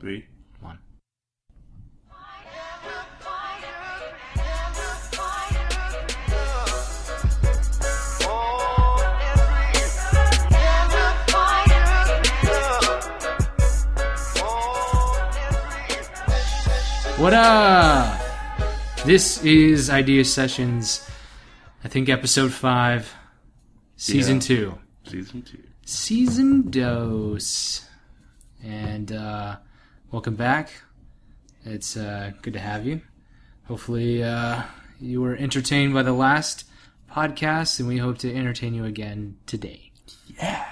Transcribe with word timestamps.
Three. 0.00 0.26
one. 0.60 0.78
What 17.16 17.34
up? 17.34 18.20
This 19.04 19.42
is 19.42 19.90
Idea 19.90 20.24
Sessions, 20.24 21.08
I 21.82 21.88
think 21.88 22.08
episode 22.08 22.52
five, 22.52 23.12
season 23.96 24.36
Yeah. 24.36 24.40
two. 24.40 24.78
Season 25.04 25.42
two. 25.42 25.58
Season 25.84 26.70
dose. 26.70 27.84
And 28.62 29.10
uh, 29.10 29.56
welcome 30.10 30.36
back. 30.36 30.70
It's 31.64 31.96
uh, 31.96 32.32
good 32.40 32.54
to 32.54 32.58
have 32.58 32.86
you. 32.86 33.02
Hopefully, 33.66 34.22
uh, 34.22 34.62
you 35.00 35.20
were 35.20 35.36
entertained 35.36 35.92
by 35.92 36.02
the 36.02 36.12
last 36.12 36.64
podcast, 37.10 37.78
and 37.78 37.88
we 37.88 37.98
hope 37.98 38.18
to 38.18 38.34
entertain 38.34 38.74
you 38.74 38.84
again 38.84 39.36
today. 39.46 39.92
Yeah. 40.40 40.64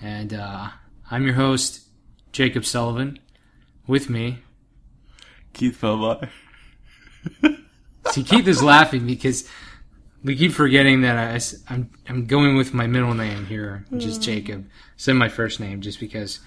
And 0.00 0.32
uh, 0.32 0.68
I'm 1.10 1.24
your 1.24 1.34
host, 1.34 1.82
Jacob 2.32 2.64
Sullivan. 2.64 3.18
With 3.86 4.08
me, 4.08 4.38
Keith 5.52 5.78
Felbar. 5.80 6.30
see, 8.10 8.22
Keith 8.22 8.46
is 8.46 8.62
laughing 8.62 9.06
because 9.06 9.48
we 10.22 10.36
keep 10.36 10.52
forgetting 10.52 11.02
that 11.02 11.18
I, 11.18 11.74
am 11.74 11.90
I'm 12.08 12.26
going 12.26 12.56
with 12.56 12.72
my 12.72 12.86
middle 12.86 13.12
name 13.12 13.46
here, 13.46 13.84
which 13.90 14.04
is 14.04 14.18
Jacob. 14.18 14.66
Instead 14.94 15.14
my 15.14 15.28
first 15.28 15.58
name, 15.58 15.80
just 15.80 15.98
because 15.98 16.38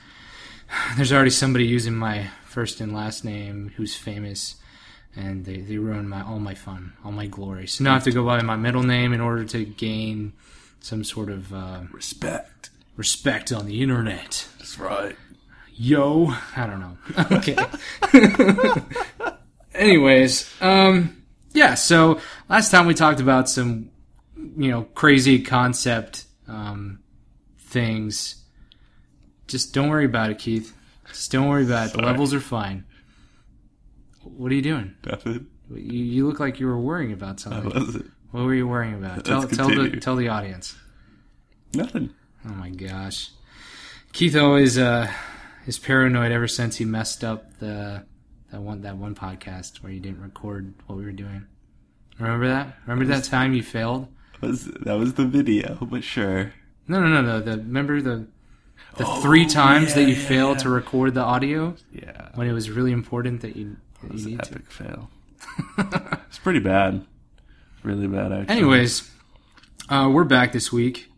there's 0.95 1.11
already 1.13 1.29
somebody 1.29 1.65
using 1.65 1.95
my 1.95 2.29
first 2.45 2.79
and 2.81 2.93
last 2.93 3.23
name 3.25 3.71
who's 3.75 3.95
famous, 3.95 4.55
and 5.15 5.45
they, 5.45 5.57
they 5.57 5.77
ruin 5.77 6.07
my 6.07 6.21
all 6.23 6.39
my 6.39 6.53
fun, 6.55 6.93
all 7.03 7.11
my 7.11 7.27
glory. 7.27 7.67
So 7.67 7.83
now 7.83 7.91
I 7.91 7.93
have 7.95 8.03
to 8.05 8.11
go 8.11 8.25
by 8.25 8.41
my 8.41 8.55
middle 8.55 8.83
name 8.83 9.13
in 9.13 9.21
order 9.21 9.43
to 9.45 9.65
gain 9.65 10.33
some 10.79 11.03
sort 11.03 11.29
of 11.29 11.53
uh, 11.53 11.81
Respect. 11.91 12.69
respect 12.95 13.51
on 13.51 13.65
the 13.65 13.81
internet. 13.81 14.47
That's 14.59 14.77
right. 14.79 15.15
Yo, 15.73 16.33
I 16.55 16.67
don't 16.67 16.79
know. 16.79 16.97
Okay. 17.37 17.57
Anyways, 19.73 20.49
um, 20.61 21.21
yeah. 21.51 21.73
So 21.73 22.21
last 22.49 22.71
time 22.71 22.85
we 22.87 22.93
talked 22.93 23.19
about 23.19 23.49
some, 23.49 23.89
you 24.37 24.71
know, 24.71 24.83
crazy 24.95 25.41
concept 25.41 26.25
um, 26.47 26.99
things. 27.59 28.41
Just 29.47 29.73
don't 29.73 29.89
worry 29.89 30.05
about 30.05 30.29
it, 30.31 30.39
Keith. 30.39 30.75
Just 31.07 31.31
don't 31.31 31.47
worry 31.47 31.65
about 31.65 31.87
it. 31.87 31.91
The 31.93 31.99
Sorry. 31.99 32.05
levels 32.07 32.33
are 32.33 32.39
fine. 32.39 32.85
What 34.23 34.51
are 34.51 34.55
you 34.55 34.61
doing? 34.61 34.95
Nothing. 35.05 35.47
You, 35.69 36.03
you 36.03 36.27
look 36.27 36.39
like 36.39 36.59
you 36.59 36.67
were 36.67 36.79
worrying 36.79 37.11
about 37.11 37.39
something. 37.39 37.69
was 37.69 37.95
it? 37.95 38.05
What 38.31 38.43
were 38.43 38.53
you 38.55 38.67
worrying 38.67 38.95
about? 38.95 39.23
Tell, 39.23 39.43
tell 39.43 39.69
the 39.69 39.75
continue. 39.75 39.99
tell 39.99 40.15
the 40.15 40.27
audience. 40.29 40.75
Nothing. 41.73 42.09
Oh 42.47 42.53
my 42.53 42.69
gosh. 42.69 43.29
Keith 44.13 44.35
always 44.35 44.77
uh 44.77 45.11
is 45.67 45.79
paranoid 45.79 46.31
ever 46.31 46.47
since 46.47 46.77
he 46.77 46.85
messed 46.85 47.23
up 47.23 47.59
the 47.59 48.05
that 48.51 48.61
one 48.61 48.81
that 48.81 48.97
one 48.97 49.15
podcast 49.15 49.81
where 49.83 49.91
you 49.91 49.99
didn't 49.99 50.21
record 50.21 50.73
what 50.85 50.97
we 50.97 51.05
were 51.05 51.11
doing. 51.11 51.45
Remember 52.19 52.47
that? 52.47 52.77
Remember 52.85 53.05
that 53.13 53.23
time 53.25 53.53
you 53.53 53.63
failed? 53.63 54.07
That 54.41 54.47
was 54.47 54.65
that 54.65 54.97
was 54.97 55.13
the 55.15 55.25
video, 55.25 55.77
but 55.81 56.03
sure. 56.03 56.53
No, 56.87 56.99
no, 57.01 57.07
no, 57.07 57.21
no. 57.21 57.39
The 57.41 57.57
remember 57.57 58.01
the 58.01 58.27
the 58.97 59.05
three 59.21 59.45
times 59.45 59.93
that 59.95 60.03
you 60.03 60.15
yeah, 60.15 60.27
failed 60.27 60.57
yeah. 60.57 60.63
to 60.63 60.69
record 60.69 61.13
the 61.13 61.21
audio 61.21 61.75
Yeah. 61.93 62.29
when 62.35 62.47
it 62.47 62.53
was 62.53 62.69
really 62.69 62.91
important 62.91 63.41
that 63.41 63.55
you, 63.55 63.77
that 64.01 64.11
was 64.11 64.25
an 64.25 64.31
need 64.31 64.43
to. 64.43 64.51
epic 64.51 64.71
fail. 64.71 65.09
it's 66.27 66.39
pretty 66.39 66.59
bad. 66.59 67.05
Really 67.83 68.07
bad 68.07 68.31
actually. 68.31 68.55
Anyways, 68.57 69.09
uh, 69.89 70.09
we're 70.11 70.23
back 70.23 70.51
this 70.53 70.71
week. 70.71 71.11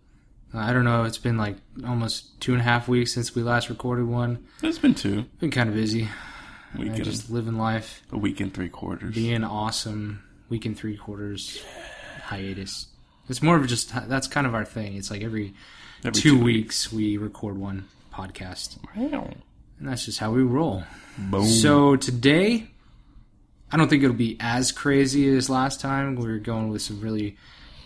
Uh, 0.53 0.59
I 0.59 0.73
don't 0.73 0.83
know. 0.85 1.03
It's 1.03 1.17
been 1.17 1.37
like 1.37 1.57
almost 1.85 2.39
two 2.41 2.51
and 2.53 2.61
a 2.61 2.63
half 2.63 2.87
weeks 2.87 3.13
since 3.13 3.35
we 3.35 3.43
last 3.43 3.69
recorded 3.69 4.05
one. 4.07 4.45
It's 4.63 4.79
been 4.79 4.95
two. 4.95 5.25
Been 5.39 5.51
kind 5.51 5.69
of 5.69 5.75
busy. 5.75 6.09
Week 6.77 6.91
Uh, 6.93 6.95
just 6.97 7.29
living 7.29 7.57
life. 7.57 8.01
a 8.11 8.17
week 8.17 8.39
and 8.41 8.53
three 8.53 8.69
quarters. 8.69 9.15
being 9.15 9.43
awesome 9.43 10.21
week 10.49 10.65
and 10.65 10.77
three 10.77 10.95
quarters 10.97 11.63
hiatus 12.23 12.87
it's 13.29 13.41
more 13.41 13.57
of 13.57 13.67
just 13.67 13.93
that's 14.07 14.27
kind 14.27 14.45
of 14.47 14.53
our 14.55 14.63
thing 14.65 14.95
it's 14.95 15.09
like 15.11 15.21
every, 15.23 15.53
Every 16.03 16.21
two, 16.21 16.37
two 16.37 16.43
weeks 16.43 16.91
we 16.91 17.17
record 17.17 17.57
one 17.57 17.87
podcast 18.13 18.77
Wow. 18.95 19.29
and 19.79 19.87
that's 19.87 20.05
just 20.05 20.19
how 20.19 20.31
we 20.31 20.41
roll 20.43 20.83
Boom. 21.17 21.45
so 21.45 21.95
today 21.95 22.67
i 23.71 23.77
don't 23.77 23.89
think 23.89 24.03
it'll 24.03 24.15
be 24.15 24.37
as 24.39 24.71
crazy 24.71 25.27
as 25.35 25.49
last 25.49 25.79
time 25.81 26.15
we 26.15 26.27
were 26.27 26.37
going 26.39 26.69
with 26.69 26.81
some 26.81 26.99
really 27.01 27.37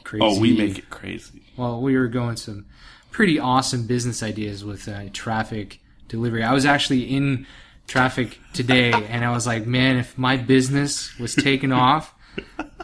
crazy 0.03 0.23
oh, 0.23 0.39
we 0.39 0.55
make 0.57 0.77
it 0.77 0.89
crazy. 0.89 1.41
well 1.57 1.81
we 1.81 1.97
were 1.97 2.07
going 2.07 2.38
some 2.38 2.66
pretty 3.11 3.39
awesome 3.39 3.88
business 3.88 4.23
ideas 4.23 4.63
with 4.63 4.88
uh, 4.88 5.03
traffic 5.13 5.79
delivery 6.07 6.43
i 6.43 6.53
was 6.53 6.66
actually 6.66 7.03
in 7.03 7.45
traffic 7.88 8.39
today 8.53 8.91
and 8.93 9.25
i 9.25 9.31
was 9.31 9.45
like 9.45 9.66
man 9.66 9.97
if 9.97 10.17
my 10.17 10.38
business 10.38 11.17
was 11.19 11.35
taken 11.35 11.72
off 11.73 12.13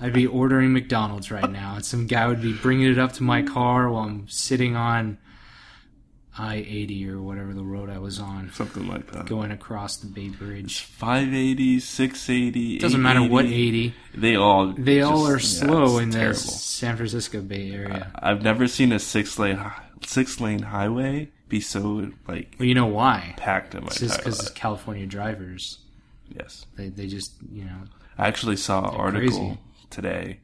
i'd 0.01 0.13
be 0.13 0.27
ordering 0.27 0.73
mcdonald's 0.73 1.31
right 1.31 1.51
now 1.51 1.75
and 1.75 1.85
some 1.85 2.07
guy 2.07 2.27
would 2.27 2.41
be 2.41 2.53
bringing 2.53 2.91
it 2.91 2.99
up 2.99 3.13
to 3.13 3.23
my 3.23 3.41
car 3.41 3.89
while 3.89 4.03
i'm 4.03 4.27
sitting 4.29 4.75
on 4.75 5.17
i-80 6.39 7.09
or 7.09 7.21
whatever 7.21 7.53
the 7.53 7.63
road 7.63 7.89
i 7.89 7.97
was 7.97 8.19
on. 8.19 8.51
Something 8.53 8.87
like 8.87 9.11
that. 9.11 9.25
going 9.25 9.51
across 9.51 9.97
the 9.97 10.07
bay 10.07 10.29
bridge. 10.29 10.81
580, 10.81 11.79
680. 11.79 12.77
doesn't 12.79 13.01
matter 13.01 13.23
what 13.23 13.45
80 13.45 13.93
They 14.13 14.35
all 14.35 14.67
they 14.73 15.01
all 15.01 15.25
are 15.27 15.37
yeah, 15.39 15.45
slow 15.45 15.97
in 15.97 16.11
the 16.11 16.33
san 16.35 16.95
francisco 16.95 17.41
bay 17.41 17.71
area. 17.71 18.11
I've 18.15 18.43
never 18.43 18.67
seen 18.67 18.91
a 18.91 18.99
six 18.99 19.39
lane 19.39 19.59
six 20.05 20.39
lane 20.39 20.61
highway 20.61 21.29
be 21.49 21.59
so 21.59 22.11
like 22.27 22.55
well 22.59 22.67
you 22.67 22.75
know 22.75 22.85
why. 22.85 23.33
packed 23.37 23.73
in 23.73 23.81
my 23.81 23.87
it's 23.87 23.99
just 23.99 24.17
because 24.19 24.49
california 24.51 25.05
drivers. 25.05 25.79
Yes, 26.29 26.65
they, 26.75 26.89
they 26.89 27.07
just 27.07 27.33
you 27.51 27.63
know 27.63 27.83
I 28.17 28.27
actually 28.27 28.57
saw 28.57 28.89
an 28.89 28.95
article 28.95 29.37
crazy. 29.39 29.57
Today 29.89 30.39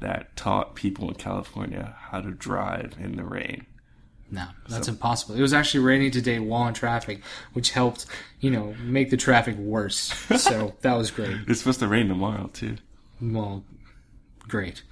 that 0.00 0.34
taught 0.36 0.74
people 0.74 1.08
in 1.08 1.14
California 1.14 1.96
how 2.10 2.20
to 2.20 2.30
drive 2.30 2.94
in 3.00 3.16
the 3.16 3.24
rain. 3.24 3.66
No, 4.30 4.46
that's 4.68 4.88
impossible. 4.88 5.36
It 5.36 5.40
was 5.40 5.54
actually 5.54 5.84
raining 5.84 6.10
today 6.10 6.38
while 6.38 6.68
in 6.68 6.74
traffic, 6.74 7.22
which 7.54 7.70
helped, 7.70 8.04
you 8.40 8.50
know, 8.50 8.74
make 8.82 9.08
the 9.08 9.16
traffic 9.16 9.56
worse. 9.56 10.12
So 10.36 10.74
that 10.82 10.94
was 10.94 11.10
great. 11.10 11.34
It's 11.46 11.60
supposed 11.60 11.80
to 11.80 11.88
rain 11.88 12.08
tomorrow 12.08 12.50
too. 12.52 12.76
Well, 13.22 13.64
great. 14.46 14.82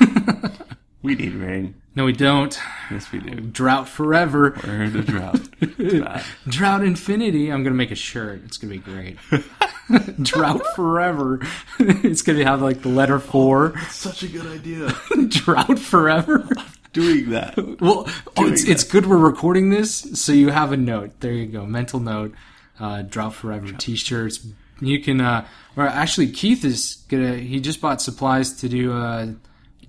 We 1.06 1.14
need 1.14 1.34
rain. 1.34 1.80
No, 1.94 2.04
we 2.04 2.12
don't. 2.12 2.58
Yes, 2.90 3.12
we 3.12 3.20
do. 3.20 3.36
Drought 3.36 3.88
forever. 3.88 4.58
We're 4.64 4.82
in 4.82 4.96
a 4.96 5.02
drought. 5.04 6.20
Drought 6.48 6.82
infinity. 6.82 7.52
I'm 7.52 7.62
gonna 7.62 7.76
make 7.76 7.92
a 7.92 7.94
shirt. 7.94 8.42
It's 8.44 8.58
gonna 8.58 8.72
be 8.72 8.80
great. 8.80 9.16
Drought 10.20 10.66
forever. 10.74 11.38
it's 11.78 12.22
gonna 12.22 12.42
have 12.42 12.60
like 12.60 12.82
the 12.82 12.88
letter 12.88 13.20
four. 13.20 13.78
Such 13.88 14.24
a 14.24 14.26
good 14.26 14.46
idea. 14.46 14.92
Drought 15.28 15.78
forever. 15.78 16.48
Doing 16.92 17.30
that. 17.30 17.56
Well, 17.80 18.06
oh, 18.08 18.22
Doing 18.34 18.52
it's, 18.54 18.64
it's 18.64 18.82
good 18.82 19.06
we're 19.06 19.16
recording 19.16 19.70
this, 19.70 20.20
so 20.20 20.32
you 20.32 20.48
have 20.48 20.72
a 20.72 20.76
note. 20.76 21.20
There 21.20 21.30
you 21.30 21.46
go, 21.46 21.66
mental 21.66 22.00
note. 22.00 22.34
Uh, 22.80 23.02
Drought 23.02 23.34
forever 23.34 23.70
t-shirts. 23.70 24.44
You 24.80 25.00
can, 25.00 25.20
uh, 25.20 25.46
or 25.76 25.86
actually, 25.86 26.32
Keith 26.32 26.64
is 26.64 27.04
gonna. 27.08 27.36
He 27.36 27.60
just 27.60 27.80
bought 27.80 28.02
supplies 28.02 28.54
to 28.54 28.68
do 28.68 28.92
uh, 28.92 29.28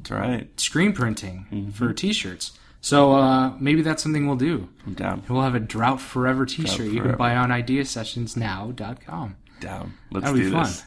That's 0.09 0.12
right. 0.12 0.59
screen 0.59 0.94
printing 0.94 1.47
Mm-hmm. 1.51 1.72
for 1.72 1.94
t-shirts. 1.94 2.57
So 2.81 3.13
uh, 3.13 3.53
maybe 3.59 3.81
that's 3.81 4.01
something 4.03 4.28
we'll 4.28 4.35
do. 4.38 4.69
I'm 4.85 4.94
down. 4.94 5.23
We'll 5.28 5.41
have 5.41 5.56
a 5.56 5.59
Drought 5.59 6.00
Forever 6.00 6.45
t-shirt 6.45 6.88
you 6.88 7.01
can 7.01 7.16
buy 7.16 7.35
on 7.35 7.50
ideasessionsnow.com. 7.50 9.35
Down. 9.59 9.94
Let's 10.12 10.25
That'd 10.25 10.39
be 10.39 10.45
do 10.45 10.51
fun. 10.51 10.63
this. 10.63 10.83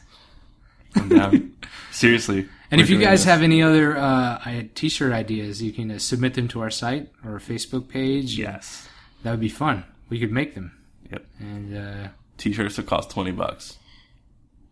I'm 0.95 1.09
down. 1.09 1.53
Seriously. 1.91 2.47
And 2.71 2.79
if 2.81 2.89
you 2.89 2.97
guys 2.99 3.19
this. 3.19 3.25
have 3.25 3.41
any 3.41 3.61
other 3.61 3.97
uh, 3.97 4.63
t-shirt 4.75 5.11
ideas, 5.11 5.61
you 5.61 5.73
can 5.73 5.91
uh, 5.91 5.99
submit 5.99 6.33
them 6.35 6.47
to 6.49 6.61
our 6.61 6.69
site 6.71 7.09
or 7.25 7.39
Facebook 7.39 7.87
page. 7.89 8.37
Yes. 8.37 8.87
That 9.23 9.31
would 9.31 9.39
be 9.41 9.49
fun. 9.49 9.83
We 10.09 10.19
could 10.19 10.31
make 10.31 10.55
them. 10.55 10.71
Yep. 11.11 11.25
And 11.39 11.77
uh, 11.77 12.07
T-shirts 12.37 12.77
will 12.77 12.85
cost 12.85 13.09
twenty 13.11 13.31
bucks. 13.31 13.77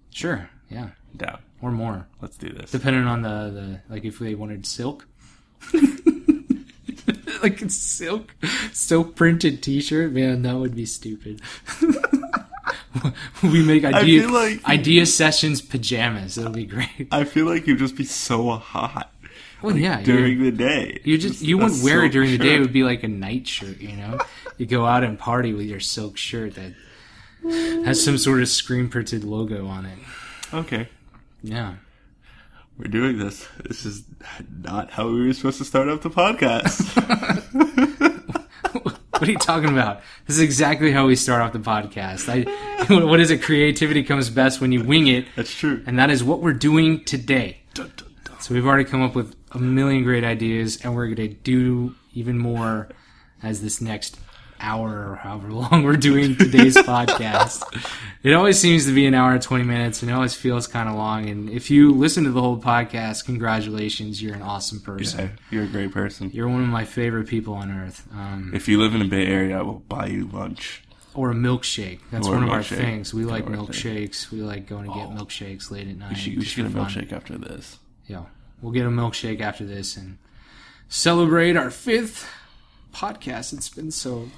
sure, 0.10 0.50
yeah, 0.70 0.90
Down. 1.16 1.40
or 1.62 1.72
more, 1.72 2.08
Let's 2.22 2.38
do 2.38 2.50
this. 2.50 2.72
depending 2.72 3.06
on 3.06 3.22
the, 3.22 3.30
the 3.30 3.94
like 3.94 4.06
if 4.06 4.20
they 4.20 4.36
wanted 4.36 4.66
silk, 4.66 5.06
like 7.44 7.62
a 7.62 7.70
silk 7.70 8.36
silk 8.72 9.16
printed 9.16 9.62
T-shirt. 9.64 10.12
Man, 10.12 10.42
that 10.44 10.56
would 10.56 10.76
be 10.76 10.86
stupid. 10.86 11.42
we 13.44 13.64
make 13.64 13.84
idea 13.86 14.28
like- 14.28 14.68
idea 14.68 15.06
sessions 15.06 15.62
pajamas. 15.62 16.38
It'll 16.38 16.52
be 16.52 16.66
great. 16.66 17.08
I 17.12 17.24
feel 17.24 17.46
like 17.46 17.68
you'd 17.68 17.80
just 17.80 17.96
be 17.96 18.04
so 18.06 18.52
hot 18.52 19.12
Well, 19.62 19.78
yeah, 19.78 20.02
during 20.02 20.44
the 20.44 20.52
day. 20.52 21.00
You 21.04 21.18
just 21.18 21.42
you 21.42 21.58
wouldn't 21.58 21.84
wear 21.84 22.04
it 22.04 22.12
during 22.12 22.32
the 22.32 22.38
day. 22.38 22.56
It 22.56 22.60
would 22.60 22.74
be 22.74 22.84
like 22.84 23.04
a 23.04 23.08
night 23.08 23.48
shirt, 23.48 23.80
you 23.80 23.96
know. 23.96 24.20
you 24.58 24.66
go 24.66 24.86
out 24.86 25.04
and 25.04 25.18
party 25.18 25.54
with 25.54 25.66
your 25.68 25.80
silk 25.80 26.18
shirt 26.18 26.56
that 26.56 26.74
Has 27.86 28.04
some 28.04 28.18
sort 28.18 28.42
of 28.42 28.50
screen 28.50 28.90
printed 28.90 29.24
logo 29.24 29.68
on 29.68 29.86
it. 29.86 29.98
Okay, 30.54 30.88
Yeah. 31.44 31.76
we're 32.78 32.88
doing 32.90 33.20
this. 33.20 33.48
This 33.68 33.86
is 33.86 34.04
not 34.64 34.92
how 34.92 35.08
we 35.10 35.28
were 35.28 35.34
supposed 35.34 35.60
to 35.60 35.66
start 35.66 35.90
up 35.90 36.02
the 36.02 36.10
podcast. 36.10 36.86
What 39.20 39.28
are 39.28 39.32
you 39.34 39.38
talking 39.38 39.70
about? 39.70 40.00
This 40.28 40.38
is 40.38 40.42
exactly 40.42 40.94
how 40.94 41.06
we 41.06 41.18
start 41.18 41.42
off 41.42 41.52
the 41.52 41.60
podcast. 41.60 42.30
I, 42.30 43.04
what 43.06 43.20
is 43.20 43.32
it? 43.32 43.42
Creativity 43.42 44.02
comes 44.02 44.30
best 44.30 44.62
when 44.62 44.72
you 44.72 44.82
wing 44.82 45.08
it, 45.08 45.26
That's 45.36 45.54
true. 45.54 45.84
and 45.86 46.00
that 46.00 46.10
is 46.10 46.24
what 46.24 46.40
we're 46.42 46.54
doing 46.54 47.04
today. 47.04 47.58
Dun, 47.74 47.92
dun, 47.98 48.08
dun. 48.24 48.40
So 48.40 48.54
we've 48.54 48.66
already 48.66 48.86
come 48.86 49.02
up 49.02 49.16
with 49.16 49.36
a 49.52 49.60
million 49.60 50.06
great 50.06 50.24
ideas, 50.24 50.78
and 50.86 50.96
we're 50.96 51.08
going 51.08 51.18
to 51.18 51.28
do 51.36 51.96
even 52.14 52.38
more 52.38 52.88
as 53.44 53.62
this 53.62 53.82
next 53.82 54.18
hour 54.62 55.12
or 55.12 55.16
however 55.16 55.50
long 55.54 55.84
we're 55.84 55.96
doing 55.96 56.36
today's 56.36 56.76
podcast. 56.78 57.64
It 58.24 58.34
always 58.34 58.60
seems 58.60 58.86
to 58.86 58.94
be 58.94 59.06
an 59.06 59.14
hour 59.14 59.32
and 59.34 59.42
20 59.42 59.64
minutes, 59.64 60.02
and 60.02 60.12
it 60.12 60.14
always 60.14 60.34
feels 60.36 60.68
kind 60.68 60.90
of 60.90 60.96
long. 60.96 61.30
And 61.30 61.50
if 61.50 61.72
you 61.72 61.92
listen 61.92 62.24
to 62.26 62.32
the 62.32 62.42
whole 62.42 62.58
podcast, 62.60 63.26
congratulations. 63.26 64.22
You're 64.22 64.36
an 64.36 64.42
awesome 64.42 64.80
person. 64.82 65.20
Yeah, 65.20 65.30
you're 65.52 65.64
a 65.64 65.68
great 65.68 65.92
person. 65.92 66.30
You're 66.34 66.48
one 66.50 66.62
of 66.64 66.70
my 66.70 66.86
favorite 66.86 67.28
people 67.28 67.54
on 67.54 67.72
earth. 67.72 68.08
Um, 68.14 68.52
If 68.54 68.68
you 68.68 68.80
live 68.80 68.94
in 68.94 69.00
the 69.00 69.08
Bay 69.08 69.26
Area, 69.28 69.60
I 69.60 69.62
will 69.62 69.80
buy 69.88 70.08
you 70.08 70.28
lunch. 70.28 70.84
or 71.16 71.32
a 71.32 71.34
milkshake. 71.34 72.00
That's 72.12 72.28
Or 72.28 72.36
one 72.36 72.44
of 72.44 72.50
our 72.50 72.64
things. 72.64 73.14
We 73.14 73.26
like 73.26 73.46
milkshakes. 73.46 74.30
We 74.32 74.42
like 74.42 74.68
going 74.68 74.86
to 74.86 74.94
get 74.94 75.08
Oh. 75.08 75.12
milkshakes 75.12 75.72
late 75.72 75.88
at 75.88 75.98
night. 75.98 76.10
We 76.10 76.16
should, 76.16 76.38
we 76.38 76.46
should 76.46 76.64
get 76.64 76.72
a 76.72 76.76
fun. 76.76 76.86
milkshake 76.86 77.12
after 77.12 77.38
this. 77.38 77.80
Yeah, 78.08 78.24
we'll 78.62 78.72
get 78.74 78.86
a 78.86 78.90
milkshake 78.90 79.42
after 79.42 79.66
this 79.66 79.98
and 79.98 80.18
celebrate 80.88 81.56
our 81.58 81.70
fifth 81.72 82.30
podcast. 82.94 83.54
It's 83.54 83.70
been 83.70 83.92
so 83.92 84.30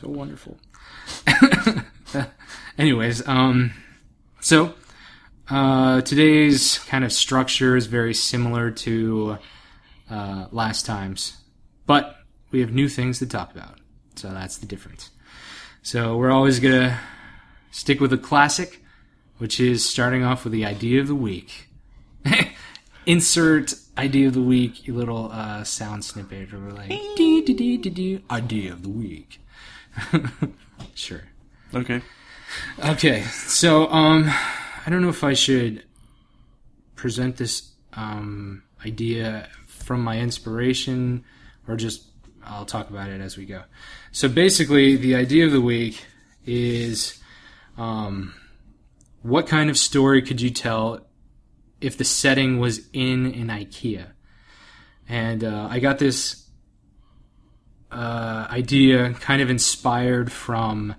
so 0.00 0.08
wonderful. 0.08 0.56
Anyways, 2.78 3.26
um, 3.26 3.72
so 4.40 4.74
uh, 5.50 6.02
today's 6.02 6.78
kind 6.80 7.04
of 7.04 7.12
structure 7.12 7.76
is 7.76 7.86
very 7.86 8.14
similar 8.14 8.70
to 8.70 9.38
uh, 10.08 10.46
last 10.52 10.86
time's, 10.86 11.36
but 11.86 12.16
we 12.52 12.60
have 12.60 12.72
new 12.72 12.88
things 12.88 13.18
to 13.18 13.26
talk 13.26 13.50
about. 13.52 13.80
So 14.14 14.30
that's 14.30 14.58
the 14.58 14.66
difference. 14.66 15.10
So 15.82 16.16
we're 16.16 16.30
always 16.30 16.60
gonna 16.60 16.98
stick 17.72 18.00
with 18.00 18.12
a 18.12 18.18
classic, 18.18 18.82
which 19.38 19.58
is 19.58 19.84
starting 19.84 20.22
off 20.22 20.44
with 20.44 20.52
the 20.52 20.64
idea 20.64 21.00
of 21.00 21.08
the 21.08 21.14
week. 21.14 21.68
Insert 23.06 23.74
idea 23.96 24.28
of 24.28 24.34
the 24.34 24.42
week, 24.42 24.86
little 24.86 25.32
uh, 25.32 25.64
sound 25.64 26.04
snippet, 26.04 26.52
or 26.52 26.58
like 26.70 26.88
dee, 26.88 27.42
dee, 27.44 27.54
dee, 27.54 27.76
dee, 27.78 27.90
dee, 27.90 28.24
idea 28.30 28.72
of 28.72 28.82
the 28.82 28.88
week. 28.88 29.40
sure. 30.94 31.22
Okay. 31.74 32.00
Okay, 32.84 33.22
so 33.24 33.88
um, 33.90 34.30
I 34.86 34.90
don't 34.90 35.02
know 35.02 35.10
if 35.10 35.22
I 35.22 35.34
should 35.34 35.84
present 36.96 37.36
this 37.36 37.70
um, 37.92 38.62
idea 38.84 39.48
from 39.66 40.02
my 40.02 40.18
inspiration 40.18 41.24
or 41.66 41.76
just 41.76 42.04
I'll 42.44 42.64
talk 42.64 42.88
about 42.90 43.10
it 43.10 43.20
as 43.20 43.36
we 43.36 43.44
go. 43.44 43.62
So 44.12 44.28
basically, 44.28 44.96
the 44.96 45.14
idea 45.14 45.44
of 45.44 45.52
the 45.52 45.60
week 45.60 46.04
is 46.46 47.22
um, 47.76 48.34
what 49.22 49.46
kind 49.46 49.68
of 49.68 49.76
story 49.76 50.22
could 50.22 50.40
you 50.40 50.50
tell 50.50 51.06
if 51.80 51.98
the 51.98 52.04
setting 52.04 52.58
was 52.58 52.88
in 52.92 53.26
an 53.26 53.48
IKEA? 53.48 54.06
And 55.08 55.44
uh, 55.44 55.68
I 55.70 55.78
got 55.78 55.98
this 55.98 56.47
uh, 57.90 58.46
idea 58.50 59.14
kind 59.14 59.40
of 59.42 59.50
inspired 59.50 60.30
from 60.32 60.94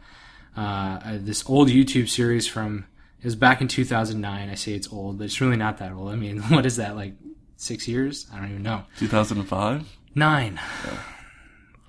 uh, 0.57 0.59
uh, 0.59 1.17
this 1.19 1.47
old 1.49 1.69
YouTube 1.69 2.09
series 2.09 2.47
from 2.47 2.85
it 3.19 3.25
was 3.25 3.35
back 3.35 3.59
in 3.61 3.67
2009. 3.67 4.49
I 4.49 4.55
say 4.55 4.73
it's 4.73 4.91
old, 4.91 5.17
but 5.17 5.25
it's 5.25 5.41
really 5.41 5.57
not 5.57 5.77
that 5.79 5.91
old. 5.91 6.09
I 6.11 6.15
mean, 6.15 6.39
what 6.43 6.65
is 6.65 6.77
that 6.77 6.95
like 6.95 7.13
six 7.57 7.87
years? 7.87 8.27
I 8.33 8.37
don't 8.37 8.49
even 8.49 8.63
know. 8.63 8.83
2005? 8.97 9.85
Nine. 10.15 10.59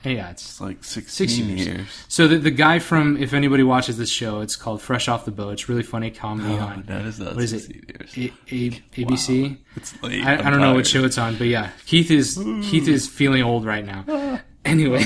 Yeah, 0.03 0.31
it's 0.31 0.43
It's 0.43 0.61
like 0.63 0.83
16 0.83 1.11
Six 1.13 1.39
years. 1.39 1.67
years. 1.67 2.05
so 2.09 2.27
the 2.27 2.39
the 2.39 2.51
guy 2.51 2.79
from 2.79 3.19
if 3.19 3.35
anybody 3.35 3.63
watches 3.63 3.99
this 3.99 4.09
show, 4.09 4.41
it's 4.41 4.57
called 4.57 4.81
Fresh 4.81 5.09
Off 5.09 5.27
the 5.27 5.31
Boat. 5.31 5.51
It's 5.53 5.69
really 5.69 5.83
funny 5.83 6.11
comedy 6.11 6.55
Oh, 6.55 6.59
on 6.59 6.85
that 6.87 7.05
is 7.05 7.19
that. 7.19 7.35
what 7.35 7.45
is 7.45 7.53
it? 7.53 7.61
16 7.61 7.85
years. 7.87 8.33
A, 8.51 8.55
A, 8.55 8.71
ABC. 9.05 9.59
It's 9.77 10.03
late. 10.03 10.25
I, 10.25 10.37
I'm 10.37 10.51
don't 10.53 10.61
know 10.63 10.73
what 10.75 10.87
show 10.87 11.05
it's 11.05 11.19
on, 11.19 11.37
but 11.37 11.49
yeah, 11.49 11.71
Keith 11.85 12.11
is 12.11 12.37
Keith 12.63 12.89
is 12.89 13.07
feeling 13.21 13.43
old 13.43 13.67
right 13.67 13.85
now. 13.85 14.41
Anyway, 14.65 15.03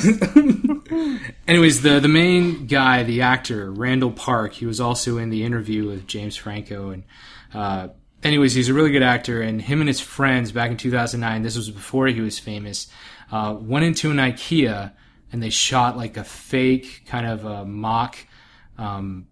anyways, 1.48 1.82
the 1.82 2.00
the 2.00 2.08
main 2.08 2.66
guy, 2.66 3.04
the 3.04 3.22
actor 3.22 3.70
Randall 3.70 4.10
Park, 4.10 4.54
he 4.54 4.66
was 4.66 4.80
also 4.80 5.16
in 5.18 5.30
the 5.30 5.44
interview 5.44 5.86
with 5.86 6.06
James 6.08 6.34
Franco, 6.34 6.90
and 6.90 7.04
uh, 7.52 7.88
anyways, 8.24 8.54
he's 8.54 8.68
a 8.68 8.74
really 8.74 8.90
good 8.90 9.02
actor. 9.02 9.42
And 9.42 9.62
him 9.62 9.80
and 9.80 9.88
his 9.88 10.00
friends 10.00 10.50
back 10.50 10.70
in 10.70 10.76
2009, 10.76 11.42
this 11.42 11.56
was 11.56 11.70
before 11.70 12.08
he 12.08 12.20
was 12.20 12.38
famous, 12.38 12.88
uh, 13.30 13.56
went 13.58 13.84
into 13.84 14.10
an 14.10 14.16
IKEA 14.16 14.92
and 15.32 15.42
they 15.42 15.50
shot 15.50 15.96
like 15.96 16.16
a 16.16 16.24
fake 16.24 17.04
kind 17.06 17.26
of 17.26 17.44
a 17.44 17.64
mock 17.64 18.16
um, 18.78 19.26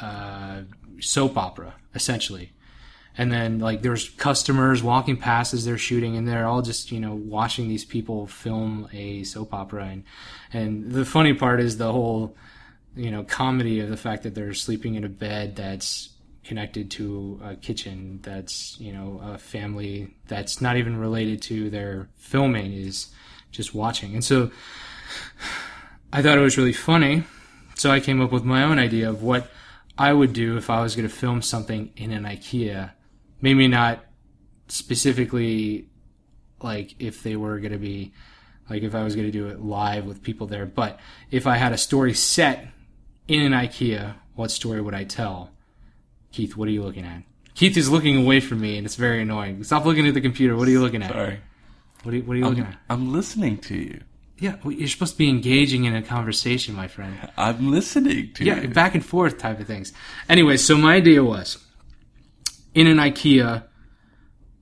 uh, 0.00 0.62
soap 1.00 1.36
opera, 1.36 1.74
essentially 1.94 2.52
and 3.18 3.32
then 3.32 3.58
like 3.58 3.82
there's 3.82 4.08
customers 4.10 4.82
walking 4.82 5.16
past 5.16 5.52
as 5.52 5.64
they're 5.64 5.76
shooting 5.76 6.16
and 6.16 6.26
they're 6.26 6.46
all 6.46 6.62
just 6.62 6.92
you 6.92 7.00
know 7.00 7.14
watching 7.14 7.68
these 7.68 7.84
people 7.84 8.28
film 8.28 8.88
a 8.92 9.24
soap 9.24 9.52
opera. 9.52 9.86
And 9.86 10.04
and 10.52 10.92
the 10.92 11.04
funny 11.04 11.34
part 11.34 11.60
is 11.60 11.76
the 11.76 11.92
whole 11.92 12.36
you 12.94 13.10
know 13.10 13.24
comedy 13.24 13.80
of 13.80 13.90
the 13.90 13.96
fact 13.96 14.22
that 14.22 14.34
they're 14.36 14.54
sleeping 14.54 14.94
in 14.94 15.04
a 15.04 15.08
bed 15.08 15.56
that's 15.56 16.10
connected 16.44 16.90
to 16.92 17.38
a 17.44 17.56
kitchen 17.56 18.20
that's 18.22 18.80
you 18.80 18.92
know 18.92 19.20
a 19.22 19.36
family 19.36 20.14
that's 20.28 20.60
not 20.60 20.76
even 20.76 20.96
related 20.96 21.42
to 21.42 21.68
their 21.68 22.08
filming 22.16 22.72
is 22.72 23.08
just 23.50 23.74
watching. 23.74 24.14
And 24.14 24.24
so 24.24 24.50
i 26.12 26.22
thought 26.22 26.38
it 26.38 26.42
was 26.42 26.56
really 26.56 26.72
funny 26.72 27.24
so 27.74 27.90
i 27.90 28.00
came 28.00 28.20
up 28.20 28.32
with 28.32 28.44
my 28.44 28.62
own 28.62 28.78
idea 28.78 29.08
of 29.08 29.22
what 29.22 29.50
i 29.96 30.12
would 30.12 30.32
do 30.32 30.56
if 30.56 30.70
i 30.70 30.80
was 30.82 30.94
going 30.96 31.08
to 31.08 31.14
film 31.14 31.42
something 31.42 31.90
in 31.96 32.12
an 32.12 32.24
ikea 32.24 32.90
maybe 33.40 33.68
not 33.68 34.04
specifically 34.68 35.88
like 36.62 36.94
if 36.98 37.22
they 37.22 37.36
were 37.36 37.58
going 37.58 37.72
to 37.72 37.78
be 37.78 38.12
like 38.68 38.82
if 38.82 38.94
I 38.94 39.02
was 39.02 39.14
going 39.14 39.26
to 39.26 39.32
do 39.32 39.48
it 39.48 39.60
live 39.60 40.04
with 40.04 40.22
people 40.22 40.46
there, 40.46 40.66
but 40.66 40.98
if 41.30 41.46
I 41.46 41.56
had 41.56 41.72
a 41.72 41.78
story 41.78 42.14
set 42.14 42.68
in 43.26 43.40
an 43.40 43.52
IKEA, 43.52 44.14
what 44.34 44.50
story 44.50 44.80
would 44.80 44.94
I 44.94 45.04
tell? 45.04 45.50
Keith, 46.32 46.56
what 46.56 46.68
are 46.68 46.72
you 46.72 46.82
looking 46.82 47.04
at? 47.04 47.22
Keith 47.54 47.76
is 47.76 47.90
looking 47.90 48.22
away 48.22 48.40
from 48.40 48.60
me, 48.60 48.76
and 48.76 48.86
it's 48.86 48.94
very 48.94 49.22
annoying. 49.22 49.64
Stop 49.64 49.84
looking 49.84 50.06
at 50.06 50.14
the 50.14 50.20
computer. 50.20 50.54
What 50.56 50.68
are 50.68 50.70
you 50.70 50.80
looking 50.80 51.02
at? 51.02 51.10
Sorry. 51.10 51.40
What 52.02 52.14
are 52.14 52.16
you, 52.18 52.22
what 52.22 52.34
are 52.34 52.36
you 52.36 52.44
looking 52.44 52.64
I'm, 52.64 52.72
at? 52.72 52.78
I'm 52.90 53.12
listening 53.12 53.58
to 53.58 53.74
you. 53.74 54.00
Yeah, 54.38 54.56
well, 54.62 54.72
you're 54.72 54.86
supposed 54.86 55.14
to 55.14 55.18
be 55.18 55.28
engaging 55.28 55.84
in 55.84 55.96
a 55.96 56.02
conversation, 56.02 56.76
my 56.76 56.86
friend. 56.86 57.16
I'm 57.36 57.72
listening 57.72 58.32
to 58.34 58.44
Yeah, 58.44 58.56
you. 58.56 58.62
Yeah, 58.62 58.66
back 58.68 58.94
and 58.94 59.04
forth 59.04 59.38
type 59.38 59.58
of 59.58 59.66
things. 59.66 59.92
Anyway, 60.28 60.56
so 60.58 60.76
my 60.76 60.94
idea 60.94 61.24
was 61.24 61.58
in 62.74 62.86
an 62.86 62.98
IKEA. 62.98 63.64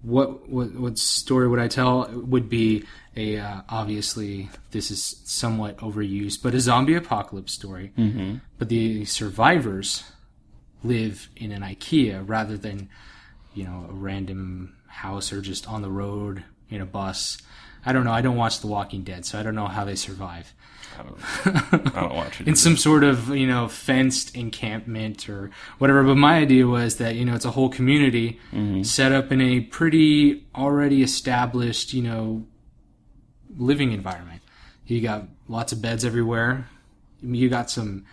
What 0.02 0.48
what 0.48 0.75
what 0.75 0.98
story 0.98 1.48
would 1.48 1.58
I 1.58 1.68
tell? 1.68 2.08
Would 2.10 2.48
be 2.48 2.84
a 3.16 3.38
uh, 3.38 3.62
obviously 3.68 4.50
this 4.70 4.90
is 4.90 5.20
somewhat 5.25 5.78
overused, 5.78 6.42
but 6.42 6.54
a 6.54 6.60
zombie 6.60 6.94
apocalypse 6.94 7.52
story. 7.52 7.92
Mm-hmm. 7.98 8.36
But 8.58 8.68
the 8.68 9.04
survivors 9.04 10.04
live 10.84 11.28
in 11.36 11.50
an 11.50 11.62
IKEA 11.62 12.22
rather 12.26 12.56
than 12.56 12.88
you 13.54 13.64
know 13.64 13.86
a 13.88 13.92
random 13.92 14.76
house 14.86 15.32
or 15.32 15.40
just 15.40 15.68
on 15.68 15.82
the 15.82 15.90
road 15.90 16.44
in 16.70 16.80
a 16.80 16.86
bus. 16.86 17.38
I 17.84 17.92
don't 17.92 18.04
know. 18.04 18.12
I 18.12 18.20
don't 18.20 18.36
watch 18.36 18.60
The 18.60 18.66
Walking 18.66 19.02
Dead, 19.02 19.25
so 19.25 19.38
I 19.38 19.42
don't 19.42 19.54
know 19.54 19.68
how 19.68 19.84
they 19.84 19.94
survive 19.94 20.52
I 20.99 21.03
don't, 21.03 21.97
I 21.97 22.00
don't 22.00 22.15
watch 22.15 22.41
it. 22.41 22.49
in 22.49 22.57
some 22.57 22.76
sort 22.76 23.05
of 23.05 23.29
you 23.35 23.47
know 23.47 23.69
fenced 23.69 24.35
encampment 24.37 25.29
or 25.29 25.50
whatever. 25.79 26.03
But 26.05 26.17
my 26.17 26.37
idea 26.38 26.67
was 26.67 26.97
that 26.97 27.15
you 27.17 27.25
know 27.25 27.35
it's 27.35 27.45
a 27.45 27.50
whole 27.53 27.69
community 27.69 28.38
set 28.83 29.12
up 29.12 29.31
in 29.33 29.41
a 29.41 29.61
pretty 29.61 30.47
already 30.55 31.03
established 31.03 31.93
you 31.93 32.03
know 32.03 32.47
living 33.57 33.93
environment. 33.93 34.43
You 34.87 35.00
got 35.00 35.25
lots 35.49 35.73
of 35.73 35.83
beds 35.83 36.05
everywhere. 36.05 36.69
You 37.23 37.49
got 37.49 37.71
some 37.71 38.05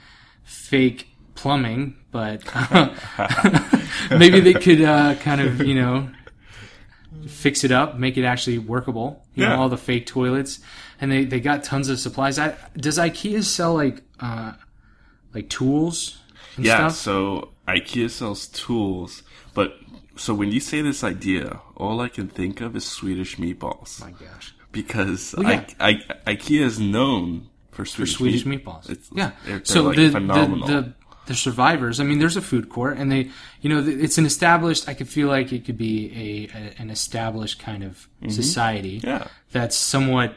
fake 0.43 1.07
plumbing, 1.35 1.95
but 2.11 2.41
maybe 4.11 4.39
they 4.39 4.53
could 4.53 4.81
uh, 4.81 5.15
kind 5.15 5.41
of 5.41 5.61
you 5.61 5.75
know 5.75 6.09
fix 7.27 7.63
it 7.63 7.71
up, 7.71 7.97
make 7.97 8.17
it 8.17 8.23
actually 8.25 8.57
workable. 8.57 9.23
You 9.35 9.43
Yeah. 9.43 9.49
know, 9.49 9.61
all 9.61 9.69
the 9.69 9.77
fake 9.77 10.05
toilets, 10.05 10.59
and 11.03 11.11
they, 11.11 11.25
they 11.25 11.39
got 11.41 11.63
tons 11.63 11.89
of 11.89 11.99
supplies. 11.99 12.39
I, 12.39 12.55
does 12.77 12.97
IKEA 12.97 13.43
sell 13.43 13.73
like 13.75 14.01
uh, 14.21 14.53
like 15.35 15.49
tools 15.49 16.17
and 16.55 16.65
yeah, 16.65 16.87
stuff? 16.87 16.95
so 16.95 17.49
IKEA 17.67 18.09
sells 18.09 18.47
tools, 18.47 19.21
but 19.53 19.75
so 20.15 20.33
when 20.33 20.51
you 20.51 20.59
say 20.59 20.81
this 20.81 21.03
idea, 21.03 21.59
all 21.75 21.99
I 21.99 22.07
can 22.09 22.27
think 22.29 22.61
of 22.61 22.75
is 22.75 22.85
Swedish 22.85 23.37
meatballs 23.37 23.99
my 23.99 24.11
gosh. 24.11 24.53
because 24.71 25.33
Well, 25.37 25.51
yeah. 25.51 25.65
I, 25.79 25.99
I, 26.25 26.33
IKEA 26.35 26.61
is 26.61 26.79
known 26.79 27.49
for 27.71 27.83
for 27.83 28.05
Swedish, 28.05 28.15
Swedish 28.15 28.45
meat- 28.45 28.63
meatballs. 28.65 28.89
It's- 28.89 29.09
yeah. 29.13 29.31
they're- 29.45 29.57
they're, 29.57 29.65
so 29.65 29.83
like, 29.83 29.97
the, 29.97 30.09
phenomenal. 30.11 30.67
the 30.67 30.73
the 30.81 30.93
the 31.25 31.33
survivors. 31.35 32.01
I 32.01 32.03
mean, 32.03 32.19
there's 32.19 32.35
a 32.35 32.41
food 32.41 32.67
court, 32.67 32.97
and 32.97 33.09
they, 33.09 33.29
you 33.61 33.69
know, 33.71 33.79
it's 34.05 34.17
an 34.17 34.25
established. 34.25 34.89
I 34.89 34.93
could 34.93 35.07
feel 35.07 35.29
like 35.29 35.53
it 35.53 35.63
could 35.65 35.77
be 35.77 36.11
a, 36.51 36.57
a 36.57 36.81
an 36.81 36.89
established 36.89 37.59
kind 37.59 37.81
of 37.81 38.09
society 38.27 38.97
Mm-hmm. 38.99 39.07
Yeah. 39.07 39.27
that's 39.55 39.77
somewhat 39.77 40.35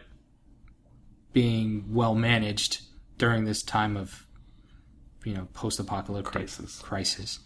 being 1.41 1.85
well 1.91 2.15
managed 2.15 2.81
during 3.19 3.45
this 3.45 3.63
time 3.63 3.95
of, 3.95 4.27
you 5.23 5.35
know, 5.35 5.47
post-apocalyptic 5.53 6.33
Crisis. 6.33 6.79
crisis. 6.79 7.41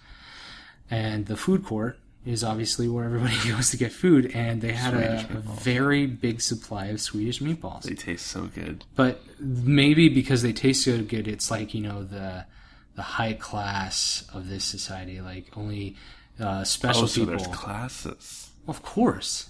And 0.89 1.27
the 1.27 1.37
food 1.37 1.65
court 1.65 1.99
is 2.25 2.45
obviously 2.45 2.87
where 2.87 3.05
everybody 3.05 3.35
goes 3.49 3.71
to 3.71 3.77
get 3.77 3.91
food, 3.91 4.31
and 4.33 4.61
they 4.61 4.73
had 4.73 4.95
a, 4.95 5.19
a 5.35 5.41
very 5.41 6.07
big 6.07 6.41
supply 6.41 6.87
of 6.87 7.01
Swedish 7.01 7.41
meatballs 7.41 7.83
They 7.83 7.95
taste 7.95 8.29
so 8.29 8.43
good. 8.55 8.85
but 8.95 9.23
maybe 9.41 10.09
because 10.09 10.43
they 10.43 10.53
taste 10.53 10.85
so 10.85 11.03
good, 11.03 11.27
it's 11.27 11.51
like 11.51 11.75
you 11.75 11.81
know 11.81 12.05
the 12.05 12.47
the 12.95 13.03
high 13.03 13.33
class 13.33 14.25
of 14.33 14.49
this 14.49 14.65
society. 14.65 15.21
Like 15.21 15.47
only 15.57 15.97
uh, 16.39 16.63
special 16.63 17.05
Oh, 17.05 17.07
so 17.07 17.21
people. 17.23 17.37
there's 17.39 17.47
classes. 17.49 18.51
of 18.69 18.83
course, 18.83 19.50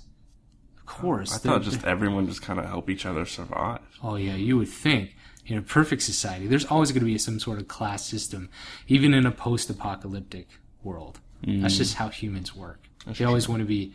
course. 0.91 1.35
I 1.35 1.39
thought 1.39 1.63
just 1.63 1.85
everyone 1.85 2.27
just 2.27 2.43
kind 2.43 2.59
of 2.59 2.67
help 2.67 2.91
each 2.91 3.07
other 3.07 3.25
survive. 3.25 3.81
Oh 4.03 4.17
yeah, 4.17 4.35
you 4.35 4.57
would 4.59 4.69
think 4.69 5.15
in 5.47 5.57
a 5.57 5.63
perfect 5.63 6.03
society, 6.03 6.47
there's 6.47 6.67
always 6.67 6.91
going 6.93 7.01
to 7.01 7.07
be 7.07 7.19
some 7.19 7.39
sort 7.41 7.59
of 7.59 7.69
class 7.69 8.05
system, 8.05 8.49
even 8.89 9.15
in 9.15 9.27
a 9.27 9.31
post-apocalyptic 9.31 10.49
world. 10.83 11.21
That's 11.43 11.79
just 11.79 11.95
how 11.95 12.09
humans 12.09 12.55
work. 12.55 12.81
they 13.07 13.25
always 13.25 13.49
want 13.49 13.61
to 13.61 13.67
be 13.67 13.95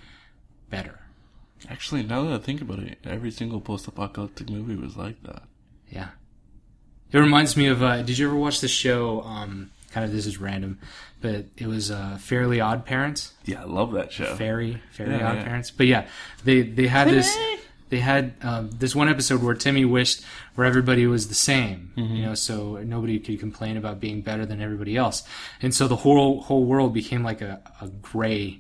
better. 0.69 0.99
Actually, 1.69 2.03
now 2.03 2.23
that 2.23 2.33
I 2.33 2.37
think 2.39 2.61
about 2.61 2.79
it, 2.79 2.97
every 3.03 3.31
single 3.31 3.61
post-apocalyptic 3.61 4.49
movie 4.49 4.75
was 4.75 4.97
like 4.97 5.21
that. 5.23 5.43
Yeah. 5.89 6.09
It 7.11 7.19
reminds 7.19 7.55
me 7.55 7.67
of. 7.67 7.83
Uh, 7.83 8.01
did 8.01 8.17
you 8.17 8.27
ever 8.27 8.35
watch 8.35 8.59
the 8.61 8.67
show? 8.67 9.21
Um, 9.21 9.71
kind 9.95 10.03
of 10.05 10.11
this 10.11 10.25
is 10.27 10.37
random, 10.37 10.77
but 11.21 11.45
it 11.57 11.67
was 11.67 11.89
uh, 11.89 12.17
Fairly 12.19 12.59
Odd 12.59 12.85
Parents. 12.85 13.31
Yeah, 13.45 13.61
I 13.61 13.65
love 13.65 13.93
that 13.93 14.11
show. 14.11 14.35
Fairy, 14.35 14.81
Fairly 14.91 15.15
Yeah, 15.15 15.29
Odd 15.31 15.37
yeah. 15.37 15.43
Parents. 15.45 15.71
But 15.71 15.87
yeah, 15.87 16.07
they 16.43 16.61
they 16.61 16.87
had 16.87 17.07
this. 17.07 17.33
They 17.89 17.99
had 17.99 18.33
um, 18.41 18.71
this 18.71 18.95
one 18.95 19.07
episode 19.09 19.41
where 19.43 19.53
Timmy 19.55 19.85
wished 19.85 20.23
where 20.55 20.65
everybody 20.67 21.05
was 21.07 21.27
the 21.29 21.35
same, 21.35 21.93
Mm-hmm. 21.95 22.15
you 22.15 22.25
know, 22.25 22.33
so 22.35 22.77
nobody 22.83 23.19
could 23.19 23.39
complain 23.39 23.77
about 23.77 23.99
being 23.99 24.21
better 24.21 24.45
than 24.45 24.59
everybody 24.59 24.97
else, 24.97 25.23
and 25.61 25.73
so 25.73 25.87
the 25.87 25.95
whole 25.97 26.41
whole 26.41 26.65
world 26.65 26.93
became 26.93 27.23
like 27.23 27.41
a, 27.41 27.61
a 27.81 27.87
gray. 27.87 28.59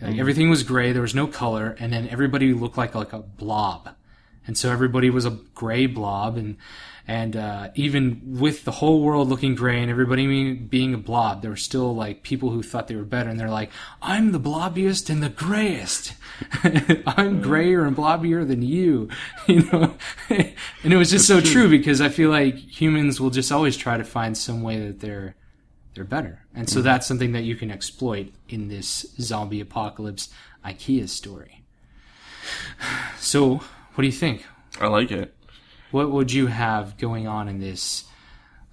Mm-hmm. 0.00 0.06
Like 0.06 0.18
everything 0.18 0.50
was 0.50 0.62
gray. 0.64 0.92
There 0.92 1.02
was 1.02 1.14
no 1.14 1.26
color, 1.26 1.76
and 1.78 1.92
then 1.92 2.08
everybody 2.08 2.52
looked 2.54 2.76
like 2.76 2.94
like 2.94 3.12
a 3.12 3.20
blob, 3.20 3.90
and 4.46 4.56
so 4.58 4.70
everybody 4.70 5.10
was 5.10 5.24
a 5.24 5.38
gray 5.54 5.86
blob, 5.86 6.36
and 6.36 6.56
and 7.06 7.36
uh, 7.36 7.68
even 7.74 8.38
with 8.38 8.64
the 8.64 8.72
whole 8.72 9.02
world 9.02 9.28
looking 9.28 9.54
gray 9.54 9.80
and 9.82 9.90
everybody 9.90 10.26
being, 10.26 10.66
being 10.66 10.94
a 10.94 10.98
blob, 10.98 11.42
there 11.42 11.50
were 11.50 11.56
still 11.56 11.94
like 11.94 12.22
people 12.22 12.48
who 12.48 12.62
thought 12.62 12.88
they 12.88 12.96
were 12.96 13.04
better, 13.04 13.28
and 13.28 13.38
they're 13.38 13.50
like, 13.50 13.70
"I'm 14.00 14.32
the 14.32 14.40
blobbiest 14.40 15.10
and 15.10 15.22
the 15.22 15.28
grayest. 15.28 16.14
I'm 17.06 17.42
grayer 17.42 17.84
and 17.84 17.96
blobbier 17.96 18.46
than 18.46 18.62
you," 18.62 19.10
you 19.46 19.62
know. 19.70 19.94
and 20.30 20.92
it 20.92 20.96
was 20.96 21.10
just 21.10 21.26
so 21.26 21.40
true 21.40 21.68
because 21.68 22.00
I 22.00 22.08
feel 22.08 22.30
like 22.30 22.56
humans 22.56 23.20
will 23.20 23.30
just 23.30 23.52
always 23.52 23.76
try 23.76 23.98
to 23.98 24.04
find 24.04 24.36
some 24.36 24.62
way 24.62 24.78
that 24.86 25.00
they're 25.00 25.36
they're 25.94 26.04
better, 26.04 26.46
and 26.54 26.68
so 26.68 26.80
that's 26.80 27.06
something 27.06 27.32
that 27.32 27.44
you 27.44 27.54
can 27.54 27.70
exploit 27.70 28.32
in 28.48 28.68
this 28.68 29.06
zombie 29.20 29.60
apocalypse 29.60 30.28
IKEA 30.64 31.08
story. 31.08 31.62
So, 33.18 33.62
what 33.94 34.02
do 34.02 34.06
you 34.06 34.12
think? 34.12 34.44
I 34.80 34.88
like 34.88 35.10
it. 35.10 35.34
What 35.90 36.10
would 36.10 36.32
you 36.32 36.48
have 36.48 36.98
going 36.98 37.28
on 37.28 37.48
in 37.48 37.60
this 37.60 38.04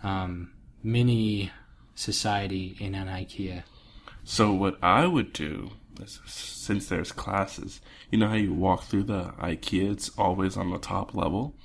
um, 0.02 0.52
mini 0.84 1.52
society 1.94 2.76
in 2.80 2.96
an 2.96 3.08
IKEA? 3.08 3.64
So 4.24 4.52
what 4.54 4.78
I 4.82 5.06
would 5.06 5.32
do, 5.34 5.72
is, 6.02 6.20
since 6.26 6.88
there's 6.88 7.12
classes, 7.12 7.82
you 8.10 8.18
know 8.18 8.28
how 8.28 8.36
you 8.36 8.54
walk 8.54 8.84
through 8.84 9.04
the 9.04 9.34
IKEA, 9.40 9.92
it's 9.92 10.10
always 10.18 10.58
on 10.58 10.72
the 10.72 10.80
top 10.80 11.14
level. 11.14 11.56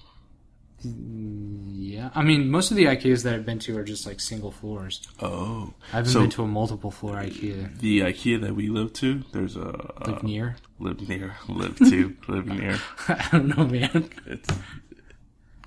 Yeah, 0.89 2.11
I 2.15 2.23
mean, 2.23 2.51
most 2.51 2.71
of 2.71 2.77
the 2.77 2.85
IKEAs 2.85 3.23
that 3.25 3.35
I've 3.35 3.47
been 3.47 3.59
to 3.61 3.77
are 3.79 3.85
just 3.85 4.07
like 4.07 4.21
single 4.21 4.51
floors. 4.51 5.07
Oh, 5.21 5.73
I 5.93 5.97
haven't 5.97 6.13
so 6.13 6.21
been 6.21 6.31
to 6.31 6.43
a 6.43 6.47
multiple 6.47 6.91
floor 6.91 7.15
IKEA. 7.17 7.79
the 7.79 8.01
IKEA 8.01 8.41
that 8.43 8.55
we 8.55 8.69
live 8.69 8.93
to, 8.95 9.23
there's 9.33 9.57
a 9.57 9.93
Like 10.07 10.23
near? 10.23 10.57
live 10.79 11.09
near, 11.09 11.37
live 11.49 11.77
to, 11.79 12.17
live 12.29 12.47
near. 12.47 12.79
I 13.09 13.29
don't 13.33 13.57
know, 13.57 13.65
man. 13.67 14.11
It's 14.27 14.49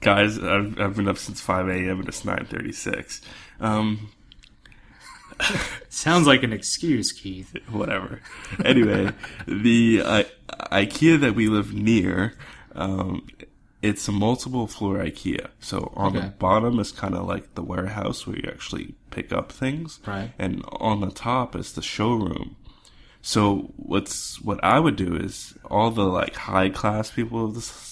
guys. 0.01 0.37
I've, 0.39 0.79
I've 0.79 0.95
been 0.95 1.07
up 1.07 1.17
since 1.17 1.41
five 1.41 1.67
a.m. 1.67 1.99
and 1.99 2.07
it's 2.07 2.23
nine 2.25 2.45
thirty-six. 2.45 3.21
Um, 3.59 4.09
Sounds 5.89 6.27
like 6.27 6.43
an 6.43 6.53
excuse, 6.53 7.11
Keith. 7.11 7.55
whatever. 7.71 8.21
Anyway, 8.63 9.11
the 9.47 10.01
uh, 10.03 10.23
IKEA 10.71 11.19
that 11.21 11.33
we 11.35 11.47
live 11.47 11.73
near, 11.73 12.33
um, 12.75 13.25
it's 13.81 14.07
a 14.07 14.11
multiple 14.11 14.67
floor 14.67 14.97
IKEA. 14.97 15.47
So 15.59 15.91
on 15.95 16.13
the 16.13 16.21
bottom 16.37 16.79
is 16.79 16.91
kind 16.91 17.15
of 17.15 17.25
like 17.27 17.55
the 17.55 17.63
warehouse 17.63 18.25
where 18.27 18.35
you 18.37 18.49
actually 18.51 18.95
pick 19.11 19.31
up 19.31 19.51
things, 19.51 19.99
Right. 20.05 20.31
and 20.37 20.63
on 20.73 20.99
the 21.01 21.11
top 21.11 21.55
is 21.55 21.73
the 21.73 21.81
showroom. 21.81 22.55
So 23.21 23.73
what's 23.75 24.41
what 24.41 24.63
I 24.63 24.79
would 24.79 24.95
do 24.95 25.15
is 25.15 25.53
all 25.65 25.91
the 25.91 26.05
like 26.05 26.35
high 26.35 26.69
class 26.69 27.11
people 27.11 27.45
of 27.45 27.53
the 27.55 27.89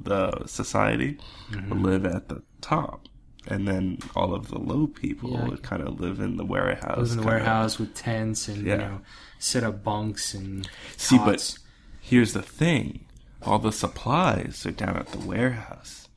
the 0.00 0.46
society 0.46 1.18
Mm-hmm. 1.50 1.82
live 1.84 2.04
at 2.06 2.28
the 2.28 2.42
top. 2.60 3.06
And 3.46 3.68
then 3.68 3.98
all 4.16 4.34
of 4.34 4.48
the 4.48 4.58
low 4.58 4.86
people 4.86 5.32
Yeah. 5.32 5.44
would 5.48 5.62
kind 5.62 5.82
of 5.82 6.00
live 6.00 6.18
in 6.18 6.36
the 6.38 6.44
warehouse. 6.46 6.96
Live 6.98 7.10
in 7.12 7.16
the 7.18 7.26
warehouse 7.26 7.78
with 7.78 7.94
tents 7.94 8.48
and 8.48 8.66
you 8.66 8.76
know, 8.76 9.00
set 9.38 9.62
up 9.62 9.84
bunks 9.84 10.32
and 10.34 10.66
See, 10.96 11.18
cots. 11.18 11.58
but 11.58 11.58
here's 12.00 12.32
the 12.32 12.42
thing: 12.42 13.04
all 13.46 13.58
the 13.58 13.72
supplies 13.72 14.64
are 14.66 14.70
down 14.70 14.96
at 14.96 15.08
the 15.08 15.18
warehouse. 15.18 16.08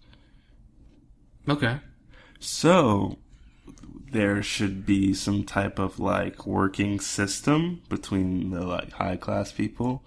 okay, 1.48 1.80
So 2.40 3.18
there 4.12 4.42
should 4.42 4.86
be 4.86 5.14
some 5.14 5.44
type 5.44 5.80
of 5.80 6.00
like 6.00 6.46
working 6.46 7.00
system 7.00 7.82
between 7.90 8.52
the 8.52 8.66
like 8.66 8.94
high 8.94 9.18
class 9.18 9.52
people 9.52 10.04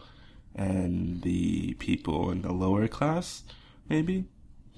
and 0.55 1.23
the 1.23 1.75
people 1.75 2.31
in 2.31 2.43
the 2.43 2.53
lower 2.53 2.89
class, 2.89 3.43
maybe. 3.89 4.25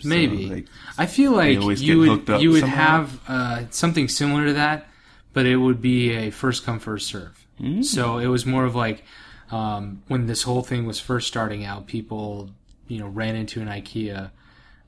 So, 0.00 0.08
maybe. 0.08 0.48
like, 0.48 0.66
I 0.98 1.06
feel 1.06 1.32
like 1.32 1.60
you 1.60 1.66
would 1.66 1.80
you 1.80 2.50
would 2.50 2.60
somehow? 2.60 2.76
have 2.76 3.20
uh, 3.28 3.64
something 3.70 4.08
similar 4.08 4.46
to 4.46 4.52
that, 4.54 4.88
but 5.32 5.46
it 5.46 5.56
would 5.56 5.80
be 5.80 6.10
a 6.12 6.30
first 6.30 6.64
come 6.64 6.78
first 6.78 7.06
serve. 7.06 7.46
Mm. 7.60 7.84
So 7.84 8.18
it 8.18 8.26
was 8.26 8.44
more 8.44 8.64
of 8.64 8.74
like 8.74 9.04
um, 9.52 10.02
when 10.08 10.26
this 10.26 10.42
whole 10.42 10.62
thing 10.62 10.86
was 10.86 10.98
first 10.98 11.28
starting 11.28 11.64
out, 11.64 11.86
people 11.86 12.50
you 12.88 12.98
know 12.98 13.06
ran 13.06 13.36
into 13.36 13.60
an 13.60 13.68
IKEA 13.68 14.30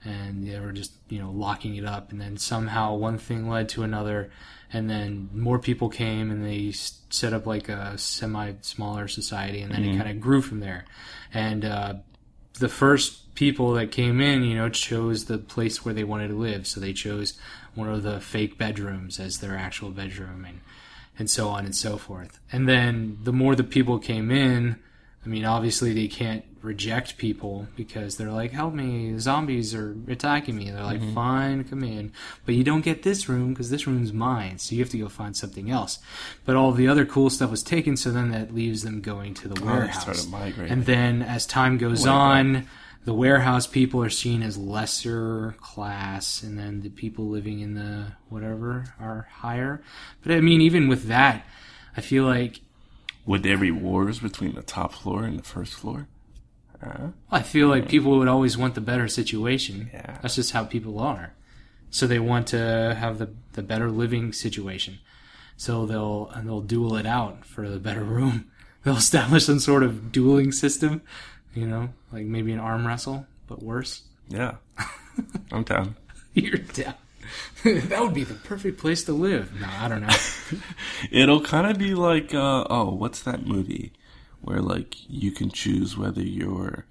and 0.04 0.46
they 0.46 0.58
were 0.58 0.72
just 0.72 0.92
you 1.08 1.18
know 1.20 1.30
locking 1.30 1.76
it 1.76 1.84
up, 1.84 2.10
and 2.10 2.20
then 2.20 2.36
somehow 2.36 2.94
one 2.94 3.18
thing 3.18 3.48
led 3.48 3.68
to 3.70 3.82
another, 3.84 4.30
and 4.72 4.90
then 4.90 5.30
more 5.32 5.58
people 5.58 5.88
came 5.88 6.30
and 6.30 6.44
they 6.44 6.72
set 6.72 7.32
up 7.32 7.46
like 7.46 7.68
a 7.68 7.96
semi 7.96 8.54
smaller 8.62 9.06
society, 9.06 9.60
and 9.62 9.70
then 9.72 9.82
Mm-hmm. 9.82 9.94
it 9.94 9.98
kind 9.98 10.10
of 10.10 10.20
grew 10.20 10.42
from 10.42 10.58
there, 10.60 10.84
and. 11.32 11.64
Uh, 11.64 11.94
the 12.60 12.68
first 12.68 13.34
people 13.34 13.72
that 13.72 13.90
came 13.90 14.20
in, 14.20 14.44
you 14.44 14.54
know, 14.54 14.68
chose 14.68 15.24
the 15.24 15.38
place 15.38 15.84
where 15.84 15.92
they 15.92 16.04
wanted 16.04 16.28
to 16.28 16.34
live. 16.34 16.68
So 16.68 16.78
they 16.78 16.92
chose 16.92 17.36
one 17.74 17.88
of 17.88 18.04
the 18.04 18.20
fake 18.20 18.56
bedrooms 18.56 19.18
as 19.18 19.38
their 19.40 19.56
actual 19.56 19.90
bedroom 19.90 20.44
and 20.44 20.60
and 21.18 21.30
so 21.30 21.48
on 21.48 21.64
and 21.64 21.74
so 21.74 21.96
forth. 21.96 22.40
And 22.50 22.68
then 22.68 23.18
the 23.22 23.32
more 23.32 23.54
the 23.54 23.64
people 23.64 23.98
came 23.98 24.30
in, 24.30 24.76
I 25.24 25.28
mean, 25.28 25.44
obviously 25.44 25.92
they 25.92 26.08
can't 26.08 26.44
reject 26.60 27.18
people 27.18 27.66
because 27.76 28.16
they're 28.16 28.32
like, 28.32 28.50
"Help 28.52 28.74
me, 28.74 29.18
zombies 29.18 29.74
are 29.74 29.96
attacking 30.08 30.56
me." 30.56 30.70
They're 30.70 30.82
like, 30.82 31.02
"Fine, 31.14 31.64
come 31.64 31.82
in, 31.82 32.12
but 32.44 32.54
you 32.54 32.64
don't 32.64 32.82
get 32.82 33.02
this 33.02 33.28
room 33.28 33.50
because 33.50 33.70
this 33.70 33.86
room's 33.86 34.12
mine, 34.12 34.58
so 34.58 34.74
you 34.74 34.82
have 34.82 34.90
to 34.90 34.98
go 34.98 35.08
find 35.08 35.36
something 35.36 35.70
else." 35.70 35.98
But 36.44 36.56
all 36.56 36.72
the 36.72 36.88
other 36.88 37.04
cool 37.04 37.30
stuff 37.30 37.50
was 37.50 37.62
taken, 37.62 37.96
so 37.96 38.10
then 38.10 38.30
that 38.32 38.54
leaves 38.54 38.82
them 38.82 39.00
going 39.00 39.34
to 39.34 39.48
the 39.48 39.54
they 39.54 39.64
warehouse. 39.64 40.26
And 40.70 40.86
then 40.86 41.22
as 41.22 41.46
time 41.46 41.78
goes 41.78 42.00
Way 42.00 42.06
back. 42.06 42.66
The 43.04 43.14
warehouse 43.14 43.66
people 43.66 44.02
are 44.02 44.10
seen 44.10 44.42
as 44.42 44.56
lesser 44.56 45.54
class, 45.60 46.42
and 46.42 46.58
then 46.58 46.80
the 46.80 46.88
people 46.88 47.28
living 47.28 47.60
in 47.60 47.74
the 47.74 48.12
whatever 48.28 48.94
are 48.98 49.28
higher. 49.30 49.82
But 50.22 50.32
I 50.32 50.40
mean, 50.40 50.60
even 50.60 50.88
with 50.88 51.04
that, 51.08 51.44
I 51.96 52.00
feel 52.00 52.24
like 52.24 52.60
Would 53.26 53.42
there 53.42 53.58
be 53.58 53.70
wars 53.70 54.20
between 54.20 54.54
the 54.54 54.62
top 54.62 54.92
floor 54.92 55.24
and 55.24 55.38
the 55.38 55.42
first 55.42 55.74
floor? 55.74 56.08
Uh, 56.82 57.08
I 57.30 57.42
feel 57.42 57.68
like 57.68 57.88
people 57.88 58.18
would 58.18 58.28
always 58.28 58.58
want 58.58 58.74
the 58.74 58.80
better 58.80 59.08
situation. 59.08 59.90
Yeah. 59.92 60.18
That's 60.20 60.34
just 60.34 60.52
how 60.52 60.64
people 60.64 60.98
are. 60.98 61.34
So 61.90 62.06
they 62.06 62.18
want 62.18 62.48
to 62.48 62.96
have 62.98 63.18
the 63.18 63.30
the 63.52 63.62
better 63.62 63.90
living 63.90 64.32
situation. 64.32 64.98
So 65.56 65.86
they'll 65.86 66.30
and 66.34 66.48
they'll 66.48 66.60
duel 66.60 66.96
it 66.96 67.06
out 67.06 67.44
for 67.44 67.68
the 67.68 67.78
better 67.78 68.04
room. 68.04 68.50
They'll 68.84 68.98
establish 68.98 69.46
some 69.46 69.60
sort 69.60 69.82
of 69.82 70.12
dueling 70.12 70.52
system, 70.52 71.00
you 71.54 71.66
know, 71.66 71.90
like 72.12 72.24
maybe 72.26 72.52
an 72.52 72.60
arm 72.60 72.86
wrestle, 72.86 73.26
but 73.46 73.62
worse. 73.62 74.02
yeah, 74.28 74.56
I'm 75.52 75.64
down. 75.64 75.96
You're 76.34 76.58
down. 76.58 76.94
that 77.64 78.00
would 78.00 78.14
be 78.14 78.24
the 78.24 78.34
perfect 78.34 78.78
place 78.78 79.04
to 79.04 79.12
live. 79.12 79.58
No, 79.60 79.68
I 79.70 79.88
don't 79.88 80.02
know. 80.02 80.14
It'll 81.10 81.40
kind 81.40 81.70
of 81.70 81.78
be 81.78 81.94
like, 81.94 82.34
uh, 82.34 82.64
oh, 82.68 82.94
what's 82.94 83.22
that 83.22 83.46
movie 83.46 83.92
where 84.42 84.60
like 84.60 84.96
you 85.08 85.30
can 85.32 85.50
choose 85.50 85.96
whether 85.96 86.22
you're. 86.22 86.86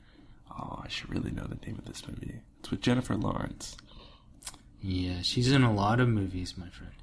Oh, 0.51 0.81
I 0.83 0.87
should 0.87 1.09
really 1.09 1.31
know 1.31 1.45
the 1.45 1.65
name 1.65 1.77
of 1.77 1.85
this 1.85 2.07
movie. 2.07 2.41
It's 2.59 2.71
with 2.71 2.81
Jennifer 2.81 3.15
Lawrence. 3.15 3.75
Yeah, 4.81 5.21
she's 5.21 5.51
in 5.51 5.63
a 5.63 5.73
lot 5.73 5.99
of 5.99 6.09
movies, 6.09 6.55
my 6.57 6.69
friend. 6.69 6.93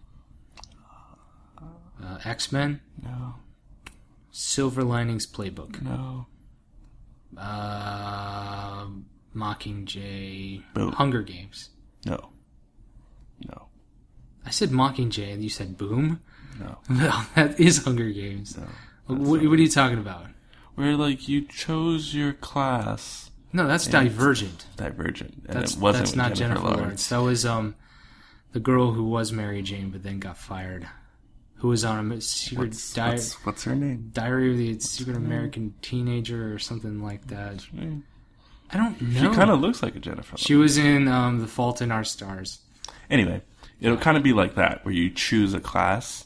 Uh, 2.02 2.19
X 2.25 2.50
Men, 2.50 2.81
No, 3.02 3.35
Silver 4.31 4.83
Linings 4.85 5.26
Playbook, 5.26 5.83
no. 5.83 6.26
Uh, 7.37 8.87
Mockingjay, 9.35 10.63
Boom. 10.75 10.93
Hunger 10.93 11.23
Games. 11.23 11.71
No. 12.05 12.31
No. 13.49 13.67
I 14.45 14.51
said 14.51 14.71
Mockingjay, 14.71 15.33
and 15.33 15.43
you 15.43 15.51
said 15.51 15.77
Boom. 15.77 16.21
No. 16.59 16.79
That 17.35 17.59
is 17.59 17.85
Hunger 17.85 18.11
Games. 18.11 18.57
No. 18.57 18.67
What, 19.15 19.43
what 19.43 19.59
are 19.59 19.63
you 19.63 19.69
talking 19.69 19.99
about? 19.99 20.27
Where 20.75 20.97
like 20.97 21.29
you 21.29 21.43
chose 21.43 22.15
your 22.15 22.33
class 22.33 23.31
No, 23.53 23.67
that's 23.67 23.87
Divergent. 23.87 24.67
Divergent, 24.77 25.45
and 25.49 25.57
That's 25.61 25.75
it 25.75 25.81
wasn't 25.81 26.05
that's 26.07 26.17
not 26.17 26.35
Jennifer, 26.35 26.63
Lawrence. 26.63 27.09
That 27.09 27.23
was 27.23 27.45
um 27.45 27.75
the 28.53 28.61
girl 28.61 28.93
who 28.93 29.05
was 29.05 29.33
Mary 29.33 29.63
Jane 29.63 29.91
but 29.91 30.03
then 30.03 30.19
got 30.19 30.37
fired. 30.37 30.89
Who 31.61 31.69
was 31.69 31.85
on 31.85 32.11
a 32.12 32.21
secret 32.21 32.69
What's, 32.69 32.93
di- 32.95 33.11
what's, 33.11 33.35
what's 33.47 33.64
her 33.64 33.75
name? 33.75 34.11
diary 34.12 34.50
of 34.52 34.57
the 34.59 34.81
secret 34.81 35.17
American 35.17 35.75
teenager 35.83 36.52
or 36.55 36.59
something 36.59 37.02
like 37.02 37.26
that. 37.29 37.64
I 38.73 38.76
don't 38.76 39.00
know. 39.00 39.21
She 39.31 39.35
kind 39.37 39.50
of 39.50 39.61
looks 39.61 39.83
like 39.83 39.95
a 39.97 39.99
Jennifer. 39.99 40.37
She 40.38 40.55
was 40.55 40.79
in 40.79 41.07
um, 41.09 41.40
The 41.40 41.47
Fault 41.47 41.83
in 41.83 41.90
Our 41.93 42.05
Stars. 42.05 42.61
Anyway, 43.11 43.43
it'll 43.81 43.99
kind 43.99 44.17
of 44.17 44.23
be 44.23 44.33
like 44.33 44.55
that, 44.55 44.85
where 44.85 44.95
you 44.95 45.11
choose 45.11 45.52
a 45.55 45.61
class 45.61 46.25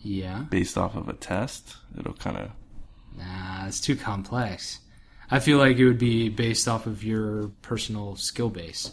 Yeah. 0.00 0.44
based 0.50 0.78
off 0.78 0.94
of 0.96 1.08
a 1.08 1.12
test. 1.14 1.76
It'll 1.98 2.14
kind 2.14 2.36
of 2.36 2.50
Nah, 3.18 3.66
it's 3.66 3.80
too 3.80 3.96
complex. 3.96 4.78
I 5.30 5.40
feel 5.40 5.58
like 5.58 5.76
it 5.76 5.84
would 5.84 5.98
be 5.98 6.28
based 6.28 6.68
off 6.68 6.86
of 6.86 7.04
your 7.04 7.48
personal 7.60 8.16
skill 8.16 8.48
base. 8.48 8.92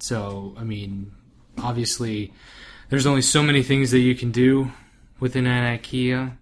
So, 0.00 0.54
I 0.58 0.64
mean, 0.64 1.12
obviously, 1.58 2.32
there's 2.90 3.06
only 3.06 3.22
so 3.22 3.42
many 3.42 3.62
things 3.62 3.92
that 3.92 4.00
you 4.00 4.14
can 4.14 4.30
do 4.30 4.72
within 5.20 5.46
an 5.46 5.78
IKEA 5.78 6.36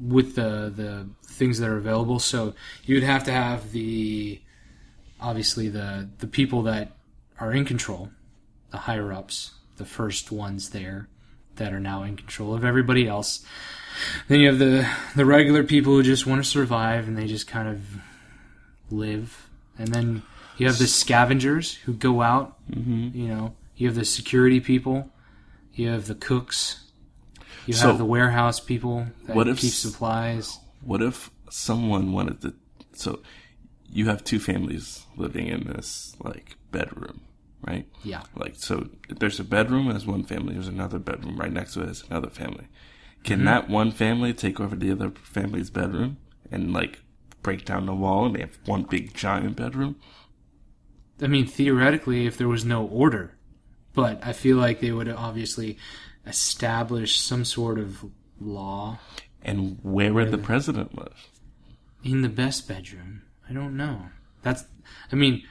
with 0.00 0.34
the 0.36 0.72
the 0.74 1.08
things 1.26 1.58
that 1.58 1.68
are 1.68 1.76
available. 1.76 2.18
So, 2.18 2.54
you 2.84 2.94
would 2.94 3.04
have 3.04 3.24
to 3.24 3.32
have 3.32 3.72
the 3.72 4.40
obviously 5.20 5.68
the 5.68 6.08
the 6.18 6.26
people 6.26 6.62
that 6.62 6.92
are 7.40 7.52
in 7.52 7.64
control, 7.64 8.10
the 8.70 8.78
higher 8.78 9.12
ups, 9.12 9.52
the 9.76 9.84
first 9.84 10.30
ones 10.30 10.70
there 10.70 11.08
that 11.56 11.72
are 11.72 11.80
now 11.80 12.02
in 12.02 12.16
control 12.16 12.54
of 12.54 12.64
everybody 12.64 13.06
else. 13.06 13.44
Then 14.28 14.40
you 14.40 14.48
have 14.48 14.58
the 14.58 14.88
the 15.16 15.24
regular 15.24 15.64
people 15.64 15.92
who 15.94 16.02
just 16.02 16.26
want 16.26 16.42
to 16.42 16.48
survive 16.48 17.08
and 17.08 17.16
they 17.16 17.26
just 17.26 17.46
kind 17.46 17.68
of 17.68 17.80
live. 18.90 19.48
And 19.78 19.88
then 19.88 20.22
you 20.56 20.66
have 20.66 20.78
the 20.78 20.86
scavengers 20.86 21.74
who 21.74 21.94
go 21.94 22.22
out. 22.22 22.56
Mhm. 22.70 23.14
You 23.14 23.28
know, 23.28 23.54
you 23.76 23.86
have 23.88 23.96
the 23.96 24.04
security 24.04 24.60
people. 24.60 25.10
You 25.74 25.88
have 25.88 26.06
the 26.06 26.14
cooks. 26.14 26.80
You 27.66 27.74
So- 27.74 27.88
have 27.88 27.98
the 27.98 28.04
warehouse 28.04 28.60
people 28.60 29.06
that 29.26 29.36
What 29.36 29.48
if 29.48 29.58
keep 29.60 29.72
supplies. 29.72 30.58
What 30.80 31.00
if 31.02 31.30
someone 31.50 32.12
wanted 32.12 32.40
to? 32.42 32.54
So 32.94 33.20
you 33.90 34.06
have 34.06 34.24
two 34.24 34.38
families 34.40 35.06
living 35.16 35.46
in 35.46 35.64
this 35.64 36.16
like 36.22 36.56
bedroom, 36.70 37.20
right? 37.66 37.86
Yeah. 38.02 38.22
Like 38.34 38.56
so, 38.56 38.88
there's 39.08 39.38
a 39.38 39.44
bedroom 39.44 39.90
as 39.90 40.06
one 40.06 40.24
family. 40.24 40.54
There's 40.54 40.68
another 40.68 40.98
bedroom 40.98 41.36
right 41.36 41.52
next 41.52 41.74
to 41.74 41.82
it 41.82 41.88
as 41.90 42.04
another 42.10 42.30
family. 42.30 42.66
Can 43.22 43.38
Mm-hmm. 43.38 43.46
that 43.46 43.68
one 43.70 43.92
family 43.92 44.32
take 44.34 44.58
over 44.58 44.74
the 44.74 44.90
other 44.90 45.10
family's 45.10 45.70
bedroom 45.70 46.16
and 46.50 46.72
like 46.72 47.00
break 47.42 47.64
down 47.64 47.86
the 47.86 47.94
wall 47.94 48.26
and 48.26 48.34
they 48.34 48.40
have 48.40 48.58
one 48.66 48.82
big 48.82 49.14
giant 49.14 49.54
bedroom? 49.56 49.96
I 51.20 51.28
mean, 51.28 51.46
theoretically, 51.46 52.26
if 52.26 52.36
there 52.36 52.48
was 52.48 52.64
no 52.64 52.84
order, 52.86 53.36
but 53.94 54.20
I 54.26 54.32
feel 54.32 54.56
like 54.56 54.80
they 54.80 54.90
would 54.90 55.08
obviously 55.08 55.78
establish 56.26 57.18
some 57.20 57.44
sort 57.44 57.78
of 57.78 58.04
law 58.40 58.98
And 59.42 59.78
where 59.82 60.12
would 60.12 60.30
the 60.30 60.38
president 60.38 60.96
live? 60.96 61.28
in 62.04 62.22
the 62.22 62.28
best 62.28 62.66
bedroom. 62.66 63.22
I 63.48 63.52
don't 63.52 63.76
know. 63.76 64.06
That's. 64.42 64.64
I 65.12 65.16
mean, 65.16 65.44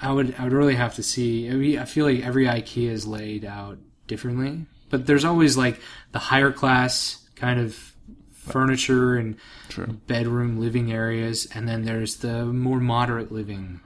I 0.00 0.10
would. 0.12 0.34
I 0.38 0.44
would 0.44 0.52
really 0.54 0.74
have 0.76 0.94
to 0.94 1.02
see. 1.02 1.48
I 1.50 1.52
mean, 1.52 1.78
I 1.78 1.84
feel 1.84 2.06
like 2.06 2.24
every 2.24 2.46
IKEA 2.46 2.88
is 2.90 3.06
laid 3.06 3.44
out 3.44 3.78
differently, 4.06 4.64
but 4.88 5.06
there's 5.06 5.24
always 5.24 5.56
like 5.58 5.78
the 6.12 6.18
higher 6.18 6.50
class 6.52 7.28
kind 7.36 7.60
of 7.60 7.94
furniture 8.32 9.16
and 9.16 9.36
True. 9.68 9.86
bedroom 10.06 10.58
living 10.58 10.90
areas, 10.92 11.46
and 11.54 11.68
then 11.68 11.84
there's 11.84 12.16
the 12.18 12.46
more 12.46 12.80
moderate 12.80 13.30
living. 13.30 13.80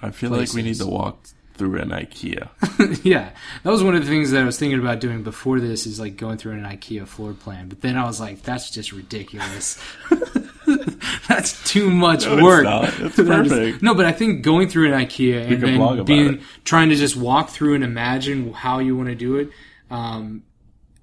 I 0.00 0.10
feel 0.12 0.30
like 0.30 0.52
we 0.52 0.62
need 0.62 0.76
to 0.76 0.86
walk 0.86 1.26
through 1.60 1.76
an 1.78 1.90
IKEA. 1.90 2.48
yeah, 3.04 3.32
that 3.62 3.70
was 3.70 3.84
one 3.84 3.94
of 3.94 4.00
the 4.02 4.08
things 4.10 4.30
that 4.30 4.40
I 4.40 4.46
was 4.46 4.58
thinking 4.58 4.78
about 4.80 4.98
doing 4.98 5.22
before 5.22 5.60
this 5.60 5.86
is 5.86 6.00
like 6.00 6.16
going 6.16 6.38
through 6.38 6.52
an 6.52 6.64
IKEA 6.64 7.06
floor 7.06 7.34
plan. 7.34 7.68
But 7.68 7.82
then 7.82 7.98
I 7.98 8.04
was 8.04 8.18
like, 8.18 8.42
that's 8.42 8.70
just 8.70 8.92
ridiculous. 8.92 9.78
that's 11.28 11.62
too 11.70 11.90
much 11.90 12.24
No, 12.24 12.32
it's 12.34 12.42
work. 12.42 12.64
It's 13.00 13.18
is- 13.18 13.28
perfect. 13.28 13.82
no, 13.82 13.94
but 13.94 14.06
I 14.06 14.12
think 14.12 14.42
going 14.42 14.68
through 14.70 14.90
an 14.92 14.98
IKEA 15.04 15.50
and 15.52 15.62
then 15.62 16.04
being 16.06 16.34
it. 16.34 16.40
trying 16.64 16.88
to 16.88 16.94
just 16.96 17.14
walk 17.14 17.50
through 17.50 17.74
and 17.74 17.84
imagine 17.84 18.54
how 18.54 18.78
you 18.78 18.96
want 18.96 19.10
to 19.10 19.14
do 19.14 19.36
it 19.36 19.50
um, 19.90 20.42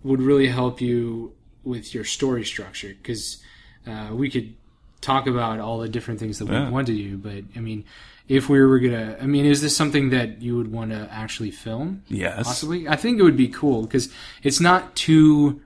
would 0.04 0.22
really 0.22 0.48
help 0.48 0.82
you 0.82 1.34
with 1.64 1.94
your 1.94 2.04
story 2.04 2.46
structure 2.46 2.96
because 3.00 3.44
uh, 3.86 4.10
we 4.12 4.32
could 4.32 4.56
talk 5.08 5.28
about 5.28 5.60
all 5.60 5.78
the 5.80 5.90
different 5.90 6.20
things 6.20 6.40
that 6.40 6.46
we 6.48 6.56
Yeah. 6.56 6.70
want 6.70 6.88
to 6.88 6.94
do. 6.96 7.18
But 7.18 7.44
I 7.56 7.60
mean, 7.60 7.86
if 8.28 8.50
we 8.50 8.60
were 8.62 8.80
gonna, 8.80 9.18
I 9.22 9.26
mean, 9.26 9.46
is 9.46 9.62
this 9.62 9.76
something 9.76 10.10
that 10.10 10.42
you 10.42 10.58
would 10.58 10.72
want 10.72 10.92
to 10.92 11.08
actually 11.12 11.52
film? 11.52 12.04
Yes. 12.10 12.46
Possibly, 12.46 12.88
I 12.88 12.96
think 12.98 13.20
it 13.20 13.24
would 13.24 13.38
be 13.38 13.48
cool 13.48 13.84
because 13.84 14.10
it's 14.44 14.60
not 14.60 14.96
too. 14.96 15.62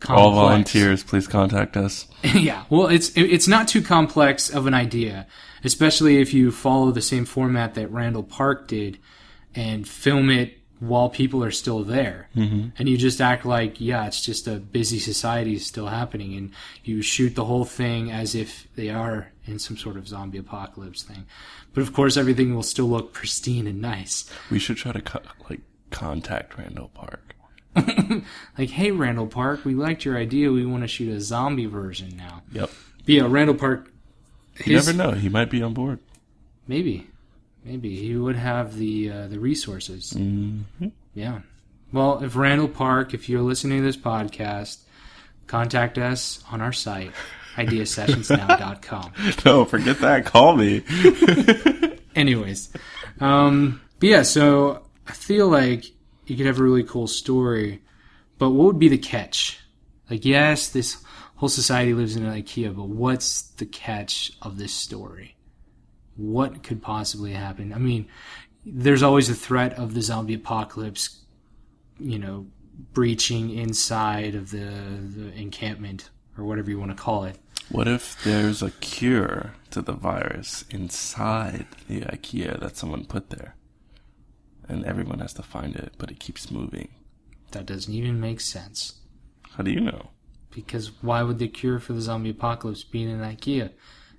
Complex. 0.00 0.22
All 0.22 0.30
volunteers, 0.32 1.02
please 1.02 1.26
contact 1.26 1.76
us. 1.76 2.06
yeah, 2.22 2.62
well, 2.70 2.86
it's 2.86 3.08
it- 3.16 3.32
it's 3.32 3.48
not 3.48 3.66
too 3.66 3.82
complex 3.82 4.48
of 4.48 4.68
an 4.68 4.74
idea, 4.74 5.26
especially 5.64 6.18
if 6.20 6.32
you 6.32 6.52
follow 6.52 6.92
the 6.92 7.02
same 7.02 7.24
format 7.24 7.74
that 7.74 7.90
Randall 7.90 8.22
Park 8.22 8.68
did 8.68 8.98
and 9.56 9.88
film 9.88 10.30
it 10.30 10.57
while 10.80 11.08
people 11.08 11.42
are 11.42 11.50
still 11.50 11.82
there, 11.82 12.28
mm-hmm. 12.36 12.68
and 12.78 12.88
you 12.88 12.96
just 12.96 13.20
act 13.20 13.44
like 13.44 13.80
yeah, 13.80 14.06
it's 14.06 14.20
just 14.20 14.46
a 14.46 14.56
busy 14.56 14.98
society 14.98 15.54
is 15.54 15.66
still 15.66 15.86
happening, 15.86 16.34
and 16.34 16.52
you 16.84 17.02
shoot 17.02 17.34
the 17.34 17.44
whole 17.44 17.64
thing 17.64 18.10
as 18.10 18.34
if 18.34 18.68
they 18.76 18.88
are 18.90 19.32
in 19.46 19.58
some 19.58 19.76
sort 19.76 19.96
of 19.96 20.06
zombie 20.06 20.38
apocalypse 20.38 21.02
thing. 21.02 21.26
But 21.72 21.82
of 21.82 21.92
course, 21.92 22.16
everything 22.16 22.54
will 22.54 22.62
still 22.62 22.88
look 22.88 23.12
pristine 23.12 23.66
and 23.66 23.80
nice. 23.80 24.30
We 24.50 24.58
should 24.58 24.76
try 24.76 24.92
to 24.92 25.02
co- 25.02 25.22
like 25.48 25.60
contact 25.90 26.56
Randall 26.58 26.88
Park. 26.88 27.34
Like, 28.58 28.70
hey, 28.70 28.90
Randall 28.90 29.28
Park, 29.28 29.64
we 29.64 29.74
liked 29.74 30.04
your 30.04 30.16
idea. 30.16 30.50
We 30.50 30.66
want 30.66 30.82
to 30.82 30.88
shoot 30.88 31.14
a 31.14 31.20
zombie 31.20 31.66
version 31.66 32.16
now. 32.16 32.42
Yep. 32.50 32.70
But 32.98 33.08
yeah, 33.08 33.26
Randall 33.28 33.54
Park. 33.54 33.92
You 34.64 34.74
never 34.74 34.92
know. 34.92 35.12
He 35.12 35.28
might 35.28 35.48
be 35.48 35.62
on 35.62 35.74
board. 35.74 36.00
Maybe, 36.66 37.08
maybe 37.68 37.94
he 37.94 38.16
would 38.16 38.36
have 38.36 38.76
the 38.76 39.10
uh, 39.10 39.28
the 39.28 39.38
resources. 39.38 40.14
Mm-hmm. 40.14 40.88
Yeah. 41.14 41.40
Well, 41.92 42.22
if 42.22 42.34
Randall 42.34 42.68
Park, 42.68 43.14
if 43.14 43.28
you're 43.28 43.42
listening 43.42 43.78
to 43.78 43.84
this 43.84 43.96
podcast, 43.96 44.78
contact 45.46 45.98
us 45.98 46.42
on 46.50 46.60
our 46.60 46.72
site, 46.72 47.12
ideasessionsnow.com. 47.56 49.12
No, 49.44 49.64
forget 49.64 49.98
that. 50.00 50.24
Call 50.24 50.56
me. 50.56 50.82
Anyways, 52.14 52.70
um, 53.20 53.80
but 54.00 54.08
yeah, 54.08 54.22
so 54.22 54.82
I 55.06 55.12
feel 55.12 55.48
like 55.48 55.84
you 56.26 56.36
could 56.36 56.46
have 56.46 56.58
a 56.58 56.62
really 56.62 56.84
cool 56.84 57.06
story, 57.06 57.82
but 58.38 58.50
what 58.50 58.66
would 58.66 58.78
be 58.78 58.88
the 58.88 58.98
catch? 58.98 59.60
Like, 60.10 60.24
yes, 60.24 60.68
this 60.68 61.02
whole 61.36 61.48
society 61.48 61.94
lives 61.94 62.16
in 62.16 62.24
an 62.24 62.42
IKEA, 62.42 62.74
but 62.74 62.88
what's 62.88 63.42
the 63.42 63.66
catch 63.66 64.32
of 64.42 64.58
this 64.58 64.72
story? 64.72 65.36
What 66.18 66.62
could 66.62 66.82
possibly 66.82 67.32
happen? 67.32 67.72
I 67.72 67.78
mean, 67.78 68.08
there's 68.66 69.02
always 69.02 69.28
the 69.28 69.34
threat 69.34 69.72
of 69.78 69.94
the 69.94 70.02
zombie 70.02 70.34
apocalypse, 70.34 71.24
you 71.98 72.18
know, 72.18 72.46
breaching 72.92 73.50
inside 73.50 74.34
of 74.34 74.50
the, 74.50 74.58
the 74.58 75.32
encampment 75.34 76.10
or 76.36 76.44
whatever 76.44 76.70
you 76.70 76.78
want 76.78 76.90
to 76.90 77.00
call 77.00 77.24
it. 77.24 77.38
What 77.70 77.86
if 77.86 78.22
there's 78.24 78.62
a 78.62 78.72
cure 78.72 79.54
to 79.70 79.80
the 79.80 79.92
virus 79.92 80.64
inside 80.70 81.66
the 81.86 82.00
IKEA 82.00 82.58
that 82.60 82.76
someone 82.76 83.04
put 83.04 83.30
there? 83.30 83.54
And 84.68 84.84
everyone 84.84 85.20
has 85.20 85.34
to 85.34 85.42
find 85.42 85.76
it, 85.76 85.94
but 85.98 86.10
it 86.10 86.18
keeps 86.18 86.50
moving. 86.50 86.88
That 87.52 87.66
doesn't 87.66 87.94
even 87.94 88.20
make 88.20 88.40
sense. 88.40 89.00
How 89.52 89.62
do 89.62 89.70
you 89.70 89.80
know? 89.80 90.10
Because 90.50 90.90
why 91.00 91.22
would 91.22 91.38
the 91.38 91.48
cure 91.48 91.78
for 91.78 91.92
the 91.92 92.00
zombie 92.00 92.30
apocalypse 92.30 92.82
be 92.82 93.02
in 93.02 93.08
an 93.08 93.20
IKEA? 93.20 93.70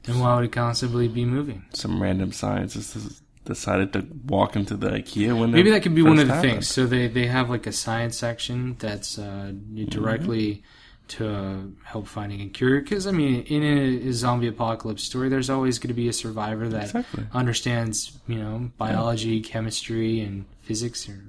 And 0.07 0.19
why 0.21 0.35
would 0.35 0.45
it 0.45 0.51
constantly 0.51 1.07
be 1.07 1.25
moving? 1.25 1.65
Some 1.73 2.01
random 2.01 2.31
scientist 2.31 3.21
decided 3.45 3.93
to 3.93 4.07
walk 4.25 4.55
into 4.55 4.75
the 4.77 4.89
IKEA 4.89 5.37
when 5.37 5.51
Maybe 5.51 5.71
that 5.71 5.81
could 5.81 5.95
be 5.95 6.01
one 6.01 6.19
of 6.19 6.27
the 6.27 6.33
happened. 6.35 6.51
things. 6.53 6.67
So 6.67 6.85
they, 6.85 7.07
they 7.07 7.27
have 7.27 7.49
like 7.49 7.67
a 7.67 7.71
science 7.71 8.17
section 8.17 8.75
that's 8.79 9.17
uh, 9.19 9.51
directly 9.89 10.63
to 11.09 11.27
uh, 11.27 11.57
help 11.83 12.07
finding 12.07 12.41
a 12.41 12.47
cure. 12.47 12.79
Because 12.81 13.07
I 13.07 13.11
mean, 13.11 13.41
in 13.43 13.63
a, 14.07 14.11
zombie 14.13 14.47
apocalypse 14.47 15.03
story, 15.03 15.29
there's 15.29 15.49
always 15.49 15.79
going 15.79 15.87
to 15.89 15.93
be 15.93 16.07
a 16.07 16.13
survivor 16.13 16.69
that 16.69 16.83
Exactly. 16.83 17.25
understands, 17.33 18.19
you 18.27 18.35
know, 18.35 18.71
biology, 18.77 19.41
chemistry, 19.41 20.21
and 20.21 20.45
physics. 20.61 21.09
Or 21.09 21.19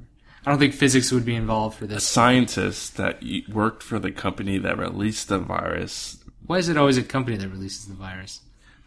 I 0.46 0.50
don't 0.50 0.58
think 0.58 0.74
physics 0.74 1.10
would 1.12 1.24
be 1.24 1.34
involved 1.34 1.78
for 1.78 1.86
this. 1.86 1.98
A 1.98 2.06
scientist 2.06 2.96
that 2.98 3.22
worked 3.52 3.82
for 3.82 3.98
the 3.98 4.12
company 4.12 4.58
that 4.58 4.78
released 4.78 5.28
the 5.28 5.38
virus. 5.38 6.18
Why 6.46 6.58
is 6.58 6.68
it 6.68 6.76
always 6.76 6.98
a 6.98 7.02
company 7.02 7.36
that 7.38 7.48
releases 7.48 7.86
the 7.86 7.94
virus? 7.94 8.40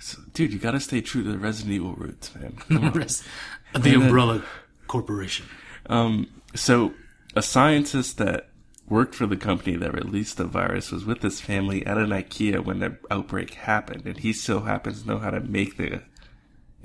So, 0.03 0.19
dude, 0.33 0.51
you 0.51 0.59
gotta 0.59 0.81
stay 0.81 0.99
true 0.99 1.23
to 1.23 1.31
the 1.31 1.37
Resident 1.37 1.75
Evil 1.75 1.93
roots, 1.93 2.35
man. 2.35 2.57
Come 2.67 2.83
on. 2.83 2.91
the 3.81 3.95
Umbrella 3.95 4.43
Corporation. 4.87 5.45
Um, 5.85 6.27
so 6.53 6.93
a 7.37 7.41
scientist 7.41 8.17
that 8.17 8.49
worked 8.89 9.15
for 9.15 9.25
the 9.25 9.37
company 9.37 9.77
that 9.77 9.93
released 9.93 10.35
the 10.35 10.43
virus 10.43 10.91
was 10.91 11.05
with 11.05 11.21
his 11.21 11.39
family 11.39 11.85
at 11.85 11.97
an 11.97 12.09
IKEA 12.09 12.65
when 12.65 12.79
the 12.79 12.97
outbreak 13.09 13.53
happened, 13.53 14.05
and 14.05 14.17
he 14.17 14.33
still 14.33 14.63
happens 14.63 15.03
to 15.03 15.07
know 15.07 15.19
how 15.19 15.29
to 15.29 15.39
make 15.39 15.77
the 15.77 16.01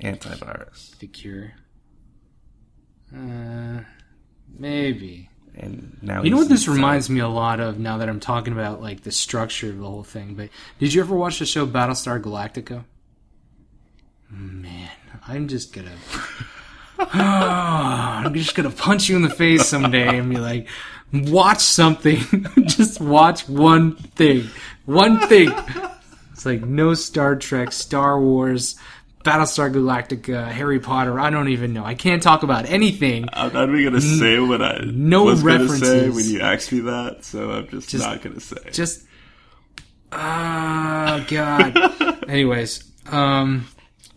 antivirus. 0.01 0.97
The 0.99 1.07
cure. 1.07 1.55
Uh, 3.13 3.81
maybe. 4.57 5.29
And 5.55 5.97
now 6.01 6.23
You 6.23 6.29
know 6.29 6.37
what 6.37 6.47
this 6.47 6.61
inside. 6.67 6.75
reminds 6.75 7.09
me 7.09 7.19
a 7.19 7.27
lot 7.27 7.59
of 7.59 7.79
now 7.79 7.97
that 7.97 8.07
I'm 8.07 8.21
talking 8.21 8.53
about 8.53 8.81
like 8.81 9.01
the 9.01 9.11
structure 9.11 9.69
of 9.69 9.77
the 9.77 9.85
whole 9.85 10.03
thing. 10.03 10.35
But 10.35 10.51
did 10.79 10.93
you 10.93 11.01
ever 11.01 11.15
watch 11.15 11.39
the 11.39 11.45
show 11.45 11.67
Battlestar 11.67 12.21
Galactica? 12.21 12.85
Man, 14.31 14.89
I'm 15.27 15.47
just 15.47 15.73
gonna 15.73 15.91
I'm 16.99 18.33
just 18.33 18.55
gonna 18.55 18.69
punch 18.69 19.09
you 19.09 19.15
in 19.15 19.21
the 19.23 19.29
face 19.29 19.65
someday 19.67 20.17
and 20.19 20.29
be 20.29 20.37
like, 20.37 20.67
watch 21.11 21.59
something. 21.61 22.19
just 22.65 22.99
watch 23.01 23.47
one 23.49 23.95
thing. 23.95 24.49
One 24.85 25.19
thing. 25.19 25.51
It's 26.33 26.45
like 26.45 26.61
no 26.61 26.93
Star 26.93 27.35
Trek, 27.35 27.71
Star 27.71 28.19
Wars, 28.21 28.75
Battlestar 29.23 29.73
Galactica, 29.73 30.47
Harry 30.47 30.79
Potter. 30.79 31.19
I 31.19 31.29
don't 31.31 31.49
even 31.49 31.73
know. 31.73 31.83
I 31.83 31.95
can't 31.95 32.21
talk 32.21 32.43
about 32.43 32.65
anything. 32.65 33.27
I'm 33.33 33.51
not 33.53 33.69
even 33.69 33.83
gonna 33.83 34.01
say 34.01 34.39
what 34.39 34.61
I 34.61 34.79
no 34.85 35.23
was 35.23 35.41
gonna 35.43 35.67
say 35.69 36.09
when 36.09 36.25
you 36.25 36.41
asked 36.41 36.71
me 36.71 36.81
that, 36.81 37.23
so 37.25 37.49
I'm 37.51 37.67
just, 37.69 37.89
Just- 37.89 38.05
not 38.05 38.21
gonna 38.21 38.39
say. 38.39 38.57
just 38.71 39.05
ah 40.11 41.23
god 41.29 41.77
anyways 42.29 42.83
um 43.11 43.67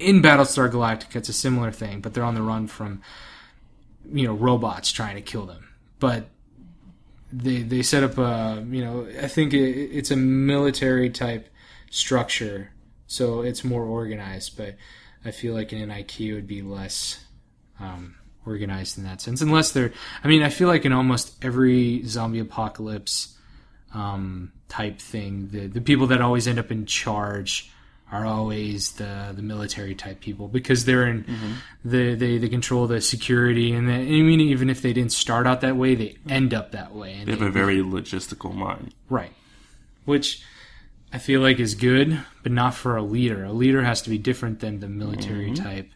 in 0.02 0.22
battlestar 0.22 0.70
galactica 0.70 1.16
it's 1.16 1.28
a 1.28 1.32
similar 1.32 1.70
thing 1.70 2.00
but 2.00 2.14
they're 2.14 2.24
on 2.24 2.34
the 2.34 2.42
run 2.42 2.66
from 2.66 3.00
you 4.12 4.26
know 4.26 4.34
robots 4.34 4.90
trying 4.92 5.14
to 5.14 5.22
kill 5.22 5.46
them 5.46 5.68
but 5.98 6.28
they 7.32 7.62
they 7.62 7.82
set 7.82 8.02
up 8.02 8.18
a 8.18 8.64
you 8.70 8.84
know 8.84 9.06
i 9.22 9.28
think 9.28 9.54
it, 9.54 9.58
it's 9.58 10.10
a 10.10 10.16
military 10.16 11.10
type 11.10 11.48
structure 11.90 12.70
so 13.06 13.42
it's 13.42 13.64
more 13.64 13.84
organized 13.84 14.56
but 14.56 14.76
i 15.24 15.30
feel 15.30 15.54
like 15.54 15.72
in 15.72 15.80
an 15.80 15.90
IKEA 15.90 16.30
it 16.30 16.34
would 16.34 16.46
be 16.46 16.62
less 16.62 17.24
um, 17.80 18.14
organized 18.46 18.98
in 18.98 19.04
that 19.04 19.20
sense 19.20 19.40
unless 19.40 19.72
they're 19.72 19.92
i 20.22 20.28
mean 20.28 20.42
i 20.42 20.48
feel 20.48 20.68
like 20.68 20.84
in 20.84 20.92
almost 20.92 21.42
every 21.44 22.02
zombie 22.04 22.38
apocalypse 22.38 23.36
um, 23.94 24.52
type 24.68 24.98
thing. 24.98 25.48
The 25.50 25.66
the 25.66 25.80
people 25.80 26.06
that 26.08 26.20
always 26.20 26.48
end 26.48 26.58
up 26.58 26.70
in 26.70 26.86
charge 26.86 27.70
are 28.12 28.24
always 28.26 28.92
the 28.92 29.32
the 29.34 29.42
military 29.42 29.94
type 29.94 30.20
people 30.20 30.46
because 30.46 30.84
they're 30.84 31.06
in 31.08 31.24
the 31.84 32.14
they, 32.14 32.38
they 32.38 32.48
control 32.48 32.86
the 32.86 33.00
security 33.00 33.72
and 33.72 33.88
the, 33.88 33.94
I 33.94 34.22
mean 34.22 34.38
even 34.40 34.70
if 34.70 34.82
they 34.82 34.92
didn't 34.92 35.12
start 35.12 35.46
out 35.46 35.62
that 35.62 35.76
way, 35.76 35.94
they 35.96 36.16
end 36.28 36.52
up 36.54 36.70
that 36.72 36.94
way. 36.94 37.14
And 37.14 37.26
They 37.26 37.32
have 37.32 37.42
a 37.42 37.50
very 37.50 37.78
logistical 37.78 38.54
mind. 38.54 38.94
right, 39.08 39.32
which 40.04 40.42
I 41.12 41.18
feel 41.18 41.40
like 41.40 41.58
is 41.58 41.74
good, 41.74 42.20
but 42.42 42.52
not 42.52 42.74
for 42.74 42.96
a 42.96 43.02
leader. 43.02 43.44
A 43.44 43.52
leader 43.52 43.82
has 43.82 44.00
to 44.02 44.10
be 44.10 44.18
different 44.18 44.60
than 44.60 44.80
the 44.80 44.88
military 44.88 45.52
type 45.52 45.90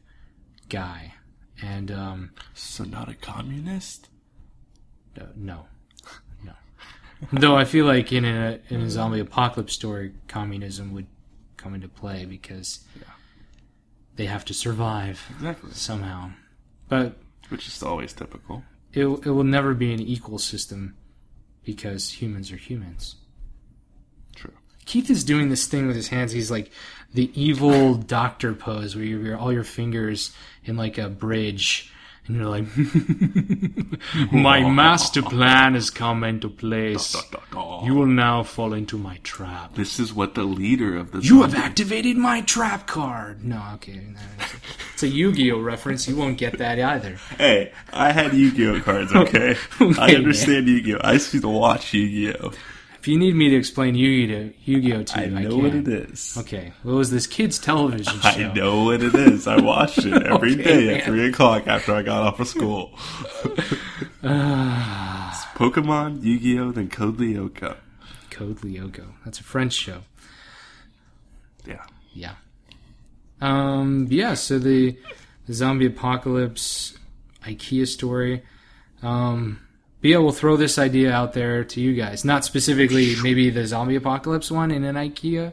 guy. 0.68 1.14
And 1.62 1.90
um, 1.90 2.30
So 2.54 2.84
not 2.84 3.08
a 3.08 3.14
communist? 3.14 4.08
Uh, 5.18 5.24
no, 5.34 5.66
no. 6.44 6.52
Though 7.32 7.56
I 7.56 7.64
feel 7.64 7.86
like 7.86 8.12
in 8.12 8.24
a 8.26 8.58
in 8.68 8.82
a 8.82 8.90
zombie 8.90 9.20
apocalypse 9.20 9.72
story, 9.72 10.12
communism 10.28 10.92
would 10.92 11.06
come 11.66 11.74
into 11.74 11.88
play 11.88 12.24
because 12.24 12.84
they 14.14 14.26
have 14.26 14.44
to 14.44 14.54
survive 14.54 15.20
Exactly. 15.36 15.70
somehow. 15.72 16.30
But 16.88 17.16
Which 17.48 17.66
is 17.66 17.82
always 17.82 18.12
typical. 18.12 18.62
it 18.92 19.04
it 19.06 19.30
will 19.30 19.44
never 19.44 19.74
be 19.74 19.92
an 19.92 20.00
equal 20.00 20.38
system 20.38 20.94
because 21.64 22.22
humans 22.22 22.52
are 22.52 22.56
humans. 22.56 23.16
True. 24.36 24.52
Keith 24.84 25.10
is 25.10 25.24
doing 25.24 25.48
this 25.48 25.66
thing 25.66 25.88
with 25.88 25.96
his 25.96 26.08
hands. 26.08 26.30
He's 26.32 26.50
like 26.52 26.70
the 27.12 27.30
evil 27.34 27.94
doctor 27.94 28.54
pose 28.54 28.94
where 28.94 29.04
you 29.04 29.20
have 29.32 29.40
all 29.40 29.52
your 29.52 29.64
fingers 29.64 30.32
in 30.64 30.76
like 30.76 30.98
a 30.98 31.08
bridge. 31.08 31.92
And 32.28 32.36
you're 32.36 32.46
like, 32.46 32.64
my 34.32 34.68
master 34.68 35.22
plan 35.22 35.74
has 35.74 35.90
come 35.90 36.24
into 36.24 36.48
place. 36.48 37.16
You 37.84 37.94
will 37.94 38.06
now 38.06 38.42
fall 38.42 38.72
into 38.72 38.98
my 38.98 39.18
trap. 39.22 39.74
This 39.74 40.00
is 40.00 40.12
what 40.12 40.34
the 40.34 40.42
leader 40.44 40.96
of 40.96 41.12
the 41.12 41.20
You 41.20 41.42
have 41.42 41.54
activated 41.54 42.16
my 42.16 42.40
trap 42.42 42.86
card. 42.86 43.44
No, 43.44 43.62
okay. 43.74 44.00
no, 44.12 44.20
it's 44.94 45.02
a- 45.02 45.06
a 45.06 45.08
Yu-Gi-Oh 45.08 45.60
reference. 45.60 46.08
You 46.08 46.16
won't 46.16 46.36
get 46.38 46.58
that 46.58 46.80
either. 46.80 47.16
Hey, 47.38 47.72
I 47.92 48.10
had 48.12 48.34
Yu-Gi-Oh 48.34 48.80
cards, 48.80 49.12
okay? 49.14 49.56
Okay, 49.80 50.00
I 50.00 50.14
understand 50.16 50.66
Yu-Gi-Oh. 50.68 50.98
I 51.02 51.12
used 51.12 51.30
to 51.30 51.48
watch 51.48 51.94
Yu-Gi-Oh. 51.94 52.52
If 53.06 53.10
you 53.10 53.20
need 53.20 53.36
me 53.36 53.50
to 53.50 53.54
explain 53.56 53.94
Yu-Gi-Oh, 53.94 54.50
Yu-Gi-Oh 54.64 55.04
to 55.04 55.18
I 55.20 55.26
know 55.26 55.58
what 55.58 55.76
it 55.76 55.86
is. 55.86 56.36
Okay. 56.38 56.72
What 56.82 56.96
was 56.96 57.08
this 57.12 57.28
kid's 57.28 57.56
television 57.56 58.18
show? 58.20 58.28
I 58.28 58.52
know 58.52 58.82
what 58.82 59.00
it 59.00 59.14
is. 59.14 59.46
I 59.46 59.60
watched 59.60 59.98
it 59.98 60.12
every 60.26 60.54
Okay, 60.54 60.62
day 60.64 60.86
man. 60.88 60.96
at 60.96 61.04
3 61.04 61.28
o'clock 61.28 61.68
after 61.68 61.94
I 61.94 62.02
got 62.02 62.22
off 62.24 62.40
of 62.40 62.48
school. 62.48 62.98
It's 64.24 65.44
Pokemon, 65.54 66.24
Yu-Gi-Oh, 66.24 66.72
then 66.72 66.88
Code 66.88 67.18
Lyoko. 67.18 67.76
Code 68.30 68.56
Lyoko. 68.62 69.04
That's 69.24 69.38
a 69.38 69.44
French 69.44 69.74
show. 69.74 70.02
Yeah. 71.64 71.84
Yeah. 72.12 72.34
Um. 73.40 74.08
Yeah. 74.10 74.34
So 74.34 74.58
the, 74.58 74.98
the 75.46 75.54
zombie 75.54 75.86
apocalypse 75.86 76.98
IKEA 77.44 77.86
story. 77.86 78.42
Um. 79.00 79.60
But 80.06 80.10
yeah, 80.10 80.18
we'll 80.18 80.30
throw 80.30 80.56
this 80.56 80.78
idea 80.78 81.10
out 81.12 81.32
there 81.32 81.64
to 81.64 81.80
you 81.80 81.92
guys. 81.92 82.24
Not 82.24 82.44
specifically 82.44 83.16
maybe 83.24 83.50
the 83.50 83.66
zombie 83.66 83.96
apocalypse 83.96 84.52
one 84.52 84.70
in 84.70 84.84
an 84.84 84.94
IKEA. 84.94 85.52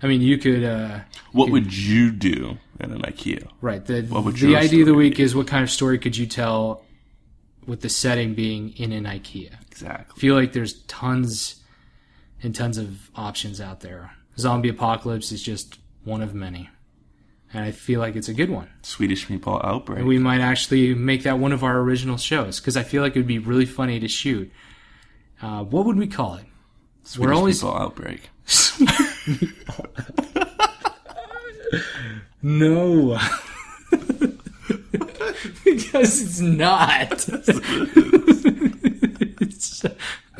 I 0.00 0.06
mean, 0.06 0.20
you 0.20 0.38
could. 0.38 0.62
uh 0.62 1.00
What 1.32 1.50
would 1.50 1.76
you 1.76 2.12
do 2.12 2.58
in 2.78 2.92
an 2.92 3.02
IKEA? 3.02 3.48
Right. 3.60 3.84
The 3.84 4.02
would 4.02 4.36
the 4.36 4.54
idea 4.54 4.82
of 4.82 4.86
the 4.86 4.94
week 4.94 5.18
is 5.18 5.34
what 5.34 5.48
kind 5.48 5.64
of 5.64 5.72
story 5.72 5.98
could 5.98 6.16
you 6.16 6.26
tell 6.26 6.84
with 7.66 7.80
the 7.80 7.88
setting 7.88 8.34
being 8.34 8.76
in 8.76 8.92
an 8.92 9.06
IKEA? 9.06 9.60
Exactly. 9.72 10.14
I 10.16 10.20
feel 10.20 10.36
like 10.36 10.52
there's 10.52 10.74
tons 10.84 11.60
and 12.44 12.54
tons 12.54 12.78
of 12.78 13.10
options 13.16 13.60
out 13.60 13.80
there. 13.80 14.12
Zombie 14.38 14.68
apocalypse 14.68 15.32
is 15.32 15.42
just 15.42 15.80
one 16.04 16.22
of 16.22 16.32
many. 16.32 16.70
And 17.52 17.64
I 17.64 17.72
feel 17.72 17.98
like 17.98 18.14
it's 18.14 18.28
a 18.28 18.34
good 18.34 18.50
one. 18.50 18.68
Swedish 18.82 19.26
Meatball 19.26 19.64
Outbreak. 19.64 20.04
We 20.04 20.18
might 20.18 20.40
actually 20.40 20.94
make 20.94 21.24
that 21.24 21.38
one 21.38 21.52
of 21.52 21.64
our 21.64 21.80
original 21.80 22.16
shows 22.16 22.60
because 22.60 22.76
I 22.76 22.84
feel 22.84 23.02
like 23.02 23.16
it 23.16 23.18
would 23.18 23.26
be 23.26 23.40
really 23.40 23.66
funny 23.66 23.98
to 23.98 24.06
shoot. 24.08 24.52
Uh, 25.42 25.64
what 25.64 25.84
would 25.86 25.96
we 25.96 26.06
call 26.06 26.36
it? 26.36 26.44
Swedish 27.02 27.26
we're 27.28 27.34
always- 27.34 27.62
Meatball 27.62 27.80
Outbreak. 27.80 28.30
No. 32.42 33.18
because 35.64 36.22
it's 36.22 36.40
not. 36.40 37.28
It's- 39.42 39.84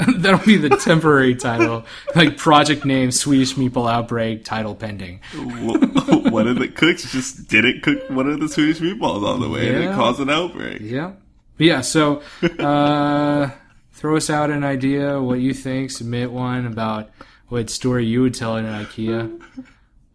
that'll 0.17 0.45
be 0.47 0.57
the 0.57 0.71
temporary 0.71 1.35
title. 1.35 1.85
Like 2.15 2.37
project 2.37 2.85
name 2.85 3.11
Swedish 3.11 3.55
Meatball 3.55 3.91
Outbreak, 3.91 4.45
title 4.45 4.75
pending. 4.75 5.21
One 5.35 6.49
of 6.49 6.59
the 6.59 6.69
cooks 6.69 7.11
just 7.11 7.49
didn't 7.49 7.83
cook 7.83 8.09
one 8.11 8.29
of 8.29 8.41
the 8.41 8.49
Swedish 8.49 8.79
meatballs 8.79 9.27
all 9.27 9.39
the 9.39 9.49
way, 9.49 9.69
and 9.69 9.85
it 9.85 9.95
caused 9.95 10.21
an 10.21 10.31
outbreak. 10.31 10.81
Yeah. 10.81 11.13
Yeah, 11.59 11.83
so 11.83 12.23
uh, 12.59 13.51
throw 13.93 14.17
us 14.17 14.31
out 14.31 14.51
an 14.51 14.65
idea, 14.65 15.21
what 15.21 15.41
you 15.41 15.53
think, 15.53 15.91
submit 15.91 16.31
one 16.31 16.67
about 16.67 17.11
what 17.49 17.69
story 17.69 18.07
you 18.07 18.23
would 18.23 18.35
tell 18.35 18.57
in 18.57 18.65
an 18.65 18.85
IKEA. 18.85 19.43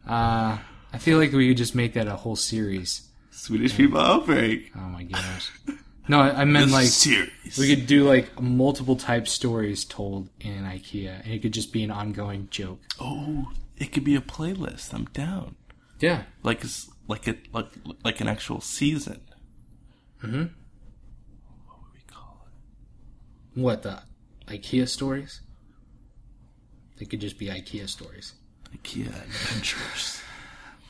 Uh, 0.08 0.58
I 0.94 0.98
feel 0.98 1.20
like 1.20 1.32
we 1.34 1.50
could 1.50 1.58
just 1.58 1.76
make 1.76 1.94
that 1.94 2.08
a 2.08 2.16
whole 2.16 2.36
series. 2.36 3.08
Swedish 3.32 3.74
Meatball 3.74 4.04
Outbreak. 4.04 4.72
Oh 4.76 4.90
my 4.90 5.04
gosh. 5.04 5.52
No, 6.08 6.20
I 6.20 6.42
I 6.42 6.46
meant 6.46 6.72
like 6.72 6.88
series. 6.88 7.58
we 7.58 7.74
could 7.76 7.88
do 7.88 8.08
like 8.08 8.40
multiple 8.42 8.96
type 8.96 9.28
stories 9.28 9.84
told 9.86 10.30
in 10.40 10.64
IKEA, 10.64 11.24
and 11.24 11.34
it 11.34 11.42
could 11.42 11.54
just 11.54 11.74
be 11.74 11.84
an 11.84 11.92
ongoing 11.92 12.48
joke. 12.52 12.80
oh, 13.00 13.52
it 13.78 13.92
could 13.92 14.04
be 14.04 14.16
a 14.16 14.22
playlist. 14.22 14.94
I'm 14.94 15.06
down. 15.06 15.56
Yeah, 16.00 16.24
Like 16.44 16.64
it's 16.64 16.90
like 17.08 17.28
a 17.28 17.36
like 17.54 17.68
like 18.04 18.22
an 18.22 18.28
actual 18.28 18.62
season. 18.62 19.22
Mm-hmm. 20.24 20.44
What 21.66 21.80
would 21.82 21.94
we 21.94 22.02
call 22.08 22.46
it? 23.56 23.60
What 23.60 23.82
the 23.84 24.04
IKEA 24.48 24.88
stories? 24.88 25.42
They 26.98 27.06
could 27.06 27.20
just 27.22 27.38
be 27.40 27.48
IKEA 27.48 27.90
stories. 27.90 28.34
IKEA 28.78 29.08
Adventures. 29.08 30.22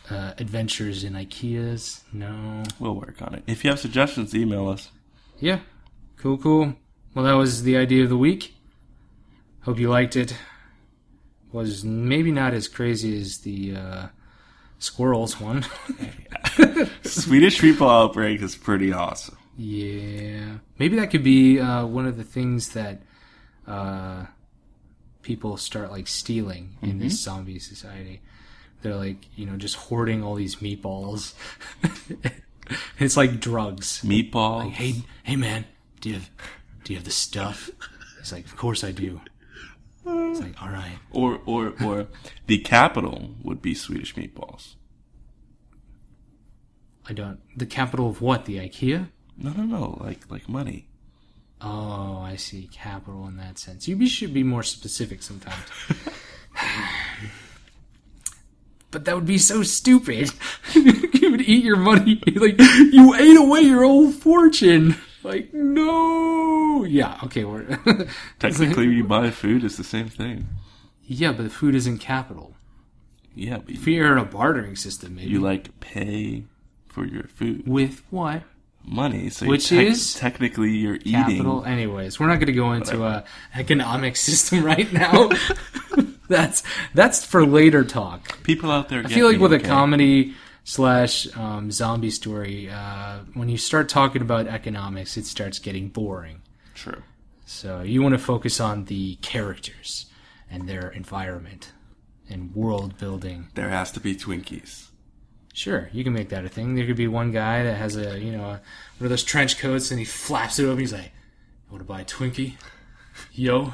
Uh, 0.09 0.33
adventures 0.37 1.03
in 1.03 1.13
IKEAs? 1.13 2.01
No. 2.13 2.63
We'll 2.79 2.95
work 2.95 3.21
on 3.21 3.33
it. 3.33 3.43
If 3.47 3.63
you 3.63 3.71
have 3.71 3.79
suggestions, 3.79 4.35
email 4.35 4.67
us. 4.69 4.89
Yeah. 5.39 5.59
Cool, 6.17 6.37
cool. 6.37 6.73
Well, 7.13 7.25
that 7.25 7.33
was 7.33 7.63
the 7.63 7.77
idea 7.77 8.03
of 8.03 8.09
the 8.09 8.17
week. 8.17 8.55
Hope 9.61 9.79
you 9.79 9.89
liked 9.89 10.15
it. 10.15 10.35
Was 11.51 11.83
maybe 11.83 12.31
not 12.31 12.53
as 12.53 12.67
crazy 12.67 13.19
as 13.19 13.39
the 13.39 13.75
uh, 13.75 14.07
squirrels 14.79 15.39
one. 15.39 15.63
Swedish 17.03 17.61
meatball 17.61 18.05
outbreak 18.05 18.41
is 18.41 18.55
pretty 18.55 18.91
awesome. 18.91 19.37
yeah. 19.57 20.57
Maybe 20.77 20.97
that 20.97 21.09
could 21.11 21.23
be 21.23 21.59
uh, 21.59 21.85
one 21.85 22.05
of 22.05 22.17
the 22.17 22.23
things 22.25 22.69
that 22.73 23.01
uh, 23.65 24.25
people 25.21 25.55
start 25.57 25.91
like 25.91 26.07
stealing 26.07 26.75
in 26.81 26.99
this 26.99 27.19
zombie 27.21 27.59
society. 27.59 28.21
They're 28.81 28.95
like, 28.95 29.17
you 29.37 29.45
know, 29.45 29.55
just 29.55 29.75
hoarding 29.77 30.21
all 30.23 30.35
these 30.35 30.57
meatballs. 30.57 31.33
it's 32.99 33.17
like 33.17 33.39
drugs. 33.39 34.01
Meatball. 34.03 34.65
Like, 34.65 34.73
hey, 34.73 35.03
hey, 35.23 35.35
man, 35.35 35.65
do 36.01 36.09
you 36.09 36.15
have, 36.15 36.29
do 36.83 36.93
you 36.93 36.97
have 36.97 37.05
the 37.05 37.11
stuff? 37.11 37.69
He's 38.19 38.31
like, 38.31 38.45
of 38.45 38.55
course 38.55 38.83
I 38.83 38.91
do. 38.91 39.21
It's 40.07 40.39
like, 40.39 40.61
all 40.61 40.69
right. 40.69 40.99
Or 41.11 41.41
or 41.45 41.73
or 41.83 42.07
the 42.45 42.59
capital 42.59 43.31
would 43.43 43.61
be 43.61 43.73
Swedish 43.73 44.13
meatballs. 44.13 44.75
I 47.07 47.13
don't. 47.13 47.39
The 47.57 47.65
capital 47.65 48.09
of 48.09 48.21
what? 48.21 48.45
The 48.45 48.57
IKEA? 48.57 49.09
No, 49.37 49.51
no, 49.51 49.63
no. 49.63 49.97
Like 49.99 50.29
like 50.29 50.47
money. 50.47 50.87
Oh, 51.59 52.19
I 52.21 52.35
see. 52.35 52.69
Capital 52.71 53.25
in 53.27 53.37
that 53.37 53.57
sense. 53.57 53.87
You 53.87 54.07
should 54.07 54.33
be 54.33 54.43
more 54.43 54.63
specific 54.63 55.23
sometimes. 55.23 55.57
but 58.95 59.03
that 59.03 59.13
would 59.13 59.25
be 59.25 59.37
so 59.37 59.61
stupid. 59.61 60.31
you 60.73 61.31
would 61.31 61.41
eat 61.41 61.65
your 61.65 61.75
money. 61.75 62.21
Like, 62.35 62.57
you 62.59 63.13
ate 63.13 63.35
away 63.37 63.59
your 63.61 63.83
whole 63.83 64.09
fortune. 64.09 64.95
Like, 65.21 65.53
no. 65.53 66.85
Yeah, 66.85 67.19
okay. 67.25 67.43
We're 67.43 67.77
Technically, 68.39 68.85
you 68.87 69.03
buy 69.03 69.31
food, 69.31 69.65
it's 69.65 69.75
the 69.75 69.83
same 69.83 70.07
thing. 70.07 70.47
yeah, 71.05 71.33
but 71.33 71.43
the 71.43 71.49
food 71.49 71.75
isn't 71.75 71.97
capital. 71.97 72.53
Yeah, 73.33 73.57
but 73.57 73.71
If 73.75 73.85
you, 73.85 73.95
you're 73.95 74.13
in 74.13 74.17
a 74.17 74.23
bartering 74.23 74.77
system, 74.77 75.15
maybe. 75.15 75.29
you 75.29 75.41
like 75.41 75.77
pay 75.81 76.45
for 76.87 77.05
your 77.05 77.23
food 77.23 77.67
With 77.67 78.01
what? 78.11 78.43
money. 78.85 79.29
So 79.29 79.45
Which 79.47 79.67
tec- 79.69 79.87
is 79.87 80.13
technically 80.13 80.71
you're 80.71 80.95
eating. 80.95 81.11
capital. 81.13 81.65
Anyways, 81.65 82.17
we're 82.19 82.27
not 82.27 82.35
going 82.35 82.45
to 82.47 82.53
go 82.53 82.71
into 82.71 83.03
a 83.03 83.07
uh, 83.09 83.25
economic 83.55 84.15
system 84.15 84.63
right 84.63 84.89
now. 84.93 85.29
that's 86.29 86.63
that's 86.93 87.25
for 87.25 87.45
later 87.45 87.83
talk. 87.83 88.41
People 88.43 88.71
out 88.71 88.89
there. 88.89 89.01
I 89.05 89.07
feel 89.07 89.27
like 89.27 89.39
with 89.39 89.53
a 89.53 89.59
comedy 89.59 90.33
slash 90.63 91.27
um, 91.37 91.71
zombie 91.71 92.09
story, 92.09 92.69
uh, 92.69 93.19
when 93.33 93.49
you 93.49 93.57
start 93.57 93.89
talking 93.89 94.21
about 94.21 94.47
economics, 94.47 95.17
it 95.17 95.25
starts 95.25 95.59
getting 95.59 95.89
boring. 95.89 96.41
True. 96.73 97.03
So 97.45 97.81
you 97.81 98.01
want 98.01 98.13
to 98.13 98.19
focus 98.19 98.59
on 98.59 98.85
the 98.85 99.15
characters 99.17 100.07
and 100.49 100.67
their 100.67 100.89
environment 100.89 101.71
and 102.29 102.55
world 102.55 102.97
building. 102.97 103.49
There 103.53 103.69
has 103.69 103.91
to 103.91 103.99
be 103.99 104.15
Twinkies. 104.15 104.87
Sure, 105.53 105.89
you 105.93 106.03
can 106.03 106.11
make 106.11 106.29
that 106.29 106.43
a 106.43 106.49
thing. 106.49 106.75
There 106.75 106.85
could 106.85 106.97
be 106.97 107.07
one 107.07 107.31
guy 107.31 107.63
that 107.63 107.75
has 107.75 107.95
a 107.95 108.19
you 108.19 108.31
know 108.31 108.43
a, 108.43 108.61
one 108.97 109.05
of 109.05 109.09
those 109.09 109.23
trench 109.23 109.57
coats 109.57 109.89
and 109.91 109.99
he 109.99 110.05
flaps 110.05 110.59
it 110.59 110.65
open. 110.65 110.79
He's 110.79 110.91
like, 110.91 111.13
"You 111.67 111.71
want 111.71 111.81
to 111.81 111.87
buy 111.87 112.01
a 112.01 112.05
Twinkie? 112.05 112.55
Yo, 113.31 113.73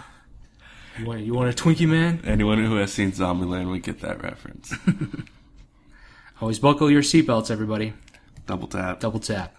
you 0.99 1.05
want 1.05 1.21
you 1.21 1.33
want 1.33 1.49
a 1.49 1.63
Twinkie, 1.63 1.87
man? 1.87 2.21
Anyone 2.25 2.63
who 2.63 2.75
has 2.75 2.93
seen 2.93 3.11
Zombieland 3.11 3.69
would 3.69 3.83
get 3.83 4.01
that 4.01 4.21
reference. 4.21 4.73
Always 6.41 6.59
buckle 6.59 6.89
your 6.89 7.01
seatbelts, 7.01 7.51
everybody. 7.51 7.93
Double 8.47 8.67
tap. 8.67 8.99
Double 8.99 9.19
tap." 9.19 9.55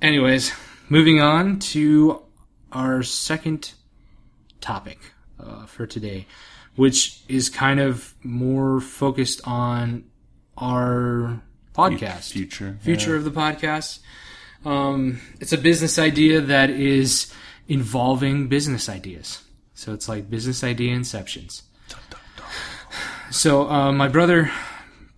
Anyways, 0.00 0.52
moving 0.88 1.20
on 1.20 1.58
to 1.58 2.22
our 2.72 3.02
second 3.02 3.72
topic 4.60 4.98
uh, 5.38 5.66
for 5.66 5.86
today, 5.86 6.26
which 6.76 7.20
is 7.28 7.48
kind 7.48 7.78
of 7.80 8.14
more 8.22 8.80
focused 8.80 9.40
on 9.44 10.04
our 10.56 11.40
podcast. 11.74 12.32
Future. 12.32 12.78
future 12.80 13.16
of 13.16 13.24
the 13.24 13.30
podcast. 13.30 14.00
Um, 14.64 15.20
it's 15.40 15.52
a 15.52 15.58
business 15.58 15.98
idea 15.98 16.40
that 16.40 16.70
is 16.70 17.32
involving 17.68 18.48
business 18.48 18.88
ideas. 18.88 19.42
So 19.82 19.92
it's 19.92 20.08
like 20.08 20.30
business 20.30 20.62
idea 20.62 20.96
inceptions. 20.96 21.62
So 23.32 23.68
uh, 23.68 23.90
my 23.90 24.06
brother 24.06 24.48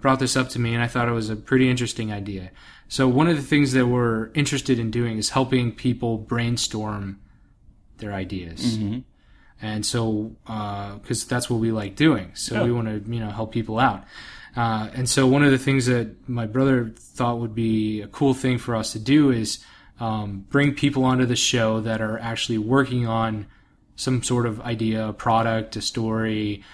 brought 0.01 0.21
this 0.21 0.37
up 0.37 0.49
to 0.51 0.59
me, 0.59 0.73
and 0.73 0.83
I 0.83 0.87
thought 0.87 1.07
it 1.07 1.13
was 1.13 1.29
a 1.29 1.37
pretty 1.37 1.69
interesting 1.69 2.11
idea. 2.11 2.51
So 2.89 3.07
one 3.07 3.29
of 3.29 3.37
the 3.37 3.43
things 3.43 3.73
that 3.73 3.89
we're 3.89 4.31
interested 4.33 4.79
in 4.79 4.91
doing 4.91 5.19
is 5.19 5.29
helping 5.31 5.71
people 5.71 6.17
brainstorm 6.17 7.21
their 7.99 8.15
ideas. 8.15 8.79
And 9.61 9.85
so, 9.85 10.35
because 10.47 11.27
that's 11.27 11.51
what 11.51 11.61
we 11.61 11.71
like 11.71 11.95
doing, 11.95 12.31
so 12.33 12.65
we 12.65 12.73
want 12.73 12.89
to, 12.89 13.13
you 13.13 13.21
know, 13.21 13.31
help 13.31 13.53
people 13.53 13.79
out. 13.79 14.05
Uh, 14.57 14.89
and 14.95 15.11
so, 15.11 15.27
one 15.27 15.45
of 15.45 15.51
the 15.51 15.59
things 15.59 15.85
that 15.87 16.27
my 16.27 16.47
brother 16.47 16.91
thought 16.97 17.39
would 17.39 17.55
be 17.55 18.01
a 18.01 18.09
cool 18.09 18.33
thing 18.33 18.57
for 18.57 18.75
us 18.77 18.93
to 18.93 18.99
do 18.99 19.31
is 19.31 19.63
um, 20.01 20.47
bring 20.49 20.75
people 20.75 21.05
onto 21.05 21.27
the 21.27 21.37
show 21.37 21.81
that 21.81 22.01
are 22.01 22.19
actually 22.19 22.59
working 22.59 23.07
on 23.07 23.47
some 23.97 24.23
sort 24.23 24.47
of 24.47 24.61
idea, 24.61 25.09
a 25.09 25.13
product, 25.13 25.77
a 25.77 25.81
story, 25.81 26.65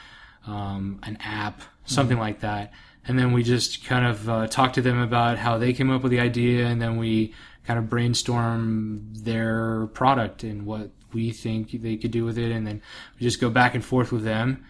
um, 0.46 1.00
an 1.02 1.18
app, 1.20 1.62
something 1.84 2.18
like 2.18 2.40
that. 2.40 2.72
And 3.06 3.18
then 3.18 3.32
we 3.32 3.42
just 3.42 3.84
kind 3.84 4.06
of 4.06 4.28
uh, 4.28 4.46
talk 4.46 4.74
to 4.74 4.82
them 4.82 4.98
about 4.98 5.38
how 5.38 5.58
they 5.58 5.72
came 5.72 5.90
up 5.90 6.02
with 6.02 6.12
the 6.12 6.20
idea, 6.20 6.66
and 6.66 6.80
then 6.80 6.96
we 6.96 7.34
kind 7.66 7.78
of 7.78 7.88
brainstorm 7.88 9.12
their 9.14 9.86
product 9.88 10.42
and 10.42 10.66
what 10.66 10.90
we 11.12 11.30
think 11.32 11.70
they 11.72 11.96
could 11.96 12.10
do 12.10 12.24
with 12.24 12.38
it, 12.38 12.52
and 12.52 12.66
then 12.66 12.82
we 13.18 13.24
just 13.26 13.40
go 13.40 13.50
back 13.50 13.74
and 13.74 13.84
forth 13.84 14.12
with 14.12 14.24
them. 14.24 14.64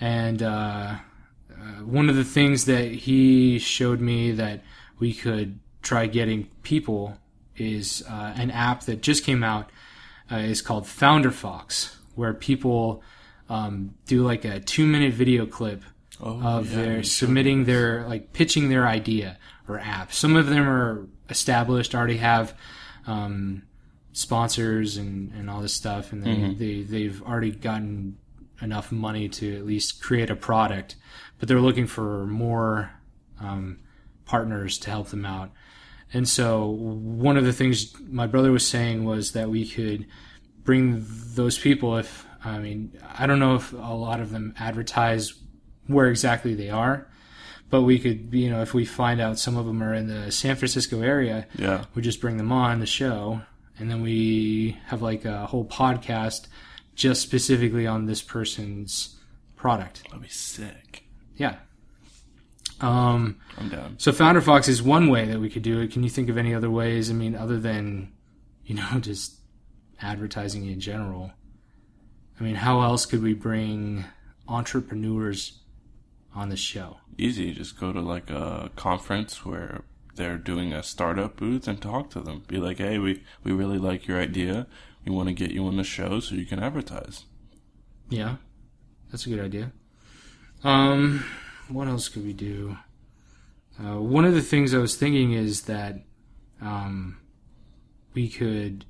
And 0.00 0.42
uh, 0.42 0.96
uh, 1.50 1.82
one 1.84 2.08
of 2.08 2.16
the 2.16 2.24
things 2.24 2.66
that 2.66 2.90
he 2.90 3.58
showed 3.58 4.00
me 4.00 4.32
that 4.32 4.62
we 4.98 5.14
could 5.14 5.58
try 5.82 6.06
getting 6.06 6.48
people 6.62 7.16
is 7.56 8.04
uh, 8.08 8.32
an 8.36 8.50
app 8.50 8.82
that 8.82 9.00
just 9.00 9.24
came 9.24 9.42
out. 9.42 9.70
Uh, 10.28 10.38
is 10.38 10.60
called 10.60 10.88
Founder 10.88 11.30
Fox, 11.30 11.95
where 12.16 12.34
people 12.34 13.02
um, 13.48 13.94
do 14.06 14.24
like 14.24 14.44
a 14.44 14.58
two-minute 14.60 15.14
video 15.14 15.46
clip 15.46 15.82
Oh, 16.20 16.40
of 16.42 16.70
yeah, 16.72 16.76
their 16.82 17.02
submitting 17.02 17.64
their 17.64 18.06
like 18.08 18.32
pitching 18.32 18.68
their 18.70 18.86
idea 18.88 19.38
or 19.68 19.78
app. 19.78 20.12
Some 20.14 20.34
of 20.34 20.46
them 20.46 20.66
are 20.66 21.06
established, 21.28 21.94
already 21.94 22.16
have 22.16 22.54
um, 23.06 23.62
sponsors 24.14 24.96
and, 24.96 25.32
and 25.34 25.50
all 25.50 25.60
this 25.60 25.74
stuff, 25.74 26.12
and 26.12 26.22
they, 26.24 26.30
Mm-hmm. 26.36 26.58
they 26.58 26.82
they've 26.82 27.22
already 27.22 27.50
gotten 27.50 28.16
enough 28.62 28.90
money 28.90 29.28
to 29.28 29.56
at 29.56 29.66
least 29.66 30.02
create 30.02 30.30
a 30.30 30.36
product, 30.36 30.96
but 31.38 31.48
they're 31.48 31.60
looking 31.60 31.86
for 31.86 32.24
more 32.26 32.90
um, 33.38 33.78
partners 34.24 34.78
to 34.78 34.90
help 34.90 35.08
them 35.08 35.26
out. 35.26 35.50
And 36.14 36.26
so 36.26 36.66
one 36.66 37.36
of 37.36 37.44
the 37.44 37.52
things 37.52 37.92
my 38.08 38.26
brother 38.26 38.52
was 38.52 38.66
saying 38.66 39.04
was 39.04 39.32
that 39.32 39.50
we 39.50 39.68
could 39.68 40.06
bring 40.66 41.06
those 41.34 41.58
people 41.58 41.96
if 41.96 42.26
I 42.44 42.58
mean 42.58 42.92
I 43.18 43.26
don't 43.26 43.38
know 43.40 43.54
if 43.54 43.72
a 43.72 43.76
lot 43.94 44.20
of 44.20 44.30
them 44.30 44.52
advertise 44.58 45.32
where 45.86 46.08
exactly 46.08 46.54
they 46.54 46.68
are, 46.70 47.08
but 47.70 47.82
we 47.82 47.98
could 47.98 48.34
you 48.34 48.50
know 48.50 48.60
if 48.60 48.74
we 48.74 48.84
find 48.84 49.20
out 49.20 49.38
some 49.38 49.56
of 49.56 49.64
them 49.64 49.82
are 49.82 49.94
in 49.94 50.08
the 50.08 50.30
San 50.30 50.56
Francisco 50.56 51.00
area, 51.00 51.46
Yeah. 51.56 51.84
we 51.94 52.02
just 52.02 52.20
bring 52.20 52.36
them 52.36 52.52
on 52.52 52.80
the 52.80 52.86
show 52.86 53.40
and 53.78 53.90
then 53.90 54.02
we 54.02 54.76
have 54.86 55.00
like 55.02 55.24
a 55.24 55.46
whole 55.46 55.64
podcast 55.64 56.48
just 56.94 57.20
specifically 57.22 57.86
on 57.86 58.06
this 58.06 58.22
person's 58.22 59.16
product. 59.54 60.02
That'd 60.04 60.22
be 60.22 60.28
sick. 60.28 61.04
Yeah. 61.36 61.56
Um 62.80 63.38
I'm 63.58 63.68
down. 63.70 63.94
so 63.98 64.12
Founder 64.12 64.40
Fox 64.42 64.68
is 64.68 64.82
one 64.82 65.08
way 65.08 65.24
that 65.26 65.40
we 65.40 65.48
could 65.48 65.62
do 65.62 65.80
it. 65.80 65.92
Can 65.92 66.02
you 66.02 66.10
think 66.10 66.28
of 66.28 66.36
any 66.36 66.54
other 66.54 66.70
ways? 66.70 67.10
I 67.10 67.14
mean, 67.14 67.34
other 67.34 67.58
than, 67.58 68.12
you 68.64 68.74
know, 68.74 68.86
just 69.00 69.34
advertising 70.00 70.66
in 70.66 70.80
general. 70.80 71.32
I 72.38 72.44
mean, 72.44 72.56
how 72.56 72.82
else 72.82 73.06
could 73.06 73.22
we 73.22 73.34
bring 73.34 74.04
entrepreneurs 74.46 75.60
on 76.34 76.48
the 76.50 76.56
show? 76.56 76.98
Easy. 77.16 77.52
Just 77.52 77.80
go 77.80 77.92
to 77.92 78.00
like 78.00 78.30
a 78.30 78.70
conference 78.76 79.44
where 79.44 79.84
they're 80.16 80.38
doing 80.38 80.72
a 80.72 80.82
startup 80.82 81.36
booth 81.36 81.66
and 81.66 81.80
talk 81.80 82.10
to 82.10 82.20
them. 82.20 82.42
Be 82.46 82.58
like, 82.58 82.78
hey, 82.78 82.98
we, 82.98 83.22
we 83.42 83.52
really 83.52 83.78
like 83.78 84.06
your 84.06 84.20
idea. 84.20 84.66
We 85.04 85.12
want 85.12 85.28
to 85.28 85.34
get 85.34 85.52
you 85.52 85.66
on 85.66 85.76
the 85.76 85.84
show 85.84 86.20
so 86.20 86.34
you 86.34 86.44
can 86.44 86.58
advertise. 86.58 87.24
Yeah, 88.08 88.36
that's 89.10 89.26
a 89.26 89.30
good 89.30 89.40
idea. 89.40 89.72
Um, 90.64 91.24
what 91.68 91.88
else 91.88 92.08
could 92.08 92.24
we 92.24 92.32
do? 92.32 92.76
Uh, 93.78 94.00
one 94.00 94.24
of 94.24 94.34
the 94.34 94.42
things 94.42 94.74
I 94.74 94.78
was 94.78 94.96
thinking 94.96 95.32
is 95.32 95.62
that 95.62 96.02
um, 96.60 97.18
we 98.14 98.28
could 98.28 98.84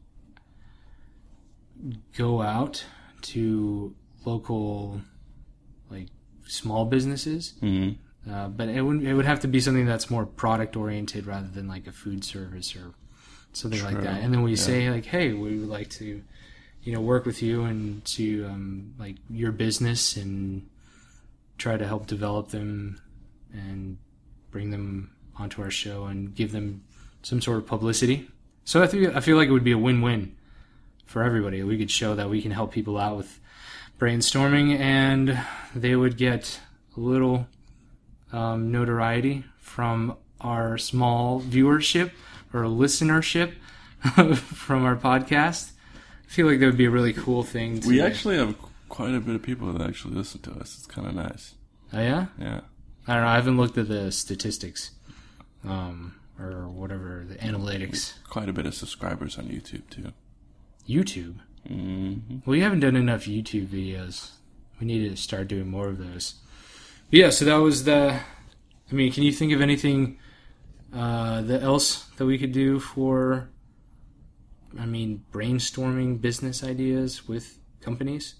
go 2.16 2.42
out 2.42 2.84
to 3.22 3.94
local, 4.24 5.00
like 5.90 6.08
small 6.46 6.84
businesses. 6.84 7.54
hmm 7.60 7.90
Uh, 8.28 8.48
but 8.48 8.68
it 8.68 8.82
would 8.82 9.02
it 9.04 9.14
would 9.14 9.24
have 9.24 9.38
to 9.40 9.48
be 9.48 9.60
something 9.60 9.86
that's 9.86 10.10
more 10.10 10.26
product 10.26 10.76
oriented 10.76 11.26
rather 11.26 11.46
than 11.48 11.68
like 11.68 11.86
a 11.86 11.92
food 11.92 12.24
service 12.24 12.74
or 12.74 12.92
something 13.52 13.82
like 13.84 14.00
that. 14.02 14.20
And 14.22 14.32
then 14.34 14.42
we 14.42 14.50
Yeah. 14.52 14.56
say 14.56 14.90
like, 14.90 15.06
hey, 15.06 15.32
we 15.32 15.58
would 15.58 15.68
like 15.68 15.88
to, 15.90 16.22
you 16.82 16.92
know, 16.92 17.00
work 17.00 17.24
with 17.24 17.40
you 17.40 17.62
and 17.62 18.04
to 18.16 18.46
um, 18.46 18.94
like 18.98 19.16
your 19.30 19.52
business 19.52 20.16
and 20.16 20.66
try 21.56 21.76
to 21.76 21.86
help 21.86 22.06
develop 22.06 22.48
them 22.48 23.00
and 23.52 23.96
bring 24.50 24.70
them 24.70 25.10
onto 25.36 25.62
our 25.62 25.70
show 25.70 26.04
and 26.06 26.34
give 26.34 26.50
them 26.52 26.82
some 27.22 27.40
sort 27.40 27.58
of 27.58 27.66
publicity. 27.66 28.28
So 28.64 28.82
I 28.82 28.86
think 28.88 29.14
I 29.14 29.20
feel 29.20 29.36
like 29.36 29.48
it 29.48 29.52
would 29.52 29.64
be 29.64 29.72
a 29.72 29.78
win 29.78 30.00
win 30.02 30.34
for 31.06 31.22
everybody. 31.22 31.62
We 31.62 31.78
could 31.78 31.90
show 31.90 32.14
that 32.14 32.28
we 32.28 32.42
can 32.42 32.50
help 32.50 32.72
people 32.72 32.98
out 32.98 33.16
with 33.16 33.40
brainstorming 33.98 34.78
and 34.78 35.38
they 35.74 35.96
would 35.96 36.16
get 36.16 36.60
a 36.96 37.00
little 37.00 37.46
um, 38.32 38.70
notoriety 38.70 39.44
from 39.58 40.16
our 40.40 40.76
small 40.76 41.40
viewership 41.40 42.10
or 42.52 42.62
listenership 42.64 43.54
from 44.36 44.84
our 44.84 44.96
podcast. 44.96 45.72
I 46.26 46.28
feel 46.28 46.46
like 46.46 46.60
that 46.60 46.66
would 46.66 46.76
be 46.76 46.84
a 46.86 46.90
really 46.90 47.12
cool 47.12 47.42
thing. 47.42 47.80
To, 47.80 47.88
We 47.88 48.00
actually 48.00 48.36
have 48.36 48.56
quite 48.88 49.14
a 49.14 49.20
bit 49.20 49.34
of 49.36 49.42
people 49.42 49.72
that 49.72 49.86
actually 49.86 50.14
listen 50.14 50.40
to 50.42 50.52
us. 50.52 50.76
It's 50.76 50.86
kind 50.86 51.06
of 51.06 51.14
nice. 51.14 51.54
oh 51.92 52.00
yeah, 52.00 52.26
Yeah. 52.38 52.60
I 53.08 53.14
don't 53.14 53.22
know. 53.22 53.28
I 53.28 53.34
haven't 53.36 53.56
looked 53.56 53.78
at 53.78 53.86
the 53.86 54.10
statistics, 54.10 54.90
um, 55.64 56.16
or 56.40 56.66
whatever 56.68 57.24
the 57.28 57.36
analytics. 57.36 58.14
Quite 58.28 58.48
a 58.48 58.52
bit 58.52 58.66
of 58.66 58.74
subscribers 58.74 59.38
on 59.38 59.44
YouTube 59.44 59.88
too. 59.90 60.12
YouTube. 60.88 61.36
hmm 61.66 62.38
We 62.44 62.60
haven't 62.60 62.80
done 62.80 62.96
enough 62.96 63.24
YouTube 63.24 63.66
videos. 63.66 64.30
We 64.80 64.86
need 64.86 65.08
to 65.08 65.16
start 65.16 65.48
doing 65.48 65.68
more 65.68 65.88
of 65.88 65.98
those. 65.98 66.34
But 67.10 67.18
yeah, 67.18 67.30
so 67.30 67.44
that 67.44 67.56
was 67.56 67.84
the. 67.84 68.20
I 68.90 68.94
mean, 68.94 69.12
can 69.12 69.22
you 69.22 69.32
think 69.32 69.52
of 69.52 69.60
anything 69.60 70.18
uh, 70.94 71.42
that 71.42 71.62
else 71.62 72.04
that 72.16 72.26
we 72.26 72.38
could 72.38 72.52
do 72.52 72.78
for? 72.78 73.48
I 74.78 74.86
mean, 74.86 75.24
brainstorming 75.32 76.20
business 76.20 76.62
ideas 76.62 77.26
with 77.26 77.58
companies. 77.80 78.34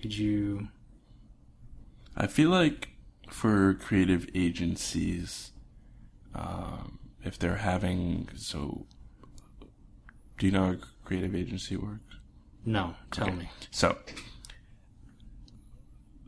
Could 0.00 0.16
you? 0.16 0.68
I 2.16 2.26
feel 2.26 2.50
like 2.50 2.90
for 3.30 3.74
creative 3.74 4.28
agencies, 4.34 5.52
um, 6.34 6.98
if 7.24 7.38
they're 7.38 7.56
having 7.56 8.28
so, 8.36 8.86
do 10.38 10.46
you 10.46 10.52
know 10.52 10.64
how 10.64 10.72
a 10.72 10.76
creative 11.12 11.34
agency 11.34 11.76
works? 11.76 12.16
No, 12.64 12.94
tell 13.10 13.26
Okay. 13.28 13.36
me. 13.36 13.50
So, 13.70 13.98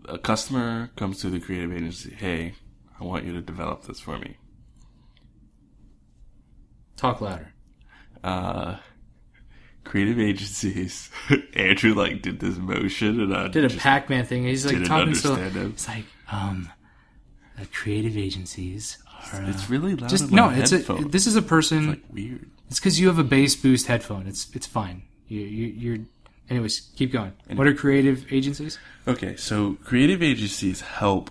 a 0.07 0.18
customer 0.18 0.90
comes 0.97 1.20
to 1.23 1.31
the 1.31 1.40
creative 1.40 1.73
agency. 1.73 2.11
Hey, 2.14 2.55
I 3.01 3.05
want 3.05 3.25
you 3.25 3.33
to 3.33 3.40
develop 3.40 3.85
this 3.85 3.99
for 4.01 4.18
me. 4.18 4.37
Talk 6.97 7.20
louder. 7.23 7.53
Uh, 8.23 8.77
creative 9.85 10.18
agencies. 10.20 11.09
Andrew 11.55 11.94
like 11.94 12.20
did 12.20 12.40
this 12.40 12.57
motion, 12.59 13.20
and 13.20 13.35
I 13.35 13.49
Did 13.49 13.64
a 13.73 13.75
Pac-Man 13.75 14.27
thing. 14.27 14.44
He's 14.44 14.66
like 14.66 14.85
talking 14.85 15.14
so. 15.14 15.35
him. 15.37 15.70
It's 15.73 15.88
like 15.88 16.05
um, 16.31 16.70
uh, 17.59 17.64
creative 17.73 18.16
agencies 18.18 18.99
are. 19.33 19.40
Uh, 19.42 19.49
It's 19.51 19.70
really 19.70 19.94
loud. 19.97 20.11
just 20.11 20.31
no. 20.31 20.51
It's 20.51 20.73
a. 20.73 20.79
This 21.09 21.27
is 21.27 21.37
a 21.37 21.42
person. 21.42 21.88
like 21.88 22.03
weird. 22.11 22.51
It's 22.68 22.81
because 22.81 22.98
you 22.98 23.09
have 23.09 23.18
a 23.18 23.24
bass 23.24 23.55
boost 23.57 23.87
headphone. 23.87 24.27
It's 24.27 24.50
it's 24.55 24.66
fine. 24.66 25.03
You, 25.29 25.40
you 25.40 25.66
you're. 25.66 25.98
Anyways, 26.50 26.90
keep 26.96 27.11
going. 27.12 27.33
What 27.55 27.66
are 27.66 27.74
creative 27.74 28.31
agencies? 28.31 28.79
Okay, 29.09 29.35
so 29.37 29.79
creative 29.83 30.22
agencies 30.22 30.83
help 30.83 31.31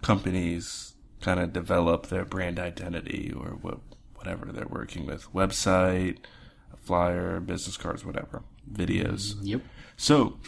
companies 0.00 0.94
kind 1.20 1.40
of 1.40 1.52
develop 1.52 2.06
their 2.06 2.24
brand 2.24 2.58
identity 2.58 3.32
or 3.36 3.58
what 3.60 3.80
whatever 4.14 4.46
they're 4.52 4.66
working 4.68 5.06
with, 5.06 5.32
website, 5.32 6.18
a 6.72 6.76
flyer, 6.76 7.38
business 7.40 7.76
cards, 7.76 8.04
whatever, 8.04 8.42
videos. 8.70 9.34
Yep. 9.42 9.62
So, 9.96 10.38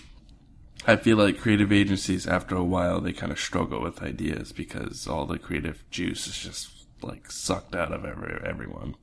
I 0.87 0.97
feel 0.97 1.17
like 1.17 1.39
creative 1.39 1.73
agencies 1.73 2.27
after 2.27 2.57
a 2.57 2.65
while 2.65 3.01
they 3.01 3.13
kind 3.13 3.31
of 3.33 3.39
struggle 3.39 3.81
with 3.81 4.03
ideas 4.03 4.53
because 4.53 5.07
all 5.07 5.27
the 5.27 5.39
creative 5.39 5.85
juice 5.91 6.27
is 6.27 6.39
just 6.39 6.78
like 7.03 7.31
sucked 7.31 7.75
out 7.75 7.93
of 7.93 8.05
every 8.05 8.41
everyone. 8.45 8.97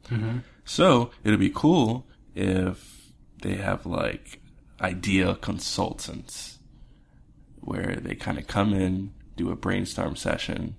So, 0.63 1.11
it'd 1.23 1.39
be 1.39 1.51
cool 1.53 2.07
if 2.33 3.11
they 3.41 3.55
have 3.55 3.85
like 3.85 4.41
idea 4.81 5.35
consultants 5.35 6.59
where 7.61 7.95
they 7.95 8.15
kind 8.15 8.37
of 8.37 8.47
come 8.47 8.73
in, 8.73 9.13
do 9.35 9.51
a 9.51 9.55
brainstorm 9.55 10.15
session, 10.15 10.75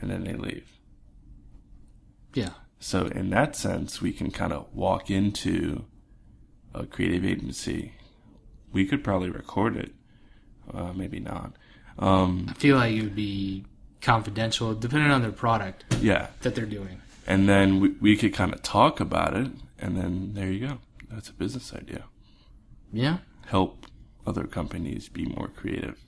and 0.00 0.10
then 0.10 0.24
they 0.24 0.34
leave. 0.34 0.70
Yeah. 2.34 2.50
So 2.78 3.06
in 3.06 3.30
that 3.30 3.56
sense, 3.56 4.00
we 4.00 4.12
can 4.12 4.30
kind 4.30 4.52
of 4.52 4.66
walk 4.74 5.10
into 5.10 5.84
a 6.74 6.86
creative 6.86 7.24
agency. 7.24 7.92
We 8.72 8.86
could 8.86 9.02
probably 9.02 9.30
record 9.30 9.76
it, 9.76 9.92
uh, 10.72 10.92
maybe 10.92 11.20
not. 11.20 11.52
Um, 11.98 12.46
I 12.48 12.54
feel 12.54 12.76
like 12.76 12.94
it 12.94 13.02
would 13.02 13.16
be 13.16 13.64
confidential, 14.00 14.74
depending 14.74 15.10
on 15.10 15.22
their 15.22 15.32
product 15.32 15.84
yeah, 16.00 16.28
that 16.42 16.54
they're 16.54 16.66
doing. 16.66 17.00
and 17.26 17.48
then 17.48 17.80
we, 17.80 17.88
we 18.00 18.16
could 18.16 18.32
kind 18.34 18.52
of 18.54 18.62
talk 18.62 19.00
about 19.00 19.36
it, 19.36 19.50
and 19.78 19.96
then 19.96 20.34
there 20.34 20.50
you 20.50 20.66
go. 20.68 20.78
That's 21.10 21.28
a 21.28 21.32
business 21.32 21.74
idea. 21.74 22.04
Yeah. 22.92 23.18
Help 23.46 23.86
other 24.26 24.44
companies 24.44 25.08
be 25.08 25.26
more 25.26 25.48
creative. 25.48 25.98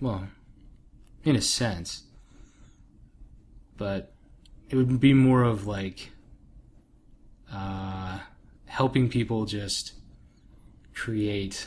Well, 0.00 0.28
in 1.24 1.34
a 1.36 1.40
sense, 1.40 2.04
but 3.76 4.12
it 4.70 4.76
would 4.76 5.00
be 5.00 5.12
more 5.14 5.42
of 5.42 5.66
like 5.66 6.10
uh, 7.52 8.18
helping 8.66 9.08
people 9.08 9.44
just 9.44 9.92
create. 10.94 11.66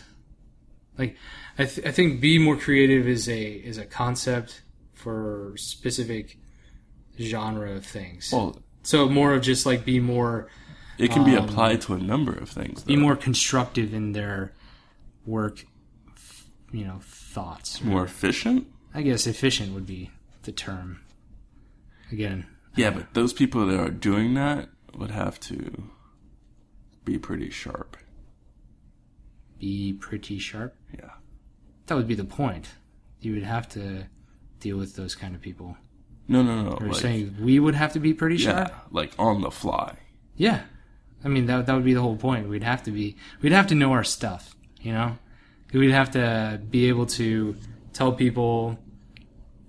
Like, 0.98 1.18
I, 1.58 1.66
th- 1.66 1.86
I 1.86 1.92
think 1.92 2.22
be 2.22 2.38
more 2.38 2.56
creative 2.58 3.08
is 3.08 3.28
a 3.28 3.42
is 3.44 3.78
a 3.78 3.86
concept 3.86 4.62
for 5.02 5.54
specific 5.58 6.38
genre 7.20 7.72
of 7.72 7.86
things. 7.86 8.30
Well, 8.32 8.62
so 8.84 9.10
more 9.10 9.34
of 9.34 9.42
just 9.42 9.66
like 9.66 9.84
be 9.86 10.00
more 10.00 10.48
it 10.98 11.10
can 11.12 11.24
be 11.26 11.36
Um, 11.36 11.46
applied 11.46 11.82
to 11.82 11.94
a 11.94 12.00
number 12.00 12.32
of 12.34 12.50
things. 12.50 12.84
be 12.84 12.96
more 12.96 13.16
constructive 13.16 13.94
in 13.94 14.12
their 14.12 14.54
work, 15.26 15.66
you 16.72 16.86
know, 16.86 17.00
thoughts. 17.02 17.82
more 17.84 18.04
efficient. 18.06 18.68
I 18.94 19.02
guess 19.02 19.26
efficient 19.26 19.74
would 19.74 19.86
be 19.88 20.12
the 20.44 20.52
term. 20.52 21.00
Again, 22.12 22.46
Yeah, 22.76 22.92
but 22.92 23.14
those 23.14 23.34
people 23.34 23.66
that 23.68 23.80
are 23.80 23.90
doing 23.90 24.34
that 24.36 24.70
would 24.94 25.12
have 25.12 25.40
to 25.42 25.84
be 27.06 27.18
pretty 27.18 27.50
sharp. 27.50 27.98
be 29.60 29.94
pretty 29.94 30.40
sharp. 30.40 30.76
Yeah. 30.94 31.12
That 31.86 31.96
would 31.96 32.08
be 32.08 32.16
the 32.16 32.24
point. 32.26 32.70
You 33.22 33.34
would 33.34 33.44
have 33.44 33.70
to 33.70 34.08
deal 34.62 34.78
with 34.78 34.96
those 34.96 35.16
kind 35.16 35.36
of 35.36 35.42
people. 35.42 35.78
No, 36.28 36.42
no, 36.42 36.64
no. 36.64 36.78
You're 36.80 36.90
like, 36.90 37.02
saying 37.02 37.36
we 37.42 37.60
would 37.60 37.76
have 37.76 37.94
to 37.94 38.00
be 38.00 38.14
pretty 38.14 38.38
yeah, 38.38 38.68
sharp? 38.68 38.74
like 38.92 39.12
on 39.20 39.42
the 39.42 39.52
fly. 39.52 39.98
Yeah. 40.36 40.62
I 41.24 41.28
mean, 41.28 41.46
that, 41.48 41.66
that 41.66 41.74
would 41.74 41.84
be 41.84 41.94
the 41.94 42.02
whole 42.02 42.16
point. 42.16 42.48
We'd 42.48 42.64
have 42.64 42.84
to 42.84 42.92
be, 42.92 43.18
we'd 43.42 43.52
have 43.52 43.68
to 43.68 43.76
know 43.76 43.92
our 43.92 44.04
stuff, 44.04 44.56
you 44.82 44.92
know? 44.92 45.18
We'd 45.74 45.92
have 45.92 46.12
to 46.12 46.60
be 46.70 46.88
able 46.88 47.06
to 47.08 47.56
tell 47.94 48.12
people 48.12 48.78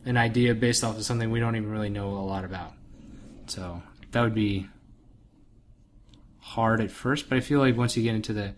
an 0.05 0.16
idea 0.16 0.55
based 0.55 0.83
off 0.83 0.96
of 0.96 1.05
something 1.05 1.31
we 1.31 1.40
don't 1.40 1.57
even 1.57 1.70
really 1.70 1.90
know 1.90 2.09
a 2.09 2.24
lot 2.24 2.44
about. 2.44 2.72
So 3.47 3.82
that 4.12 4.22
would 4.22 4.34
be 4.34 4.68
hard 6.40 6.80
at 6.80 6.90
first, 6.90 7.28
but 7.28 7.36
I 7.36 7.40
feel 7.40 7.61
like 7.61 7.76
once 7.76 7.97
you 7.97 8.03
get 8.03 8.14
into 8.14 8.32
the 8.32 8.55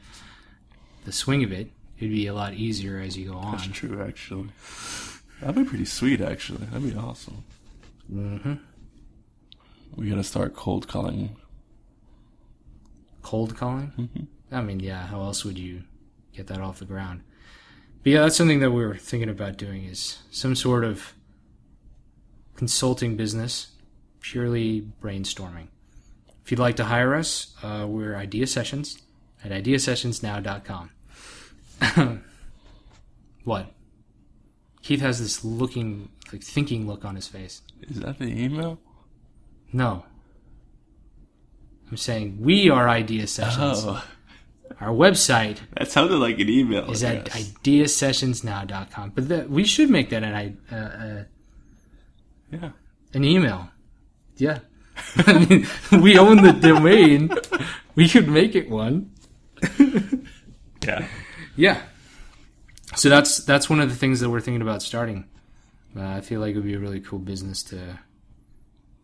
the 1.05 1.13
swing 1.13 1.45
of 1.45 1.53
it, 1.53 1.71
it'd 1.99 2.11
be 2.11 2.27
a 2.27 2.35
lot 2.35 2.55
easier 2.55 2.99
as 2.99 3.17
you 3.17 3.31
go 3.31 3.37
on. 3.37 3.53
That's 3.53 3.67
true, 3.67 4.03
actually. 4.03 4.49
That'd 5.41 5.57
be 5.57 5.65
pretty 5.69 5.85
sweet, 5.85 6.21
actually. 6.21 6.65
That'd 6.67 6.91
be 6.93 6.97
awesome. 6.99 7.45
hmm 8.09 8.55
We 9.97 10.09
gotta 10.09 10.25
start 10.25 10.55
cold 10.55 10.89
calling. 10.89 11.37
Cold 13.23 13.57
calling? 13.57 13.93
Mhm. 13.99 14.27
I 14.53 14.61
mean, 14.63 14.81
yeah, 14.81 15.07
how 15.07 15.23
else 15.23 15.45
would 15.45 15.59
you 15.59 15.83
get 16.33 16.47
that 16.49 16.61
off 16.61 16.79
the 16.79 16.85
ground? 16.85 17.23
But 18.03 18.13
yeah, 18.13 18.21
that's 18.23 18.37
something 18.37 18.61
that 18.61 18.71
we 18.71 18.85
were 18.85 18.97
thinking 18.97 19.31
about 19.31 19.57
doing 19.57 19.85
is 19.85 20.19
some 20.31 20.55
sort 20.55 20.85
of 20.85 21.15
consulting 22.55 23.17
business, 23.17 23.69
purely 24.21 24.87
brainstorming. 25.03 25.69
If 26.45 26.51
you'd 26.51 26.61
like 26.61 26.77
to 26.77 26.85
hire 26.85 27.15
us, 27.15 27.55
uh, 27.63 27.87
we're 27.89 28.15
Idea 28.17 28.47
Sessions 28.47 29.01
at 29.43 29.51
ideasessionsnow.com. 29.51 30.91
what? 33.45 33.73
Keith 34.85 35.01
has 35.01 35.19
this 35.19 35.43
looking, 35.43 36.11
like 36.31 36.43
thinking 36.43 36.87
look 36.87 37.07
on 37.07 37.17
his 37.17 37.27
face. 37.27 37.63
Is 37.81 38.01
that 38.01 38.19
the 38.19 38.27
email? 38.27 38.79
No. 39.73 40.05
I'm 41.91 41.97
saying 41.97 42.37
we 42.39 42.69
are 42.69 42.87
Idea 42.87 43.27
Sessions. 43.27 43.83
Oh, 43.87 44.05
Our 44.81 44.91
website 44.91 45.59
that 45.79 45.91
sounded 45.91 46.19
like 46.19 46.39
an 46.39 46.51
email. 46.51 46.91
is 46.91 47.03
at 47.03 47.25
ideasessionsnow.com. 47.27 49.13
But 49.15 49.29
that, 49.31 49.49
we 49.49 49.65
should 49.65 49.89
make 49.89 50.11
that 50.11 50.23
an, 50.23 50.59
uh, 50.71 50.75
uh, 50.77 51.25
yeah. 52.53 52.71
an 53.15 53.25
email. 53.25 53.71
Yeah. 54.37 54.59
I 55.17 55.47
mean, 55.49 55.67
we 56.03 56.19
own 56.19 56.43
the 56.43 56.53
domain. 56.53 57.31
We 57.95 58.07
could 58.07 58.29
make 58.29 58.55
it 58.55 58.69
one. 58.69 59.11
Yeah. 60.85 61.09
Yeah. 61.57 61.81
So 62.97 63.09
that's 63.09 63.39
that's 63.39 63.69
one 63.69 63.81
of 63.81 63.89
the 63.89 63.97
things 63.97 64.21
that 64.21 64.31
we're 64.31 64.41
thinking 64.41 64.63
about 64.63 64.83
starting. 64.83 65.29
Uh, 65.97 66.03
I 66.03 66.21
feel 66.21 66.41
like 66.41 66.53
it 66.53 66.57
would 66.57 66.65
be 66.65 66.75
a 66.75 66.79
really 66.79 67.01
cool 67.01 67.19
business 67.19 67.63
to 67.65 67.99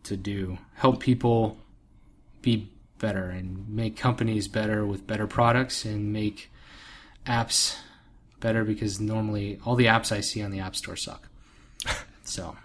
to 0.03 0.17
do. 0.17 0.57
Help 0.75 0.99
people 0.99 1.57
be 2.41 2.71
better 2.99 3.29
and 3.29 3.67
make 3.69 3.97
companies 3.97 4.47
better 4.47 4.85
with 4.85 5.07
better 5.07 5.27
products 5.27 5.85
and 5.85 6.13
make 6.13 6.51
apps 7.25 7.77
better 8.39 8.63
because 8.63 8.99
normally 8.99 9.59
all 9.65 9.75
the 9.75 9.85
apps 9.85 10.11
I 10.11 10.21
see 10.21 10.41
on 10.41 10.51
the 10.51 10.59
App 10.59 10.75
Store 10.75 10.95
suck. 10.95 11.27
So 12.23 12.55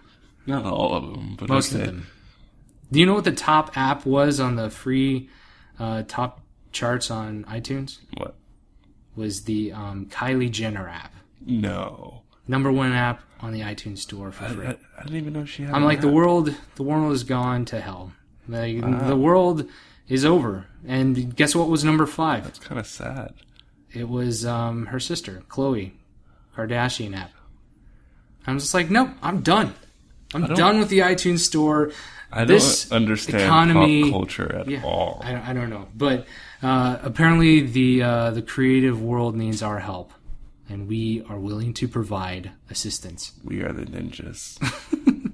Not 0.45 0.65
all 0.65 0.93
of 0.93 1.03
them, 1.11 1.35
but 1.37 1.49
most 1.49 1.73
okay. 1.73 1.81
of 1.81 1.87
them. 1.87 2.07
Do 2.91 2.99
you 2.99 3.05
know 3.05 3.15
what 3.15 3.25
the 3.25 3.33
top 3.33 3.75
app 3.75 4.05
was 4.05 4.39
on 4.39 4.55
the 4.55 4.69
free 4.69 5.29
uh, 5.77 6.03
top 6.07 6.41
charts 6.71 7.11
on 7.11 7.43
iTunes? 7.45 7.97
What? 8.15 8.35
Was 9.15 9.43
the 9.43 9.73
um, 9.73 10.05
Kylie 10.05 10.51
Jenner 10.51 10.87
app. 10.87 11.13
No. 11.47 12.21
number 12.47 12.71
one 12.71 12.91
app 12.93 13.21
on 13.41 13.51
the 13.53 13.61
iTunes 13.61 13.99
store 13.99 14.31
for 14.31 14.45
I, 14.45 14.47
free. 14.49 14.65
I, 14.67 14.77
I 14.97 15.03
didn't 15.03 15.17
even 15.17 15.33
know 15.33 15.45
she 15.45 15.63
had. 15.63 15.73
I'm 15.73 15.83
like 15.83 16.01
the 16.01 16.07
world. 16.07 16.53
The 16.75 16.83
world 16.83 17.11
has 17.11 17.23
gone 17.23 17.65
to 17.65 17.79
hell. 17.81 18.11
Like, 18.47 18.79
The 19.07 19.15
world 19.17 19.67
is 20.07 20.23
over. 20.25 20.65
And 20.87 21.35
guess 21.35 21.53
what 21.55 21.67
was 21.69 21.83
number 21.83 22.05
five? 22.05 22.45
It's 22.47 22.59
kind 22.59 22.79
of 22.79 22.87
sad. 22.87 23.33
It 23.93 24.07
was 24.09 24.45
um, 24.45 24.85
her 24.87 24.99
sister, 24.99 25.43
Khloé 25.49 25.91
Kardashian 26.55 27.15
app. 27.15 27.31
I'm 28.45 28.59
just 28.59 28.73
like, 28.73 28.89
nope, 28.89 29.09
I'm 29.21 29.41
done. 29.41 29.73
I'm 30.33 30.53
done 30.55 30.79
with 30.79 30.89
the 30.89 30.99
iTunes 30.99 31.39
store. 31.39 31.91
I 32.31 32.43
don't 32.45 32.87
understand 32.91 33.43
economy- 33.43 34.03
pop 34.03 34.11
culture 34.11 34.53
at 34.55 34.67
Yeah, 34.67 34.83
all. 34.83 35.21
I, 35.23 35.31
don't- 35.33 35.47
I 35.49 35.53
don't 35.53 35.69
know, 35.69 35.87
but 35.95 36.25
uh, 36.61 36.97
apparently 37.01 37.61
the 37.61 38.03
uh, 38.03 38.31
the 38.31 38.41
creative 38.41 39.01
world 39.01 39.35
needs 39.35 39.61
our 39.63 39.79
help, 39.79 40.11
and 40.69 40.87
we 40.87 41.23
are 41.29 41.39
willing 41.39 41.73
to 41.75 41.87
provide 41.87 42.51
assistance. 42.69 43.33
we 43.43 43.61
are 43.61 43.73
the 43.73 43.85
ninjas. 43.85 44.57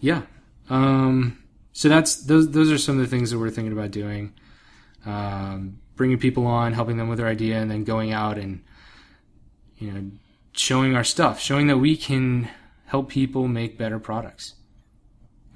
Yeah. 0.00 0.22
Um, 0.70 1.38
so 1.72 1.88
that's 1.88 2.16
those. 2.16 2.50
Those 2.50 2.70
are 2.70 2.78
some 2.78 2.98
of 2.98 3.00
the 3.00 3.08
things 3.08 3.30
that 3.30 3.38
we're 3.38 3.50
thinking 3.50 3.72
about 3.72 3.90
doing. 3.90 4.32
Um, 5.06 5.78
bringing 5.96 6.18
people 6.18 6.46
on, 6.46 6.72
helping 6.72 6.96
them 6.96 7.08
with 7.08 7.18
their 7.18 7.26
idea, 7.26 7.60
and 7.60 7.70
then 7.70 7.84
going 7.84 8.12
out 8.12 8.38
and 8.38 8.62
you 9.78 9.92
know 9.92 10.10
showing 10.52 10.94
our 10.94 11.04
stuff, 11.04 11.40
showing 11.40 11.66
that 11.68 11.78
we 11.78 11.96
can 11.96 12.48
help 12.86 13.08
people 13.08 13.48
make 13.48 13.78
better 13.78 13.98
products. 13.98 14.54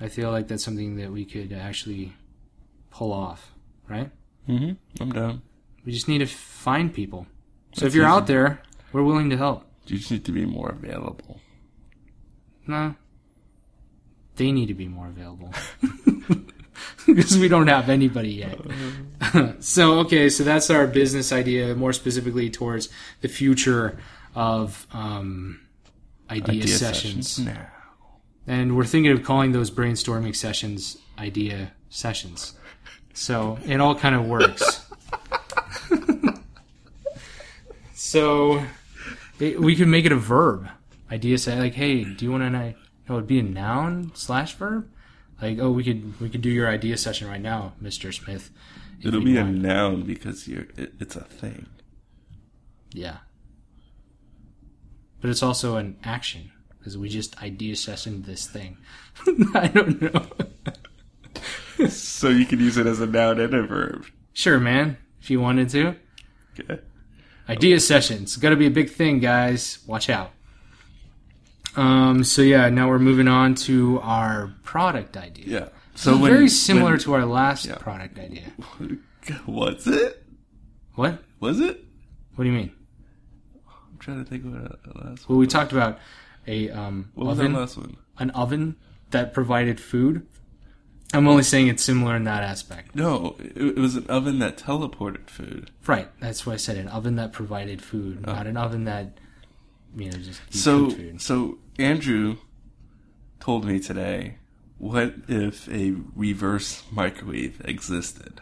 I 0.01 0.09
feel 0.09 0.31
like 0.31 0.49
that's 0.49 0.65
something 0.65 0.97
that 0.97 1.13
we 1.13 1.25
could 1.25 1.53
actually 1.53 2.13
pull 2.91 3.13
off, 3.13 3.53
right? 3.89 4.11
Mm-hmm. 4.49 4.73
I'm 5.01 5.13
down. 5.13 5.43
We 5.85 5.93
just 5.93 6.09
need 6.09 6.19
to 6.19 6.27
find 6.27 6.93
people. 6.93 7.27
So 7.73 7.87
if 7.87 7.95
you're 7.95 8.07
out 8.07 8.27
there, 8.27 8.61
we're 8.93 9.03
willing 9.03 9.31
to 9.31 9.37
help. 9.37 9.65
You 9.87 9.99
just 9.99 10.11
need 10.11 10.25
to 10.27 10.33
be 10.33 10.45
more 10.45 10.71
available. 10.71 11.41
No. 12.67 12.95
They 14.37 14.53
need 14.53 14.67
to 14.67 14.75
be 14.75 14.89
more 14.89 15.07
available. 15.09 15.53
Because 17.07 17.37
we 17.37 17.49
don't 17.49 17.67
have 17.67 17.89
anybody 17.89 18.31
yet. 18.31 18.59
so, 19.63 20.01
okay, 20.01 20.29
so 20.29 20.45
that's 20.45 20.71
our 20.71 20.87
business 20.87 21.33
idea, 21.33 21.75
more 21.75 21.93
specifically 21.93 22.49
towards 22.49 22.89
the 23.21 23.29
future 23.29 23.99
of 24.35 24.87
um, 24.93 25.61
idea, 26.31 26.63
Idea 26.63 26.69
sessions. 26.69 27.39
now. 27.39 27.67
And 28.47 28.77
we're 28.77 28.85
thinking 28.85 29.13
of 29.13 29.23
calling 29.23 29.53
those 29.53 29.71
brainstorming 29.71 30.35
sessions 30.35 30.97
idea 31.19 31.73
sessions. 31.89 32.55
So 33.15 33.59
it 33.67 33.81
all 33.81 33.95
kind 33.95 34.15
of 34.15 34.27
works. 34.27 34.82
So 38.05 38.61
it, 39.39 39.61
we 39.61 39.77
could 39.77 39.87
make 39.87 40.05
it 40.05 40.11
a 40.11 40.17
verb. 40.17 40.69
Idea 41.13 41.39
say 41.39 41.57
like, 41.57 41.75
hey, 41.75 42.03
do 42.03 42.25
you 42.25 42.33
want 42.33 42.43
to 42.43 42.51
know? 42.51 42.75
No, 43.09 43.15
it'd 43.15 43.29
be 43.29 43.39
a 43.39 43.45
noun 43.45 44.11
slash 44.15 44.55
verb. 44.55 44.91
Like, 45.41 45.61
oh, 45.61 45.71
we 45.71 45.85
could 45.85 46.21
we 46.21 46.29
could 46.29 46.41
do 46.41 46.51
your 46.51 46.69
idea 46.69 46.97
session 46.97 47.29
right 47.29 47.41
now, 47.41 47.75
Mister 47.81 48.11
Smith. 48.11 48.51
It'll 49.05 49.21
be 49.23 49.37
a 49.37 49.45
noun 49.45 50.03
because 50.03 50.49
you're. 50.49 50.67
It, 50.77 50.95
it's 50.99 51.15
a 51.15 51.23
thing. 51.23 51.67
yeah. 52.93 53.19
But 55.21 55.31
it's 55.31 55.43
also 55.45 55.77
an 55.77 55.97
action 56.03 56.51
because 56.79 56.99
we 56.99 57.09
just 57.09 57.41
idea 57.41 57.77
session 57.77 58.23
this 58.23 58.49
thing. 58.49 58.79
I 59.55 59.69
don't 59.69 60.03
know. 60.03 60.27
So 61.89 62.29
you 62.29 62.45
can 62.47 62.61
use 62.61 62.77
it 62.77 62.87
as 62.87 63.01
a 63.01 63.07
noun 63.07 63.41
and 63.41 63.53
a 63.55 63.63
verb. 63.65 64.07
Sure, 64.33 64.61
man. 64.61 64.99
If 65.21 65.31
you 65.31 65.41
wanted 65.41 65.69
to. 65.71 65.97
Okay. 66.61 66.81
Idea 67.49 67.81
sessions. 67.81 68.37
Got 68.37 68.51
to 68.51 68.57
be 68.57 68.67
a 68.67 68.71
big 68.71 68.91
thing, 68.91 69.19
guys. 69.19 69.79
Watch 69.87 70.09
out. 70.09 70.31
Um. 71.77 72.23
So 72.25 72.43
yeah, 72.43 72.69
now 72.69 72.89
we're 72.89 72.99
moving 72.99 73.29
on 73.29 73.55
to 73.67 73.99
our 74.03 74.53
product 74.63 75.17
idea. 75.17 75.45
Yeah. 75.47 75.69
So 75.95 76.17
when, 76.17 76.31
very 76.33 76.49
similar 76.49 76.93
when- 76.93 77.01
to 77.01 77.15
our 77.15 77.25
last 77.25 77.65
Yeah. 77.67 77.77
product 77.77 78.19
idea. 78.19 78.53
What's 79.47 79.87
it? 79.87 80.23
What? 80.95 81.23
Was 81.41 81.61
it? 81.61 81.83
What 82.35 82.45
do 82.45 82.51
you 82.51 82.57
mean? 82.57 82.73
I'm 83.67 83.99
trying 83.99 84.23
to 84.23 84.29
think 84.29 84.45
of 84.45 84.53
what 84.53 84.83
the 84.83 84.99
last. 85.09 85.29
Well, 85.29 85.39
we 85.39 85.47
talked 85.47 85.73
about 85.73 85.99
a 86.47 86.71
um, 86.71 87.11
What 87.15 87.27
was 87.27 87.39
that 87.39 87.51
last 87.51 87.77
one? 87.77 87.97
an 88.19 88.31
oven 88.31 88.77
that 89.11 89.33
provided 89.33 89.81
food. 89.81 90.27
I'm 91.13 91.29
only 91.29 91.43
saying 91.43 91.69
it's 91.69 91.83
similar 91.83 92.17
in 92.17 92.25
that 92.25 92.43
aspect. 92.43 92.95
No, 92.95 93.37
it, 93.39 93.77
was 93.77 93.97
an 93.97 94.07
oven 94.07 94.39
that 94.39 94.57
teleported 94.57 95.29
food. 95.29 95.71
Right. 95.87 96.09
That's 96.21 96.47
why 96.47 96.55
I 96.55 96.57
said 96.57 96.77
an 96.77 96.89
oven 96.89 97.17
that 97.17 97.33
provided 97.33 97.83
food, 97.83 98.25
oh. 98.27 98.33
not 98.33 98.47
an 98.47 98.57
oven 98.57 98.85
that 98.85 99.19
you 99.97 100.07
know 100.11 100.19
just 100.19 100.41
So, 100.51 100.91
food. 100.91 101.21
so 101.21 101.59
Andrew 101.79 102.39
told 103.41 103.65
me 103.65 103.79
today, 103.79 104.37
what 104.79 105.15
if 105.29 105.69
a 105.69 105.95
reverse 106.17 106.83
microwave 106.91 107.61
existed? 107.65 108.41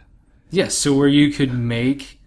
Yes, 0.51 0.75
so 0.75 0.95
where 0.95 1.09
you 1.09 1.33
could 1.33 1.53
make 1.53 2.21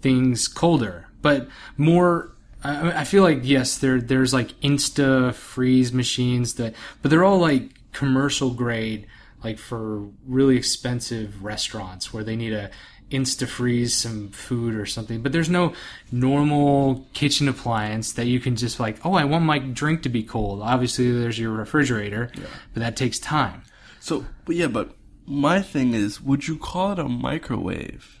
things 0.00 0.48
colder, 0.48 1.08
but 1.22 1.48
more. 1.76 2.32
I, 2.62 3.00
I 3.00 3.04
feel 3.04 3.22
like 3.22 3.40
yes, 3.42 3.78
there 3.78 4.00
there's 4.00 4.32
like 4.32 4.58
Insta 4.60 5.34
freeze 5.34 5.92
machines 5.92 6.54
that, 6.54 6.74
but 7.02 7.10
they're 7.10 7.24
all 7.24 7.38
like 7.38 7.92
commercial 7.92 8.50
grade, 8.50 9.06
like 9.46 9.58
for 9.58 10.08
really 10.26 10.56
expensive 10.56 11.44
restaurants 11.44 12.12
where 12.12 12.24
they 12.24 12.34
need 12.34 12.52
a 12.52 12.68
Insta 13.12 13.46
freeze 13.46 13.94
some 13.94 14.30
food 14.30 14.74
or 14.74 14.84
something. 14.84 15.22
But 15.22 15.30
there's 15.30 15.48
no 15.48 15.72
normal 16.10 17.06
kitchen 17.12 17.48
appliance 17.48 18.14
that 18.14 18.26
you 18.26 18.40
can 18.40 18.56
just 18.56 18.80
like, 18.80 18.96
oh, 19.06 19.14
I 19.14 19.24
want 19.24 19.44
my 19.44 19.60
drink 19.60 20.02
to 20.02 20.08
be 20.08 20.24
cold. 20.24 20.60
Obviously, 20.60 21.12
there's 21.12 21.38
your 21.38 21.52
refrigerator, 21.52 22.28
but 22.74 22.80
that 22.80 22.96
takes 22.96 23.20
time. 23.20 23.62
So, 24.00 24.24
but 24.44 24.56
yeah, 24.56 24.66
but 24.66 24.96
my 25.24 25.62
thing 25.62 25.94
is, 25.94 26.20
would 26.20 26.48
you 26.48 26.58
call 26.58 26.92
it 26.92 26.98
a 26.98 27.08
microwave? 27.08 28.20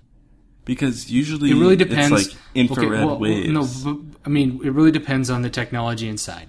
Because 0.64 1.10
usually 1.10 1.50
It 1.50 1.56
really 1.56 1.74
depends. 1.74 2.12
It's 2.12 2.34
like 2.34 2.42
infrared 2.54 2.92
Okay, 2.92 3.04
well, 3.04 3.18
waves. 3.18 3.84
No, 3.84 4.04
I 4.24 4.28
mean, 4.28 4.60
it 4.62 4.70
really 4.70 4.92
depends 4.92 5.30
on 5.30 5.42
the 5.42 5.50
technology 5.50 6.08
inside. 6.08 6.48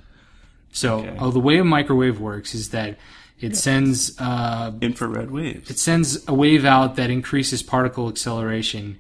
So, 0.72 1.00
Okay. 1.00 1.18
oh, 1.20 1.32
the 1.32 1.40
way 1.40 1.58
a 1.58 1.64
microwave 1.64 2.20
works 2.20 2.54
is 2.54 2.70
that 2.70 3.00
it 3.40 3.56
sends 3.56 4.20
uh, 4.20 4.72
infrared 4.82 5.32
waves. 5.32 5.70
it 5.70 5.80
sends 5.80 6.28
a 6.28 6.34
wave 6.34 6.66
out 6.66 6.96
that 6.96 7.10
increases 7.10 7.62
particle 7.62 8.10
acceleration 8.10 9.00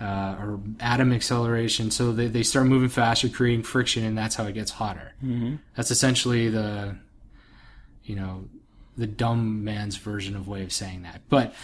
uh, 0.00 0.36
or 0.40 0.60
atom 0.80 1.12
acceleration, 1.12 1.90
so 1.90 2.12
they, 2.12 2.26
they 2.26 2.42
start 2.42 2.66
moving 2.66 2.88
faster, 2.88 3.28
creating 3.28 3.62
friction, 3.62 4.04
and 4.04 4.16
that's 4.16 4.34
how 4.34 4.44
it 4.44 4.52
gets 4.52 4.70
hotter. 4.70 5.12
Mm-hmm. 5.22 5.56
That's 5.76 5.90
essentially 5.90 6.48
the, 6.48 6.96
you 8.04 8.16
know, 8.16 8.44
the 8.96 9.06
dumb 9.06 9.64
man's 9.64 9.96
version 9.96 10.36
of 10.36 10.48
way 10.48 10.62
of 10.62 10.72
saying 10.72 11.02
that. 11.02 11.22
But 11.28 11.54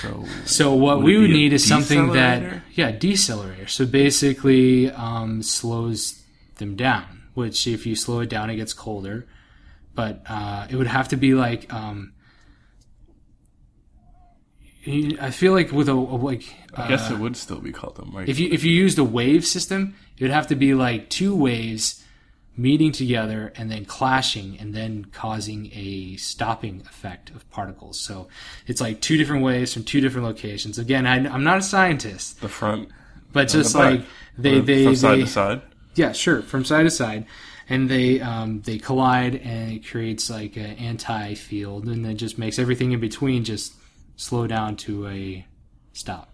So, 0.00 0.24
so 0.44 0.74
what 0.74 0.98
Would 0.98 1.04
we 1.04 1.18
would 1.18 1.30
need 1.30 1.52
is 1.52 1.66
something 1.66 2.12
that 2.12 2.62
yeah, 2.74 2.92
decelerator. 2.92 3.68
So 3.68 3.86
basically 3.86 4.90
um, 4.90 5.42
slows 5.42 6.22
them 6.56 6.76
down. 6.76 7.22
Which 7.34 7.66
if 7.66 7.86
you 7.86 7.96
slow 7.96 8.20
it 8.20 8.28
down, 8.28 8.50
it 8.50 8.56
gets 8.56 8.74
colder. 8.74 9.26
But 9.94 10.22
uh, 10.28 10.66
it 10.70 10.76
would 10.76 10.86
have 10.86 11.08
to 11.08 11.16
be 11.16 11.34
like 11.34 11.72
um, 11.72 12.14
I 14.86 15.30
feel 15.30 15.52
like 15.52 15.70
with 15.70 15.88
a, 15.88 15.92
a 15.92 15.94
like 15.94 16.44
I 16.74 16.88
guess 16.88 17.10
uh, 17.10 17.14
it 17.14 17.20
would 17.20 17.36
still 17.36 17.60
be 17.60 17.72
called 17.72 17.98
a 17.98 18.04
microwave. 18.04 18.28
if 18.28 18.38
you 18.40 18.48
if 18.50 18.64
you 18.64 18.72
used 18.72 18.98
a 18.98 19.04
wave 19.04 19.46
system, 19.46 19.94
it 20.18 20.24
would 20.24 20.32
have 20.32 20.48
to 20.48 20.56
be 20.56 20.74
like 20.74 21.08
two 21.08 21.34
waves 21.36 22.02
meeting 22.56 22.92
together 22.92 23.52
and 23.56 23.70
then 23.70 23.84
clashing 23.84 24.58
and 24.58 24.74
then 24.74 25.06
causing 25.06 25.70
a 25.72 26.16
stopping 26.16 26.82
effect 26.82 27.30
of 27.30 27.48
particles. 27.50 27.98
So 27.98 28.28
it's 28.66 28.80
like 28.80 29.00
two 29.00 29.16
different 29.16 29.42
waves 29.42 29.72
from 29.72 29.84
two 29.84 30.00
different 30.00 30.26
locations. 30.26 30.78
Again, 30.78 31.06
I, 31.06 31.16
I'm 31.32 31.44
not 31.44 31.58
a 31.58 31.62
scientist, 31.62 32.40
The 32.40 32.48
front, 32.48 32.90
but 33.32 33.48
just 33.48 33.74
like 33.74 34.02
they 34.36 34.60
they 34.60 34.84
from 34.84 34.96
side 34.96 35.18
they 35.18 35.20
to 35.22 35.26
side. 35.28 35.62
yeah 35.94 36.12
sure 36.12 36.42
from 36.42 36.64
side 36.64 36.82
to 36.82 36.90
side, 36.90 37.26
and 37.72 37.88
they 37.88 38.20
um, 38.20 38.60
they 38.62 38.78
collide 38.78 39.34
and 39.36 39.72
it 39.72 39.86
creates 39.86 40.28
like 40.28 40.56
an 40.56 40.76
anti 40.76 41.34
field 41.34 41.86
and 41.86 42.04
then 42.04 42.16
just 42.16 42.38
makes 42.38 42.58
everything 42.58 42.92
in 42.92 43.00
between 43.00 43.44
just 43.44 43.72
slow 44.16 44.46
down 44.46 44.76
to 44.76 45.06
a 45.08 45.46
stop, 45.94 46.30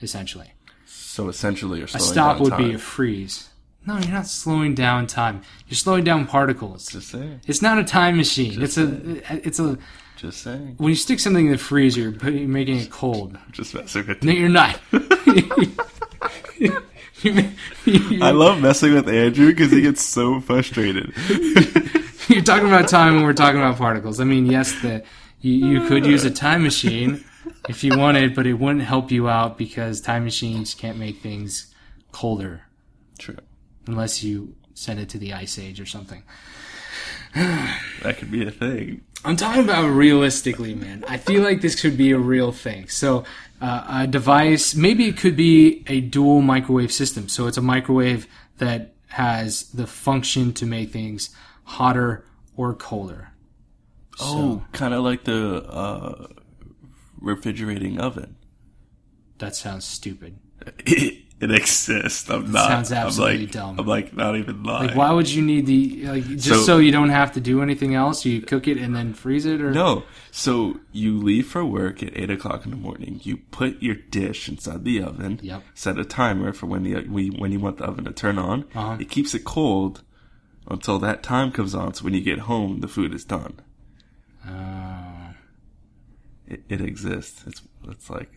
essentially. 0.00 0.52
So 0.86 1.28
essentially, 1.28 1.78
you're 1.78 1.86
A 1.86 2.00
stop 2.00 2.36
down 2.38 2.42
would 2.42 2.50
time. 2.52 2.68
be 2.68 2.74
a 2.74 2.78
freeze. 2.78 3.50
No, 3.86 3.98
you're 3.98 4.12
not 4.12 4.26
slowing 4.26 4.74
down 4.74 5.06
time. 5.06 5.42
You're 5.68 5.76
slowing 5.76 6.04
down 6.04 6.26
particles. 6.26 6.86
Just 6.88 7.08
saying. 7.08 7.40
It's 7.46 7.62
not 7.62 7.78
a 7.78 7.84
time 7.84 8.16
machine. 8.16 8.62
It's 8.62 8.78
a 8.78 9.20
it's 9.46 9.58
a 9.60 9.78
Just 10.16 10.42
saying. 10.42 10.74
when 10.78 10.88
you 10.90 10.94
stick 10.96 11.20
something 11.20 11.46
in 11.46 11.52
the 11.52 11.58
freezer, 11.58 12.00
you're, 12.00 12.46
making 12.46 12.78
it 12.78 12.90
cold. 12.90 13.38
Just 13.52 13.74
messing 13.74 14.06
with 14.06 14.22
No, 14.22 14.32
you're 14.32 14.48
not. 14.48 14.80
You 17.22 17.32
ma- 17.34 17.42
you- 17.84 18.22
I 18.22 18.30
love 18.30 18.60
messing 18.60 18.94
with 18.94 19.08
Andrew 19.08 19.48
because 19.48 19.70
he 19.70 19.80
gets 19.82 20.02
so 20.02 20.40
frustrated. 20.40 21.12
You're 22.28 22.42
talking 22.42 22.66
about 22.68 22.88
time 22.88 23.16
when 23.16 23.24
we're 23.24 23.32
talking 23.32 23.60
about 23.60 23.76
particles. 23.76 24.20
I 24.20 24.24
mean, 24.24 24.46
yes, 24.46 24.72
the 24.80 25.02
you, 25.40 25.52
you 25.52 25.86
could 25.88 26.06
use 26.06 26.24
a 26.24 26.30
time 26.30 26.62
machine 26.62 27.24
if 27.68 27.82
you 27.84 27.98
wanted, 27.98 28.34
but 28.34 28.46
it 28.46 28.54
wouldn't 28.54 28.84
help 28.84 29.10
you 29.10 29.28
out 29.28 29.58
because 29.58 30.00
time 30.00 30.24
machines 30.24 30.74
can't 30.74 30.98
make 30.98 31.18
things 31.20 31.74
colder 32.12 32.62
True. 33.18 33.36
unless 33.86 34.22
you 34.22 34.54
send 34.74 35.00
it 35.00 35.08
to 35.10 35.18
the 35.18 35.32
ice 35.34 35.58
age 35.58 35.80
or 35.80 35.86
something. 35.86 36.22
That 38.02 38.16
could 38.18 38.30
be 38.30 38.46
a 38.46 38.50
thing. 38.50 39.02
I'm 39.24 39.36
talking 39.36 39.62
about 39.62 39.86
realistically, 39.88 40.74
man. 40.74 41.04
I 41.06 41.18
feel 41.18 41.42
like 41.42 41.60
this 41.60 41.80
could 41.80 41.96
be 41.96 42.10
a 42.12 42.18
real 42.18 42.50
thing. 42.52 42.88
So, 42.88 43.24
uh, 43.60 44.02
a 44.02 44.06
device, 44.06 44.74
maybe 44.74 45.06
it 45.06 45.16
could 45.16 45.36
be 45.36 45.84
a 45.86 46.00
dual 46.00 46.42
microwave 46.42 46.92
system. 46.92 47.28
So, 47.28 47.46
it's 47.46 47.58
a 47.58 47.62
microwave 47.62 48.26
that 48.58 48.94
has 49.08 49.64
the 49.70 49.86
function 49.86 50.52
to 50.54 50.66
make 50.66 50.90
things 50.90 51.30
hotter 51.64 52.24
or 52.56 52.74
colder. 52.74 53.32
Oh, 54.20 54.62
kind 54.72 54.92
of 54.92 55.02
like 55.02 55.24
the 55.24 55.64
uh, 55.64 56.26
refrigerating 57.20 57.98
oven. 57.98 58.36
That 59.38 59.56
sounds 59.56 59.86
stupid. 59.86 60.38
It, 61.40 61.50
exists. 61.50 62.28
I'm 62.28 62.52
not. 62.52 62.68
Sounds 62.68 62.92
absolutely 62.92 63.34
I'm 63.34 63.40
like, 63.42 63.50
dumb. 63.52 63.80
I'm 63.80 63.86
like 63.86 64.16
not 64.16 64.36
even 64.36 64.62
lying. 64.62 64.88
Like, 64.88 64.96
why 64.96 65.10
would 65.12 65.30
you 65.30 65.42
need 65.42 65.64
the 65.66 66.06
like 66.06 66.24
just 66.26 66.44
so, 66.48 66.54
So- 66.62 66.78
you 66.78 66.92
don't 66.92 67.08
have 67.08 67.32
to 67.32 67.40
do 67.40 67.62
anything 67.62 67.94
else? 67.94 68.24
You 68.24 68.42
cook 68.42 68.68
it 68.68 68.76
and 68.76 68.94
then 68.94 69.14
freeze 69.14 69.46
it, 69.46 69.60
or 69.60 69.70
No. 69.70 70.02
So 70.30 70.80
you 70.92 71.18
leave 71.18 71.46
for 71.48 71.64
work 71.64 72.02
at 72.02 72.16
eight 72.16 72.30
o'clock 72.30 72.64
in 72.64 72.70
the 72.70 72.76
morning. 72.76 73.20
You 73.22 73.38
put 73.50 73.82
your 73.82 73.94
dish 73.96 74.48
inside 74.48 74.84
the 74.84 75.02
oven. 75.02 75.40
Yep. 75.42 75.62
Set 75.74 75.98
a 75.98 76.04
timer 76.04 76.52
for 76.52 76.66
when 76.66 76.82
the 76.82 76.94
when 77.08 77.52
you 77.52 77.58
want 77.60 77.78
the 77.78 77.84
oven 77.84 78.04
to 78.04 78.12
turn 78.12 78.38
on. 78.38 78.64
Uh-huh. 78.74 78.96
It 79.00 79.08
keeps 79.08 79.34
it 79.34 79.44
cold 79.44 80.02
until 80.68 80.98
that 80.98 81.22
time 81.22 81.50
comes 81.52 81.74
on. 81.74 81.94
So 81.94 82.04
when 82.04 82.14
you 82.14 82.20
get 82.20 82.40
home, 82.40 82.80
the 82.80 82.88
food 82.88 83.14
is 83.14 83.24
done. 83.24 83.60
Uh, 84.46 85.32
It, 86.46 86.64
it 86.68 86.80
exists. 86.80 87.44
It's 87.46 87.62
it's 87.88 88.10
like 88.10 88.30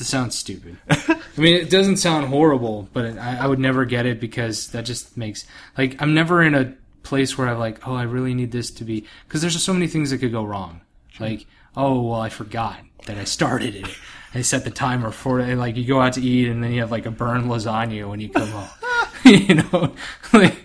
This 0.00 0.08
sounds 0.08 0.34
stupid. 0.34 0.78
I 0.90 1.20
mean, 1.36 1.54
it 1.54 1.68
doesn't 1.68 1.98
sound 1.98 2.28
horrible, 2.28 2.88
but 2.94 3.04
it, 3.04 3.18
I, 3.18 3.44
I 3.44 3.46
would 3.46 3.58
never 3.58 3.84
get 3.84 4.06
it 4.06 4.18
because 4.18 4.68
that 4.68 4.86
just 4.86 5.14
makes 5.14 5.44
like 5.76 6.00
I'm 6.00 6.14
never 6.14 6.42
in 6.42 6.54
a 6.54 6.74
place 7.02 7.36
where 7.36 7.48
I'm 7.48 7.58
like, 7.58 7.86
oh, 7.86 7.94
I 7.94 8.04
really 8.04 8.32
need 8.32 8.50
this 8.50 8.70
to 8.72 8.84
be 8.84 9.04
because 9.28 9.42
there's 9.42 9.52
just 9.52 9.66
so 9.66 9.74
many 9.74 9.88
things 9.88 10.08
that 10.08 10.18
could 10.18 10.32
go 10.32 10.42
wrong. 10.42 10.80
Like, 11.18 11.44
oh, 11.76 12.00
well, 12.00 12.20
I 12.20 12.30
forgot 12.30 12.80
that 13.04 13.18
I 13.18 13.24
started 13.24 13.76
it. 13.76 13.88
I 14.34 14.40
set 14.40 14.64
the 14.64 14.70
timer 14.70 15.10
for 15.10 15.38
it. 15.38 15.50
And, 15.50 15.60
like, 15.60 15.76
you 15.76 15.84
go 15.84 16.00
out 16.00 16.14
to 16.14 16.22
eat 16.22 16.48
and 16.48 16.64
then 16.64 16.72
you 16.72 16.80
have 16.80 16.90
like 16.90 17.04
a 17.04 17.10
burned 17.10 17.50
lasagna 17.50 18.08
when 18.08 18.20
you 18.20 18.30
come 18.30 18.48
home. 18.48 18.68
you 19.24 19.56
know, 19.56 19.94
like 20.32 20.64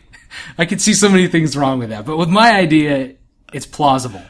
I 0.57 0.65
could 0.65 0.81
see 0.81 0.93
so 0.93 1.09
many 1.09 1.27
things 1.27 1.57
wrong 1.57 1.79
with 1.79 1.89
that. 1.89 2.05
But 2.05 2.17
with 2.17 2.29
my 2.29 2.53
idea, 2.53 3.15
it's 3.51 3.65
plausible. 3.65 4.23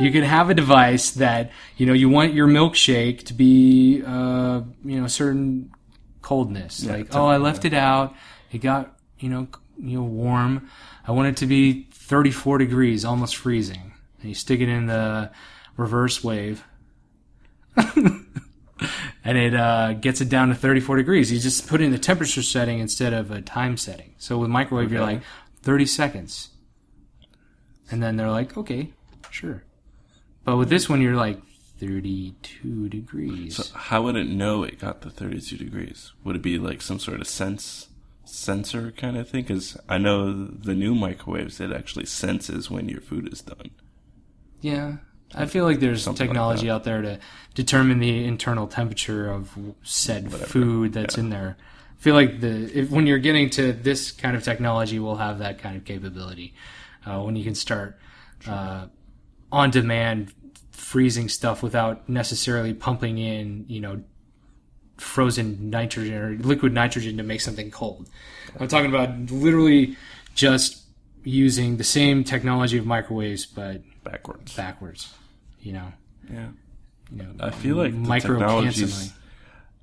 You 0.00 0.10
can 0.10 0.24
have 0.24 0.50
a 0.50 0.54
device 0.54 1.12
that 1.12 1.52
you 1.76 1.86
know 1.86 1.92
you 1.92 2.08
want 2.08 2.34
your 2.34 2.48
milkshake 2.48 3.24
to 3.26 3.34
be 3.34 4.02
uh, 4.04 4.62
you 4.84 4.98
know 4.98 5.04
a 5.04 5.08
certain 5.08 5.72
coldness. 6.22 6.84
like 6.84 7.14
oh, 7.14 7.26
I 7.26 7.36
left 7.36 7.64
it 7.64 7.74
out. 7.74 8.14
It 8.50 8.58
got 8.58 8.96
you 9.18 9.28
know 9.28 9.48
you 9.78 9.98
know 9.98 10.04
warm. 10.04 10.68
I 11.06 11.12
want 11.12 11.28
it 11.28 11.36
to 11.38 11.46
be 11.46 11.88
34 11.90 12.58
degrees, 12.58 13.04
almost 13.04 13.36
freezing. 13.36 13.92
And 14.20 14.28
you 14.28 14.34
stick 14.34 14.60
it 14.60 14.68
in 14.68 14.86
the 14.86 15.30
reverse 15.76 16.22
wave. 16.22 16.64
and 19.24 19.38
it 19.38 19.54
uh, 19.54 19.94
gets 19.94 20.20
it 20.20 20.28
down 20.28 20.48
to 20.48 20.54
34 20.54 20.96
degrees. 20.96 21.32
You 21.32 21.38
just 21.40 21.66
put 21.66 21.80
in 21.80 21.90
the 21.90 21.98
temperature 21.98 22.42
setting 22.42 22.78
instead 22.78 23.12
of 23.12 23.30
a 23.30 23.40
time 23.40 23.76
setting. 23.76 24.14
So 24.18 24.38
with 24.38 24.50
microwave, 24.50 24.92
you're 24.92 25.02
like 25.02 25.22
30 25.62 25.86
seconds. 25.86 26.50
And 27.90 28.02
then 28.02 28.16
they're 28.16 28.30
like, 28.30 28.56
okay, 28.56 28.92
sure. 29.30 29.64
But 30.44 30.56
with 30.56 30.68
this 30.68 30.88
one, 30.88 31.00
you're 31.00 31.16
like 31.16 31.40
32 31.78 32.88
degrees. 32.88 33.56
So 33.56 33.76
how 33.76 34.02
would 34.02 34.16
it 34.16 34.28
know 34.28 34.62
it 34.62 34.78
got 34.80 35.02
to 35.02 35.10
32 35.10 35.56
degrees? 35.56 36.12
Would 36.24 36.36
it 36.36 36.42
be 36.42 36.58
like 36.58 36.82
some 36.82 36.98
sort 36.98 37.20
of 37.20 37.26
sense 37.26 37.88
sensor 38.24 38.92
kind 38.92 39.16
of 39.16 39.28
thing? 39.28 39.42
Because 39.42 39.76
I 39.88 39.98
know 39.98 40.32
the 40.46 40.74
new 40.74 40.94
microwaves 40.94 41.60
it 41.60 41.72
actually 41.72 42.06
senses 42.06 42.70
when 42.70 42.88
your 42.88 43.00
food 43.00 43.32
is 43.32 43.40
done. 43.42 43.70
yeah. 44.60 44.96
I 45.34 45.46
feel 45.46 45.64
like 45.64 45.80
there's 45.80 46.02
Something 46.02 46.26
technology 46.26 46.66
that. 46.66 46.74
out 46.74 46.84
there 46.84 47.00
to 47.00 47.18
determine 47.54 48.00
the 48.00 48.26
internal 48.26 48.66
temperature 48.66 49.30
of 49.30 49.56
said 49.82 50.30
food 50.30 50.92
that's 50.92 51.16
in 51.16 51.30
there. 51.30 51.56
I 51.98 52.02
feel 52.02 52.14
like 52.14 52.42
the 52.42 52.70
if, 52.80 52.90
when 52.90 53.06
you're 53.06 53.16
getting 53.16 53.48
to 53.50 53.72
this 53.72 54.10
kind 54.12 54.36
of 54.36 54.42
technology, 54.44 54.98
we'll 54.98 55.16
have 55.16 55.38
that 55.38 55.58
kind 55.58 55.74
of 55.78 55.86
capability. 55.86 56.52
Uh, 57.06 57.20
when 57.22 57.34
you 57.34 57.44
can 57.44 57.54
start 57.54 57.98
uh, 58.46 58.88
on 59.52 59.70
demand 59.70 60.32
freezing 60.72 61.28
stuff 61.28 61.62
without 61.62 62.08
necessarily 62.08 62.74
pumping 62.74 63.18
in, 63.18 63.64
you 63.68 63.80
know, 63.80 64.02
frozen 64.96 65.70
nitrogen 65.70 66.14
or 66.14 66.30
liquid 66.38 66.72
nitrogen 66.72 67.16
to 67.16 67.22
make 67.22 67.40
something 67.40 67.70
cold. 67.70 68.08
I'm 68.58 68.68
talking 68.68 68.90
about 68.90 69.30
literally 69.30 69.96
just 70.34 70.82
using 71.24 71.76
the 71.76 71.84
same 71.84 72.24
technology 72.24 72.78
of 72.78 72.86
microwaves, 72.86 73.46
but 73.46 73.82
Backwards. 74.04 74.54
backwards. 74.56 75.12
You 75.60 75.74
know, 75.74 75.92
Yeah. 76.32 76.48
you 77.10 77.22
know. 77.22 77.30
I 77.40 77.50
feel 77.50 77.76
like 77.76 77.92
the 77.92 77.98
micro 77.98 78.38
technology's 78.38 79.12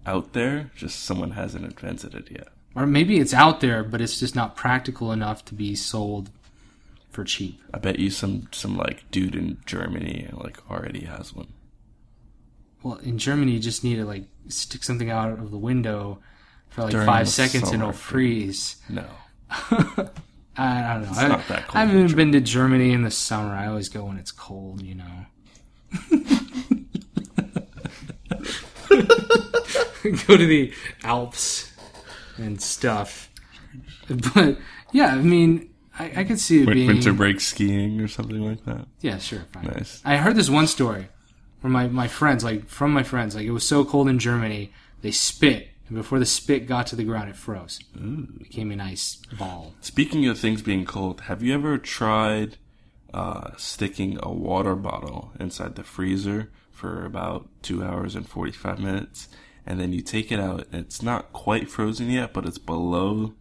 out 0.06 0.34
there, 0.34 0.72
just 0.76 1.02
someone 1.04 1.32
hasn't 1.32 1.66
invented 1.66 2.14
it 2.16 2.30
yet. 2.32 2.50
or 2.76 2.86
maybe 2.86 3.20
it's 3.20 3.34
out 3.34 3.60
there, 3.62 3.84
but 3.84 4.00
it's 4.02 4.20
just 4.20 4.36
not 4.36 4.56
practical 4.56 5.12
enough 5.12 5.44
to 5.46 5.54
be 5.56 5.76
sold 5.76 6.30
for 7.10 7.24
cheap. 7.24 7.62
I 7.74 7.80
bet 7.80 8.00
you 8.00 8.10
some 8.10 8.48
some 8.52 8.78
like 8.78 9.10
dude 9.12 9.36
in 9.36 9.58
Germany 9.66 10.30
like 10.34 10.60
already 10.70 11.06
has 11.06 11.34
one. 11.34 11.54
Well, 12.84 12.96
in 12.96 13.18
Germany, 13.18 13.54
you 13.54 13.60
just 13.60 13.84
need 13.84 13.98
to 13.98 14.06
like 14.06 14.26
stick 14.48 14.84
something 14.84 15.10
out 15.10 15.32
of 15.34 15.52
the 15.52 15.58
window 15.58 16.20
for 16.70 16.84
like 16.84 16.92
During 16.92 17.06
five 17.06 17.28
seconds 17.28 17.72
and 17.72 17.82
it'll 17.82 17.94
freeze. 17.94 18.78
No. 18.88 19.06
I, 19.50 20.94
don't 20.94 21.04
know. 21.04 21.18
I, 21.18 21.28
not 21.28 21.48
that 21.48 21.68
cold 21.68 21.76
I 21.76 21.86
haven't 21.86 22.16
been 22.16 22.32
to 22.34 22.42
Germany 22.42 22.92
in 22.92 23.04
the 23.04 23.12
summer. 23.12 23.54
I 23.54 23.68
always 23.68 23.90
go 23.90 24.06
when 24.06 24.18
it's 24.18 24.32
cold, 24.32 24.82
you 24.82 24.96
know. 24.96 25.26
go 30.28 30.38
to 30.38 30.46
the 30.46 30.74
Alps 31.04 31.72
and 32.38 32.62
stuff. 32.62 33.30
But 34.36 34.58
yeah, 34.92 35.08
I 35.08 35.22
mean, 35.22 35.69
I, 36.00 36.12
I 36.18 36.24
could 36.24 36.40
see 36.40 36.62
it 36.62 36.66
Win- 36.66 36.76
being 36.76 36.88
Winter 36.88 37.14
break 37.14 37.42
skiing 37.42 38.00
or 38.00 38.08
something 38.08 38.44
like 38.44 38.64
that. 38.66 38.88
Yeah, 39.02 39.18
sure, 39.18 39.46
fine. 39.52 39.66
Nice. 39.66 40.02
I 40.06 40.18
heard 40.18 40.36
this 40.36 40.50
one 40.50 40.68
story 40.68 41.10
from 41.62 41.74
my, 41.74 41.88
my 41.88 42.08
friends, 42.08 42.44
like 42.44 42.68
from 42.68 42.92
my 42.92 43.04
friends, 43.04 43.36
like 43.36 43.46
it 43.46 43.52
was 43.52 43.68
so 43.68 43.84
cold 43.84 44.08
in 44.08 44.18
Germany, 44.18 44.72
they 45.02 45.12
spit, 45.12 45.68
and 45.88 45.98
before 45.98 46.20
the 46.20 46.26
spit 46.26 46.68
got 46.68 46.88
to 46.88 46.96
the 46.96 47.04
ground, 47.04 47.30
it 47.30 47.36
froze. 47.36 47.80
It 47.96 48.40
became 48.40 48.72
an 48.72 48.80
ice 48.80 49.22
ball. 49.38 49.74
Speaking 49.82 50.26
of 50.28 50.40
things 50.40 50.62
being 50.62 50.86
cold, 50.86 51.22
have 51.22 51.44
you 51.44 51.54
ever 51.54 51.78
tried 51.78 52.58
uh, 53.14 53.52
sticking 53.58 54.18
a 54.24 54.32
water 54.32 54.76
bottle 54.76 55.32
inside 55.40 55.76
the 55.76 55.84
freezer 55.84 56.50
for 56.72 57.06
about 57.06 57.50
two 57.62 57.84
hours 57.84 58.16
and 58.16 58.28
45 58.28 58.80
minutes? 58.80 59.28
And 59.66 59.80
then 59.80 59.92
you 59.94 60.02
take 60.02 60.32
it 60.32 60.40
out, 60.40 60.68
and 60.72 60.86
it's 60.86 61.02
not 61.04 61.34
quite 61.34 61.70
frozen 61.70 62.10
yet, 62.10 62.34
but 62.34 62.46
it's 62.46 62.58
below. 62.58 63.34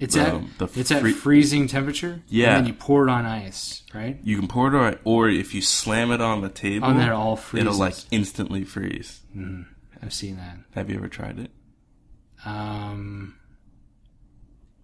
It's 0.00 0.16
Um, 0.16 0.50
at 0.58 0.72
the 0.72 0.80
it's 0.80 0.90
at 0.90 1.02
freezing 1.06 1.68
temperature. 1.68 2.22
Yeah. 2.26 2.56
and 2.56 2.64
then 2.64 2.66
you 2.66 2.72
pour 2.72 3.06
it 3.06 3.10
on 3.10 3.26
ice, 3.26 3.82
right? 3.94 4.18
You 4.24 4.36
can 4.38 4.48
pour 4.48 4.68
it 4.68 4.74
on, 4.74 4.98
or 5.04 5.28
if 5.28 5.54
you 5.54 5.60
slam 5.60 6.10
it 6.10 6.22
on 6.22 6.40
the 6.40 6.48
table, 6.48 6.86
On 6.88 6.96
there, 6.96 7.12
all 7.12 7.38
it'll 7.52 7.74
like 7.74 7.94
instantly 8.10 8.64
freeze. 8.64 9.20
I've 10.02 10.14
seen 10.14 10.36
that. 10.36 10.56
Have 10.74 10.88
you 10.88 10.96
ever 10.96 11.08
tried 11.08 11.38
it? 11.38 11.50
Um, 12.46 13.36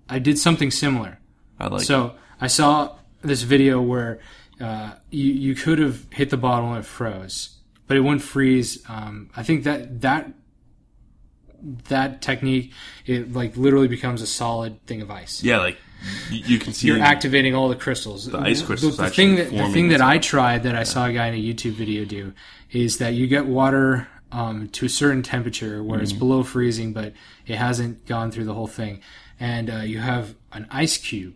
I 0.08 0.18
did 0.18 0.38
something 0.38 0.70
similar. 0.70 1.18
I 1.58 1.68
like. 1.68 1.82
so 1.84 2.14
I 2.40 2.48
saw 2.48 2.96
this 3.22 3.42
video 3.42 3.80
where 3.80 4.20
uh, 4.60 4.92
you 5.10 5.32
you 5.32 5.54
could 5.54 5.78
have 5.78 6.06
hit 6.12 6.28
the 6.28 6.36
bottle 6.36 6.70
and 6.70 6.78
it 6.80 6.84
froze, 6.86 7.56
but 7.86 7.96
it 7.96 8.00
wouldn't 8.00 8.22
freeze. 8.22 8.82
Um, 8.88 9.30
I 9.34 9.42
think 9.42 9.64
that 9.64 10.02
that 10.02 10.30
that 11.88 12.22
technique 12.22 12.72
it 13.06 13.32
like 13.32 13.56
literally 13.56 13.88
becomes 13.88 14.22
a 14.22 14.26
solid 14.26 14.84
thing 14.86 15.02
of 15.02 15.10
ice. 15.10 15.42
Yeah, 15.42 15.58
like 15.58 15.78
you 16.30 16.58
can 16.58 16.72
see 16.72 16.88
You're 16.88 17.00
activating 17.00 17.54
all 17.54 17.68
the 17.68 17.76
crystals. 17.76 18.26
The 18.26 18.38
ice 18.38 18.62
crystals 18.62 18.96
The, 18.98 19.04
actually 19.04 19.36
thing 19.36 19.36
that 19.36 19.50
the 19.50 19.72
thing 19.72 19.88
that 19.88 20.00
I 20.00 20.18
tried 20.18 20.62
that 20.64 20.74
I 20.74 20.84
saw 20.84 21.06
a 21.06 21.12
guy 21.12 21.26
in 21.28 21.34
a 21.34 21.42
YouTube 21.42 21.72
video 21.72 22.04
do 22.04 22.32
is 22.70 22.98
that 22.98 23.14
you 23.14 23.26
get 23.26 23.46
water 23.46 24.08
um, 24.32 24.68
to 24.70 24.86
a 24.86 24.88
certain 24.88 25.22
temperature 25.22 25.82
where 25.82 25.98
Mm-hmm. 25.98 26.02
it's 26.04 26.12
below 26.12 26.42
freezing, 26.42 26.92
but 26.92 27.12
it 27.46 27.56
hasn't 27.56 28.06
gone 28.06 28.30
through 28.30 28.44
the 28.44 28.54
whole 28.54 28.66
thing, 28.66 29.00
and 29.40 29.70
uh, 29.70 29.76
you 29.78 29.98
have 30.00 30.34
an 30.52 30.66
ice 30.70 30.98
cube 30.98 31.34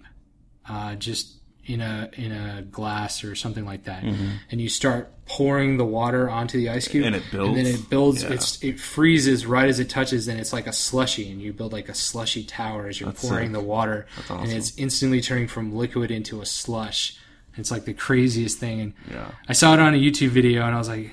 uh, 0.69 0.95
just 0.97 1.37
in 1.67 1.81
a 1.81 2.11
in 2.15 2.33
a 2.33 2.63
glass 2.63 3.23
or 3.23 3.35
something 3.35 3.65
like 3.65 3.85
that, 3.85 4.03
and 4.03 4.61
you 4.61 4.69
start 4.69 5.13
pouring 5.27 5.77
the 5.77 5.85
water 5.85 6.29
onto 6.29 6.59
the 6.59 6.69
ice 6.71 6.89
cube, 6.89 7.05
Mm-hmm. 7.05 7.15
And 7.15 7.25
it 7.25 7.31
builds, 7.31 7.59
and 7.59 7.67
then 7.67 7.75
it 7.75 7.91
builds. 7.91 8.23
Yeah. 8.25 8.33
It's 8.33 8.63
it 8.65 8.81
freezes 8.81 9.47
right 9.47 9.69
as 9.69 9.79
it 9.79 9.89
touches, 9.89 10.27
and 10.29 10.41
it's 10.41 10.53
like 10.53 10.67
a 10.67 10.73
slushy, 10.73 11.31
and 11.31 11.41
you 11.41 11.53
build 11.53 11.73
like 11.73 11.89
a 11.89 11.95
slushy 11.95 12.45
tower 12.45 12.89
as 12.89 12.99
you're 13.01 13.11
That's 13.11 13.27
pouring 13.29 13.49
sick. 13.49 13.53
the 13.55 13.61
water, 13.61 14.07
That's 14.17 14.31
and 14.31 14.53
it's 14.53 14.77
instantly 14.79 15.21
turning 15.21 15.47
from 15.49 15.75
liquid 15.75 16.11
into 16.11 16.41
a 16.41 16.47
slush. 16.47 17.17
It's 17.57 17.71
like 17.71 17.85
the 17.85 17.95
craziest 17.95 18.59
thing, 18.59 18.81
and 18.81 18.95
Yeah. 19.11 19.31
I 19.49 19.53
saw 19.53 19.75
it 19.75 19.81
on 19.81 19.95
a 19.95 19.99
YouTube 19.99 20.29
video, 20.31 20.65
and 20.65 20.75
I 20.75 20.79
was 20.79 20.89
like, 20.89 21.11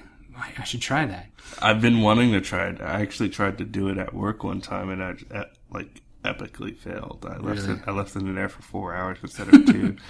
I, 0.57 0.63
should 0.63 0.81
try 0.81 1.05
that. 1.05 1.27
I've 1.61 1.81
been 1.81 2.01
wanting 2.01 2.31
to 2.31 2.41
try 2.41 2.67
it. 2.67 2.79
I 2.81 3.01
actually 3.01 3.29
tried 3.29 3.57
to 3.57 3.65
do 3.65 3.89
it 3.89 3.97
at 3.97 4.13
work 4.13 4.43
one 4.43 4.61
time, 4.61 4.89
and 4.89 5.03
I 5.03 5.45
like 5.71 6.01
epically 6.23 6.75
failed. 6.77 7.25
I 7.27 7.37
left 7.37 7.61
Really? 7.67 7.73
it. 7.79 7.87
I 7.87 7.91
left 7.91 8.15
it 8.15 8.19
in 8.19 8.35
there 8.35 8.49
for 8.49 8.61
four 8.61 8.95
hours 8.95 9.17
instead 9.21 9.47
of 9.53 9.65
two. 9.65 9.95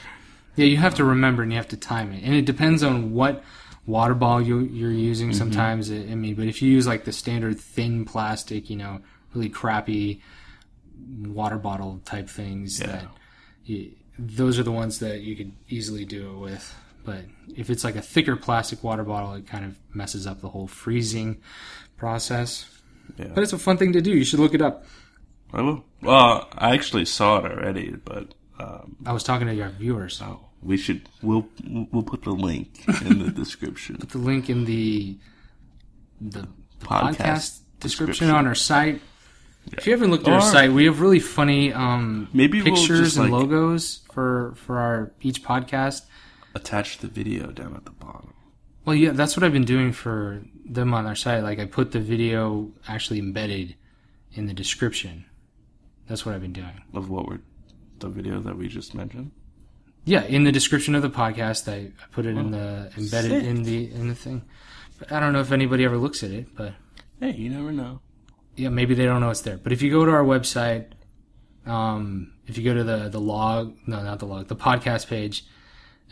Yeah, 0.58 0.66
you 0.66 0.78
have 0.78 0.95
to 0.95 1.05
remember 1.05 1.43
and 1.43 1.51
you 1.51 1.58
have 1.58 1.70
to 1.70 1.78
time 1.78 2.12
it, 2.12 2.24
and 2.24 2.36
it 2.36 2.45
depends 2.45 2.84
on 2.84 3.14
what 3.14 3.43
water 3.86 4.14
bottle 4.14 4.45
you, 4.45 4.60
you're 4.60 4.91
using. 4.91 5.30
Mm-hmm. 5.30 5.38
Sometimes, 5.38 5.89
I 5.91 5.95
I 5.95 6.16
mean, 6.16 6.36
but 6.36 6.47
if 6.47 6.62
you 6.62 6.70
use 6.70 6.86
like 6.86 7.05
the 7.05 7.14
standard 7.14 7.60
thin 7.60 8.03
plastic, 8.05 8.70
you 8.70 8.76
know, 8.76 8.99
really 9.34 9.49
crappy 9.49 10.22
water 11.22 11.58
bottle 11.58 12.01
type 12.05 12.28
things, 12.30 12.80
Yeah. 12.82 12.88
that 12.88 13.05
you, 13.64 13.91
those 14.20 14.58
are 14.60 14.64
the 14.64 14.72
ones 14.72 14.99
that 14.99 15.22
you 15.22 15.36
could 15.36 15.53
easily 15.70 16.03
do 16.05 16.32
it 16.34 16.38
with. 16.39 16.76
But 17.05 17.22
if 17.55 17.70
it's 17.70 17.84
like 17.86 17.95
a 17.95 18.01
thicker 18.01 18.36
plastic 18.36 18.84
water 18.84 19.03
bottle, 19.03 19.34
it 19.36 19.47
kind 19.47 19.64
of 19.64 19.78
messes 19.93 20.28
up 20.28 20.41
the 20.41 20.49
whole 20.49 20.68
freezing 20.68 21.38
process. 21.95 22.66
Yeah. 23.18 23.28
But 23.34 23.43
it's 23.43 23.53
a 23.53 23.58
fun 23.58 23.78
thing 23.78 23.93
to 23.93 24.01
do. 24.01 24.12
You 24.12 24.26
should 24.26 24.39
look 24.39 24.53
it 24.53 24.62
up. 24.62 24.84
I 25.53 25.62
will. 25.62 25.86
Well, 26.01 26.49
I 26.58 26.74
actually 26.74 27.05
saw 27.05 27.38
it 27.38 27.49
already, 27.49 27.91
but 28.03 28.34
um, 28.60 28.97
I 29.05 29.14
was 29.14 29.24
talking 29.24 29.47
to 29.47 29.53
your 29.55 29.70
viewers. 29.70 30.22
oh, 30.22 30.41
we 30.62 30.78
should. 30.78 31.08
We'll 31.22 31.47
we'll 31.91 32.03
put 32.03 32.24
the 32.24 32.32
link 32.32 32.84
in 33.05 33.20
the 33.20 33.32
description. 33.43 33.97
Put 33.97 34.10
the 34.10 34.18
link 34.18 34.49
in 34.49 34.66
the 34.66 35.18
the, 36.22 36.41
the 36.41 36.47
Podcast 36.86 37.16
podcast, 37.18 37.60
description, 37.80 38.05
description. 38.08 38.30
on 38.32 38.47
our 38.47 38.55
site. 38.55 39.01
If 39.72 39.86
you 39.86 39.91
haven't 39.93 40.12
looked 40.12 40.28
at 40.28 40.34
our 40.34 40.41
site, 40.41 40.72
we 40.72 40.86
have 40.86 41.01
really 41.01 41.20
funny 41.20 41.74
um, 41.74 42.30
Maybe 42.34 42.62
we'll 42.62 42.74
pictures 42.76 43.18
and 43.18 43.30
like- 43.32 43.41
logos 43.41 44.01
for 44.14 44.53
for 44.55 44.80
our 44.80 45.12
each 45.22 45.43
podcast. 45.43 46.03
Attach 46.55 46.97
the 46.99 47.08
video 47.08 47.51
down 47.51 47.76
at 47.76 47.86
the 47.86 47.91
bottom. 47.91 48.34
Well, 48.86 48.95
yeah, 48.95 49.12
that's 49.12 49.36
what 49.36 49.43
I've 49.43 49.51
been 49.53 49.66
doing 49.66 49.91
for 49.91 50.41
them 50.66 50.93
on 50.93 51.05
our 51.05 51.16
site. 51.16 51.43
Like 51.43 51.60
I 51.60 51.66
put 51.66 51.91
the 51.91 51.99
video 51.99 52.72
actually 52.88 53.20
embedded 53.20 53.76
in 54.34 54.45
the 54.47 54.53
description. 54.53 55.26
That's 56.08 56.26
what 56.26 56.34
I've 56.34 56.41
been 56.41 56.53
doing. 56.53 56.82
of 56.93 57.10
what 57.10 57.28
we're 57.28 57.39
the 57.99 58.08
video 58.10 58.39
that 58.39 58.58
we 58.58 58.68
just 58.70 58.95
mentioned. 58.95 59.32
Yeah, 60.08 60.24
in 60.24 60.45
the 60.45 60.51
description 60.53 60.95
of 60.95 61.01
the 61.01 61.10
podcast, 61.10 61.68
I, 61.72 61.91
I 62.01 62.05
put 62.14 62.26
it 62.26 62.38
in 62.38 62.51
the 62.51 62.89
embedded 62.97 63.32
sick. 63.32 63.43
in 63.43 63.64
the 63.64 63.91
in 63.91 64.08
the 64.08 64.16
thing. 64.16 64.43
But 64.99 65.12
I 65.12 65.20
don't 65.20 65.34
know 65.34 65.41
if 65.41 65.51
anybody 65.51 65.84
ever 65.84 65.97
looks 65.97 66.24
at 66.24 66.32
it, 66.32 66.55
but 66.55 66.74
Hey, 67.20 67.34
you 67.34 67.49
never 67.49 67.72
know. 67.72 67.99
yeah, 68.55 68.70
maybe 68.70 68.95
they 68.95 69.05
don't 69.05 69.20
know 69.22 69.30
it's 69.32 69.41
there. 69.41 69.58
But 69.58 69.74
if 69.74 69.82
you 69.82 69.91
go 69.91 70.05
to 70.05 70.12
our 70.12 70.24
website, 70.24 70.86
um, 71.66 72.32
if 72.47 72.58
you 72.58 72.64
go 72.64 72.74
to 72.74 72.84
the 72.84 73.10
the 73.10 73.20
log, 73.20 73.76
no, 73.86 74.01
not 74.01 74.20
the 74.20 74.26
log, 74.26 74.47
the 74.47 74.55
podcast 74.55 75.08
page, 75.08 75.43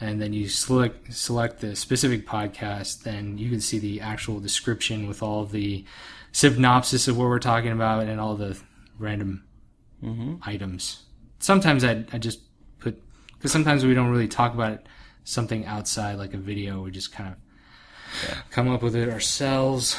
and 0.01 0.21
then 0.21 0.33
you 0.33 0.49
select 0.49 1.13
select 1.13 1.61
the 1.61 1.75
specific 1.75 2.27
podcast, 2.27 3.03
then 3.03 3.37
you 3.37 3.49
can 3.49 3.61
see 3.61 3.79
the 3.79 4.01
actual 4.01 4.39
description 4.41 5.07
with 5.07 5.23
all 5.23 5.45
the 5.45 5.85
synopsis 6.33 7.07
of 7.07 7.17
what 7.17 7.29
we're 7.29 7.39
talking 7.39 7.71
about 7.71 8.07
and 8.07 8.19
all 8.19 8.35
the 8.35 8.59
random 8.99 9.43
Mm-hmm. 10.03 10.35
items. 10.43 11.03
Sometimes 11.39 11.83
I 11.85 12.03
I 12.11 12.17
just 12.17 12.39
because 13.37 13.51
sometimes 13.51 13.85
we 13.85 13.93
don't 13.93 14.09
really 14.09 14.27
talk 14.27 14.53
about 14.53 14.73
it, 14.73 14.85
something 15.23 15.65
outside 15.65 16.17
like 16.17 16.33
a 16.33 16.37
video. 16.37 16.81
We 16.81 16.91
just 16.91 17.11
kind 17.11 17.33
of 17.33 18.43
come 18.49 18.69
up 18.71 18.81
with 18.81 18.95
it 18.95 19.09
ourselves 19.09 19.97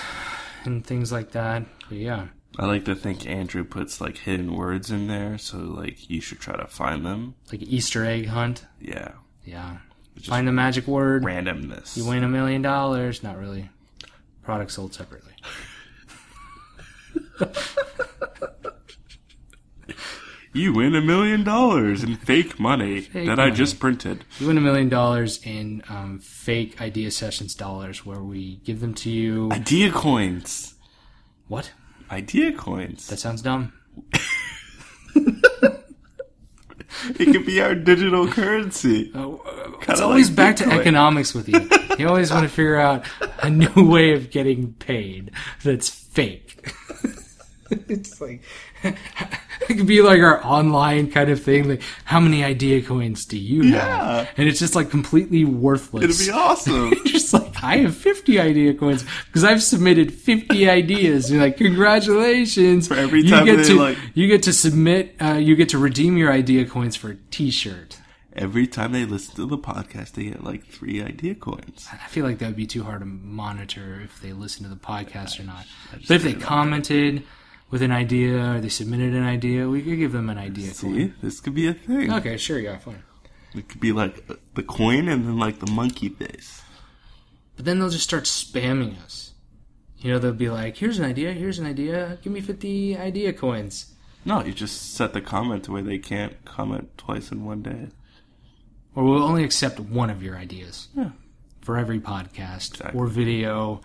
and 0.64 0.84
things 0.86 1.12
like 1.12 1.32
that. 1.32 1.64
But 1.88 1.98
yeah. 1.98 2.28
I 2.58 2.64
like 2.66 2.84
to 2.86 2.94
think 2.94 3.26
Andrew 3.26 3.64
puts 3.64 4.00
like 4.00 4.16
hidden 4.18 4.54
words 4.54 4.90
in 4.90 5.08
there, 5.08 5.36
so 5.38 5.58
like 5.58 6.08
you 6.08 6.20
should 6.22 6.40
try 6.40 6.56
to 6.56 6.66
find 6.66 7.04
them. 7.04 7.34
like 7.52 7.62
Easter 7.62 8.04
egg 8.04 8.26
hunt. 8.28 8.64
Yeah, 8.80 9.12
Yeah. 9.44 9.78
Just 10.16 10.28
Find 10.28 10.48
the 10.48 10.52
magic 10.52 10.86
word. 10.86 11.24
randomness. 11.24 11.94
You 11.94 12.06
win 12.06 12.24
a 12.24 12.28
million 12.28 12.62
dollars. 12.62 13.22
Not 13.22 13.36
really. 13.38 13.68
Product 14.42 14.70
sold 14.70 14.94
separately. 14.94 15.34
You 20.56 20.72
win 20.72 20.94
a 20.94 21.02
million 21.02 21.44
dollars 21.44 22.02
in 22.02 22.16
fake 22.16 22.58
money 22.58 23.02
Fake 23.02 23.26
that 23.26 23.38
I 23.38 23.50
just 23.50 23.78
printed. 23.78 24.24
You 24.38 24.46
win 24.46 24.56
a 24.56 24.62
million 24.62 24.88
dollars 24.88 25.38
in 25.44 25.82
um, 25.90 26.18
fake 26.18 26.80
idea 26.80 27.10
sessions 27.10 27.54
dollars, 27.54 28.06
where 28.06 28.22
we 28.22 28.56
give 28.64 28.80
them 28.80 28.94
to 28.94 29.10
you. 29.10 29.50
Idea 29.52 29.92
coins. 29.92 30.74
What? 31.48 31.72
Idea 32.10 32.52
coins. 32.52 33.06
That 33.08 33.18
sounds 33.18 33.42
dumb. 33.42 33.74
It 37.20 37.30
could 37.30 37.46
be 37.46 37.60
our 37.60 37.74
digital 37.74 38.26
currency. 38.26 39.12
Oh, 39.14 39.42
uh, 39.46 39.92
it's 39.92 40.00
always 40.00 40.28
like 40.28 40.36
back 40.36 40.56
to 40.56 40.70
economics 40.72 41.34
with 41.34 41.48
you. 41.48 41.68
You 41.98 42.08
always 42.08 42.32
want 42.32 42.44
to 42.44 42.48
figure 42.48 42.80
out 42.80 43.04
a 43.42 43.50
new 43.50 43.70
way 43.90 44.12
of 44.14 44.30
getting 44.30 44.72
paid 44.72 45.30
that's 45.62 45.88
fake. 45.88 46.72
it's 47.70 48.20
like 48.20 48.42
it 49.68 49.74
could 49.76 49.86
be 49.86 50.02
like 50.02 50.20
our 50.20 50.44
online 50.44 51.10
kind 51.10 51.30
of 51.30 51.42
thing. 51.42 51.68
Like, 51.68 51.82
how 52.04 52.20
many 52.20 52.44
idea 52.44 52.82
coins 52.82 53.24
do 53.24 53.38
you 53.38 53.72
have? 53.72 53.72
Yeah. 53.72 54.26
And 54.36 54.48
it's 54.48 54.58
just 54.58 54.74
like 54.74 54.90
completely 54.90 55.44
worthless. 55.44 56.04
It'd 56.04 56.26
be 56.26 56.32
awesome. 56.32 56.94
just 57.06 57.32
like 57.32 57.62
I 57.62 57.78
have 57.78 57.96
50 57.96 58.38
idea 58.38 58.74
coins 58.74 59.04
because 59.26 59.44
I've 59.44 59.62
submitted 59.62 60.12
50 60.12 60.68
ideas. 60.68 61.30
You're 61.30 61.40
like, 61.42 61.56
congratulations! 61.56 62.88
For 62.88 62.94
every 62.94 63.22
you 63.22 63.30
time 63.30 63.44
get 63.44 63.56
they, 63.58 63.64
to 63.64 63.74
like- 63.74 63.98
you 64.14 64.28
get 64.28 64.42
to 64.44 64.52
submit, 64.52 65.16
uh, 65.20 65.34
you 65.34 65.56
get 65.56 65.68
to 65.70 65.78
redeem 65.78 66.16
your 66.16 66.32
idea 66.32 66.64
coins 66.66 66.96
for 66.96 67.10
a 67.10 67.16
T-shirt. 67.30 67.98
Every 68.34 68.66
time 68.66 68.92
they 68.92 69.06
listen 69.06 69.34
to 69.36 69.46
the 69.46 69.56
podcast, 69.56 70.12
they 70.12 70.24
get 70.24 70.44
like 70.44 70.66
three 70.66 71.02
idea 71.02 71.34
coins. 71.34 71.88
I 71.90 72.06
feel 72.08 72.26
like 72.26 72.38
that 72.40 72.48
would 72.48 72.56
be 72.56 72.66
too 72.66 72.84
hard 72.84 73.00
to 73.00 73.06
monitor 73.06 73.98
if 74.04 74.20
they 74.20 74.34
listen 74.34 74.62
to 74.64 74.68
the 74.68 74.76
podcast 74.76 75.40
or 75.40 75.44
not. 75.44 75.64
But 76.06 76.16
if 76.16 76.22
they 76.22 76.34
commented 76.34 77.22
with 77.70 77.82
an 77.82 77.92
idea 77.92 78.54
or 78.54 78.60
they 78.60 78.68
submitted 78.68 79.14
an 79.14 79.24
idea, 79.24 79.68
we 79.68 79.82
could 79.82 79.96
give 79.98 80.12
them 80.12 80.28
an 80.30 80.38
idea 80.38 80.72
See, 80.72 80.86
coin. 80.86 81.14
this 81.22 81.40
could 81.40 81.54
be 81.54 81.66
a 81.66 81.74
thing. 81.74 82.12
Okay, 82.12 82.36
sure, 82.36 82.58
yeah, 82.58 82.78
fine. 82.78 83.02
It 83.54 83.68
could 83.68 83.80
be 83.80 83.92
like 83.92 84.24
uh, 84.30 84.34
the 84.54 84.62
coin 84.62 85.08
and 85.08 85.24
then 85.26 85.38
like 85.38 85.58
the 85.60 85.70
monkey 85.70 86.08
face. 86.10 86.62
But 87.56 87.64
then 87.64 87.78
they'll 87.78 87.88
just 87.90 88.04
start 88.04 88.24
spamming 88.24 89.02
us. 89.02 89.32
You 89.98 90.12
know, 90.12 90.18
they'll 90.18 90.32
be 90.34 90.50
like, 90.50 90.76
"Here's 90.76 90.98
an 90.98 91.06
idea. 91.06 91.32
Here's 91.32 91.58
an 91.58 91.66
idea. 91.66 92.18
Give 92.22 92.32
me 92.32 92.40
50 92.42 92.96
idea 92.98 93.32
coins." 93.32 93.94
No, 94.26 94.44
you 94.44 94.52
just 94.52 94.94
set 94.94 95.12
the 95.14 95.20
comment 95.22 95.64
to 95.64 95.72
where 95.72 95.82
they 95.82 95.98
can't 95.98 96.44
comment 96.44 96.96
twice 96.98 97.32
in 97.32 97.44
one 97.44 97.62
day. 97.62 97.88
Or 98.94 99.04
we'll 99.04 99.22
only 99.22 99.44
accept 99.44 99.78
one 99.80 100.10
of 100.10 100.22
your 100.22 100.36
ideas 100.36 100.88
Yeah. 100.94 101.10
for 101.62 101.78
every 101.78 102.00
podcast 102.00 102.72
Exactly. 102.72 102.98
or 103.00 103.06
video 103.06 103.80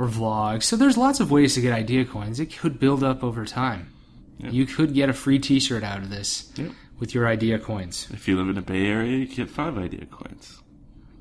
or 0.00 0.06
vlog. 0.08 0.62
So 0.62 0.76
there's 0.76 0.96
lots 0.96 1.20
of 1.20 1.30
ways 1.30 1.54
to 1.54 1.60
get 1.60 1.72
idea 1.74 2.04
coins. 2.06 2.40
It 2.40 2.46
could 2.56 2.80
build 2.80 3.04
up 3.04 3.22
over 3.22 3.44
time. 3.44 3.92
You 4.38 4.64
could 4.64 4.94
get 4.94 5.10
a 5.10 5.12
free 5.12 5.38
T-shirt 5.38 5.84
out 5.84 5.98
of 5.98 6.08
this 6.08 6.50
Yep. 6.56 6.72
with 6.98 7.14
your 7.14 7.28
idea 7.28 7.58
coins. 7.58 8.08
If 8.10 8.26
you 8.26 8.36
live 8.38 8.48
in 8.48 8.54
the 8.54 8.62
Bay 8.62 8.86
Area, 8.86 9.18
you 9.18 9.26
get 9.26 9.50
five 9.50 9.76
idea 9.76 10.06
coins 10.06 10.62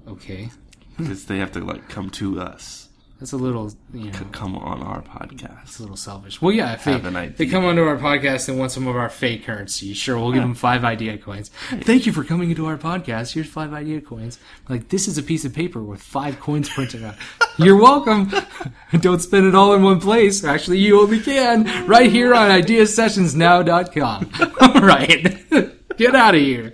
Okay, 0.08 0.50
because 0.98 1.26
they 1.26 1.38
have 1.40 1.52
to 1.52 1.60
like 1.60 1.90
come 1.90 2.10
to 2.12 2.40
us, 2.42 2.89
that's 3.20 3.34
a 3.34 3.38
little 3.38 3.72
you 3.94 4.12
know. 4.12 4.20
come 4.32 4.56
on 4.56 4.82
our 4.82 5.02
podcast. 5.02 5.64
It's 5.64 5.80
a 5.80 5.82
little 5.82 5.98
selfish. 5.98 6.42
Well, 6.42 6.54
yeah, 6.54 6.74
if 6.74 6.86
they, 6.86 6.94
Have 6.94 7.06
an 7.06 7.16
if 7.18 7.38
they 7.38 7.48
come 7.48 7.66
onto 7.66 7.84
our 7.84 7.98
podcast 7.98 8.48
and 8.48 8.58
want 8.58 8.72
some 8.72 8.88
of 8.88 8.96
our 8.96 9.10
fake 9.10 9.46
currency, 9.46 9.94
sure, 9.94 10.18
we'll 10.18 10.32
give 10.32 10.42
them 10.42 10.56
five 10.56 10.86
idea 10.86 11.18
coins. 11.18 11.50
Thank 11.82 12.06
you 12.06 12.14
for 12.14 12.24
coming 12.24 12.50
into 12.50 12.66
our 12.66 12.78
podcast. 12.78 13.34
Here's 13.34 13.50
five 13.50 13.74
idea 13.74 14.00
coins. 14.00 14.40
Like, 14.70 14.88
this 14.88 15.08
is 15.08 15.18
a 15.18 15.24
piece 15.24 15.44
of 15.44 15.54
paper 15.54 15.84
with 15.84 16.02
five 16.02 16.40
coins 16.40 16.70
printed 16.70 17.04
on. 17.04 17.16
You're 17.58 17.76
welcome. 17.76 18.32
Don't 19.02 19.20
spend 19.22 19.46
it 19.48 19.56
all 19.56 19.74
in 19.74 19.84
one 19.84 20.00
place. 20.00 20.46
Actually, 20.46 20.80
you 20.80 21.02
only 21.02 21.20
can 21.20 21.88
right 21.88 22.10
here 22.10 22.34
on 22.34 22.50
ideasessionsnow.com. 22.50 24.32
All 24.62 24.82
right. 24.82 25.46
Get 25.98 26.16
out 26.16 26.36
of 26.36 26.42
here. 26.42 26.72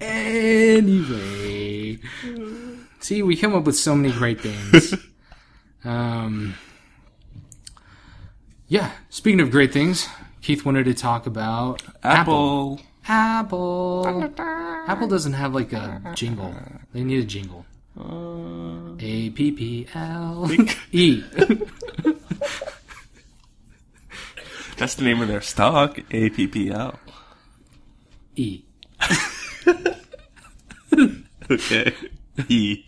Anyway, 0.00 1.98
see, 3.08 3.22
we 3.22 3.36
come 3.36 3.54
up 3.54 3.64
with 3.64 3.76
so 3.76 3.94
many 3.96 4.12
great 4.12 4.40
things. 4.40 4.94
Um, 5.84 6.56
yeah. 8.66 8.90
Speaking 9.10 9.40
of 9.40 9.52
great 9.52 9.72
things, 9.72 10.08
Keith 10.42 10.64
wanted 10.64 10.86
to 10.86 10.92
talk 10.92 11.26
about 11.26 11.80
Apple. 12.02 12.80
Apple. 13.06 14.32
Apple 14.36 15.06
doesn't 15.06 15.34
have 15.34 15.54
like 15.54 15.72
a 15.72 16.02
jingle. 16.16 16.52
They 16.92 17.04
need 17.04 17.22
a 17.22 17.26
jingle. 17.26 17.64
Uh, 17.96 18.96
A 18.98 19.30
P 19.30 19.52
P 19.52 19.86
L 19.94 20.50
E. 20.90 21.22
that's 24.76 24.96
the 24.96 25.04
name 25.04 25.22
of 25.22 25.28
their 25.28 25.40
stock. 25.40 25.94
APPL. 26.10 26.98
E. 28.34 28.64
Okay. 31.50 31.94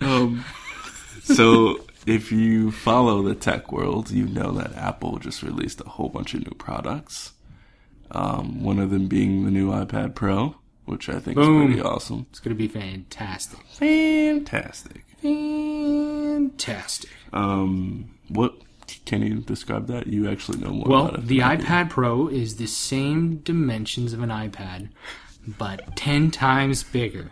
Um, 0.00 0.44
so 1.22 1.84
if 2.06 2.32
you 2.32 2.72
follow 2.72 3.22
the 3.22 3.34
tech 3.36 3.70
world, 3.70 4.10
you 4.10 4.26
know 4.26 4.50
that 4.52 4.74
Apple 4.74 5.18
just 5.18 5.42
released 5.42 5.80
a 5.80 5.88
whole 5.88 6.08
bunch 6.08 6.34
of 6.34 6.40
new 6.40 6.54
products. 6.56 7.32
Um, 8.10 8.62
one 8.62 8.78
of 8.80 8.90
them 8.90 9.06
being 9.06 9.44
the 9.44 9.50
new 9.50 9.70
iPad 9.70 10.14
Pro, 10.16 10.56
which 10.84 11.08
I 11.08 11.20
think 11.20 11.36
Boom. 11.36 11.62
is 11.62 11.66
pretty 11.74 11.82
awesome. 11.88 12.26
It's 12.30 12.40
gonna 12.40 12.56
be 12.56 12.66
fantastic. 12.68 13.60
Fantastic. 13.74 15.04
Fantastic. 15.22 17.10
Um, 17.32 18.18
what 18.28 18.54
can 19.06 19.22
you 19.22 19.36
describe 19.36 19.86
that? 19.86 20.08
You 20.08 20.28
actually 20.28 20.58
know 20.58 20.70
more 20.72 20.86
Well, 20.86 21.16
the 21.18 21.38
iPad 21.38 21.90
Pro 21.90 22.28
is 22.28 22.56
the 22.56 22.66
same 22.66 23.36
dimensions 23.36 24.12
of 24.12 24.20
an 24.22 24.30
iPad, 24.30 24.88
but 25.46 25.96
10 25.96 26.30
times 26.30 26.82
bigger. 26.82 27.30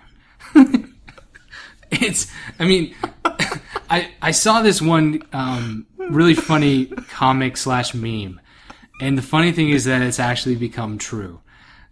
it's, 2.07 2.31
I 2.59 2.67
mean, 2.67 2.95
I, 3.91 4.11
I 4.23 4.31
saw 4.31 4.63
this 4.63 4.81
one 4.81 5.23
um, 5.33 5.87
really 5.99 6.35
funny 6.35 6.87
comic 6.87 7.57
slash 7.57 7.95
meme. 7.95 8.41
And 9.01 9.17
the 9.17 9.23
funny 9.23 9.53
thing 9.53 9.71
is 9.71 9.85
that 9.87 10.03
it's 10.03 10.21
actually 10.21 10.57
become 10.57 10.99
true. 10.99 11.41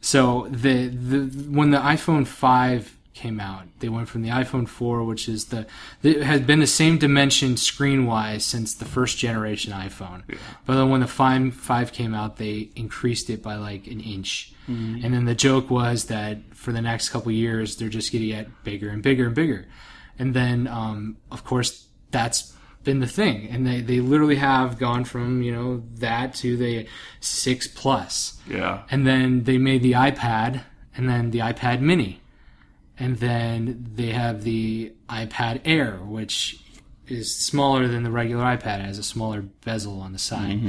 So 0.01 0.47
the, 0.51 0.89
the 0.89 1.51
when 1.51 1.71
the 1.71 1.79
iPhone 1.79 2.27
5 2.27 2.97
came 3.15 3.41
out, 3.41 3.65
they 3.81 3.89
went 3.89 4.09
from 4.09 4.23
the 4.23 4.29
iPhone 4.29 4.69
4, 4.69 5.03
which 5.03 5.29
is 5.29 5.47
the, 5.47 5.67
it 6.05 6.23
has 6.23 6.43
been 6.43 6.61
the 6.61 6.69
same 6.69 6.99
dimension 6.99 7.57
screen 7.57 8.07
wise 8.07 8.45
since 8.45 8.75
the 8.75 8.85
first 8.85 9.19
generation 9.19 9.73
iPhone. 9.73 10.23
But 10.67 10.77
then 10.77 10.91
when 10.91 11.01
the 11.01 11.09
5, 11.09 11.55
5 11.55 11.93
came 11.93 12.15
out, 12.15 12.37
they 12.37 12.71
increased 12.77 13.29
it 13.29 13.43
by 13.43 13.57
like 13.57 13.89
an 13.89 14.01
inch. 14.01 14.53
And 15.03 15.15
then 15.15 15.25
the 15.25 15.35
joke 15.35 15.71
was 15.71 16.05
that 16.05 16.39
for 16.55 16.73
the 16.73 16.83
next 16.83 17.09
couple 17.09 17.33
years, 17.33 17.77
they're 17.77 17.89
just 17.89 18.13
going 18.13 18.23
to 18.23 18.29
get 18.29 18.65
bigger 18.65 18.91
and 18.91 19.03
bigger 19.03 19.27
and 19.27 19.35
bigger. 19.35 19.67
And 20.19 20.35
then, 20.35 20.67
um, 20.67 21.17
of 21.31 21.45
course, 21.45 21.87
that's 22.11 22.55
been 22.85 23.01
the 23.01 23.07
thing. 23.07 23.49
And 23.49 23.67
they, 23.67 23.81
they 23.81 24.01
literally 24.01 24.37
have 24.37 24.79
gone 24.79 25.05
from, 25.05 25.43
you 25.43 25.53
know, 25.53 25.83
that 25.97 26.35
to 26.37 26.57
the 26.57 26.87
6 27.21 27.67
Plus. 27.69 28.41
Yeah. 28.49 28.83
And 28.91 29.07
then 29.07 29.45
they 29.45 29.59
made 29.59 29.83
the 29.83 29.93
iPad 29.93 30.63
and 30.97 31.09
then 31.09 31.31
the 31.31 31.41
iPad 31.41 31.81
mini. 31.81 32.21
And 32.99 33.19
then 33.19 33.87
they 33.95 34.09
have 34.11 34.43
the 34.43 34.93
iPad 35.09 35.61
Air, 35.65 35.99
which 35.99 36.61
is 37.07 37.35
smaller 37.35 37.87
than 37.87 38.03
the 38.03 38.11
regular 38.11 38.45
iPad. 38.45 38.81
It 38.81 38.87
has 38.87 38.99
a 38.99 39.05
smaller 39.05 39.43
bezel 39.65 40.01
on 40.01 40.13
the 40.13 40.19
side. 40.19 40.61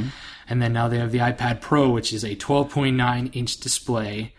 And 0.47 0.62
then 0.62 0.72
now 0.74 0.88
they 0.88 1.00
have 1.00 1.12
the 1.12 1.18
iPad 1.20 1.60
Pro, 1.60 1.89
which 1.89 2.14
is 2.14 2.24
a 2.24 2.36
12.9 2.36 3.36
inch 3.36 3.58
display, 3.58 4.34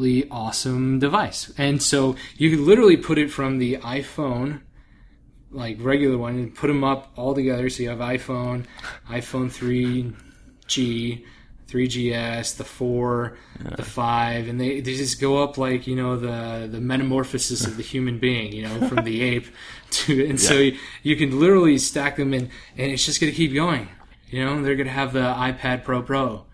ridiculously 0.00 0.30
awesome 0.30 0.98
device. 0.98 1.52
And 1.56 1.82
so 1.82 2.16
you 2.36 2.50
could 2.50 2.60
literally 2.60 2.96
put 2.96 3.18
it 3.18 3.30
from 3.30 3.58
the 3.58 3.76
iPhone, 3.78 4.60
like 5.50 5.76
regular 5.80 6.18
one, 6.18 6.36
and 6.36 6.54
put 6.54 6.68
them 6.68 6.84
up 6.84 7.12
all 7.16 7.34
together. 7.34 7.68
So 7.70 7.82
you 7.82 7.90
have 7.90 7.98
iPhone, 7.98 8.66
iPhone 9.08 9.50
3G, 10.66 11.24
3GS, 11.68 12.56
the 12.56 12.64
4, 12.64 13.38
the 13.76 13.82
5, 13.82 14.48
and 14.48 14.60
they, 14.60 14.80
they 14.80 14.96
just 14.96 15.20
go 15.20 15.42
up 15.42 15.56
like, 15.56 15.86
you 15.86 15.94
know, 15.94 16.16
the, 16.16 16.68
the 16.70 16.80
metamorphosis 16.80 17.66
of 17.66 17.76
the 17.76 17.82
human 17.82 18.18
being, 18.18 18.52
you 18.52 18.62
know, 18.62 18.88
from 18.88 19.04
the 19.04 19.22
ape 19.36 19.46
to, 19.90 20.26
and 20.26 20.40
so 20.40 20.54
you, 20.54 20.76
you 21.02 21.16
can 21.16 21.38
literally 21.38 21.78
stack 21.78 22.16
them 22.16 22.34
in, 22.34 22.50
and 22.76 22.90
it's 22.90 23.06
just 23.06 23.20
going 23.20 23.32
to 23.32 23.36
keep 23.36 23.54
going. 23.54 23.88
You 24.28 24.44
know, 24.44 24.62
they're 24.62 24.76
going 24.76 24.86
to 24.86 24.92
have 24.92 25.12
the 25.12 25.20
iPad 25.20 25.82
Pro 25.84 26.02
Pro. 26.02 26.46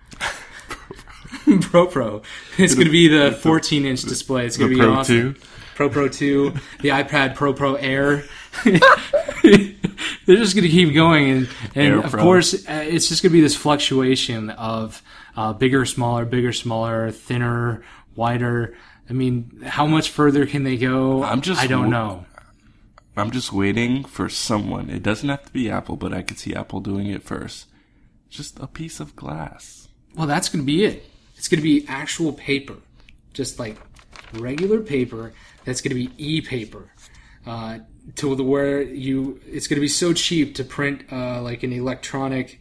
Pro 1.66 1.86
Pro. 1.86 2.22
It's 2.58 2.74
going 2.74 2.86
to 2.86 2.92
be 2.92 3.08
the 3.08 3.32
14 3.32 3.84
inch 3.84 4.02
display. 4.02 4.46
It's 4.46 4.56
going 4.56 4.70
to 4.70 4.76
be 4.76 4.80
Pro 4.80 4.94
awesome. 4.94 5.34
2. 5.34 5.40
Pro 5.74 5.90
Pro 5.90 6.08
2, 6.08 6.50
the 6.80 6.88
iPad 6.88 7.34
Pro 7.34 7.52
Pro 7.52 7.74
Air. 7.74 8.24
They're 8.64 10.36
just 10.36 10.54
going 10.56 10.64
to 10.64 10.70
keep 10.70 10.94
going, 10.94 11.30
and, 11.30 11.48
and 11.74 11.86
Air 11.94 11.98
of 12.00 12.10
Pro. 12.10 12.22
course, 12.22 12.54
uh, 12.68 12.84
it's 12.86 13.08
just 13.08 13.22
going 13.22 13.30
to 13.30 13.34
be 13.36 13.40
this 13.42 13.54
fluctuation 13.56 14.50
of 14.50 15.02
uh, 15.36 15.52
bigger, 15.52 15.84
smaller, 15.84 16.24
bigger, 16.24 16.52
smaller, 16.52 17.10
thinner, 17.10 17.82
wider. 18.14 18.74
I 19.08 19.12
mean, 19.12 19.60
how 19.64 19.86
much 19.86 20.10
further 20.10 20.46
can 20.46 20.64
they 20.64 20.76
go? 20.76 21.22
I'm 21.22 21.42
just 21.42 21.60
I 21.62 21.66
don't 21.66 21.90
w- 21.90 21.92
know. 21.92 22.26
I'm 23.16 23.30
just 23.30 23.52
waiting 23.52 24.04
for 24.04 24.28
someone. 24.28 24.90
It 24.90 25.02
doesn't 25.02 25.28
have 25.28 25.44
to 25.44 25.52
be 25.52 25.70
Apple, 25.70 25.96
but 25.96 26.12
I 26.12 26.22
could 26.22 26.38
see 26.38 26.54
Apple 26.54 26.80
doing 26.80 27.06
it 27.06 27.22
first. 27.22 27.66
Just 28.28 28.58
a 28.58 28.66
piece 28.66 28.98
of 28.98 29.14
glass. 29.14 29.88
Well, 30.14 30.26
that's 30.26 30.48
going 30.48 30.62
to 30.62 30.66
be 30.66 30.84
it. 30.84 31.04
It's 31.36 31.48
going 31.48 31.58
to 31.58 31.62
be 31.62 31.86
actual 31.88 32.32
paper, 32.32 32.76
just 33.32 33.58
like 33.58 33.76
regular 34.34 34.80
paper. 34.80 35.32
That's 35.64 35.80
going 35.80 35.96
to 35.96 36.08
be 36.08 36.10
e-paper. 36.18 36.90
Uh, 37.46 37.78
to 38.16 38.34
the 38.36 38.42
where 38.44 38.82
you, 38.82 39.40
it's 39.46 39.66
going 39.66 39.76
to 39.76 39.80
be 39.80 39.88
so 39.88 40.12
cheap 40.12 40.54
to 40.56 40.64
print 40.64 41.04
uh, 41.12 41.42
like 41.42 41.62
an 41.62 41.72
electronic 41.72 42.60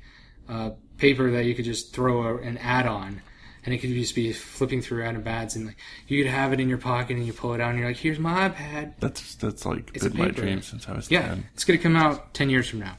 uh, 0.50 0.72
paper 0.98 1.32
that 1.32 1.46
you 1.46 1.54
could 1.56 1.66
just 1.66 1.94
throw 1.94 2.24
a, 2.24 2.38
an 2.38 2.58
ad 2.60 2.86
on, 2.88 3.22
and 3.64 3.74
it 3.74 3.80
could 3.80 3.90
just 3.92 4.16
be 4.16 4.32
flipping 4.34 4.82
through 4.82 5.00
random 5.00 5.28
ads, 5.28 5.56
and 5.56 5.68
like 5.68 5.78
you 6.08 6.24
could 6.24 6.32
have 6.32 6.52
it 6.54 6.60
in 6.60 6.68
your 6.70 6.78
pocket, 6.78 7.16
and 7.18 7.26
you 7.26 7.34
pull 7.34 7.54
it 7.54 7.62
out, 7.62 7.70
and 7.72 7.80
you're 7.80 7.88
like, 7.88 7.98
"Here's 7.98 8.20
my 8.20 8.50
iPad." 8.50 8.94
That's 9.00 9.36
that's 9.36 9.66
like 9.66 9.92
It's 9.94 10.06
a 10.06 10.10
been 10.10 10.20
my 10.20 10.28
dream 10.30 10.62
since 10.62 10.88
I 10.88 10.94
was 10.94 11.10
Yeah, 11.10 11.28
ten. 11.28 11.46
it's 11.54 11.64
going 11.64 11.80
to 11.80 11.84
come 11.84 11.96
out 11.96 12.34
ten 12.34 12.50
years 12.50 12.68
from 12.70 12.80
now. 12.80 12.98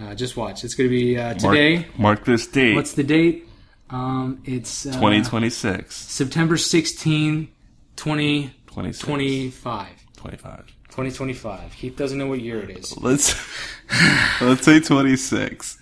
Uh, 0.00 0.14
just 0.14 0.36
watch. 0.36 0.64
It's 0.64 0.74
going 0.74 0.90
to 0.90 0.96
be 0.96 1.16
uh, 1.18 1.30
Mark, 1.30 1.38
today. 1.38 1.86
mark 1.96 2.24
this 2.24 2.46
date. 2.48 2.74
What's 2.74 2.94
the 2.94 3.04
date? 3.04 3.48
Um, 3.90 4.42
it's 4.44 4.86
uh, 4.86 4.92
2026, 4.92 5.94
September 5.94 6.56
16, 6.56 7.48
20, 7.96 8.54
26, 8.66 9.06
25. 9.06 9.88
25. 10.16 10.66
2025. 10.66 11.72
Keith 11.72 11.96
doesn't 11.96 12.18
know 12.18 12.26
what 12.26 12.40
year 12.40 12.60
it 12.60 12.70
is. 12.70 12.96
Let's 12.96 13.34
let's 14.40 14.64
say 14.64 14.80
26. 14.80 15.78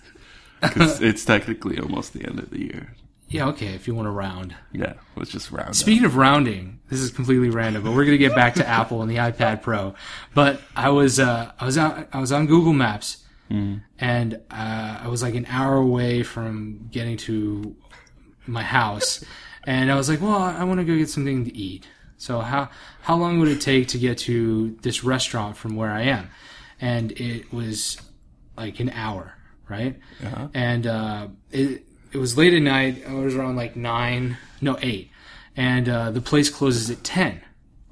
Because 0.61 1.00
it's 1.03 1.24
technically 1.24 1.78
almost 1.78 2.12
the 2.12 2.24
end 2.24 2.38
of 2.38 2.50
the 2.50 2.61
year. 2.61 2.94
Yeah, 3.28 3.48
okay, 3.48 3.68
if 3.68 3.86
you 3.88 3.94
want 3.94 4.07
to 4.07 4.11
round. 4.11 4.55
Yeah, 4.72 4.94
let's 5.16 5.30
just 5.30 5.50
round 5.50 5.70
up. 5.70 5.74
Speaking 5.74 6.05
of 6.05 6.16
rounding, 6.16 6.80
this 6.90 7.00
is 7.00 7.11
completely 7.11 7.48
random, 7.48 7.82
but 7.82 7.92
we're 7.92 8.05
gonna 8.05 8.18
get 8.18 8.34
back 8.34 8.55
to 8.57 8.68
Apple 8.68 9.00
and 9.00 9.11
the 9.11 9.16
iPad 9.16 9.62
Pro. 9.62 9.94
But 10.34 10.61
I 10.76 10.90
was 10.90 11.18
uh, 11.18 11.53
I 11.59 11.64
was 11.64 11.78
on 11.78 12.07
I 12.12 12.20
was 12.20 12.30
on 12.30 12.46
Google 12.46 12.74
Maps, 12.74 13.21
and 13.98 14.34
uh, 14.50 15.00
I 15.03 15.09
was 15.09 15.22
like 15.22 15.34
an 15.34 15.46
hour 15.46 15.76
away 15.76 16.22
from 16.22 16.88
getting 16.90 17.16
to 17.18 17.76
my 18.46 18.62
house, 18.62 19.24
and 19.66 19.90
I 19.92 19.96
was 19.96 20.09
like, 20.09 20.20
well, 20.20 20.38
I 20.38 20.64
want 20.64 20.80
to 20.80 20.84
go 20.84 20.96
get 20.96 21.11
something 21.11 21.44
to 21.44 21.57
eat. 21.57 21.86
So 22.16 22.38
how 22.40 22.70
how 23.00 23.16
long 23.16 23.40
would 23.40 23.48
it 23.48 23.61
take 23.61 23.88
to 23.88 23.98
get 23.98 24.18
to 24.18 24.76
this 24.82 25.03
restaurant 25.03 25.57
from 25.57 25.74
where 25.74 25.90
I 25.90 26.03
am? 26.03 26.30
And 26.80 27.12
it 27.12 27.53
was 27.53 28.00
like 28.57 28.80
an 28.80 28.90
hour, 28.90 29.34
right? 29.68 29.98
Uh-huh. 30.24 30.48
And 30.55 30.86
uh, 30.86 31.28
it 31.50 31.84
it 32.12 32.18
was 32.18 32.36
late 32.38 32.55
at 32.55 32.62
night. 32.62 32.98
It 32.98 33.11
was 33.11 33.34
around 33.34 33.57
like 33.57 33.74
nine, 33.74 34.36
no 34.61 34.78
eight, 34.82 35.11
and 35.57 35.88
uh, 35.88 36.11
the 36.11 36.20
place 36.20 36.48
closes 36.48 36.90
at 36.90 37.03
ten, 37.03 37.42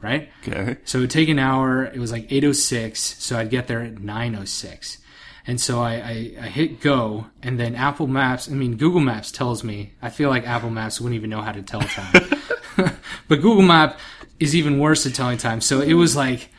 right? 0.01 0.29
Okay. 0.47 0.77
So 0.85 0.99
it 0.99 1.01
would 1.03 1.11
take 1.11 1.29
an 1.29 1.39
hour. 1.39 1.85
It 1.85 1.99
was 1.99 2.13
like 2.13 2.31
eight 2.31 2.45
oh 2.45 2.53
six, 2.53 3.01
so 3.23 3.37
I'd 3.37 3.51
get 3.51 3.67
there 3.67 3.81
at 3.81 3.99
nine 3.99 4.37
oh 4.37 4.45
six. 4.45 4.99
And 5.47 5.61
so 5.61 5.80
I, 5.80 5.93
I, 5.95 6.34
I 6.43 6.47
hit 6.49 6.80
go, 6.80 7.26
and 7.43 7.59
then 7.59 7.74
Apple 7.74 8.07
Maps, 8.07 8.49
I 8.49 8.53
mean, 8.53 8.76
Google 8.76 9.01
Maps 9.01 9.32
tells 9.32 9.64
me, 9.64 9.95
I 10.03 10.11
feel 10.11 10.28
like 10.28 10.47
Apple 10.47 10.70
Maps 10.70 11.01
wouldn't 11.01 11.16
even 11.16 11.30
know 11.30 11.41
how 11.41 11.53
to 11.53 11.62
tell 11.62 11.80
time. 11.80 12.12
but 13.28 13.36
Google 13.36 13.62
Map 13.62 13.99
is 14.38 14.55
even 14.55 14.78
worse 14.78 15.07
at 15.07 15.14
telling 15.14 15.38
time. 15.38 15.61
So 15.61 15.80
it 15.80 15.95
was 15.95 16.14
like, 16.14 16.51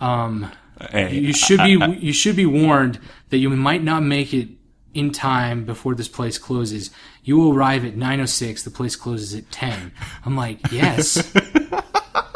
um, 0.00 0.50
Hey, 0.90 1.18
you 1.18 1.32
should 1.32 1.60
be 1.60 1.78
you 2.00 2.12
should 2.12 2.36
be 2.36 2.46
warned 2.46 2.98
that 3.30 3.38
you 3.38 3.48
might 3.50 3.82
not 3.82 4.02
make 4.02 4.34
it 4.34 4.48
in 4.92 5.10
time 5.10 5.64
before 5.64 5.94
this 5.94 6.08
place 6.08 6.38
closes. 6.38 6.90
You 7.22 7.36
will 7.36 7.54
arrive 7.54 7.84
at 7.84 7.94
9:06. 7.94 8.64
The 8.64 8.70
place 8.70 8.96
closes 8.96 9.34
at 9.34 9.50
10. 9.50 9.92
I'm 10.24 10.36
like, 10.36 10.60
yes. 10.72 11.14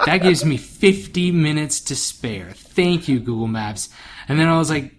that 0.06 0.20
gives 0.22 0.44
me 0.44 0.56
50 0.56 1.32
minutes 1.32 1.80
to 1.82 1.96
spare. 1.96 2.50
Thank 2.52 3.08
you, 3.08 3.18
Google 3.18 3.48
Maps. 3.48 3.88
And 4.28 4.38
then 4.38 4.48
I 4.48 4.56
was 4.58 4.70
like, 4.70 4.92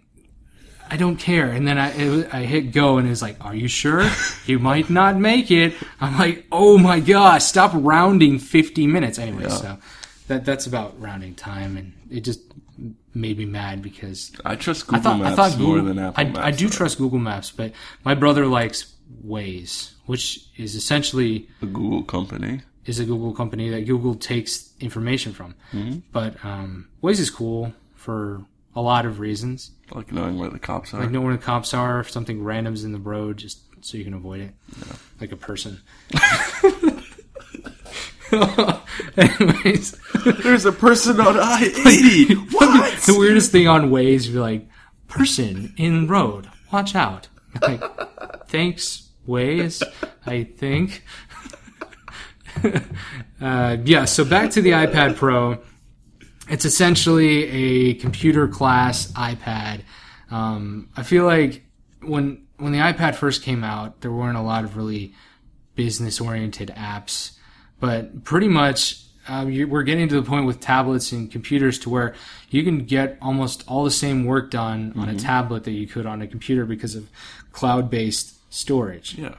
I 0.90 0.98
don't 0.98 1.18
care. 1.18 1.52
And 1.52 1.68
then 1.68 1.78
I 1.78 1.92
it, 1.92 2.34
I 2.34 2.44
hit 2.44 2.72
go, 2.72 2.98
and 2.98 3.08
it 3.08 3.12
was 3.12 3.22
like, 3.22 3.38
"Are 3.44 3.56
you 3.56 3.68
sure? 3.68 4.10
You 4.46 4.60
might 4.60 4.90
not 4.90 5.18
make 5.18 5.52
it." 5.52 5.74
I'm 6.02 6.18
like, 6.18 6.46
"Oh 6.52 6.78
my 6.78 7.00
gosh! 7.00 7.44
Stop 7.44 7.72
rounding 7.76 8.40
50 8.40 8.88
minutes." 8.88 9.20
Anyway, 9.20 9.50
so 9.50 9.78
that 10.28 10.46
that's 10.46 10.66
about 10.68 11.00
rounding 11.00 11.36
time, 11.36 11.78
and 11.78 11.94
it 12.10 12.22
just 12.22 12.42
made 13.14 13.38
me 13.38 13.46
mad 13.46 13.82
because 13.82 14.32
I 14.46 14.56
trust 14.56 14.86
I 14.90 14.98
Google 14.98 15.02
thought 15.02 15.20
Maps 15.20 15.40
I 15.40 15.50
thought 15.50 15.60
more 15.60 15.82
than 15.82 16.00
Apple 16.00 16.22
I, 16.22 16.24
Maps. 16.26 16.40
I 16.40 16.52
do 16.52 16.68
though. 16.68 16.76
trust 16.76 16.98
Google 16.98 17.20
Maps, 17.20 17.52
but 17.52 17.74
my 18.04 18.16
brother 18.16 18.46
likes 18.46 18.94
Waze, 19.26 19.94
which 20.06 20.48
is 20.58 20.76
essentially 20.76 21.48
a 21.62 21.66
Google 21.66 22.04
company. 22.04 22.62
is 22.86 23.00
a 23.00 23.06
Google 23.06 23.34
company 23.34 23.70
that 23.70 23.86
Google 23.86 24.16
takes 24.16 24.74
information 24.80 25.34
from. 25.34 25.56
Mm-hmm. 25.74 26.00
But 26.12 26.44
um, 26.44 26.88
Waze 27.04 27.20
is 27.20 27.30
cool 27.30 27.74
for 27.96 28.44
a 28.80 28.82
lot 28.82 29.06
of 29.06 29.20
reasons. 29.20 29.72
Like 29.92 30.12
knowing 30.12 30.40
where 30.40 30.50
the 30.50 30.58
cops 30.58 30.94
are. 30.94 31.02
Like 31.02 31.12
knowing 31.12 31.26
where 31.26 31.36
the 31.36 31.44
cops 31.44 31.74
are, 31.74 32.00
if 32.00 32.10
something 32.10 32.42
random's 32.42 32.86
in 32.86 32.94
the 32.94 33.00
road, 33.00 33.36
just 33.38 33.60
so 33.82 33.98
you 33.98 34.06
can 34.06 34.14
avoid 34.14 34.40
it, 34.40 34.54
like 35.20 35.34
a 35.34 35.36
person. 35.36 35.82
Anyways, 39.18 40.00
There's 40.44 40.66
a 40.66 40.72
person 40.72 41.20
on 41.20 41.38
I 41.38 41.74
eighty. 41.86 42.36
what? 42.52 43.02
the 43.02 43.18
weirdest 43.20 43.52
thing 43.52 43.68
on 43.68 43.90
Waze, 43.90 44.32
you're 44.32 44.42
like, 44.42 44.66
person 45.10 45.74
in 45.76 46.08
road, 46.08 46.50
watch 46.72 46.96
out. 46.96 47.28
Like, 47.62 47.84
thanks, 48.48 49.10
Waze, 49.28 49.84
I 50.26 50.46
think. 50.46 51.04
uh, 53.42 53.78
yeah, 53.84 54.06
so 54.06 54.24
back 54.24 54.52
to 54.52 54.62
the 54.62 54.72
iPad 54.72 55.18
Pro. 55.18 55.60
It's 56.50 56.66
essentially 56.66 57.44
a 57.46 57.94
computer 57.96 58.48
class 58.48 59.12
iPad. 59.14 59.82
Um, 60.32 60.90
I 60.98 61.04
feel 61.04 61.26
like 61.26 61.64
when 62.02 62.46
when 62.58 62.72
the 62.74 62.80
iPad 62.80 63.16
first 63.16 63.44
came 63.44 63.64
out, 63.64 64.02
there 64.02 64.12
weren't 64.12 64.38
a 64.38 64.42
lot 64.42 64.64
of 64.64 64.76
really 64.76 65.14
business 65.76 66.20
oriented 66.20 66.70
apps, 66.76 67.38
but 67.80 68.24
pretty 68.26 68.48
much 68.50 69.04
you, 69.46 69.68
we're 69.68 69.84
getting 69.84 70.10
to 70.10 70.16
the 70.16 70.24
point 70.28 70.46
with 70.48 70.60
tablets 70.60 71.12
and 71.12 71.32
computers 71.32 71.78
to 71.80 71.90
where 71.90 72.16
you 72.50 72.64
can 72.64 72.80
get 72.80 73.18
almost 73.22 73.64
all 73.68 73.84
the 73.84 73.92
same 73.92 74.26
work 74.26 74.50
done 74.50 74.92
on 74.98 75.08
a 75.08 75.16
tablet 75.16 75.64
that 75.66 75.72
you 75.72 75.86
could 75.88 76.06
on 76.08 76.22
a 76.22 76.28
computer 76.28 76.66
because 76.66 76.96
of 76.96 77.08
cloud 77.52 77.90
based 77.92 78.36
storage 78.52 79.16
Yeah. 79.20 79.36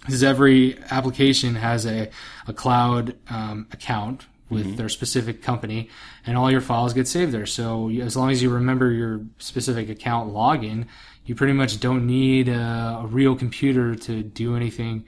because 0.00 0.22
every 0.22 0.78
application 0.90 1.56
has 1.56 1.84
a, 1.84 2.08
a 2.46 2.52
cloud 2.52 3.16
um, 3.28 3.66
account 3.72 4.26
with 4.48 4.76
their 4.76 4.88
specific 4.88 5.42
company 5.42 5.90
and 6.24 6.36
all 6.36 6.50
your 6.50 6.60
files 6.60 6.92
get 6.92 7.08
saved 7.08 7.32
there. 7.32 7.46
So 7.46 7.90
as 7.90 8.16
long 8.16 8.30
as 8.30 8.42
you 8.42 8.50
remember 8.50 8.90
your 8.92 9.22
specific 9.38 9.88
account 9.88 10.32
login 10.32 10.86
you 11.24 11.34
pretty 11.34 11.52
much 11.52 11.80
don't 11.80 12.06
need 12.06 12.48
a, 12.48 13.00
a 13.02 13.06
real 13.06 13.34
computer 13.34 13.96
to 13.96 14.22
do 14.22 14.54
anything 14.54 15.04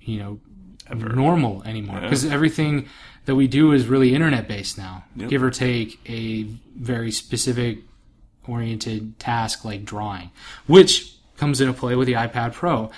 you 0.00 0.18
know 0.20 0.40
normal 0.94 1.62
anymore. 1.64 2.00
Because 2.00 2.24
everything 2.24 2.88
that 3.24 3.34
we 3.34 3.48
do 3.48 3.72
is 3.72 3.86
really 3.86 4.14
internet 4.14 4.48
based 4.48 4.78
now. 4.78 5.04
Yep. 5.16 5.30
give 5.30 5.42
or 5.42 5.50
take 5.50 5.98
a 6.08 6.44
very 6.76 7.10
specific 7.10 7.78
oriented 8.46 9.18
task 9.18 9.64
like 9.64 9.84
drawing, 9.84 10.30
which 10.66 11.16
comes 11.36 11.60
into 11.60 11.72
play 11.72 11.96
with 11.96 12.06
the 12.06 12.14
iPad 12.14 12.52
Pro, 12.52 12.90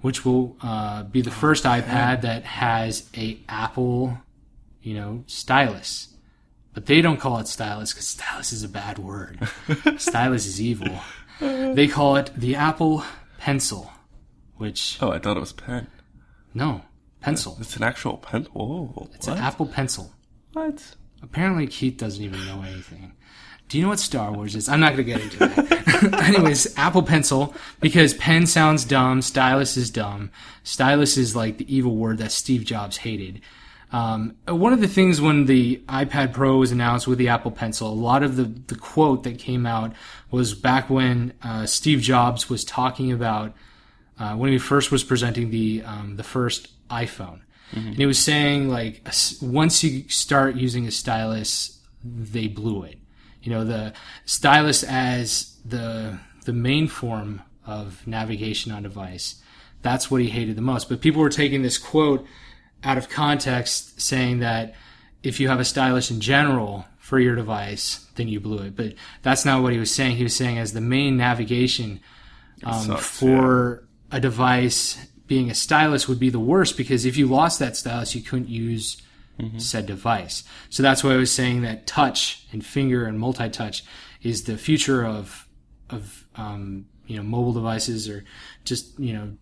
which 0.00 0.24
will 0.24 0.56
uh, 0.60 1.04
be 1.04 1.22
the 1.22 1.30
first 1.30 1.64
iPad 1.64 2.22
that 2.22 2.44
has 2.44 3.08
a 3.16 3.38
Apple, 3.48 4.18
you 4.86 4.94
know, 4.94 5.24
stylus. 5.26 6.14
But 6.72 6.86
they 6.86 7.00
don't 7.00 7.16
call 7.18 7.38
it 7.38 7.48
stylus 7.48 7.92
because 7.92 8.06
stylus 8.06 8.52
is 8.52 8.62
a 8.62 8.68
bad 8.68 8.98
word. 9.00 9.38
stylus 9.98 10.46
is 10.46 10.60
evil. 10.60 11.00
They 11.40 11.88
call 11.88 12.16
it 12.16 12.30
the 12.36 12.54
Apple 12.54 13.02
Pencil, 13.38 13.90
which 14.56 14.98
Oh, 15.02 15.10
I 15.10 15.18
thought 15.18 15.36
it 15.36 15.40
was 15.40 15.52
pen. 15.52 15.88
no 16.54 16.82
pencil. 17.20 17.56
It's 17.60 17.76
an 17.76 17.82
actual 17.82 18.18
pen. 18.18 18.44
Whoa. 18.52 19.08
It's 19.14 19.26
an 19.26 19.38
Apple 19.38 19.66
Pencil. 19.66 20.12
What? 20.52 20.94
Apparently, 21.22 21.66
Keith 21.66 21.96
doesn't 21.96 22.22
even 22.22 22.46
know 22.46 22.62
anything. 22.62 23.12
Do 23.68 23.78
you 23.78 23.82
know 23.82 23.88
what 23.88 23.98
Star 23.98 24.30
Wars 24.32 24.54
is? 24.54 24.68
I'm 24.68 24.78
not 24.78 24.92
going 24.94 25.04
to 25.06 25.12
get 25.12 25.20
into 25.22 25.38
that. 25.38 26.22
Anyways, 26.28 26.78
Apple 26.78 27.02
Pencil, 27.02 27.52
because 27.80 28.14
pen 28.14 28.46
sounds 28.46 28.84
dumb, 28.84 29.22
stylus 29.22 29.76
is 29.76 29.90
dumb. 29.90 30.30
Stylus 30.62 31.16
is 31.16 31.34
like 31.34 31.58
the 31.58 31.74
evil 31.74 31.96
word 31.96 32.18
that 32.18 32.30
Steve 32.30 32.64
Jobs 32.64 32.98
hated. 32.98 33.40
Um, 33.96 34.36
one 34.46 34.74
of 34.74 34.82
the 34.82 34.88
things 34.88 35.22
when 35.22 35.46
the 35.46 35.78
iPad 35.88 36.34
Pro 36.34 36.58
was 36.58 36.70
announced 36.70 37.08
with 37.08 37.16
the 37.16 37.28
Apple 37.28 37.50
Pencil, 37.50 37.90
a 37.90 37.94
lot 37.94 38.22
of 38.22 38.36
the, 38.36 38.44
the 38.44 38.74
quote 38.74 39.22
that 39.22 39.38
came 39.38 39.64
out 39.64 39.94
was 40.30 40.52
back 40.52 40.90
when 40.90 41.32
uh, 41.42 41.64
Steve 41.64 42.02
Jobs 42.02 42.50
was 42.50 42.62
talking 42.62 43.10
about 43.10 43.54
uh, 44.18 44.34
when 44.34 44.52
he 44.52 44.58
first 44.58 44.92
was 44.92 45.02
presenting 45.02 45.50
the 45.50 45.82
um, 45.86 46.16
the 46.16 46.22
first 46.22 46.68
iPhone, 46.90 47.40
and 47.72 47.94
he 47.94 48.04
was 48.04 48.18
saying 48.18 48.68
like 48.68 49.08
once 49.40 49.82
you 49.82 50.06
start 50.10 50.56
using 50.56 50.86
a 50.86 50.90
stylus, 50.90 51.80
they 52.04 52.48
blew 52.48 52.82
it. 52.82 52.98
You 53.42 53.50
know 53.52 53.64
the 53.64 53.94
stylus 54.26 54.82
as 54.82 55.56
the 55.64 56.18
the 56.44 56.52
main 56.52 56.86
form 56.86 57.40
of 57.64 58.06
navigation 58.06 58.72
on 58.72 58.82
device. 58.82 59.42
That's 59.80 60.10
what 60.10 60.20
he 60.20 60.28
hated 60.28 60.56
the 60.56 60.62
most. 60.62 60.90
But 60.90 61.00
people 61.00 61.22
were 61.22 61.30
taking 61.30 61.62
this 61.62 61.78
quote 61.78 62.26
out 62.82 62.98
of 62.98 63.08
context, 63.08 64.00
saying 64.00 64.40
that 64.40 64.74
if 65.22 65.40
you 65.40 65.48
have 65.48 65.60
a 65.60 65.64
stylus 65.64 66.10
in 66.10 66.20
general 66.20 66.86
for 66.98 67.18
your 67.18 67.34
device, 67.34 68.06
then 68.16 68.28
you 68.28 68.40
blew 68.40 68.58
it. 68.58 68.76
But 68.76 68.94
that's 69.22 69.44
not 69.44 69.62
what 69.62 69.72
he 69.72 69.78
was 69.78 69.94
saying. 69.94 70.16
He 70.16 70.22
was 70.22 70.36
saying 70.36 70.58
as 70.58 70.72
the 70.72 70.80
main 70.80 71.16
navigation 71.16 72.00
um, 72.64 72.86
sucks, 72.86 73.06
for 73.06 73.84
a 74.10 74.20
device 74.20 75.06
being 75.26 75.50
a 75.50 75.54
stylus 75.54 76.06
would 76.08 76.20
be 76.20 76.30
the 76.30 76.38
worst 76.38 76.76
because 76.76 77.04
if 77.04 77.16
you 77.16 77.26
lost 77.26 77.58
that 77.58 77.76
stylus, 77.76 78.14
you 78.14 78.22
couldn't 78.22 78.48
use 78.48 79.02
said 79.58 79.86
device. 79.86 80.44
So 80.70 80.82
that's 80.82 81.04
why 81.04 81.12
I 81.12 81.16
was 81.16 81.30
saying 81.30 81.62
that 81.62 81.86
touch 81.86 82.46
and 82.52 82.64
finger 82.64 83.04
and 83.06 83.18
multi-touch 83.18 83.84
is 84.22 84.44
the 84.44 84.56
future 84.56 85.04
of 85.04 85.46
of 85.90 86.26
um, 86.36 86.86
you 87.06 87.16
know 87.16 87.22
mobile 87.22 87.52
devices 87.52 88.08
or 88.08 88.24
just 88.64 88.98
you 88.98 89.12
know 89.12 89.36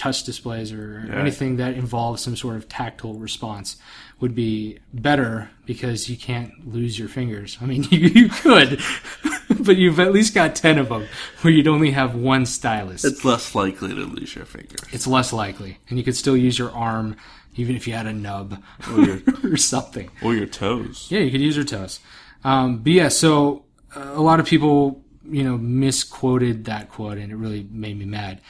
touch 0.00 0.24
displays 0.24 0.72
or 0.72 1.04
Yeah. 1.06 1.20
anything 1.20 1.56
that 1.56 1.74
involves 1.74 2.22
some 2.22 2.34
sort 2.36 2.56
of 2.56 2.68
tactile 2.68 3.14
response 3.14 3.76
would 4.20 4.34
be 4.34 4.78
better 4.94 5.50
because 5.66 6.08
you 6.08 6.16
can't 6.16 6.52
lose 6.66 6.98
your 6.98 7.08
fingers. 7.08 7.58
I 7.60 7.66
mean, 7.66 7.84
you, 7.90 7.98
you 8.08 8.28
could, 8.30 8.80
but 9.60 9.76
you've 9.76 10.00
at 10.00 10.12
least 10.12 10.34
got 10.34 10.54
10 10.54 10.78
of 10.78 10.88
them 10.88 11.06
where 11.42 11.52
you'd 11.52 11.68
only 11.68 11.90
have 11.90 12.14
one 12.14 12.46
stylus. 12.46 13.04
It's 13.04 13.24
less 13.24 13.54
likely 13.54 13.90
to 13.90 14.04
lose 14.06 14.34
your 14.34 14.46
fingers. 14.46 14.80
it's 14.92 15.06
less 15.06 15.32
likely. 15.32 15.78
And 15.88 15.98
you 15.98 16.04
could 16.04 16.16
still 16.16 16.36
use 16.36 16.58
your 16.58 16.70
arm 16.72 17.16
even 17.56 17.74
if 17.76 17.86
you 17.86 17.92
had 17.94 18.06
a 18.06 18.12
nub 18.12 18.62
Or 18.90 19.00
your, 19.00 19.18
or 19.52 19.56
something. 19.56 20.08
or 20.22 20.34
your 20.34 20.46
toes. 20.46 21.08
Yeah, 21.10 21.20
you 21.20 21.30
could 21.30 21.40
use 21.42 21.56
your 21.56 21.64
toes. 21.66 22.00
Um, 22.44 22.78
but 22.78 22.92
yeah, 22.92 23.08
so 23.08 23.64
uh, 23.94 24.12
a 24.14 24.22
lot 24.22 24.38
of 24.40 24.46
people, 24.46 25.02
you 25.28 25.42
know, 25.44 25.58
misquoted 25.58 26.64
that 26.66 26.88
quote 26.88 27.18
and 27.18 27.30
it 27.32 27.36
really 27.36 27.66
made 27.70 27.98
me 27.98 28.04
mad. 28.06 28.40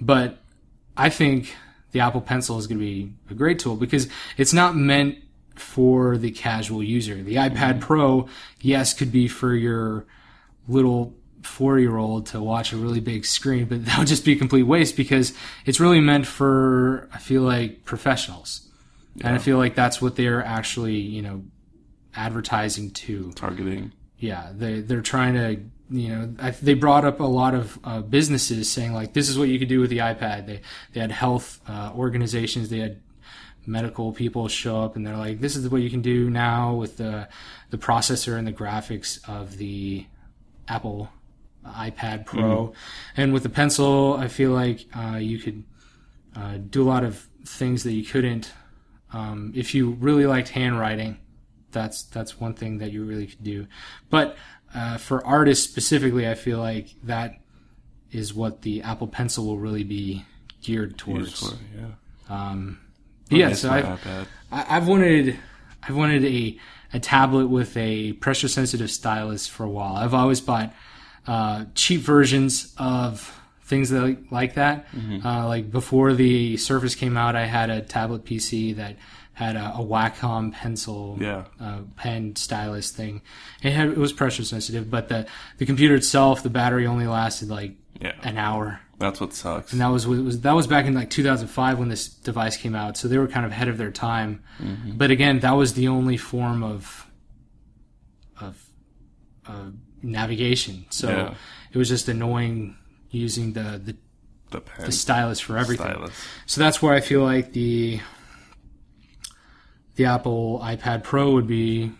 But 0.00 0.38
I 1.00 1.08
think 1.08 1.56
the 1.92 2.00
Apple 2.00 2.20
Pencil 2.20 2.58
is 2.58 2.66
going 2.66 2.78
to 2.78 2.84
be 2.84 3.14
a 3.30 3.34
great 3.34 3.58
tool 3.58 3.74
because 3.74 4.06
it's 4.36 4.52
not 4.52 4.76
meant 4.76 5.16
for 5.54 6.18
the 6.18 6.30
casual 6.30 6.82
user. 6.82 7.22
The 7.22 7.36
iPad 7.36 7.54
mm-hmm. 7.54 7.78
Pro, 7.78 8.28
yes, 8.60 8.92
could 8.92 9.10
be 9.10 9.26
for 9.26 9.54
your 9.54 10.04
little 10.68 11.14
four 11.42 11.78
year 11.78 11.96
old 11.96 12.26
to 12.26 12.42
watch 12.42 12.74
a 12.74 12.76
really 12.76 13.00
big 13.00 13.24
screen, 13.24 13.64
but 13.64 13.82
that 13.86 13.98
would 13.98 14.08
just 14.08 14.26
be 14.26 14.32
a 14.32 14.36
complete 14.36 14.64
waste 14.64 14.94
because 14.94 15.32
it's 15.64 15.80
really 15.80 16.00
meant 16.00 16.26
for, 16.26 17.08
I 17.14 17.18
feel 17.18 17.42
like, 17.42 17.86
professionals. 17.86 18.68
And 19.22 19.34
I 19.34 19.38
feel 19.38 19.56
like 19.56 19.74
that's 19.74 20.02
what 20.02 20.16
they're 20.16 20.44
actually, 20.44 20.96
you 20.96 21.22
know, 21.22 21.44
advertising 22.14 22.90
to. 22.90 23.32
Targeting. 23.32 23.92
Yeah, 24.18 24.52
they 24.54 24.80
they're 24.80 25.00
trying 25.00 25.34
to 25.34 25.60
you 25.90 26.08
know 26.08 26.34
I, 26.38 26.50
they 26.50 26.74
brought 26.74 27.04
up 27.04 27.20
a 27.20 27.24
lot 27.24 27.54
of 27.54 27.78
uh, 27.84 28.00
businesses 28.00 28.70
saying 28.70 28.92
like 28.92 29.12
this 29.12 29.28
is 29.28 29.38
what 29.38 29.48
you 29.48 29.58
could 29.58 29.68
do 29.68 29.80
with 29.80 29.90
the 29.90 29.98
iPad. 29.98 30.46
They 30.46 30.60
they 30.92 31.00
had 31.00 31.10
health 31.10 31.60
uh, 31.68 31.92
organizations, 31.94 32.68
they 32.68 32.78
had 32.78 33.00
medical 33.66 34.12
people 34.12 34.48
show 34.48 34.80
up 34.80 34.96
and 34.96 35.06
they're 35.06 35.16
like 35.16 35.40
this 35.40 35.54
is 35.54 35.68
what 35.68 35.82
you 35.82 35.90
can 35.90 36.00
do 36.00 36.30
now 36.30 36.74
with 36.74 36.96
the 36.96 37.28
the 37.70 37.78
processor 37.78 38.38
and 38.38 38.46
the 38.46 38.52
graphics 38.52 39.28
of 39.28 39.58
the 39.58 40.06
Apple 40.68 41.10
iPad 41.66 42.24
Pro, 42.24 42.72
and 43.16 43.32
with 43.32 43.42
the 43.42 43.50
pencil, 43.50 44.14
I 44.14 44.28
feel 44.28 44.52
like 44.52 44.86
uh, 44.96 45.16
you 45.16 45.38
could 45.38 45.62
uh, 46.34 46.56
do 46.56 46.82
a 46.82 46.88
lot 46.88 47.04
of 47.04 47.26
things 47.44 47.82
that 47.84 47.92
you 47.92 48.04
couldn't 48.04 48.52
um, 49.12 49.52
if 49.54 49.74
you 49.74 49.90
really 49.90 50.26
liked 50.26 50.50
handwriting 50.50 51.18
that's 51.72 52.04
that's 52.04 52.40
one 52.40 52.54
thing 52.54 52.78
that 52.78 52.92
you 52.92 53.04
really 53.04 53.26
could 53.26 53.42
do. 53.42 53.66
But 54.08 54.36
uh, 54.74 54.98
for 54.98 55.24
artists 55.26 55.68
specifically, 55.68 56.28
I 56.28 56.34
feel 56.34 56.58
like 56.58 56.88
that 57.04 57.34
is 58.12 58.34
what 58.34 58.62
the 58.62 58.82
Apple 58.82 59.06
Pencil 59.06 59.46
will 59.46 59.58
really 59.58 59.84
be 59.84 60.24
geared 60.62 60.98
towards. 60.98 61.40
For, 61.40 61.56
yeah. 61.76 61.86
Um, 62.28 62.80
yeah, 63.28 63.52
so 63.52 63.70
I've, 63.70 63.84
iPad. 63.84 64.26
I've 64.50 64.88
wanted 64.88 65.38
I've 65.82 65.96
wanted 65.96 66.24
a 66.24 66.58
a 66.92 66.98
tablet 66.98 67.46
with 67.46 67.76
a 67.76 68.14
pressure 68.14 68.48
sensitive 68.48 68.90
stylus 68.90 69.46
for 69.46 69.64
a 69.64 69.70
while. 69.70 69.94
I've 69.94 70.14
always 70.14 70.40
bought 70.40 70.74
uh, 71.26 71.66
cheap 71.74 72.00
versions 72.00 72.74
of 72.76 73.36
things 73.62 73.90
that 73.90 74.32
like 74.32 74.54
that. 74.54 74.86
Uh, 75.24 75.46
like 75.46 75.70
before 75.70 76.12
the 76.12 76.56
Surface 76.56 76.96
came 76.96 77.16
out, 77.16 77.36
I 77.36 77.46
had 77.46 77.70
a 77.70 77.80
tablet 77.80 78.24
PC 78.24 78.76
that 78.76 78.96
had 79.40 79.56
a, 79.56 79.66
a 79.74 79.84
Wacom 79.84 80.52
pencil 80.52 81.16
Yeah. 81.20 81.44
uh, 81.60 81.78
pen 81.96 82.36
stylus 82.36 82.90
thing. 82.90 83.22
It 83.62 83.72
had 83.72 83.88
it 83.88 83.96
was 83.96 84.12
pressure 84.12 84.44
sensitive, 84.44 84.90
but 84.90 85.08
the 85.08 85.26
the 85.58 85.66
computer 85.66 85.94
itself, 85.94 86.42
the 86.42 86.50
battery 86.50 86.86
only 86.86 87.06
lasted 87.06 87.48
like 87.48 87.72
Yeah. 88.00 88.12
an 88.22 88.36
hour. 88.36 88.80
That's 88.98 89.18
what 89.18 89.32
sucks. 89.32 89.72
And 89.72 89.80
that 89.80 89.88
was 89.88 90.06
was 90.06 90.40
that 90.42 90.52
was 90.52 90.66
back 90.66 90.84
in 90.86 90.92
like 90.94 91.08
2005 91.08 91.78
when 91.78 91.88
this 91.88 92.06
device 92.08 92.56
came 92.58 92.74
out, 92.74 92.96
so 92.98 93.08
they 93.08 93.16
were 93.18 93.28
kind 93.28 93.46
of 93.46 93.52
ahead 93.52 93.68
of 93.68 93.78
their 93.78 93.90
time. 93.90 94.42
Mm-hmm. 94.62 94.92
But 94.98 95.10
again, 95.10 95.40
that 95.40 95.52
was 95.52 95.72
the 95.72 95.88
only 95.88 96.18
form 96.18 96.62
of 96.62 97.06
of 98.40 98.62
uh, 99.46 99.70
navigation. 100.02 100.84
So 100.90 101.08
Yeah. 101.08 101.34
it 101.72 101.78
was 101.78 101.88
just 101.88 102.08
annoying 102.08 102.76
using 103.10 103.54
the, 103.54 103.80
the 103.82 103.96
the 104.50 104.62
the 104.86 104.92
stylus 104.92 105.40
for 105.40 105.56
everything. 105.56 105.86
Stylus. 105.92 106.12
So 106.46 106.60
that's 106.60 106.82
where 106.82 106.92
I 106.92 107.00
feel 107.00 107.22
like 107.22 107.52
the 107.52 108.00
the 110.00 110.06
Apple 110.06 110.58
iPad 110.64 111.02
Pro 111.02 111.30
would 111.32 111.46
be 111.46 111.92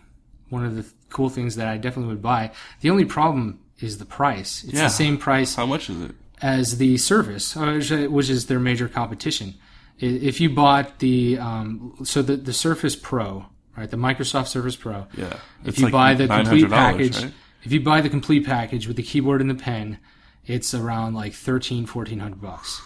one 0.49 0.65
of 0.65 0.75
the 0.75 0.83
cool 1.11 1.29
things 1.29 1.55
that 1.57 1.67
I 1.67 1.77
definitely 1.77 2.11
would 2.11 2.21
buy. 2.21 2.49
The 2.79 2.89
only 2.89 3.05
problem 3.05 3.59
is 3.79 3.99
the 3.99 4.05
price. 4.05 4.63
It's 4.63 4.73
Yeah. 4.73 4.83
the 4.85 4.89
same 4.89 5.17
price 5.19 5.53
How 5.53 5.67
much 5.67 5.87
is 5.87 6.01
it? 6.01 6.15
as 6.41 6.77
the 6.79 6.97
Surface, 6.97 7.55
uh, 7.55 7.73
which- 7.73 7.91
which 8.09 8.29
is 8.31 8.47
their 8.47 8.59
major 8.59 8.87
competition. 8.87 9.53
If 9.99 10.41
you 10.41 10.49
bought 10.49 10.97
the 10.97 11.37
um, 11.37 11.93
so 12.03 12.23
the 12.23 12.37
the 12.37 12.53
Surface 12.53 12.95
Pro, 12.95 13.45
right, 13.77 13.87
the 13.89 13.97
Microsoft 13.97 14.47
Surface 14.47 14.75
Pro, 14.75 15.05
Yeah. 15.15 15.33
if 15.63 15.77
you 15.77 15.85
like 15.85 15.91
buy 15.93 16.13
the 16.15 16.27
complete 16.27 16.69
package, 16.71 17.17
right? 17.21 17.33
if 17.63 17.71
you 17.71 17.81
buy 17.81 18.01
the 18.01 18.09
complete 18.09 18.43
package 18.47 18.87
with 18.87 18.97
the 18.97 19.03
keyboard 19.03 19.41
and 19.41 19.49
the 19.51 19.61
pen, 19.69 19.99
it's 20.47 20.73
around 20.73 21.13
like 21.13 21.33
13 21.35 21.85
1400 21.85 22.41
bucks, 22.41 22.81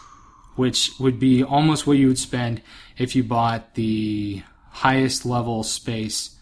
which 0.57 0.91
would 0.99 1.19
be 1.19 1.41
almost 1.41 1.87
what 1.87 1.95
you 1.97 2.07
would 2.09 2.19
spend 2.19 2.61
if 2.97 3.15
you 3.15 3.23
bought 3.23 3.75
the 3.75 4.43
highest 4.75 5.25
level 5.25 5.63
space 5.63 6.35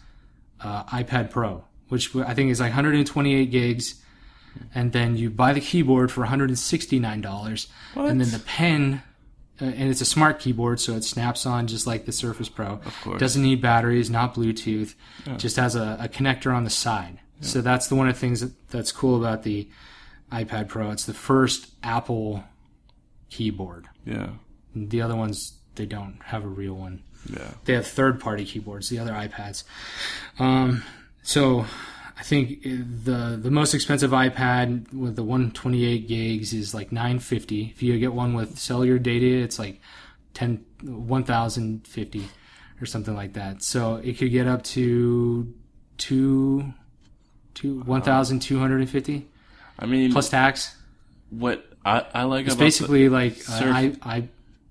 uh, 0.60 0.82
iPad 0.86 1.30
Pro, 1.30 1.64
which 1.88 2.14
I 2.16 2.34
think 2.34 2.50
is 2.50 2.58
like 2.58 2.70
128 2.70 3.50
gigs. 3.50 3.94
And 4.74 4.92
then 4.92 5.16
you 5.16 5.30
buy 5.30 5.52
the 5.52 5.60
keyboard 5.60 6.10
for 6.10 6.24
$169. 6.24 7.66
And 7.94 8.20
then 8.20 8.30
the 8.30 8.38
pen, 8.40 9.02
uh, 9.60 9.66
and 9.66 9.88
it's 9.88 10.00
a 10.00 10.04
smart 10.04 10.40
keyboard, 10.40 10.80
so 10.80 10.94
it 10.94 11.04
snaps 11.04 11.46
on 11.46 11.68
just 11.68 11.86
like 11.86 12.06
the 12.06 12.12
Surface 12.12 12.48
Pro. 12.48 12.80
Of 12.84 13.00
course. 13.02 13.20
Doesn't 13.20 13.42
need 13.42 13.60
batteries, 13.60 14.10
not 14.10 14.34
Bluetooth. 14.34 14.94
Just 15.36 15.56
has 15.56 15.76
a, 15.76 15.96
a 16.00 16.08
connector 16.08 16.52
on 16.54 16.64
the 16.64 16.70
side. 16.70 17.20
So 17.40 17.60
that's 17.60 17.88
the 17.88 17.94
one 17.94 18.08
of 18.08 18.14
the 18.14 18.20
things 18.20 18.40
that, 18.40 18.52
that's 18.70 18.90
cool 18.90 19.16
about 19.16 19.42
the 19.42 19.68
iPad 20.32 20.68
Pro. 20.68 20.90
It's 20.90 21.04
the 21.04 21.14
first 21.14 21.68
Apple 21.82 22.42
keyboard. 23.28 23.86
Yeah. 24.04 24.30
The 24.74 25.02
other 25.02 25.14
ones, 25.14 25.58
they 25.74 25.86
don't 25.86 26.18
have 26.24 26.44
a 26.44 26.48
real 26.48 26.74
one 26.74 27.02
Yeah. 27.28 27.50
they 27.64 27.72
have 27.74 27.86
third 27.86 28.20
party 28.20 28.44
keyboards, 28.44 28.88
the 28.88 28.98
other 28.98 29.12
iPads. 29.12 29.64
Um, 30.38 30.82
so 31.22 31.64
I 32.16 32.22
think 32.22 32.62
the 32.62 33.38
the 33.40 33.50
most 33.50 33.74
expensive 33.74 34.10
iPad 34.10 34.92
with 34.92 35.16
the 35.16 35.22
128 35.24 36.06
gigs 36.08 36.52
is 36.52 36.74
like 36.74 36.92
950. 36.92 37.72
If 37.74 37.82
you 37.82 37.98
get 37.98 38.12
one 38.12 38.34
with 38.34 38.58
cellular 38.58 38.98
data, 38.98 39.26
it's 39.26 39.58
like 39.58 39.80
10 40.34 40.64
1050 40.82 42.28
or 42.80 42.86
something 42.86 43.14
like 43.14 43.32
that. 43.34 43.62
So 43.62 43.96
it 43.96 44.18
could 44.18 44.30
get 44.30 44.46
up 44.46 44.62
to 44.64 45.52
two 45.96 46.72
two 47.54 47.80
1250 47.84 49.26
I 49.78 49.86
mean, 49.86 50.12
plus 50.12 50.28
tax. 50.28 50.76
what 51.30 51.64
I, 51.84 52.04
I 52.14 52.22
like 52.24 52.46
It's 52.46 52.54
about 52.54 52.64
basically 52.64 53.08
like 53.08 53.34
Surf- 53.36 53.98
I, 54.02 54.28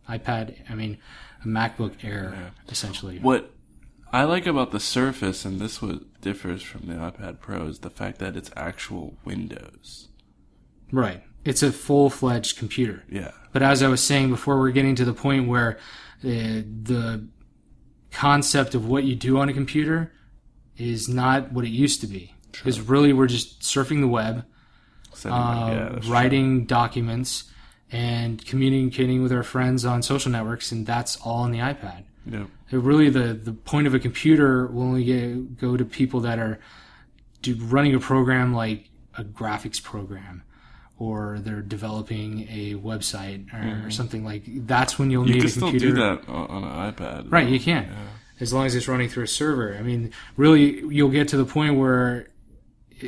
I, 0.08 0.18
iPad. 0.18 0.56
I 0.70 0.76
mean, 0.76 0.98
a 1.44 1.48
MacBook 1.48 2.04
Air 2.04 2.54
essentially. 2.70 3.20
what 3.20 3.52
I 4.14 4.26
like 4.26 4.46
about 4.46 4.72
the 4.72 4.80
Surface, 4.80 5.44
and 5.44 5.60
this 5.60 5.82
what 5.82 6.22
differs 6.22 6.62
from 6.62 6.88
the 6.88 6.94
iPad 6.94 7.40
Pro, 7.40 7.66
is 7.66 7.80
the 7.80 7.90
fact 7.90 8.20
that 8.20 8.36
it's 8.36 8.52
actual 8.56 9.18
Windows. 9.26 10.10
Right. 10.92 11.24
It's 11.44 11.64
a 11.64 11.72
full 11.72 12.12
fledged 12.12 12.58
computer. 12.58 13.04
Yeah. 13.10 13.32
But 13.52 13.64
as 13.64 13.82
I 13.82 13.88
was 13.88 14.04
saying 14.04 14.30
before, 14.30 14.60
we're 14.60 14.72
getting 14.72 14.94
to 14.96 15.06
the 15.06 15.14
point 15.14 15.48
where 15.48 15.80
uh, 16.24 16.62
the 16.84 17.28
concept 18.12 18.76
of 18.76 18.88
what 18.88 19.04
you 19.04 19.16
do 19.16 19.40
on 19.40 19.50
a 19.50 19.54
computer 19.54 20.14
is 20.78 21.10
not 21.10 21.52
what 21.52 21.66
it 21.66 21.72
used 21.72 22.00
to 22.02 22.08
be. 22.08 22.36
Because 22.52 22.80
really, 22.80 23.14
we're 23.14 23.28
just 23.28 23.62
surfing 23.62 24.02
the 24.02 24.08
web, 24.08 24.46
uh, 25.26 25.30
yeah, 25.30 25.90
that's 25.92 26.06
true. 26.06 26.14
writing 26.14 26.66
documents, 26.66 27.46
and 27.94 28.44
communicating 28.44 29.22
with 29.22 29.32
our 29.32 29.44
friends 29.44 29.86
on 29.86 30.02
social 30.02 30.32
networks, 30.32 30.72
and 30.72 30.86
that's 30.86 31.16
all 31.18 31.44
on 31.44 31.52
the 31.52 31.60
iPad. 31.60 32.04
Yep. 32.26 32.48
It 32.72 32.78
really, 32.78 33.10
the, 33.12 33.36
the 33.36 33.54
point 33.54 33.86
of 33.86 33.94
a 33.94 34.00
computer 34.00 34.66
will 34.66 34.82
only 34.82 35.04
get, 35.04 35.60
go 35.60 35.78
to 35.78 35.86
people 35.86 36.22
that 36.22 36.40
are 36.40 36.60
do, 37.44 37.56
running 37.56 37.94
a 37.94 38.00
program 38.00 38.52
like 38.54 38.90
a 39.16 39.24
graphics 39.24 39.82
program, 39.82 40.42
or 40.98 41.38
they're 41.40 41.62
developing 41.62 42.48
a 42.50 42.74
website 42.74 43.54
or, 43.54 43.88
or 43.88 43.92
something 43.92 44.26
like. 44.26 44.44
That's 44.66 44.98
when 44.98 45.12
you'll 45.12 45.26
Mm-hmm. 45.26 45.28
You 45.28 45.36
need 45.36 45.42
can 45.42 45.48
a 45.48 45.52
still 45.52 45.72
do 45.72 45.94
that 45.94 46.28
on, 46.28 46.64
an 46.64 46.94
iPad. 46.94 47.32
Right, 47.32 47.46
though. 47.46 47.54
you 47.54 47.60
can. 47.60 47.96
As 48.40 48.52
long 48.52 48.66
as 48.66 48.74
it's 48.74 48.88
running 48.88 49.08
through 49.08 49.26
a 49.26 49.28
server. 49.28 49.76
I 49.78 49.84
mean, 49.84 50.12
really, 50.36 50.80
you'll 50.80 51.12
get 51.12 51.28
to 51.30 51.38
the 51.38 51.46
point 51.46 51.78
where 51.78 52.30
uh, 53.04 53.08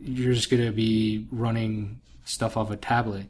you're 0.00 0.32
just 0.32 0.48
going 0.48 0.64
to 0.64 0.72
be 0.72 1.26
running 1.30 2.00
stuff 2.24 2.56
off 2.56 2.70
a 2.70 2.76
tablet. 2.76 3.26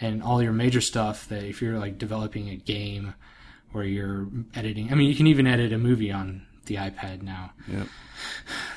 And 0.00 0.22
all 0.22 0.42
your 0.42 0.52
major 0.52 0.80
stuff 0.80 1.28
that 1.28 1.44
if 1.44 1.60
you're 1.60 1.78
like 1.78 1.98
developing 1.98 2.48
a 2.48 2.56
game 2.56 3.14
or 3.74 3.84
you're 3.84 4.28
editing, 4.54 4.90
I 4.90 4.94
mean, 4.94 5.08
you 5.08 5.14
can 5.14 5.26
even 5.26 5.46
edit 5.46 5.72
a 5.72 5.78
movie 5.78 6.10
on 6.10 6.46
the 6.66 6.76
iPad 6.76 7.22
now. 7.22 7.52
Yep. 7.68 7.86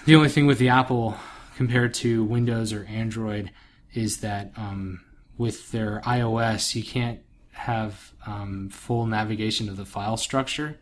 The 0.05 0.15
only 0.15 0.29
thing 0.29 0.47
with 0.47 0.57
the 0.57 0.69
Apple 0.69 1.15
compared 1.55 1.93
to 1.95 2.23
Windows 2.23 2.73
or 2.73 2.85
Android 2.85 3.51
is 3.93 4.19
that 4.21 4.51
um, 4.57 5.01
with 5.37 5.71
their 5.71 6.01
iOS, 6.01 6.75
you 6.75 6.83
can't 6.83 7.19
have 7.51 8.13
um, 8.25 8.69
full 8.69 9.05
navigation 9.05 9.69
of 9.69 9.77
the 9.77 9.85
file 9.85 10.17
structure. 10.17 10.79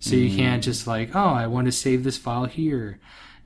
So 0.00 0.14
you 0.14 0.34
can't 0.36 0.62
just 0.62 0.86
like, 0.86 1.16
oh, 1.16 1.30
I 1.30 1.48
want 1.48 1.66
to 1.66 1.72
save 1.72 2.04
this 2.04 2.16
file 2.16 2.44
here 2.44 3.00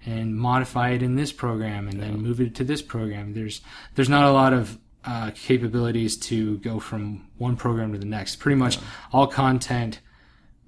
and 0.05 0.37
modify 0.37 0.91
it 0.91 1.03
in 1.03 1.15
this 1.15 1.33
program 1.33 1.89
and 1.89 1.99
then 1.99 2.21
move 2.21 2.41
it 2.41 2.55
to 2.57 2.65
this 2.65 2.83
program. 2.83 3.33
There's 3.33 3.63
there's 3.95 4.11
not 4.11 4.25
a 4.25 4.33
lot 4.33 4.53
of 4.53 4.79
uh, 5.05 5.31
capabilities 5.35 6.17
to 6.17 6.59
go 6.59 6.79
from 6.81 7.27
one 7.39 7.57
program 7.57 7.93
to 7.93 7.99
the 7.99 8.05
next. 8.07 8.37
Pretty 8.37 8.57
much 8.57 8.79
all 9.13 9.27
content, 9.27 10.01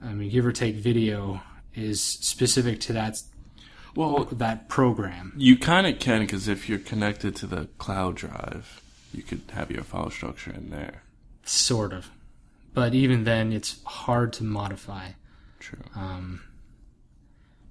I 0.03 0.13
mean, 0.13 0.31
give 0.31 0.45
or 0.47 0.53
take 0.53 0.75
video, 0.77 1.41
is 1.75 2.03
specific 2.03 2.81
to 2.81 2.93
that 2.95 3.23
Well, 3.97 4.25
that 4.33 4.69
program. 4.69 5.33
you 5.37 5.57
kind 5.57 5.87
of 5.87 5.99
can 5.99 6.21
because 6.21 6.49
if 6.49 6.69
you're 6.69 6.79
connected 6.79 7.35
to 7.37 7.47
the 7.47 7.69
cloud 7.79 8.17
drive, 8.17 8.81
you 9.13 9.23
could 9.23 9.43
have 9.53 9.71
your 9.71 9.85
file 9.85 10.11
structure 10.11 10.51
in 10.53 10.71
there. 10.71 11.03
Sort 11.45 11.93
of. 11.93 12.11
But 12.73 12.95
even 12.95 13.25
then, 13.25 13.53
it's 13.53 13.83
hard 13.85 14.33
to 14.35 14.45
modify. 14.45 15.11
True. 15.61 15.79
Um, 15.95 16.41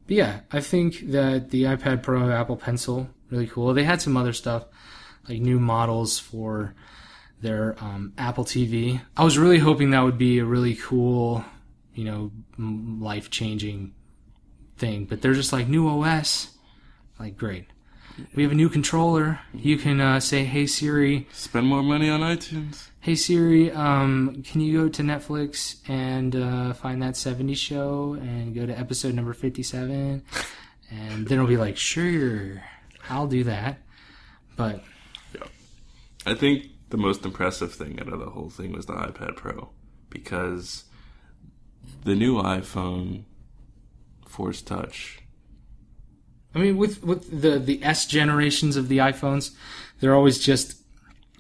But 0.07 0.15
yeah, 0.15 0.39
I 0.51 0.59
think 0.61 1.11
that 1.11 1.49
the 1.51 1.63
iPad 1.63 2.03
Pro, 2.03 2.29
Apple 2.31 2.55
Pencil, 2.57 3.09
really 3.29 3.47
cool. 3.47 3.73
They 3.73 3.83
had 3.83 4.01
some 4.01 4.15
other 4.17 4.33
stuff, 4.33 4.65
like 5.27 5.39
new 5.39 5.59
models 5.59 6.19
for 6.19 6.75
their 7.41 7.75
um, 7.83 8.13
Apple 8.17 8.45
TV. 8.45 9.01
I 9.17 9.23
was 9.23 9.37
really 9.37 9.59
hoping 9.59 9.91
that 9.91 10.03
would 10.03 10.17
be 10.17 10.39
a 10.39 10.45
really 10.45 10.75
cool, 10.75 11.43
you 11.93 12.05
know, 12.05 12.31
life 12.57 13.29
changing 13.29 13.93
thing. 14.77 15.05
But 15.05 15.21
they're 15.21 15.33
just 15.33 15.53
like 15.53 15.67
new 15.67 15.87
OS. 15.87 16.49
Like, 17.19 17.37
great. 17.37 17.67
We 18.35 18.43
have 18.43 18.51
a 18.51 18.55
new 18.55 18.69
controller. 18.69 19.39
You 19.53 19.77
can 19.77 19.99
uh, 19.99 20.19
say, 20.19 20.43
"Hey 20.43 20.67
Siri, 20.67 21.27
Spend 21.31 21.65
more 21.65 21.81
money 21.81 22.09
on 22.09 22.19
iTunes. 22.19 22.89
hey 22.99 23.15
Siri, 23.15 23.71
um, 23.71 24.43
can 24.45 24.61
you 24.61 24.83
go 24.83 24.89
to 24.89 25.01
Netflix 25.01 25.77
and 25.89 26.35
uh, 26.35 26.73
find 26.73 27.01
that 27.01 27.15
70s 27.15 27.57
show 27.57 28.13
and 28.13 28.53
go 28.53 28.67
to 28.67 28.77
episode 28.77 29.15
number 29.15 29.33
57? 29.33 30.23
And 30.91 31.27
then 31.27 31.37
it'll 31.37 31.47
be 31.47 31.57
like, 31.57 31.75
sure, 31.75 32.61
I'll 33.09 33.25
do 33.25 33.45
that. 33.45 33.79
But 34.55 34.83
I 36.25 36.33
think 36.33 36.67
the 36.89 36.97
most 36.97 37.25
impressive 37.25 37.73
thing 37.73 37.99
out 37.99 38.07
of 38.07 38.19
the 38.19 38.29
whole 38.29 38.49
thing 38.49 38.71
was 38.71 38.85
the 38.85 38.93
iPad 38.93 39.35
Pro 39.35 39.69
because 40.09 40.85
the 42.03 42.15
new 42.15 42.41
iPhone 42.41 43.23
Force 44.27 44.61
Touch. 44.61 45.19
I 46.55 46.59
mean, 46.59 46.77
with 46.77 47.03
with 47.03 47.41
the 47.41 47.59
the 47.59 47.83
S 47.83 48.05
generations 48.05 48.75
of 48.75 48.87
the 48.87 48.99
iPhones, 48.99 49.51
they're 49.99 50.15
always 50.15 50.39
just 50.39 50.79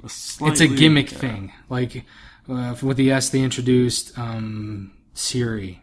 a 0.03 0.05
it's 0.05 0.59
a 0.59 0.67
gimmick 0.67 1.11
yeah, 1.11 1.17
thing. 1.17 1.53
Like 1.69 2.05
uh, 2.49 2.75
with 2.81 2.97
the 2.97 3.11
S, 3.11 3.29
they 3.29 3.41
introduced 3.41 4.17
um, 4.17 4.91
Siri, 5.13 5.81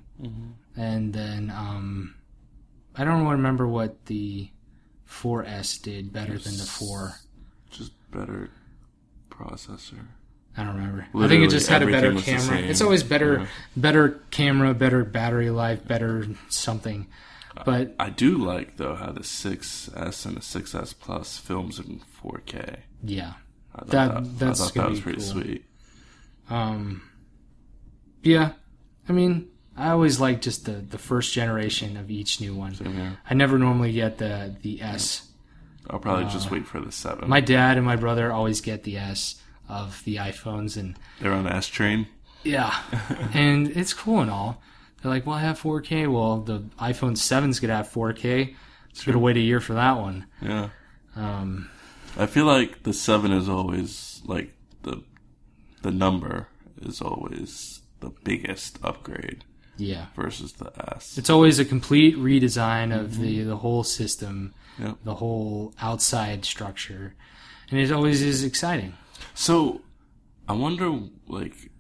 and 0.77 1.13
then 1.13 1.53
um, 1.57 2.17
I 2.97 3.05
don't 3.05 3.27
remember 3.27 3.67
what 3.67 4.07
the 4.07 4.51
4S 5.09 5.81
did 5.81 6.13
better 6.13 6.39
than 6.39 6.57
the 6.57 6.65
4. 6.65 7.15
Just 7.71 7.93
better 8.11 8.51
processor. 9.41 10.07
I 10.57 10.65
don't 10.65 10.75
remember. 10.77 11.07
I 11.15 11.29
think 11.29 11.45
it 11.45 11.51
just 11.51 11.69
had 11.69 11.83
a 11.83 11.87
better 11.87 12.09
everything 12.09 12.35
was 12.35 12.47
the 12.47 12.53
camera. 12.55 12.69
It's 12.71 12.81
always 12.83 13.03
better, 13.05 13.39
Yeah. 13.41 13.47
better 13.77 14.09
camera, 14.31 14.75
better 14.75 15.05
battery 15.05 15.51
life, 15.51 15.87
better 15.87 16.27
something. 16.49 17.07
But 17.65 17.95
I 17.99 18.11
do 18.11 18.37
like 18.37 18.77
though 18.77 18.95
how 18.97 19.13
the 19.13 19.21
6S 19.25 20.27
and 20.27 20.37
the 20.37 20.41
6S 20.41 20.93
Plus 20.99 21.39
films 21.39 21.79
in 21.79 22.01
4K. 22.23 22.81
yeah, 23.03 23.35
I 23.75 23.79
thought 23.79 23.89
That- 23.91 24.15
that, 24.25 24.39
that's 24.39 24.61
I 24.61 24.65
thought 24.65 24.75
that 24.75 24.91
was 24.91 24.99
be 24.99 25.03
pretty 25.03 25.19
cool. 25.21 25.29
sweet. 25.29 25.65
um, 26.49 27.03
yeah. 28.23 28.53
I 29.09 29.13
mean, 29.13 29.49
I 29.77 29.91
always 29.91 30.21
like 30.21 30.41
just 30.43 30.65
the 30.67 30.73
the 30.73 30.99
first 30.99 31.33
generation 31.33 31.97
of 31.97 32.11
each 32.11 32.41
new 32.41 32.55
one. 32.55 33.17
I 33.29 33.35
never 33.35 33.59
normally 33.59 33.93
get 33.93 34.19
the 34.19 34.55
the 34.63 34.83
S. 34.83 35.29
I'll 35.91 35.99
probably 35.99 36.25
just 36.27 36.51
wait 36.51 36.67
for 36.67 36.81
the 36.81 36.93
7. 36.93 37.25
Uh, 37.25 37.27
My 37.27 37.41
dad 37.41 37.77
and 37.77 37.85
my 37.85 37.97
brother 37.97 38.33
always 38.33 38.61
get 38.61 38.85
the 38.85 38.97
S 38.97 39.41
of 39.69 40.03
the 40.05 40.17
iPhones, 40.17 40.77
and 40.77 40.97
They're 41.21 41.33
on 41.33 41.45
the 41.45 41.53
S 41.55 41.67
train. 41.67 42.07
yeah, 42.45 42.75
and 43.35 43.69
it's 43.77 43.93
cool 43.93 44.21
and 44.21 44.31
all. 44.31 44.63
They're 45.03 45.11
like, 45.11 45.27
"Well, 45.27 45.37
I 45.37 45.41
have 45.41 45.59
4K." 45.61 46.11
Well, 46.13 46.39
the 46.41 46.61
iPhone 46.79 47.17
7's 47.17 47.59
gonna 47.61 47.77
have 47.77 47.89
4K. 47.89 48.55
Just 48.93 49.07
gotta 49.07 49.19
wait 49.19 49.37
a 49.37 49.41
year 49.41 49.61
for 49.61 49.75
that 49.75 49.99
one. 49.99 50.27
Yeah. 50.43 50.69
Um, 51.17 51.69
I 52.19 52.27
feel 52.27 52.45
like 52.45 52.83
the 52.83 52.93
7 52.93 53.33
is 53.33 53.49
always 53.49 54.21
like 54.25 54.55
the 54.83 55.03
the 55.83 55.91
number 55.91 56.49
is 56.83 57.01
always 57.01 57.81
the 58.01 58.11
biggest 58.25 58.79
upgrade 58.83 59.45
yeah, 59.77 60.07
versus 60.17 60.53
the 60.55 60.71
S. 60.97 61.17
it's 61.19 61.31
always 61.31 61.59
a 61.59 61.65
complete 61.65 62.17
redesign 62.17 62.95
of 62.99 63.19
the 63.19 63.43
the 63.43 63.57
whole 63.57 63.83
system, 63.85 64.53
Yep. 64.79 64.97
the 65.05 65.15
whole 65.17 65.75
outside 65.81 66.45
structure, 66.45 67.15
and 67.71 67.79
it 67.81 67.93
always 67.93 68.23
is 68.23 68.43
exciting. 68.45 68.95
So, 69.35 69.83
I 70.49 70.53
wonder, 70.55 70.99
like, 71.27 71.71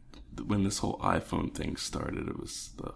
when 0.47 0.64
this 0.64 0.78
whole 0.78 0.99
iPhone 0.99 1.55
thing 1.55 1.76
started, 1.76 2.28
it 2.28 2.38
was 2.38 2.70
the 2.76 2.93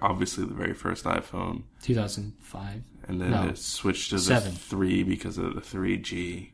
obviously 0.00 0.44
the 0.46 0.54
very 0.54 0.72
first 0.74 1.04
iPhone, 1.04 1.62
2005. 1.82 2.82
and 3.06 3.20
then 3.20 3.30
No. 3.32 3.48
it 3.48 3.58
switched 3.58 4.10
to 4.10 4.16
the 4.16 4.20
Seven. 4.22 4.52
three 4.52 5.02
because 5.02 5.36
of 5.38 5.54
the 5.54 5.60
3G, 5.60 6.52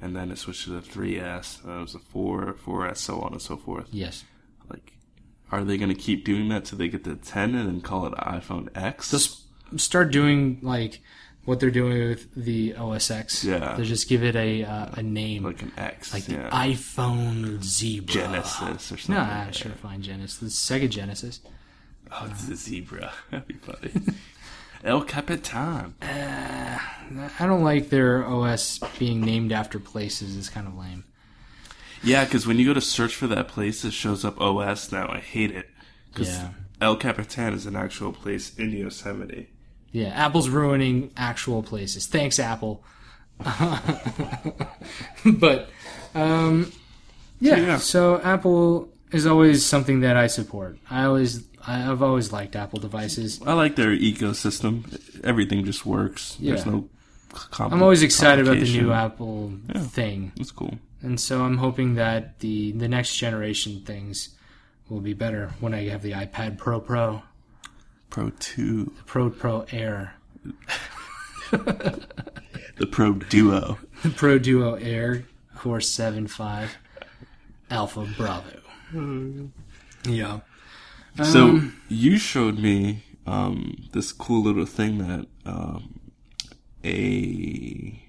and 0.00 0.16
then 0.16 0.30
it 0.30 0.38
switched 0.38 0.64
to 0.64 0.70
the 0.70 0.80
3S, 0.80 1.62
and 1.64 1.72
it 1.78 1.80
was 1.82 1.94
a 1.94 1.98
four, 1.98 2.54
4S, 2.54 2.96
so 2.98 3.20
on 3.20 3.32
and 3.32 3.42
so 3.42 3.56
forth. 3.58 3.88
Yes. 3.92 4.24
Like, 4.70 4.94
are 5.52 5.62
they 5.62 5.76
going 5.76 5.90
to 5.90 5.94
keep 5.94 6.24
doing 6.24 6.48
that 6.48 6.64
till 6.64 6.78
they 6.78 6.88
get 6.88 7.04
to 7.04 7.16
10 7.16 7.54
and 7.54 7.68
then 7.68 7.80
call 7.82 8.06
it 8.06 8.14
iPhone 8.14 8.68
X? 8.74 9.10
Just 9.10 9.42
start 9.76 10.10
doing 10.12 10.58
like 10.62 11.00
what 11.44 11.60
they're 11.60 11.70
doing 11.70 12.08
with 12.08 12.34
the 12.34 12.74
OS 12.76 13.10
X. 13.10 13.44
Yeah. 13.44 13.74
They 13.76 13.84
just 13.84 14.08
give 14.08 14.22
it 14.24 14.34
a 14.36 14.64
uh, 14.64 14.86
a 14.94 15.02
name 15.02 15.44
like, 15.44 15.62
like 15.62 15.62
an 15.62 15.72
X, 15.78 16.12
like 16.14 16.28
yeah. 16.28 16.48
iPhone 16.50 17.62
Zebra. 17.62 18.12
Genesis 18.14 18.92
or 18.92 18.96
something. 18.98 19.14
No, 19.14 19.20
like 19.20 19.28
that. 19.46 19.54
sure, 19.54 19.72
fine 19.72 20.02
Genesis. 20.02 20.38
The 20.38 20.46
Sega 20.46 20.88
Genesis. 20.88 21.40
Oh, 22.12 22.28
it's 22.30 22.48
a 22.48 22.54
zebra. 22.56 23.12
That'd 23.30 23.48
be 23.48 23.54
funny. 23.54 23.90
El 24.84 25.02
Capitan. 25.02 25.94
I 26.02 26.78
don't 27.46 27.64
like 27.64 27.88
their 27.88 28.24
OS 28.26 28.78
being 28.98 29.20
named 29.22 29.50
after 29.52 29.78
places. 29.80 30.36
It's 30.36 30.50
kind 30.50 30.66
of 30.68 30.76
lame. 30.76 31.04
Yeah, 32.02 32.24
because 32.24 32.46
when 32.46 32.58
you 32.58 32.66
go 32.66 32.74
to 32.74 32.80
search 32.82 33.14
for 33.14 33.26
that 33.28 33.48
place, 33.48 33.84
it 33.84 33.92
shows 33.94 34.24
up 34.24 34.38
OS 34.40 34.92
now. 34.92 35.08
I 35.08 35.20
hate 35.20 35.50
it. 35.50 35.70
'Cause 36.14 36.28
Yeah. 36.28 36.50
El 36.80 36.96
Capitan 36.96 37.54
is 37.54 37.64
an 37.66 37.74
actual 37.76 38.12
place 38.12 38.54
in 38.56 38.70
Yosemite. 38.72 39.48
Yeah, 39.94 40.08
Apple's 40.08 40.48
ruining 40.48 41.12
actual 41.16 41.62
places. 41.62 42.06
Thanks, 42.08 42.40
Apple. 42.40 42.82
but, 45.24 45.68
um, 46.14 46.72
yeah, 47.40 47.56
yeah. 47.56 47.76
So 47.78 48.20
Apple 48.20 48.88
is 49.12 49.24
always 49.26 49.64
something 49.64 50.00
that 50.00 50.16
I 50.16 50.26
support. 50.26 50.78
I 50.90 51.04
always, 51.04 51.44
I've 51.66 52.02
always 52.02 52.32
liked 52.32 52.56
Apple 52.56 52.80
devices. 52.80 53.40
I 53.46 53.52
like 53.52 53.76
their 53.76 53.96
ecosystem. 53.96 54.98
Everything 55.22 55.64
just 55.64 55.86
works. 55.86 56.36
There's 56.40 56.64
Yeah. 56.66 56.72
no 56.72 56.88
compl- 57.30 57.70
I'm 57.72 57.82
always 57.82 58.02
excited 58.02 58.46
about 58.48 58.58
the 58.60 58.72
new 58.80 58.92
Apple 58.92 59.52
Yeah. 59.72 59.80
thing, 59.82 60.32
It's 60.36 60.50
cool. 60.50 60.78
and 61.02 61.20
so 61.20 61.42
I'm 61.44 61.58
hoping 61.58 61.94
that 61.94 62.40
the 62.40 62.72
the 62.72 62.88
next 62.88 63.16
generation 63.16 63.82
things 63.84 64.30
will 64.88 65.00
be 65.00 65.14
better 65.14 65.52
when 65.60 65.72
I 65.74 65.88
have 65.88 66.02
the 66.02 66.12
iPad 66.12 66.58
Pro 66.58 66.80
Pro, 66.80 67.22
Pro 68.14 68.30
2. 68.30 68.84
The 68.84 69.02
Pro 69.06 69.28
Pro 69.28 69.66
Air, 69.72 70.14
The 71.50 72.86
Pro 72.88 73.14
Duo. 73.14 73.76
the 74.04 74.10
Pro 74.10 74.38
Duo 74.38 74.74
Air 74.74 75.24
Core 75.56 75.78
7.5 75.78 76.68
Alpha 77.70 78.06
Bravo. 78.16 79.50
Yeah. 80.08 80.40
So 81.24 81.48
Um, 81.48 81.76
you 81.88 82.16
showed 82.18 82.60
me 82.60 83.02
um, 83.26 83.88
this 83.92 84.12
cool 84.12 84.44
little 84.44 84.66
thing 84.66 84.98
that 84.98 85.26
um, 85.44 85.98
a 86.84 88.00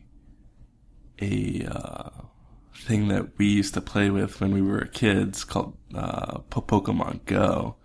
a 1.19 1.65
uh, 1.67 2.09
thing 2.75 3.07
that 3.07 3.39
we 3.39 3.47
used 3.47 3.73
to 3.73 3.81
play 3.81 4.11
with 4.11 4.39
when 4.39 4.53
we 4.53 4.61
were 4.61 4.85
kids 4.85 5.43
called 5.43 5.75
uh, 5.95 6.41
Pokemon 6.51 7.25
Go. 7.25 7.77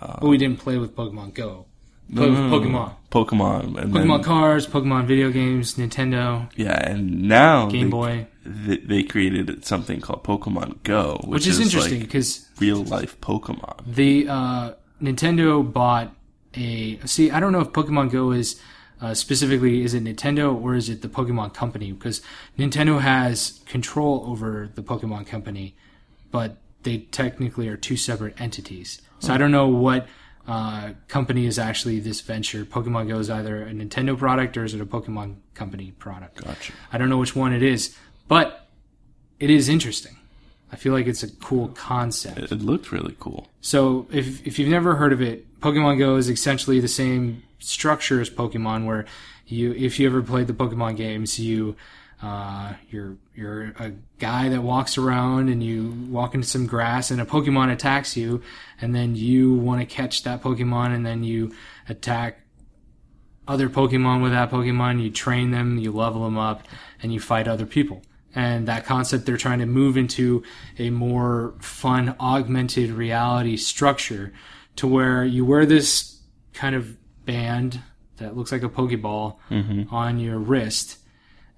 But 0.00 0.22
we 0.22 0.38
didn't 0.38 0.58
play 0.58 0.78
with 0.78 0.94
Pokemon 0.94 1.34
Go. 1.34 1.66
Play 2.14 2.30
with 2.30 2.38
Pokemon. 2.38 2.94
Pokemon, 3.10 3.78
and 3.78 3.92
Pokemon 3.92 4.18
then, 4.18 4.22
cards, 4.22 4.66
Pokemon 4.66 5.06
video 5.06 5.30
games, 5.30 5.74
Nintendo, 5.74 6.50
yeah, 6.56 6.90
and 6.90 7.22
now 7.22 7.66
Game 7.68 7.86
they, 7.86 7.90
Boy, 7.90 8.26
they, 8.44 8.76
they 8.78 9.02
created 9.02 9.64
something 9.64 10.00
called 10.00 10.24
Pokemon 10.24 10.82
Go, 10.82 11.20
which, 11.24 11.30
which 11.30 11.46
is 11.46 11.60
interesting 11.60 12.00
like 12.00 12.08
because 12.08 12.48
real 12.60 12.82
life 12.84 13.20
Pokemon. 13.20 13.94
the 13.94 14.26
uh, 14.28 14.72
Nintendo 15.02 15.70
bought 15.70 16.14
a. 16.54 16.98
See, 17.06 17.30
I 17.30 17.40
don't 17.40 17.52
know 17.52 17.60
if 17.60 17.68
Pokemon 17.68 18.10
Go 18.10 18.32
is 18.32 18.60
uh, 19.00 19.14
specifically 19.14 19.82
is 19.82 19.94
it 19.94 20.04
Nintendo 20.04 20.54
or 20.60 20.74
is 20.74 20.88
it 20.88 21.02
the 21.02 21.08
Pokemon 21.08 21.54
Company? 21.54 21.92
Because 21.92 22.20
Nintendo 22.58 23.00
has 23.00 23.60
control 23.66 24.24
over 24.26 24.68
the 24.74 24.82
Pokemon 24.82 25.26
Company, 25.26 25.76
but 26.30 26.56
they 26.82 26.98
technically 26.98 27.68
are 27.68 27.76
two 27.76 27.96
separate 27.96 28.40
entities. 28.40 29.00
So 29.20 29.32
I 29.32 29.38
don't 29.38 29.50
know 29.50 29.68
what 29.68 30.06
uh, 30.46 30.92
company 31.08 31.46
is 31.46 31.58
actually 31.58 32.00
this 32.00 32.20
venture. 32.20 32.64
Pokemon 32.64 33.08
Go 33.08 33.18
is 33.18 33.28
either 33.28 33.62
a 33.62 33.72
Nintendo 33.72 34.16
product 34.16 34.56
or 34.56 34.64
is 34.64 34.74
it 34.74 34.80
a 34.80 34.86
Pokemon 34.86 35.36
Company 35.54 35.92
product? 35.98 36.42
Gotcha. 36.42 36.72
I 36.92 36.98
don't 36.98 37.10
know 37.10 37.18
which 37.18 37.36
one 37.36 37.52
it 37.52 37.62
is, 37.62 37.96
but 38.28 38.68
it 39.38 39.50
is 39.50 39.68
interesting. 39.68 40.16
I 40.72 40.76
feel 40.76 40.92
like 40.92 41.06
it's 41.06 41.22
a 41.22 41.30
cool 41.30 41.68
concept. 41.68 42.38
It, 42.38 42.52
it 42.52 42.62
looked 42.62 42.92
really 42.92 43.16
cool. 43.18 43.48
So 43.60 44.06
if 44.10 44.46
if 44.46 44.58
you've 44.58 44.68
never 44.68 44.96
heard 44.96 45.12
of 45.12 45.20
it, 45.20 45.60
Pokemon 45.60 45.98
Go 45.98 46.16
is 46.16 46.28
essentially 46.28 46.80
the 46.80 46.88
same 46.88 47.42
structure 47.58 48.20
as 48.20 48.30
Pokemon, 48.30 48.86
where 48.86 49.06
you 49.46 49.72
if 49.72 49.98
you 49.98 50.06
ever 50.06 50.22
played 50.22 50.46
the 50.46 50.52
Pokemon 50.52 50.96
games, 50.96 51.38
you 51.38 51.74
uh, 52.22 52.74
you're 52.90 53.16
you're 53.34 53.62
a 53.78 53.92
guy 54.18 54.48
that 54.48 54.62
walks 54.62 54.98
around 54.98 55.48
and 55.48 55.62
you 55.62 55.94
walk 56.08 56.34
into 56.34 56.46
some 56.46 56.66
grass 56.66 57.10
and 57.10 57.20
a 57.20 57.24
Pokemon 57.24 57.72
attacks 57.72 58.16
you, 58.16 58.42
and 58.80 58.94
then 58.94 59.14
you 59.14 59.54
want 59.54 59.80
to 59.80 59.86
catch 59.86 60.24
that 60.24 60.42
Pokemon 60.42 60.94
and 60.94 61.06
then 61.06 61.22
you 61.22 61.52
attack 61.88 62.40
other 63.46 63.68
Pokemon 63.68 64.22
with 64.22 64.32
that 64.32 64.50
Pokemon. 64.50 65.02
You 65.02 65.10
train 65.10 65.52
them, 65.52 65.78
you 65.78 65.92
level 65.92 66.24
them 66.24 66.36
up, 66.36 66.66
and 67.02 67.12
you 67.12 67.20
fight 67.20 67.46
other 67.46 67.66
people. 67.66 68.02
And 68.34 68.68
that 68.68 68.84
concept 68.84 69.24
they're 69.24 69.36
trying 69.36 69.60
to 69.60 69.66
move 69.66 69.96
into 69.96 70.42
a 70.78 70.90
more 70.90 71.54
fun, 71.60 72.14
augmented 72.20 72.90
reality 72.90 73.56
structure 73.56 74.32
to 74.76 74.86
where 74.86 75.24
you 75.24 75.44
wear 75.44 75.66
this 75.66 76.20
kind 76.52 76.74
of 76.74 76.96
band 77.24 77.80
that 78.18 78.36
looks 78.36 78.52
like 78.52 78.62
a 78.64 78.68
Pokeball 78.68 79.36
on 79.90 80.18
your 80.18 80.38
wrist. 80.38 80.98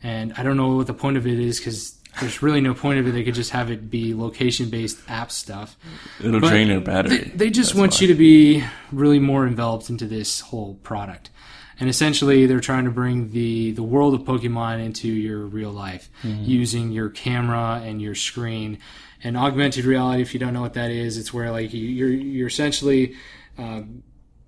And 0.02 0.32
I 0.36 0.42
don't 0.42 0.56
know 0.56 0.76
what 0.76 0.86
the 0.86 0.94
point 0.94 1.16
of 1.16 1.26
it 1.26 1.38
is 1.38 1.58
because 1.58 1.96
there's 2.20 2.42
really 2.42 2.60
no 2.60 2.74
point 2.74 2.98
of 2.98 3.06
it. 3.06 3.12
They 3.12 3.22
could 3.22 3.34
just 3.34 3.50
have 3.50 3.70
it 3.70 3.90
be 3.90 4.14
location 4.14 4.70
based 4.70 4.98
app 5.08 5.30
stuff. 5.30 5.76
It'll 6.18 6.40
But 6.40 6.48
drain 6.48 6.68
your 6.68 6.80
battery. 6.80 7.18
They, 7.18 7.24
they 7.36 7.50
just 7.50 7.70
That's 7.70 7.78
want 7.78 7.92
why. 7.94 7.98
you 8.00 8.06
to 8.08 8.14
be 8.14 8.64
really 8.92 9.18
more 9.18 9.46
enveloped 9.46 9.90
into 9.90 10.06
this 10.06 10.40
whole 10.40 10.74
product. 10.82 11.30
And 11.78 11.88
essentially, 11.88 12.44
they're 12.44 12.60
trying 12.60 12.84
to 12.84 12.90
bring 12.90 13.30
the, 13.32 13.70
the 13.72 13.82
world 13.82 14.12
of 14.12 14.20
Pokemon 14.22 14.84
into 14.84 15.08
your 15.08 15.46
real 15.46 15.70
life 15.70 16.10
Mm-hmm. 16.22 16.44
using 16.44 16.90
your 16.92 17.08
camera 17.08 17.80
and 17.82 18.02
your 18.02 18.14
screen. 18.14 18.78
And 19.24 19.36
augmented 19.36 19.84
reality, 19.84 20.20
if 20.22 20.32
you 20.34 20.40
don't 20.40 20.52
know 20.54 20.60
what 20.62 20.74
that 20.74 20.90
is, 20.90 21.16
it's 21.18 21.32
where 21.32 21.50
like 21.50 21.72
you, 21.74 21.86
you're 21.86 22.08
you're 22.10 22.48
essentially 22.48 23.14
uh, 23.58 23.82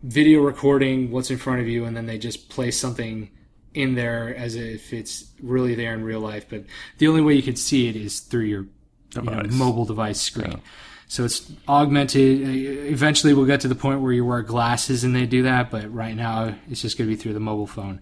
video 0.03 0.41
recording 0.41 1.11
what's 1.11 1.31
in 1.31 1.37
front 1.39 1.61
of 1.61 1.69
you, 1.69 1.85
and 1.85 1.95
then 1.97 2.07
they 2.07 2.16
just 2.19 2.49
place 2.49 2.79
something 2.81 3.31
in 3.74 3.94
there 3.94 4.35
as 4.36 4.55
if 4.55 4.93
it's 4.93 5.27
really 5.40 5.74
there 5.74 5.94
in 5.94 6.05
real 6.05 6.20
life. 6.20 6.47
But 6.49 6.65
the 6.99 7.09
only 7.09 7.20
way 7.20 7.35
you 7.35 7.43
can 7.43 7.57
see 7.57 7.89
it 7.89 7.97
is 7.97 8.20
through 8.20 8.44
your 8.44 8.66
you 9.15 9.23
know, 9.23 9.43
mobile 9.51 9.85
device 9.85 10.20
screen. 10.20 10.61
So 11.09 11.24
it's 11.24 11.53
augmented. 11.69 12.49
Eventually, 12.89 13.35
we'll 13.35 13.47
get 13.47 13.61
to 13.61 13.69
the 13.69 13.74
point 13.74 14.01
where 14.01 14.12
you 14.12 14.24
wear 14.24 14.43
glasses 14.43 15.05
and 15.05 15.15
they 15.15 15.27
do 15.27 15.43
that, 15.43 15.70
but 15.70 15.93
right 15.93 16.16
now 16.16 16.55
it's 16.70 16.81
just 16.81 16.97
going 16.97 17.11
to 17.11 17.15
be 17.15 17.20
through 17.20 17.35
the 17.35 17.40
mobile 17.40 17.66
phone. 17.66 18.01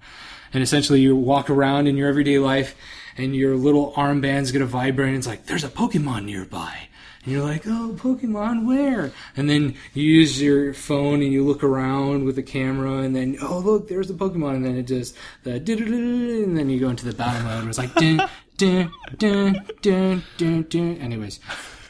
And 0.53 0.63
essentially, 0.63 1.01
you 1.01 1.17
walk 1.17 1.51
around 1.51 1.87
in 1.89 1.97
your 1.97 2.09
everyday 2.09 2.39
life, 2.39 2.77
and 3.17 3.35
your 3.35 3.57
little 3.57 3.93
armband's 3.93 4.53
gonna 4.53 4.67
vibrate. 4.67 5.09
And 5.09 5.19
it's 5.19 5.27
like 5.27 5.47
there's 5.47 5.65
a 5.65 5.69
Pokemon 5.69 6.25
nearby. 6.25 6.89
And 7.25 7.33
you're 7.35 7.45
like, 7.45 7.67
oh, 7.67 7.95
Pokemon, 7.99 8.67
where? 8.67 9.13
And 9.37 9.49
then 9.49 9.75
you 9.93 10.05
use 10.05 10.41
your 10.41 10.73
phone 10.73 11.23
and 11.23 11.31
you 11.33 11.45
look 11.45 11.63
around 11.63 12.25
with 12.25 12.37
the 12.37 12.43
camera, 12.43 12.99
and 12.99 13.15
then, 13.15 13.37
oh, 13.43 13.59
look, 13.59 13.89
there's 13.89 14.09
the 14.09 14.15
Pokemon. 14.15 14.57
And 14.57 14.65
then 14.65 14.77
it 14.77 14.87
does 14.87 15.13
the, 15.43 15.53
and 15.53 16.57
then 16.57 16.71
you 16.71 16.81
go 16.81 16.89
into 16.89 17.05
the 17.05 17.15
battle 17.15 17.43
mode 17.43 17.61
where 17.61 17.69
it's 17.69 17.79
like, 17.79 17.95
dun, 17.95 18.27
dun, 18.57 18.91
dun, 19.19 19.67
dun, 19.83 20.23
dun, 20.39 20.63
dun. 20.69 20.97
Anyways. 20.97 21.41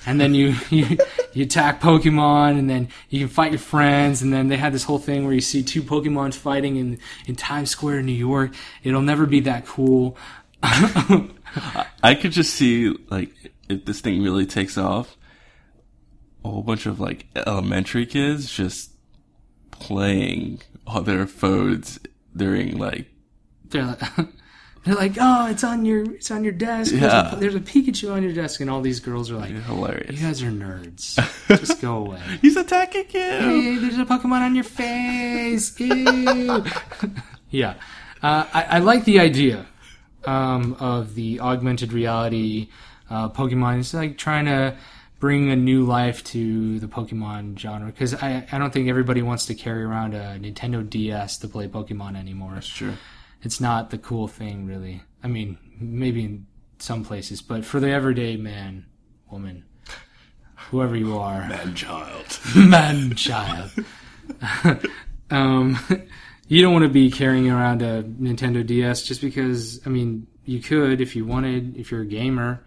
And 0.07 0.21
then 0.21 0.35
you, 0.35 0.57
you 0.71 0.99
you 1.33 1.45
attack 1.45 1.81
Pokemon, 1.81 2.59
and 2.59 2.69
then 2.69 2.89
you 3.09 3.21
can 3.21 3.29
fight 3.29 3.53
your 3.53 3.61
friends. 3.61 4.23
And 4.23 4.33
then 4.33 4.49
they 4.49 4.57
had 4.57 4.73
this 4.73 4.83
whole 4.83 4.99
thing 4.99 5.25
where 5.25 5.35
you 5.35 5.41
see 5.41 5.63
two 5.63 5.83
Pokemon 5.83 6.35
fighting 6.35 6.77
in 6.77 6.99
in 7.27 7.37
Times 7.37 7.71
Square, 7.71 8.01
in 8.01 8.07
New 8.07 8.13
York. 8.13 8.53
It'll 8.83 9.03
never 9.03 9.27
be 9.27 9.41
that 9.41 9.67
cool. 9.67 10.17
I 10.63 12.15
could 12.21 12.33
just 12.33 12.55
see 12.55 12.97
like 13.11 13.31
if 13.69 13.85
this 13.85 14.01
thing 14.01 14.23
really 14.23 14.47
takes 14.47 14.77
off, 14.77 15.17
a 16.45 16.49
whole 16.49 16.63
bunch 16.63 16.87
of 16.87 17.01
like 17.01 17.27
elementary 17.35 18.07
kids 18.07 18.51
just 18.51 18.91
playing 19.71 20.61
on 20.87 21.05
their 21.05 21.27
phones 21.27 21.99
during 22.37 22.79
like 22.79 23.07
they're 23.69 23.85
like, 23.87 24.01
they're 24.85 24.95
like, 24.95 25.13
oh, 25.21 25.47
it's 25.49 25.63
on 25.65 25.85
your 25.85 26.03
it's 26.15 26.31
on 26.31 26.43
your 26.45 26.53
desk. 26.53 26.91
There's, 26.93 27.03
Yeah. 27.03 27.33
a, 27.33 27.37
there's 27.37 27.55
a 27.55 27.61
Pikachu 27.61 28.13
on 28.13 28.23
your 28.23 28.33
desk, 28.33 28.61
and 28.61 28.69
all 28.71 28.81
these 28.81 29.01
girls 29.01 29.31
are 29.31 29.37
like, 29.37 29.51
hilarious 29.51 30.19
you 30.21 30.27
guys 30.27 30.43
are 30.43 30.51
nerds. 30.51 31.17
Just 31.61 31.81
go 31.81 31.99
away. 31.99 32.21
He's 32.43 32.57
attacking 32.57 33.07
you. 33.13 33.21
Hey, 33.21 33.77
there's 33.77 33.99
a 33.99 34.05
Pokemon 34.05 34.41
on 34.41 34.55
your 34.55 34.65
face. 34.65 35.79
Ew. 35.79 36.65
yeah, 37.51 37.75
uh, 38.23 38.47
I, 38.53 38.63
I 38.71 38.79
like 38.79 39.05
the 39.05 39.21
idea 39.21 39.67
um, 40.25 40.75
of 40.81 41.15
the 41.15 41.41
augmented 41.41 41.93
reality 41.93 42.69
uh, 43.09 43.29
Pokemon. 43.29 43.81
It's 43.81 43.95
like 43.95 44.19
trying 44.19 44.47
to 44.47 44.77
bring 45.21 45.51
a 45.51 45.57
new 45.57 45.85
life 45.85 46.25
to 46.25 46.81
the 46.81 46.87
Pokemon 46.89 47.59
genre 47.59 47.87
because 47.87 48.15
I, 48.15 48.47
I 48.51 48.59
don't 48.59 48.73
think 48.73 48.89
everybody 48.89 49.21
wants 49.21 49.47
to 49.47 49.55
carry 49.55 49.85
around 49.85 50.15
a 50.15 50.39
Nintendo 50.41 50.89
DS 50.89 51.39
to 51.39 51.49
play 51.49 51.69
Pokemon 51.69 52.17
anymore. 52.17 52.53
That's 52.55 52.67
true. 52.67 52.95
It's 53.43 53.61
not 53.61 53.91
the 53.91 53.99
cool 53.99 54.27
thing, 54.27 54.67
really. 54.67 55.03
I 55.23 55.29
mean, 55.29 55.59
maybe 55.79 56.25
in 56.25 56.47
some 56.79 57.05
places, 57.05 57.43
but 57.43 57.65
for 57.65 57.81
the 57.81 57.91
everyday 57.91 58.37
man, 58.37 58.87
woman, 59.31 59.65
whoever 60.71 60.97
you 60.97 61.19
are, 61.19 61.47
Man, 61.49 61.75
child. 61.75 62.41
man 62.57 63.15
child. 63.15 63.71
um, 65.31 65.79
you 66.49 66.63
don't 66.63 66.73
want 66.73 66.85
to 66.85 66.91
be 66.91 67.11
carrying 67.11 67.51
around 67.51 67.83
a 67.83 68.03
Nintendo 68.03 68.67
DS 68.67 69.03
just 69.03 69.21
because. 69.21 69.81
I 69.87 69.91
mean, 69.91 70.27
you 70.45 70.61
could 70.61 71.01
if 71.01 71.15
you 71.15 71.27
wanted, 71.27 71.77
if 71.77 71.91
you're 71.91 72.03
a 72.03 72.07
gamer, 72.07 72.65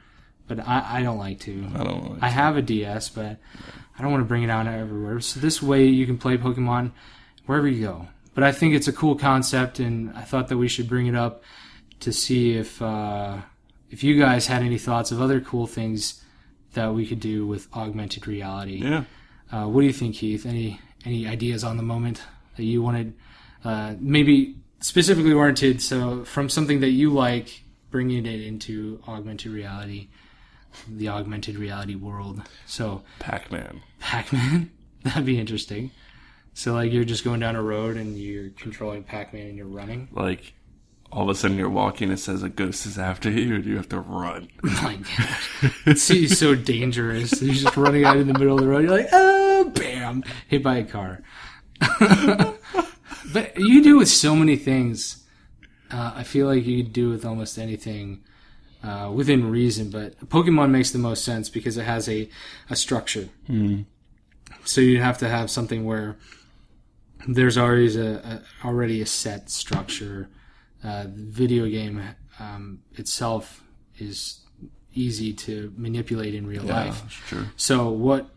but 0.48 0.60
I, 0.60 1.00
I 1.00 1.04
don't 1.04 1.18
like 1.18 1.40
to. 1.42 1.68
I 1.74 1.78
don't 1.78 1.88
know. 1.88 2.18
I 2.22 2.30
have 2.30 2.58
a 2.58 2.62
DS, 2.62 3.10
but 3.10 3.38
I 3.98 4.02
don't 4.02 4.12
want 4.12 4.22
to 4.22 4.28
bring 4.28 4.44
it 4.44 4.50
out 4.50 4.68
everywhere. 4.68 5.20
So 5.20 5.40
this 5.40 5.62
way, 5.62 5.86
you 5.86 6.06
can 6.06 6.18
play 6.18 6.38
Pokemon 6.38 6.92
wherever 7.46 7.68
you 7.68 7.86
go. 7.86 8.08
But 8.34 8.44
I 8.44 8.52
think 8.52 8.74
it's 8.74 8.88
a 8.88 8.94
cool 8.94 9.16
concept, 9.16 9.80
and 9.80 10.12
I 10.16 10.22
thought 10.22 10.48
that 10.48 10.58
we 10.58 10.68
should 10.68 10.90
bring 10.90 11.08
it 11.08 11.16
up 11.16 11.44
to 12.00 12.12
see 12.12 12.54
if 12.58 12.82
uh, 12.82 13.38
if 13.90 14.04
you 14.04 14.20
guys 14.20 14.48
had 14.48 14.64
any 14.64 14.78
thoughts 14.78 15.12
of 15.12 15.22
other 15.22 15.40
cool 15.40 15.68
things 15.68 16.24
that 16.74 16.94
we 16.94 17.06
could 17.06 17.20
do 17.20 17.46
with 17.46 17.68
augmented 17.74 18.28
reality. 18.28 18.78
yeah. 18.78 19.04
Uh, 19.52 19.68
what 19.68 19.82
do 19.82 19.88
you 19.88 19.94
think, 19.94 20.16
Keith? 20.16 20.46
Any 20.48 20.80
any 21.06 21.28
ideas 21.28 21.64
on 21.64 21.78
the 21.78 21.84
moment 21.84 22.22
that 22.58 22.64
you 22.64 22.82
wanted? 22.82 23.14
Uh, 23.64 23.94
maybe 24.00 24.58
specifically 24.80 25.32
oriented, 25.32 25.82
so 25.82 26.24
from 26.26 26.50
something 26.50 26.82
that 26.82 26.90
you 26.90 27.12
like, 27.12 27.64
bringing 27.92 28.26
it 28.26 28.42
into 28.42 29.00
augmented 29.08 29.52
reality, 29.52 30.10
the 30.88 31.10
augmented 31.10 31.58
reality 31.58 31.96
world. 31.96 32.42
So 32.66 33.04
Pac-Man. 33.20 33.82
Pac-Man, 34.00 34.72
that'd 35.04 35.26
be 35.26 35.40
interesting. 35.40 35.92
So 36.54 36.74
like 36.74 36.92
you're 36.92 37.04
just 37.04 37.24
going 37.24 37.40
down 37.40 37.56
a 37.56 37.62
road 37.62 37.98
and 37.98 38.18
you're 38.18 38.50
controlling 38.52 39.04
Pac-Man 39.04 39.48
and 39.48 39.58
you're 39.58 39.68
running. 39.68 40.10
Like, 40.12 40.54
all 41.14 41.24
of 41.24 41.30
a 41.30 41.36
sudden 41.36 41.58
you're 41.58 41.70
walking, 41.70 42.10
it 42.12 42.18
says 42.18 42.42
a 42.42 42.50
ghost 42.50 42.88
is 42.88 42.98
after 42.98 43.30
you, 43.30 43.56
and 43.56 43.66
you 43.66 43.78
have 43.78 43.90
to 43.90 44.00
run. 44.00 44.50
My 44.64 44.96
gosh, 44.96 45.50
it's 45.86 46.10
it's 46.10 46.40
so 46.40 46.56
dangerous. 46.56 47.40
You're 47.40 47.54
just 47.54 47.78
running 47.78 48.04
out 48.04 48.18
in 48.18 48.28
the 48.28 48.34
middle 48.34 48.56
of 48.56 48.62
the 48.62 48.68
road. 48.68 48.84
You're 48.84 48.98
like, 48.98 49.10
oh, 49.12 49.72
bam, 49.76 50.24
hit 50.48 50.64
by 50.64 50.78
a 50.78 50.84
car. 50.84 51.22
but 53.32 53.58
you 53.58 53.84
do 53.84 53.98
with 53.98 54.10
so 54.10 54.36
many 54.36 54.56
things. 54.56 55.24
Uh, 55.92 56.14
I 56.16 56.24
feel 56.24 56.48
like 56.48 56.66
you 56.66 56.84
could 56.84 56.94
do 56.94 57.10
with 57.10 57.26
almost 57.26 57.60
anything 57.60 58.24
uh, 58.84 59.12
within 59.14 59.50
reason. 59.50 59.90
But 59.90 60.20
Pokemon 60.30 60.70
makes 60.72 60.92
the 60.92 61.00
most 61.00 61.24
sense 61.24 61.50
because 61.50 61.78
it 61.78 61.86
has 61.86 62.08
a 62.10 62.30
a 62.70 62.76
structure. 62.76 63.30
So 64.66 64.82
you 64.82 65.02
have 65.02 65.18
to 65.20 65.30
have 65.30 65.50
something 65.50 65.84
where 65.86 66.16
there's 67.28 67.58
always 67.58 67.96
a, 67.96 68.42
a 68.64 68.68
already 68.68 69.02
a 69.02 69.06
set 69.06 69.50
structure. 69.50 70.30
Uh, 70.84 71.04
the 71.04 71.10
video 71.30 71.66
game 71.68 72.02
um, 72.40 72.80
itself 72.96 73.64
is 73.98 74.40
easy 74.94 75.34
to 75.34 75.74
manipulate 75.78 76.36
in 76.36 76.46
real 76.46 76.66
Yeah, 76.66 76.86
life. 76.86 77.24
true. 77.28 77.46
So 77.56 77.90
what? 77.90 78.30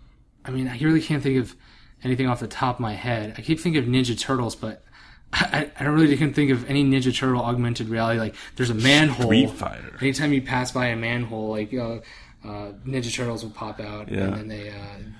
I 0.44 0.50
mean, 0.50 0.68
I 0.68 0.78
really 0.78 1.00
can't 1.02 1.22
think 1.22 1.38
of 1.38 1.56
anything 2.04 2.28
off 2.28 2.38
the 2.40 2.46
top 2.46 2.76
of 2.76 2.80
my 2.80 2.94
head. 2.94 3.34
I 3.36 3.42
keep 3.42 3.58
thinking 3.58 3.82
of 3.82 3.88
Ninja 3.88 4.18
Turtles, 4.18 4.54
but 4.54 4.84
I, 5.32 5.70
I 5.78 5.84
don't 5.84 5.94
really 5.94 6.16
can 6.16 6.32
think 6.32 6.50
of 6.50 6.68
any 6.70 6.84
Ninja 6.84 7.14
Turtle 7.14 7.42
augmented 7.42 7.88
reality. 7.88 8.18
Like 8.20 8.34
there's 8.56 8.70
a 8.70 8.74
manhole. 8.74 9.26
Street 9.26 9.50
Fighter. 9.50 9.96
Anytime 10.00 10.32
you 10.32 10.40
pass 10.42 10.72
by 10.72 10.86
a 10.86 10.96
manhole, 10.96 11.50
like 11.50 11.74
uh, 11.74 11.96
uh, 12.44 12.72
Ninja 12.86 13.12
Turtles 13.14 13.42
will 13.42 13.50
pop 13.50 13.80
out, 13.80 14.08
Yeah. 14.10 14.20
and 14.24 14.34
then 14.34 14.48
they, 14.48 14.70
uh, 14.70 14.74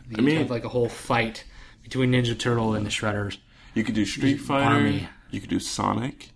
you 0.09 0.17
I 0.19 0.21
mean- 0.21 0.37
have 0.39 0.51
like 0.51 0.65
a 0.65 0.69
whole 0.69 0.89
fight 0.89 1.45
between 1.83 2.13
Ninja 2.13 2.39
Turtle 2.39 2.75
and 2.75 2.87
the 2.87 2.91
Shredders. 2.91 3.39
You 3.75 3.85
could 3.85 3.95
do 3.95 4.05
Street 4.07 4.39
Fighter. 4.39 4.65
Army. 4.65 5.09
You 5.31 5.41
could 5.41 5.51
do 5.51 5.59
Sonic. 5.61 6.31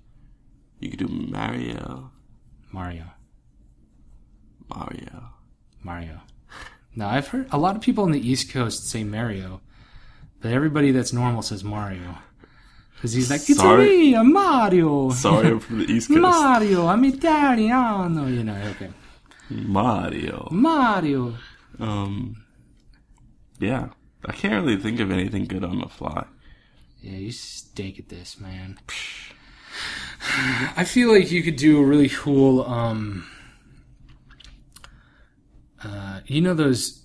You 0.80 0.90
could 0.90 0.98
do 0.98 1.08
Mario. 1.08 2.10
Mario, 2.72 3.04
Mario. 4.68 5.30
Mario. 5.82 6.20
Now 6.94 7.08
I've 7.08 7.28
heard 7.28 7.46
a 7.50 7.58
lot 7.58 7.76
of 7.76 7.82
people 7.82 8.04
on 8.04 8.10
the 8.10 8.20
East 8.28 8.50
Coast 8.52 8.86
say 8.88 9.04
Mario, 9.04 9.60
but 10.40 10.52
everybody 10.52 10.90
that's 10.90 11.12
normal 11.12 11.42
says 11.42 11.64
Mario. 11.64 12.18
Because 13.00 13.14
he's 13.14 13.30
like, 13.30 13.48
it's 13.48 13.58
Sorry. 13.58 13.86
me, 13.86 14.14
I'm 14.14 14.30
Mario. 14.30 15.08
Sorry, 15.08 15.48
I'm 15.48 15.60
from 15.60 15.78
the 15.78 15.90
East 15.90 16.08
Coast. 16.08 16.20
Mario, 16.20 16.86
I'm 16.86 17.02
Italiano, 17.02 18.26
you 18.26 18.44
know, 18.44 18.60
okay. 18.72 18.90
Mario. 19.48 20.48
Mario. 20.50 21.34
Um. 21.78 22.44
Yeah, 23.58 23.88
I 24.26 24.32
can't 24.32 24.62
really 24.66 24.76
think 24.76 25.00
of 25.00 25.10
anything 25.10 25.46
good 25.46 25.64
on 25.64 25.78
the 25.78 25.88
fly. 25.88 26.26
Yeah, 27.00 27.16
you 27.16 27.32
stink 27.32 27.98
at 27.98 28.10
this, 28.10 28.38
man. 28.38 28.78
I 30.76 30.84
feel 30.84 31.10
like 31.10 31.30
you 31.30 31.42
could 31.42 31.56
do 31.56 31.78
a 31.78 31.84
really 31.84 32.10
cool, 32.10 32.62
um, 32.64 33.26
uh, 35.82 36.20
you 36.26 36.42
know 36.42 36.52
those 36.52 37.00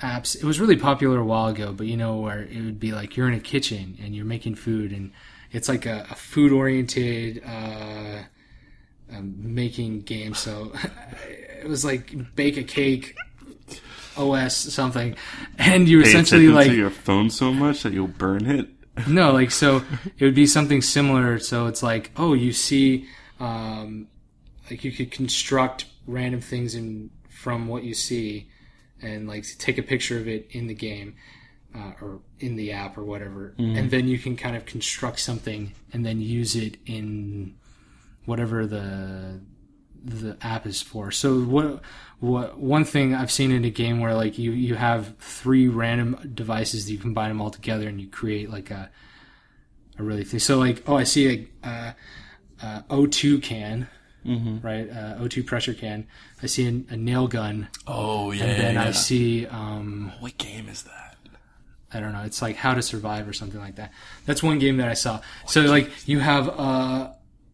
apps. 0.00 0.36
It 0.36 0.44
was 0.44 0.60
really 0.60 0.76
popular 0.76 1.18
a 1.18 1.24
while 1.24 1.48
ago, 1.48 1.72
but 1.72 1.88
you 1.88 1.96
know 1.96 2.16
where 2.18 2.42
it 2.42 2.62
would 2.62 2.78
be 2.78 2.92
like 2.92 3.16
you're 3.16 3.26
in 3.26 3.34
a 3.34 3.40
kitchen 3.40 3.98
and 4.00 4.14
you're 4.14 4.24
making 4.24 4.54
food, 4.54 4.92
and 4.92 5.10
it's 5.52 5.68
like 5.68 5.86
a, 5.86 6.06
a 6.10 6.14
food 6.14 6.52
oriented 6.52 7.42
uh, 7.46 8.22
um, 9.12 9.34
making 9.54 10.00
game. 10.00 10.34
So 10.34 10.72
it 11.60 11.68
was 11.68 11.84
like 11.84 12.34
bake 12.34 12.56
a 12.56 12.64
cake. 12.64 13.16
OS 14.14 14.54
something, 14.54 15.16
and 15.56 15.88
you 15.88 16.02
essentially 16.02 16.48
like 16.48 16.70
your 16.70 16.90
phone 16.90 17.30
so 17.30 17.50
much 17.50 17.82
that 17.82 17.94
you'll 17.94 18.08
burn 18.08 18.44
it. 18.44 18.68
no, 19.08 19.32
like 19.32 19.50
so 19.50 19.82
it 20.18 20.24
would 20.24 20.34
be 20.34 20.46
something 20.46 20.82
similar. 20.82 21.38
So 21.38 21.66
it's 21.66 21.82
like, 21.82 22.10
oh, 22.18 22.34
you 22.34 22.52
see, 22.52 23.06
um, 23.40 24.08
like 24.70 24.84
you 24.84 24.92
could 24.92 25.10
construct 25.10 25.86
random 26.06 26.42
things 26.42 26.74
in 26.74 27.08
from 27.30 27.68
what 27.68 27.84
you 27.84 27.94
see, 27.94 28.50
and 29.00 29.26
like 29.26 29.46
take 29.56 29.78
a 29.78 29.82
picture 29.82 30.18
of 30.18 30.28
it 30.28 30.46
in 30.50 30.66
the 30.66 30.74
game 30.74 31.14
uh, 31.74 31.92
or 32.00 32.20
in 32.38 32.56
the 32.56 32.72
app 32.72 32.96
or 32.98 33.04
whatever, 33.04 33.54
and 33.58 33.90
then 33.90 34.08
you 34.08 34.18
can 34.18 34.36
kind 34.36 34.56
of 34.56 34.64
construct 34.66 35.18
something 35.20 35.72
and 35.92 36.04
then 36.04 36.20
use 36.20 36.54
it 36.56 36.76
in 36.86 37.54
whatever 38.24 38.66
the 38.66 39.40
the 40.04 40.36
app 40.42 40.66
is 40.66 40.82
for. 40.82 41.10
So 41.10 41.40
what 41.42 41.80
what 42.18 42.58
one 42.58 42.84
thing 42.84 43.14
I've 43.14 43.30
seen 43.30 43.50
in 43.52 43.64
a 43.64 43.70
game 43.70 44.00
where 44.00 44.14
like 44.14 44.38
you 44.38 44.50
you 44.52 44.74
have 44.74 45.16
three 45.18 45.68
random 45.68 46.32
devices 46.34 46.86
that 46.86 46.92
you 46.92 46.98
combine 46.98 47.28
them 47.28 47.40
all 47.40 47.50
together 47.50 47.88
and 47.88 48.00
you 48.00 48.08
create 48.08 48.50
like 48.50 48.70
a 48.70 48.90
a 49.98 50.02
really 50.02 50.24
thing. 50.24 50.40
So 50.40 50.58
like 50.58 50.82
oh 50.88 50.96
I 50.96 51.04
see 51.04 51.48
a 51.62 51.66
uh, 51.68 51.92
uh, 52.62 52.82
O2 52.90 53.42
can. 53.42 53.88
Right, 54.24 54.88
uh, 54.88 55.18
O2 55.18 55.44
pressure 55.44 55.74
can. 55.74 56.06
I 56.40 56.46
see 56.46 56.64
a, 56.68 56.92
a 56.94 56.96
nail 56.96 57.26
gun, 57.26 57.66
Oh 57.88 58.30
yeah. 58.30 58.44
and 58.44 58.60
then 58.62 58.76
I 58.76 58.92
see 58.92 59.46
um, 59.48 60.12
what 60.20 60.38
game 60.38 60.68
is 60.68 60.84
that? 60.84 61.01
I 61.94 62.00
don't 62.00 62.12
know. 62.12 62.22
It's 62.22 62.42
like 62.42 62.56
How 62.56 62.74
to 62.74 62.82
Survive 62.82 63.28
or 63.28 63.32
something 63.32 63.60
like 63.60 63.76
that. 63.76 63.92
That's 64.26 64.42
one 64.42 64.58
game 64.58 64.78
that 64.78 64.88
I 64.88 64.94
saw. 64.94 65.20
So 65.46 65.62
like 65.62 66.08
you 66.08 66.20
have 66.20 66.48
uh, 66.48 67.10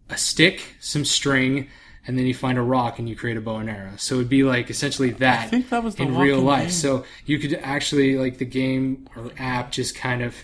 a 0.09 0.16
stick, 0.16 0.77
some 0.81 1.05
string, 1.05 1.69
and 2.06 2.19
then 2.19 2.27
you 2.27 2.35
find 2.35 2.56
a 2.56 2.62
rock 2.62 2.98
and 2.98 3.09
you 3.09 3.15
create 3.16 3.36
a 3.36 3.40
bow 3.40 3.56
and 3.56 3.69
arrow. 3.69 3.93
So 3.97 4.16
it'd 4.16 4.28
be 4.28 4.43
like 4.44 4.70
essentially 4.70 5.10
that 5.10 5.47
I 5.47 5.48
think 5.48 5.69
that 5.70 5.82
was 5.82 5.94
in 5.97 6.16
real 6.16 6.40
life. 6.40 6.62
game. 6.62 6.70
So 6.70 7.05
you 7.27 7.39
could 7.39 7.55
actually 7.55 8.16
like 8.16 8.39
the 8.39 8.47
game 8.47 9.09
or 9.15 9.31
app 9.39 9.73
just 9.73 9.94
kind 9.94 10.23
of 10.23 10.35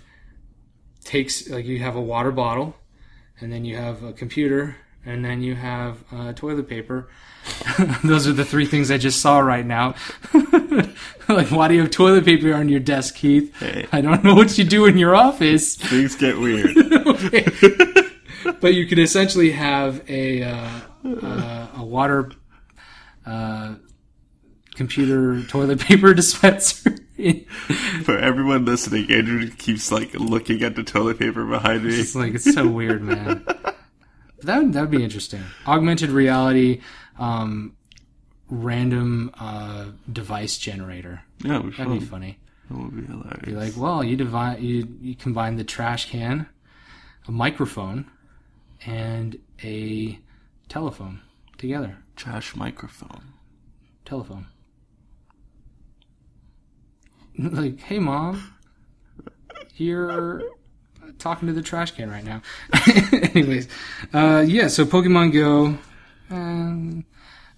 takes 1.04 1.48
like 1.48 1.64
you 1.64 1.78
have 1.80 1.96
a 1.96 2.00
water 2.02 2.32
bottle, 2.32 2.76
and 3.40 3.52
then 3.52 3.64
you 3.64 3.76
have 3.76 4.02
a 4.02 4.12
computer, 4.12 4.76
and 5.06 5.24
then 5.24 5.42
you 5.42 5.54
have 5.54 6.02
uh, 6.12 6.32
toilet 6.32 6.68
paper. 6.68 7.08
Those 8.04 8.26
are 8.26 8.32
the 8.32 8.44
three 8.44 8.66
things 8.66 8.90
I 8.90 8.98
just 8.98 9.20
saw 9.20 9.38
right 9.38 9.66
now. 9.66 9.94
like, 11.28 11.50
why 11.50 11.68
do 11.68 11.74
you 11.74 11.82
have 11.82 11.90
toilet 11.90 12.24
paper 12.24 12.54
on 12.54 12.68
your 12.68 12.80
desk, 12.80 13.16
Keith? 13.16 13.54
Hey. 13.58 13.86
I 13.92 14.00
don't 14.00 14.24
know 14.24 14.34
what 14.34 14.56
you 14.56 14.64
do 14.64 14.86
in 14.86 14.96
your 14.96 15.14
office. 15.14 15.76
Things 15.76 16.16
get 16.16 16.38
weird. 16.38 16.74
But 18.60 18.74
you 18.74 18.86
could 18.86 18.98
essentially 18.98 19.52
have 19.52 20.08
a 20.08 20.42
uh, 20.42 20.80
uh, 21.04 21.66
a 21.76 21.84
water 21.84 22.30
uh, 23.24 23.76
computer 24.74 25.42
toilet 25.44 25.80
paper 25.80 26.12
dispenser. 26.12 26.96
For 28.02 28.18
everyone 28.18 28.64
listening, 28.64 29.10
Andrew 29.10 29.48
keeps 29.48 29.90
like 29.90 30.12
looking 30.14 30.62
at 30.62 30.76
the 30.76 30.82
toilet 30.82 31.18
paper 31.18 31.46
behind 31.46 31.84
me. 31.84 31.94
It's 31.94 32.14
like 32.14 32.34
it's 32.34 32.52
so 32.52 32.68
weird, 32.68 33.02
man. 33.02 33.46
That 34.44 34.62
would, 34.62 34.72
that 34.72 34.80
would 34.82 34.90
be 34.90 35.02
interesting. 35.04 35.42
Augmented 35.66 36.10
reality, 36.10 36.80
um, 37.18 37.76
random 38.48 39.30
uh, 39.38 39.86
device 40.12 40.58
generator. 40.58 41.22
Yeah, 41.42 41.62
That'd 41.76 42.00
be 42.00 42.04
funny. 42.04 42.38
That 42.70 42.78
would 42.78 42.96
be 42.96 43.06
hilarious. 43.06 43.44
Be 43.44 43.52
like, 43.52 43.72
well, 43.76 44.02
you 44.04 44.16
divide, 44.16 44.60
you 44.60 44.88
you 45.00 45.14
combine 45.14 45.56
the 45.56 45.64
trash 45.64 46.10
can, 46.10 46.46
a 47.26 47.32
microphone, 47.32 48.10
and 48.86 49.38
a 49.62 50.18
telephone 50.68 51.20
together. 51.58 51.98
trash 52.16 52.54
microphone. 52.56 53.32
Telephone. 54.04 54.46
Like, 57.36 57.80
hey, 57.80 57.98
mom, 57.98 58.54
you're 59.76 60.40
talking 61.18 61.48
to 61.48 61.54
the 61.54 61.62
trash 61.62 61.92
can 61.92 62.10
right 62.10 62.24
now. 62.24 62.42
Anyways, 63.12 63.68
uh, 64.12 64.44
yeah. 64.46 64.68
So 64.68 64.84
Pokemon 64.84 65.32
Go. 65.32 65.78
Um, 66.30 67.04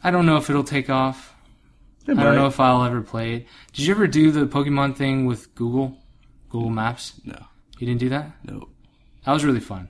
I 0.02 0.10
don't 0.10 0.26
know 0.26 0.36
if 0.36 0.48
it'll 0.50 0.64
take 0.64 0.90
off. 0.90 1.34
I 2.08 2.14
don't 2.14 2.36
know 2.36 2.46
if 2.46 2.60
I'll 2.60 2.84
ever 2.84 3.00
play 3.02 3.34
it. 3.34 3.46
Did 3.72 3.86
you 3.86 3.94
ever 3.94 4.06
do 4.06 4.30
the 4.30 4.46
Pokemon 4.46 4.96
thing 4.96 5.26
with 5.26 5.52
Google? 5.56 5.96
Google 6.50 6.70
Maps? 6.70 7.14
No, 7.24 7.36
You 7.78 7.86
didn't 7.88 8.00
do 8.00 8.08
that? 8.10 8.30
no. 8.44 8.68
That 9.24 9.32
was 9.32 9.44
really 9.44 9.58
fun. 9.60 9.88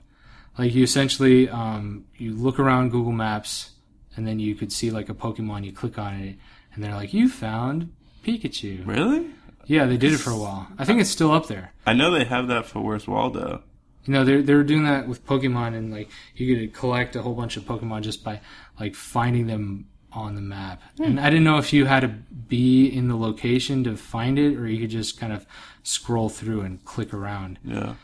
Like 0.57 0.73
you 0.73 0.81
essentially, 0.83 1.47
um, 1.47 2.05
you 2.17 2.33
look 2.33 2.57
around 2.57 2.89
Google 2.89 3.11
Maps, 3.11 3.69
and 4.15 4.27
then 4.27 4.39
you 4.39 4.55
could 4.55 4.71
see 4.71 4.89
like 4.89 5.09
a 5.09 5.13
Pokemon. 5.13 5.63
You 5.63 5.71
click 5.71 5.99
on 5.99 6.15
it, 6.15 6.37
and 6.73 6.83
they're 6.83 6.95
like, 6.95 7.13
"You 7.13 7.29
found 7.29 7.93
Pikachu." 8.25 8.81
Really? 8.87 9.27
Yeah, 9.67 9.85
they 9.85 9.97
did 9.97 10.13
it 10.13 10.17
for 10.17 10.31
a 10.31 10.37
while. 10.37 10.67
I 10.77 10.85
think 10.85 11.01
it's 11.01 11.09
still 11.09 11.31
up 11.31 11.47
there. 11.47 11.73
I 11.85 11.93
know 11.93 12.11
they 12.11 12.23
have 12.23 12.47
that 12.47 12.65
for 12.65 12.79
Where's 12.81 13.07
Waldo. 13.07 13.63
You 14.05 14.13
know, 14.13 14.23
they're 14.23 14.41
they're 14.41 14.63
doing 14.63 14.85
that 14.85 15.07
with 15.07 15.25
Pokemon, 15.25 15.75
and 15.75 15.91
like 15.91 16.09
you 16.35 16.55
could 16.55 16.73
collect 16.73 17.15
a 17.15 17.21
whole 17.21 17.35
bunch 17.35 17.57
of 17.57 17.63
Pokemon 17.63 18.01
just 18.01 18.23
by 18.23 18.39
like 18.79 18.95
finding 18.95 19.47
them 19.47 19.87
on 20.13 20.35
the 20.35 20.41
map. 20.41 20.81
Hmm. 20.97 21.03
And 21.03 21.19
I 21.19 21.29
didn't 21.29 21.43
know 21.43 21.57
if 21.57 21.73
you 21.73 21.85
had 21.85 21.99
to 21.99 22.07
be 22.07 22.87
in 22.87 23.09
the 23.09 23.17
location 23.17 23.83
to 23.83 23.97
find 23.97 24.39
it, 24.39 24.55
or 24.57 24.67
you 24.67 24.79
could 24.79 24.89
just 24.89 25.19
kind 25.19 25.33
of 25.33 25.45
scroll 25.83 26.29
through 26.29 26.61
and 26.61 26.83
click 26.85 27.13
around. 27.13 27.59
Yeah. 27.63 27.95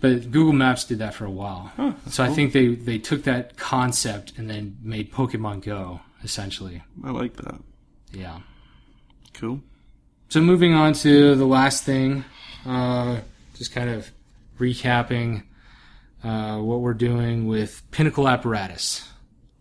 But 0.00 0.30
Google 0.30 0.52
Maps 0.52 0.84
did 0.84 0.98
that 0.98 1.14
for 1.14 1.24
a 1.24 1.30
while. 1.30 1.72
Huh, 1.76 1.92
so 2.08 2.24
I 2.24 2.28
think 2.28 2.52
they 2.52 2.74
they 2.74 2.98
took 2.98 3.24
that 3.24 3.56
concept 3.56 4.34
and 4.36 4.48
then 4.48 4.76
made 4.82 5.12
Pokemon 5.12 5.62
Go 5.62 6.00
essentially. 6.22 6.82
I 7.02 7.10
like 7.10 7.36
that. 7.36 7.60
Yeah. 8.12 8.40
Cool. 9.34 9.62
So 10.28 10.40
moving 10.42 10.74
on 10.74 10.92
to 10.94 11.34
the 11.34 11.46
last 11.46 11.84
thing, 11.84 12.24
uh, 12.66 13.20
just 13.54 13.72
kind 13.72 13.88
of 13.88 14.10
recapping 14.60 15.44
uh, 16.22 16.58
what 16.58 16.80
we're 16.80 16.92
doing 16.94 17.46
with 17.46 17.82
Pinnacle 17.92 18.28
Apparatus. 18.28 19.08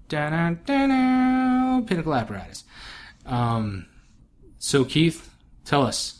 Da-da-da-da, 0.09 1.81
Pinnacle 1.85 2.13
Apparatus. 2.13 2.63
Um, 3.25 3.85
so 4.59 4.83
Keith, 4.83 5.29
tell 5.63 5.83
us, 5.83 6.19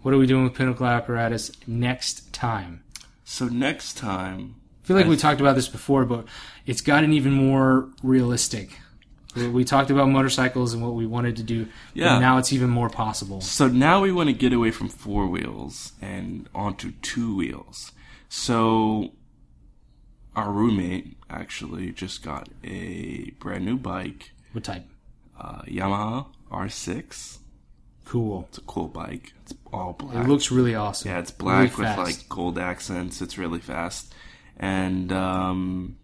what 0.00 0.14
are 0.14 0.18
we 0.18 0.26
doing 0.26 0.44
with 0.44 0.54
Pinnacle 0.54 0.86
Apparatus 0.86 1.52
next 1.66 2.32
time? 2.32 2.82
So 3.24 3.46
next 3.46 3.98
time, 3.98 4.54
I 4.82 4.86
feel 4.86 4.96
like 4.96 5.06
I- 5.06 5.08
we 5.10 5.16
talked 5.16 5.40
about 5.40 5.54
this 5.54 5.68
before, 5.68 6.04
but 6.06 6.26
it's 6.64 6.80
gotten 6.80 7.12
even 7.12 7.32
more 7.32 7.90
realistic. 8.02 8.78
We- 9.34 9.64
talked 9.64 9.90
about 9.90 10.08
motorcycles 10.10 10.74
and 10.74 10.82
what 10.82 10.94
we 10.94 11.06
wanted 11.06 11.36
to 11.36 11.42
do, 11.42 11.68
Yeah. 11.94 12.18
now 12.18 12.38
it's 12.38 12.52
even 12.52 12.68
more 12.70 12.90
possible. 12.90 13.40
So 13.40 13.66
now 13.68 14.02
we 14.02 14.12
want 14.12 14.28
to 14.28 14.34
get 14.34 14.52
away 14.52 14.70
from 14.70 14.88
four 14.88 15.26
wheels 15.26 15.92
and 16.02 16.48
onto 16.54 16.92
two 17.02 17.34
wheels. 17.36 17.92
So 18.28 19.12
our 20.36 20.50
roommate 20.50 21.16
actually 21.30 21.92
just 21.92 22.22
got 22.22 22.48
a 22.64 23.30
brand 23.38 23.64
new 23.64 23.76
bike, 23.76 24.32
What 24.52 24.64
type? 24.64 24.86
uh, 25.40 25.62
Yamaha 25.62 26.26
R6. 26.50 27.38
Cool. 28.04 28.46
It's 28.48 28.58
a 28.58 28.62
cool 28.62 28.88
bike. 28.88 29.32
It's 29.42 29.54
all 29.72 29.94
black. 29.94 30.24
It 30.24 30.28
looks 30.28 30.50
really 30.50 30.74
awesome. 30.74 31.10
yeah, 31.10 31.18
it's 31.20 31.30
black 31.30 31.78
Really 31.78 31.90
with 31.90 31.98
like 31.98 32.28
gold 32.28 32.58
accents. 32.58 33.22
It's 33.22 33.38
really 33.38 33.60
fast, 33.60 34.12
and 34.58 35.10
um, 35.12 35.96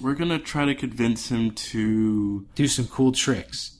we're 0.00 0.14
gonna 0.14 0.38
try 0.38 0.64
to 0.64 0.74
convince 0.74 1.30
him 1.30 1.50
to 1.52 2.46
do 2.54 2.68
some 2.68 2.86
cool 2.86 3.12
tricks. 3.12 3.78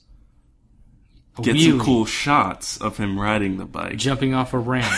A 1.37 1.41
get 1.41 1.59
some 1.59 1.79
cool 1.79 2.05
shots 2.05 2.77
of 2.81 2.97
him 2.97 3.19
riding 3.19 3.57
the 3.57 3.65
bike. 3.65 3.97
jumping 3.97 4.33
off 4.33 4.53
a 4.53 4.57
ramp, 4.59 4.91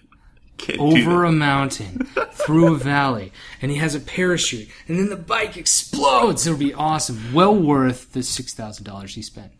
over 0.78 1.24
a 1.24 1.30
mountain, 1.32 2.04
through 2.32 2.74
a 2.74 2.76
valley, 2.76 3.32
and 3.62 3.70
he 3.70 3.76
has 3.78 3.94
a 3.94 4.00
parachute, 4.00 4.68
and 4.88 4.98
then 4.98 5.08
the 5.08 5.16
bike 5.16 5.56
explodes. 5.56 6.46
It'll 6.46 6.58
be 6.58 6.74
awesome. 6.74 7.32
Well 7.32 7.54
worth 7.54 8.12
the 8.12 8.22
six 8.24 8.54
thousand 8.54 8.84
dollars 8.84 9.14
he 9.14 9.22
spent. 9.22 9.52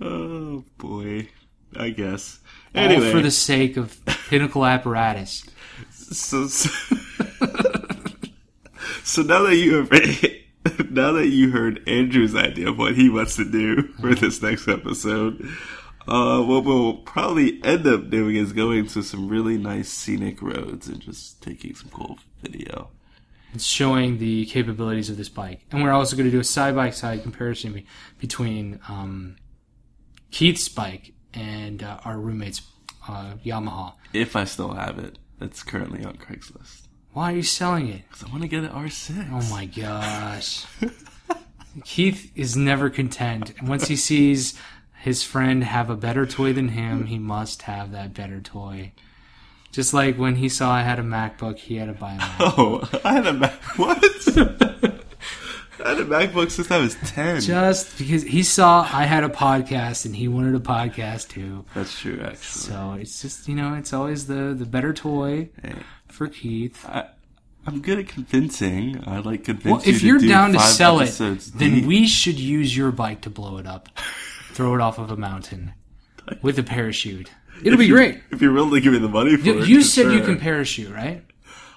Oh 0.00 0.64
boy, 0.76 1.28
I 1.74 1.90
guess. 1.90 2.40
All 2.74 2.82
Anyway, 2.82 3.10
for 3.10 3.20
the 3.20 3.30
sake 3.30 3.76
of 3.78 3.98
Pinnacle 4.28 4.66
Apparatus. 4.66 5.44
so, 5.90 6.46
so, 6.46 6.68
so 9.08 9.22
now 9.22 9.42
that 9.42 9.56
you 9.56 9.76
have 9.76 9.90
now 10.90 11.12
that 11.12 11.28
you 11.28 11.50
heard 11.50 11.86
Andrew's 11.88 12.34
idea 12.34 12.68
of 12.68 12.78
what 12.78 12.94
he 12.94 13.08
wants 13.08 13.36
to 13.36 13.50
do 13.50 13.88
for 14.00 14.14
this 14.14 14.42
next 14.42 14.68
episode, 14.68 15.48
uh, 16.06 16.42
what 16.42 16.64
we'll 16.64 16.98
probably 16.98 17.62
end 17.64 17.86
up 17.86 18.10
doing 18.10 18.36
is 18.36 18.52
going 18.52 18.86
to 18.88 19.02
some 19.02 19.28
really 19.28 19.56
nice 19.56 19.88
scenic 19.88 20.42
roads 20.42 20.88
and 20.88 21.00
just 21.00 21.42
taking 21.42 21.74
some 21.74 21.88
cool 21.88 22.18
video. 22.42 22.90
It's 23.54 23.64
showing 23.64 24.18
the 24.18 24.44
capabilities 24.44 25.08
of 25.08 25.16
this 25.16 25.30
bike, 25.30 25.64
and 25.72 25.82
we're 25.82 25.92
also 25.92 26.14
going 26.14 26.26
to 26.26 26.30
do 26.30 26.40
a 26.40 26.44
side 26.44 26.74
by 26.74 26.90
side 26.90 27.22
comparison 27.22 27.82
between 28.18 28.78
um, 28.90 29.36
Keith's 30.30 30.68
bike 30.68 31.14
and 31.32 31.82
uh, 31.82 31.98
our 32.04 32.18
roommate's 32.18 32.60
uh, 33.08 33.36
Yamaha. 33.42 33.94
If 34.12 34.36
I 34.36 34.44
still 34.44 34.74
have 34.74 34.98
it, 34.98 35.18
it's 35.40 35.62
currently 35.62 36.04
on 36.04 36.18
Craigslist. 36.18 36.87
Why 37.18 37.32
are 37.32 37.36
you 37.36 37.42
selling 37.42 37.88
it? 37.88 38.02
Because 38.08 38.22
I 38.22 38.30
want 38.30 38.42
to 38.42 38.48
get 38.48 38.62
an 38.62 38.70
R6. 38.70 39.28
Oh 39.32 39.50
my 39.52 39.66
gosh. 39.66 40.64
Keith 41.84 42.30
is 42.36 42.56
never 42.56 42.90
content. 42.90 43.54
And 43.58 43.68
once 43.68 43.88
he 43.88 43.96
sees 43.96 44.56
his 45.00 45.24
friend 45.24 45.64
have 45.64 45.90
a 45.90 45.96
better 45.96 46.26
toy 46.26 46.52
than 46.52 46.68
him, 46.68 47.06
he 47.06 47.18
must 47.18 47.62
have 47.62 47.90
that 47.90 48.14
better 48.14 48.40
toy. 48.40 48.92
Just 49.72 49.92
like 49.92 50.16
when 50.16 50.36
he 50.36 50.48
saw 50.48 50.70
I 50.70 50.82
had 50.82 51.00
a 51.00 51.02
MacBook, 51.02 51.58
he 51.58 51.74
had 51.74 51.86
to 51.86 51.92
buy 51.92 52.12
a 52.12 52.16
Mac. 52.18 52.36
Oh, 52.38 52.88
I 53.04 53.14
had 53.14 53.26
a 53.26 53.32
Mac. 53.32 53.60
What? 53.76 53.98
I 55.84 55.88
had 55.90 55.98
a 55.98 56.04
MacBook 56.04 56.52
since 56.52 56.70
I 56.70 56.78
was 56.78 56.94
10. 57.04 57.40
Just 57.40 57.98
because 57.98 58.22
he 58.22 58.44
saw 58.44 58.88
I 58.92 59.06
had 59.06 59.24
a 59.24 59.28
podcast 59.28 60.06
and 60.06 60.14
he 60.14 60.28
wanted 60.28 60.54
a 60.54 60.60
podcast 60.60 61.30
too. 61.30 61.64
That's 61.74 61.98
true, 61.98 62.20
actually. 62.20 62.36
So 62.38 62.96
it's 63.00 63.22
just, 63.22 63.48
you 63.48 63.56
know, 63.56 63.74
it's 63.74 63.92
always 63.92 64.28
the, 64.28 64.54
the 64.56 64.66
better 64.66 64.92
toy 64.92 65.48
Hey, 65.62 65.74
for 66.08 66.28
Keith. 66.28 66.84
I, 66.86 67.08
I'm 67.66 67.80
good 67.80 67.98
at 67.98 68.08
convincing. 68.08 69.02
I 69.06 69.18
like 69.18 69.44
convincing. 69.44 69.72
Well, 69.72 69.82
if 69.84 70.02
you're 70.02 70.18
do 70.18 70.28
down 70.28 70.52
to 70.52 70.60
sell 70.60 71.00
it, 71.00 71.10
then 71.54 71.86
we 71.86 72.06
should 72.06 72.38
use 72.38 72.76
your 72.76 72.90
bike 72.92 73.20
to 73.22 73.30
blow 73.30 73.58
it 73.58 73.66
up. 73.66 73.88
Throw 74.52 74.74
it 74.74 74.80
off 74.80 74.98
of 74.98 75.10
a 75.10 75.16
mountain 75.16 75.72
with 76.42 76.58
a 76.58 76.62
parachute. 76.62 77.30
It'll 77.62 77.78
be 77.78 77.86
you- 77.86 77.94
great. 77.94 78.20
If 78.30 78.40
you're 78.42 78.52
willing 78.52 78.72
to 78.74 78.80
give 78.80 78.92
me 78.92 78.98
the 78.98 79.08
money 79.08 79.36
for 79.36 79.44
You, 79.44 79.62
it. 79.62 79.68
you 79.68 79.82
said 79.82 80.12
you 80.12 80.20
can 80.22 80.38
parachute, 80.38 80.92
right? 80.92 81.24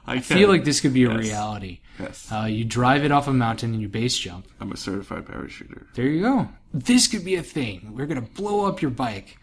I, 0.08 0.16
I 0.16 0.20
feel 0.20 0.50
like 0.50 0.64
this 0.64 0.82
could 0.82 0.94
be 0.94 1.04
a 1.04 1.16
reality. 1.16 1.80
Yes. 2.00 2.32
Uh, 2.32 2.46
you 2.46 2.66
drive 2.66 3.04
it 3.06 3.12
off 3.12 3.28
a 3.28 3.34
mountain 3.34 3.74
and 3.74 3.82
you 3.82 3.88
base 3.88 4.18
jump. 4.18 4.48
I'm 4.60 4.72
a 4.72 4.78
certified 4.78 5.26
parachuter. 5.26 5.86
There 5.94 6.08
you 6.08 6.22
go. 6.22 6.50
This 6.74 7.08
could 7.08 7.24
be 7.24 7.36
a 7.36 7.44
thing. 7.44 7.94
We're 7.96 8.08
gonna 8.08 8.22
blow 8.22 8.66
up 8.66 8.82
your 8.82 8.90
bike 8.92 9.38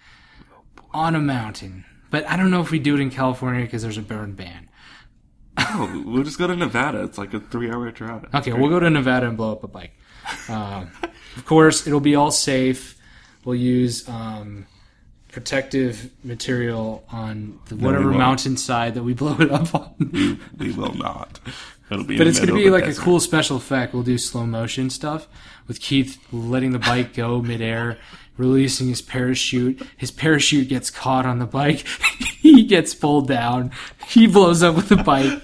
on 0.93 1.15
a 1.15 1.21
mountain. 1.21 1.85
But 2.11 2.27
I 2.29 2.37
don't 2.37 2.51
know 2.51 2.61
if 2.61 2.71
we 2.71 2.79
do 2.79 2.95
it 2.97 3.01
in 3.01 3.11
California 3.11 3.65
because 3.65 3.83
there's 3.83 3.99
a 3.99 4.03
burn 4.03 4.33
ban. 4.33 4.68
Oh, 5.71 6.03
we'll 6.07 6.25
just 6.25 6.39
go 6.39 6.47
to 6.47 6.57
Nevada. 6.57 7.03
It's 7.05 7.19
like 7.19 7.35
a 7.35 7.41
three 7.41 7.71
hour 7.71 7.91
drive. 7.91 8.27
Okay, 8.35 8.53
we'll 8.53 8.71
go 8.71 8.81
to 8.81 8.91
Nevada 8.91 9.29
and 9.29 9.37
blow 9.37 9.53
up 9.53 9.65
a 9.65 9.69
bike. 9.69 9.93
Uh, 10.49 10.87
of 11.37 11.45
course, 11.45 11.87
it'll 11.87 12.01
be 12.01 12.15
all 12.15 12.31
safe. 12.31 12.97
We'll 13.45 13.55
use 13.55 14.09
um, 14.09 14.67
protective 15.33 16.11
material 16.25 17.05
on 17.11 17.61
the, 17.69 17.77
whatever 17.77 18.11
mountainside 18.13 18.95
that 18.95 19.03
we 19.03 19.15
blow 19.23 19.37
it 19.41 19.51
up 19.51 19.75
on. 19.75 20.41
We 20.59 20.73
will 20.73 20.95
not. 20.95 21.41
It'll 21.91 22.05
be. 22.05 22.19
But 22.19 22.27
it's 22.27 22.39
going 22.39 22.51
to 22.51 22.55
be 22.55 22.71
like 22.71 22.87
a 22.87 22.95
cool 22.95 23.21
special 23.21 23.57
effect. 23.57 23.95
We'll 23.95 24.03
do 24.03 24.19
slow 24.19 24.47
motion 24.47 24.91
stuff 24.91 25.27
with 25.67 25.81
Keith 25.81 26.19
letting 26.33 26.73
the 26.73 26.79
bike 26.79 27.15
go 27.15 27.41
midair, 27.41 27.99
releasing 28.39 28.89
his 28.89 29.03
parachute. 29.03 29.83
His 29.97 30.11
parachute 30.11 30.69
gets 30.69 30.91
caught 30.91 31.27
on 31.27 31.39
the 31.39 31.47
bike. 31.47 31.85
he 32.39 32.63
gets 32.65 32.95
pulled 32.95 33.29
down. 33.29 33.73
He 34.07 34.27
blows 34.27 34.63
up 34.63 34.77
with 34.77 34.89
the 34.89 34.97
bike. 34.97 35.43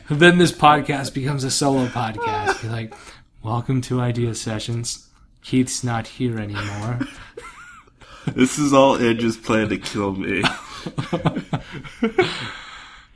then 0.08 0.38
this 0.38 0.52
podcast 0.52 1.12
becomes 1.14 1.42
a 1.42 1.50
solo 1.50 1.86
podcast. 1.86 2.62
You're 2.62 2.70
like, 2.70 2.94
welcome 3.42 3.80
to 3.82 4.00
Idea 4.00 4.34
Sessions. 4.34 5.08
Keith's 5.42 5.82
not 5.82 6.06
here 6.06 6.38
anymore. 6.38 7.00
This 8.26 8.58
is 8.58 8.72
all 8.72 8.96
Andrew's 8.96 9.36
plan 9.36 9.68
to 9.68 9.76
kill 9.76 10.14
me. 10.14 10.42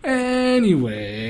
Anyway. 0.04 1.28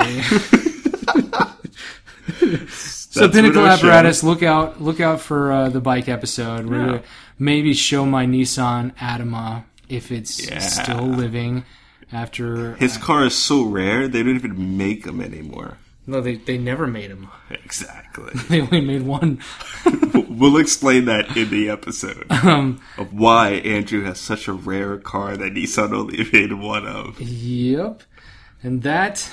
so 2.69 3.29
Pinnacle 3.29 3.63
our 3.65 3.77
show- 3.77 3.87
Apparatus, 3.89 4.23
look 4.23 4.43
out! 4.43 4.81
Look 4.83 5.01
out 5.01 5.21
for 5.21 5.53
uh, 5.53 5.69
the 5.69 5.81
bike 5.81 6.09
episode. 6.09 6.67
We're 6.67 6.79
Yeah. 6.81 6.87
gonna 6.87 7.03
maybe 7.39 7.75
show 7.75 8.05
my 8.05 8.27
Nissan 8.27 8.95
Atima 8.97 9.65
if 9.89 10.11
it's 10.13 10.47
Yeah. 10.49 10.59
still 10.59 11.07
living 11.07 11.65
after. 12.13 12.75
His 12.77 12.97
car 12.97 13.25
is 13.25 13.35
so 13.37 13.65
rare 13.65 14.09
they 14.09 14.23
don't 14.23 14.37
even 14.37 14.77
make 14.77 15.05
them 15.05 15.21
anymore. 15.21 15.79
no, 16.07 16.21
they 16.23 16.37
they 16.37 16.57
never 16.59 16.87
made 16.87 17.11
them. 17.11 17.29
Exactly. 17.51 18.33
They 18.49 18.61
only 18.63 18.81
made 18.81 19.03
one. 19.03 19.41
we'll 20.29 20.57
explain 20.59 21.05
that 21.07 21.37
in 21.37 21.51
the 21.51 21.69
episode 21.71 22.25
Um, 22.31 22.81
of 22.97 23.13
why 23.13 23.51
Andrew 23.51 24.05
has 24.05 24.19
such 24.19 24.49
a 24.49 24.53
rare 24.53 24.97
car 24.99 25.37
that 25.37 25.53
Nissan 25.55 25.93
only 25.93 26.27
made 26.33 26.53
one 26.55 26.87
of. 26.87 27.21
yep, 27.21 28.03
and 28.63 28.83
that 28.83 29.31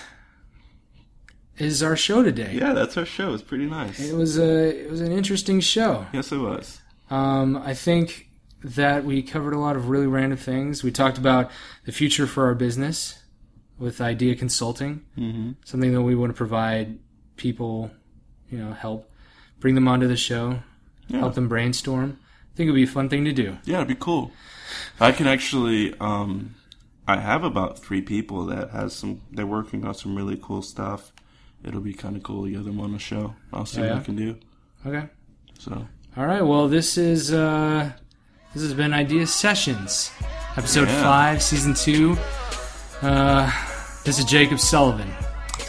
is 1.57 1.81
our 1.83 1.95
show 1.95 2.23
today. 2.23 2.51
Yeah, 2.53 2.73
that's 2.73 2.97
our 2.97 3.05
show. 3.05 3.33
It's 3.33 3.43
pretty 3.43 3.65
nice. 3.65 3.99
It 3.99 4.15
was 4.15 4.37
a 4.37 4.83
it 4.85 4.89
was 4.91 5.01
an 5.01 5.11
interesting 5.11 5.59
show. 5.59 6.05
Yes, 6.13 6.31
it 6.31 6.37
was. 6.37 6.79
Um, 7.09 7.55
I 7.57 7.73
think 7.73 8.29
that 8.63 9.05
we 9.05 9.21
covered 9.21 9.53
a 9.53 9.59
lot 9.59 9.75
of 9.75 9.89
really 9.89 10.07
random 10.07 10.37
things. 10.37 10.83
We 10.83 10.91
talked 10.91 11.17
about 11.17 11.51
the 11.85 11.91
future 11.91 12.25
for 12.27 12.45
our 12.45 12.55
business 12.55 13.21
with 13.77 14.01
Idea 14.01 14.35
Consulting, 14.35 15.03
Mm-hmm. 15.17 15.51
something 15.65 15.93
that 15.93 16.01
we 16.01 16.15
want 16.15 16.31
to 16.31 16.37
provide 16.37 16.97
people, 17.37 17.91
you 18.49 18.57
know, 18.57 18.71
help 18.73 19.11
bring 19.59 19.75
them 19.75 19.87
onto 19.87 20.07
the 20.07 20.15
show, 20.17 20.59
Yeah. 21.07 21.19
help 21.19 21.35
them 21.35 21.47
brainstorm. 21.47 22.17
I 22.53 22.57
think 22.57 22.67
it 22.67 22.71
would 22.71 22.77
be 22.77 22.83
a 22.83 22.87
fun 22.87 23.09
thing 23.09 23.25
to 23.25 23.33
do. 23.33 23.57
Yeah, 23.65 23.77
it'd 23.77 23.89
be 23.89 23.95
cool. 23.95 24.31
I 24.99 25.11
can 25.11 25.27
actually. 25.27 25.93
Um, 25.99 26.55
I 27.07 27.17
have 27.19 27.43
about 27.43 27.77
three 27.77 28.01
people 28.01 28.45
that 28.47 28.71
has 28.71 28.95
some. 28.95 29.21
They're 29.31 29.45
working 29.45 29.85
on 29.85 29.93
some 29.93 30.15
really 30.15 30.39
cool 30.41 30.61
stuff. 30.63 31.11
It'll 31.65 31.81
be 31.81 31.93
kind 31.93 32.15
of 32.15 32.23
cool 32.23 32.45
to 32.45 32.51
get 32.51 32.63
them 32.63 32.79
on 32.79 32.91
the 32.93 32.99
show. 32.99 33.33
I'll 33.51 33.65
see 33.65 33.81
Oh, 33.81 33.89
what? 33.89 33.97
I 33.97 34.01
can 34.01 34.15
do. 34.15 34.37
Okay. 34.85 35.07
So 35.59 35.85
All 36.15 36.25
right. 36.25 36.41
Well, 36.41 36.67
this 36.67 36.97
is 36.97 37.33
uh, 37.33 37.91
this 38.53 38.61
has 38.63 38.73
been 38.73 38.93
Idea 38.93 39.25
Sessions, 39.27 40.11
episode 40.57 40.87
Yeah. 40.87 41.01
five, 41.03 41.41
season 41.41 41.73
two. 41.73 42.17
Uh, 43.01 43.51
this 44.03 44.19
is 44.19 44.25
Jacob 44.25 44.59
Sullivan. 44.59 45.11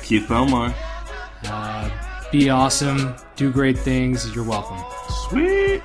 Keith 0.03 0.27
Belmar. 0.29 0.75
Uh, 1.45 1.91
be 2.31 2.51
awesome. 2.51 3.15
Do 3.37 3.51
great 3.51 3.79
things. 3.79 4.33
You're 4.35 4.45
welcome. 4.45 4.79
Sweet. 5.29 5.83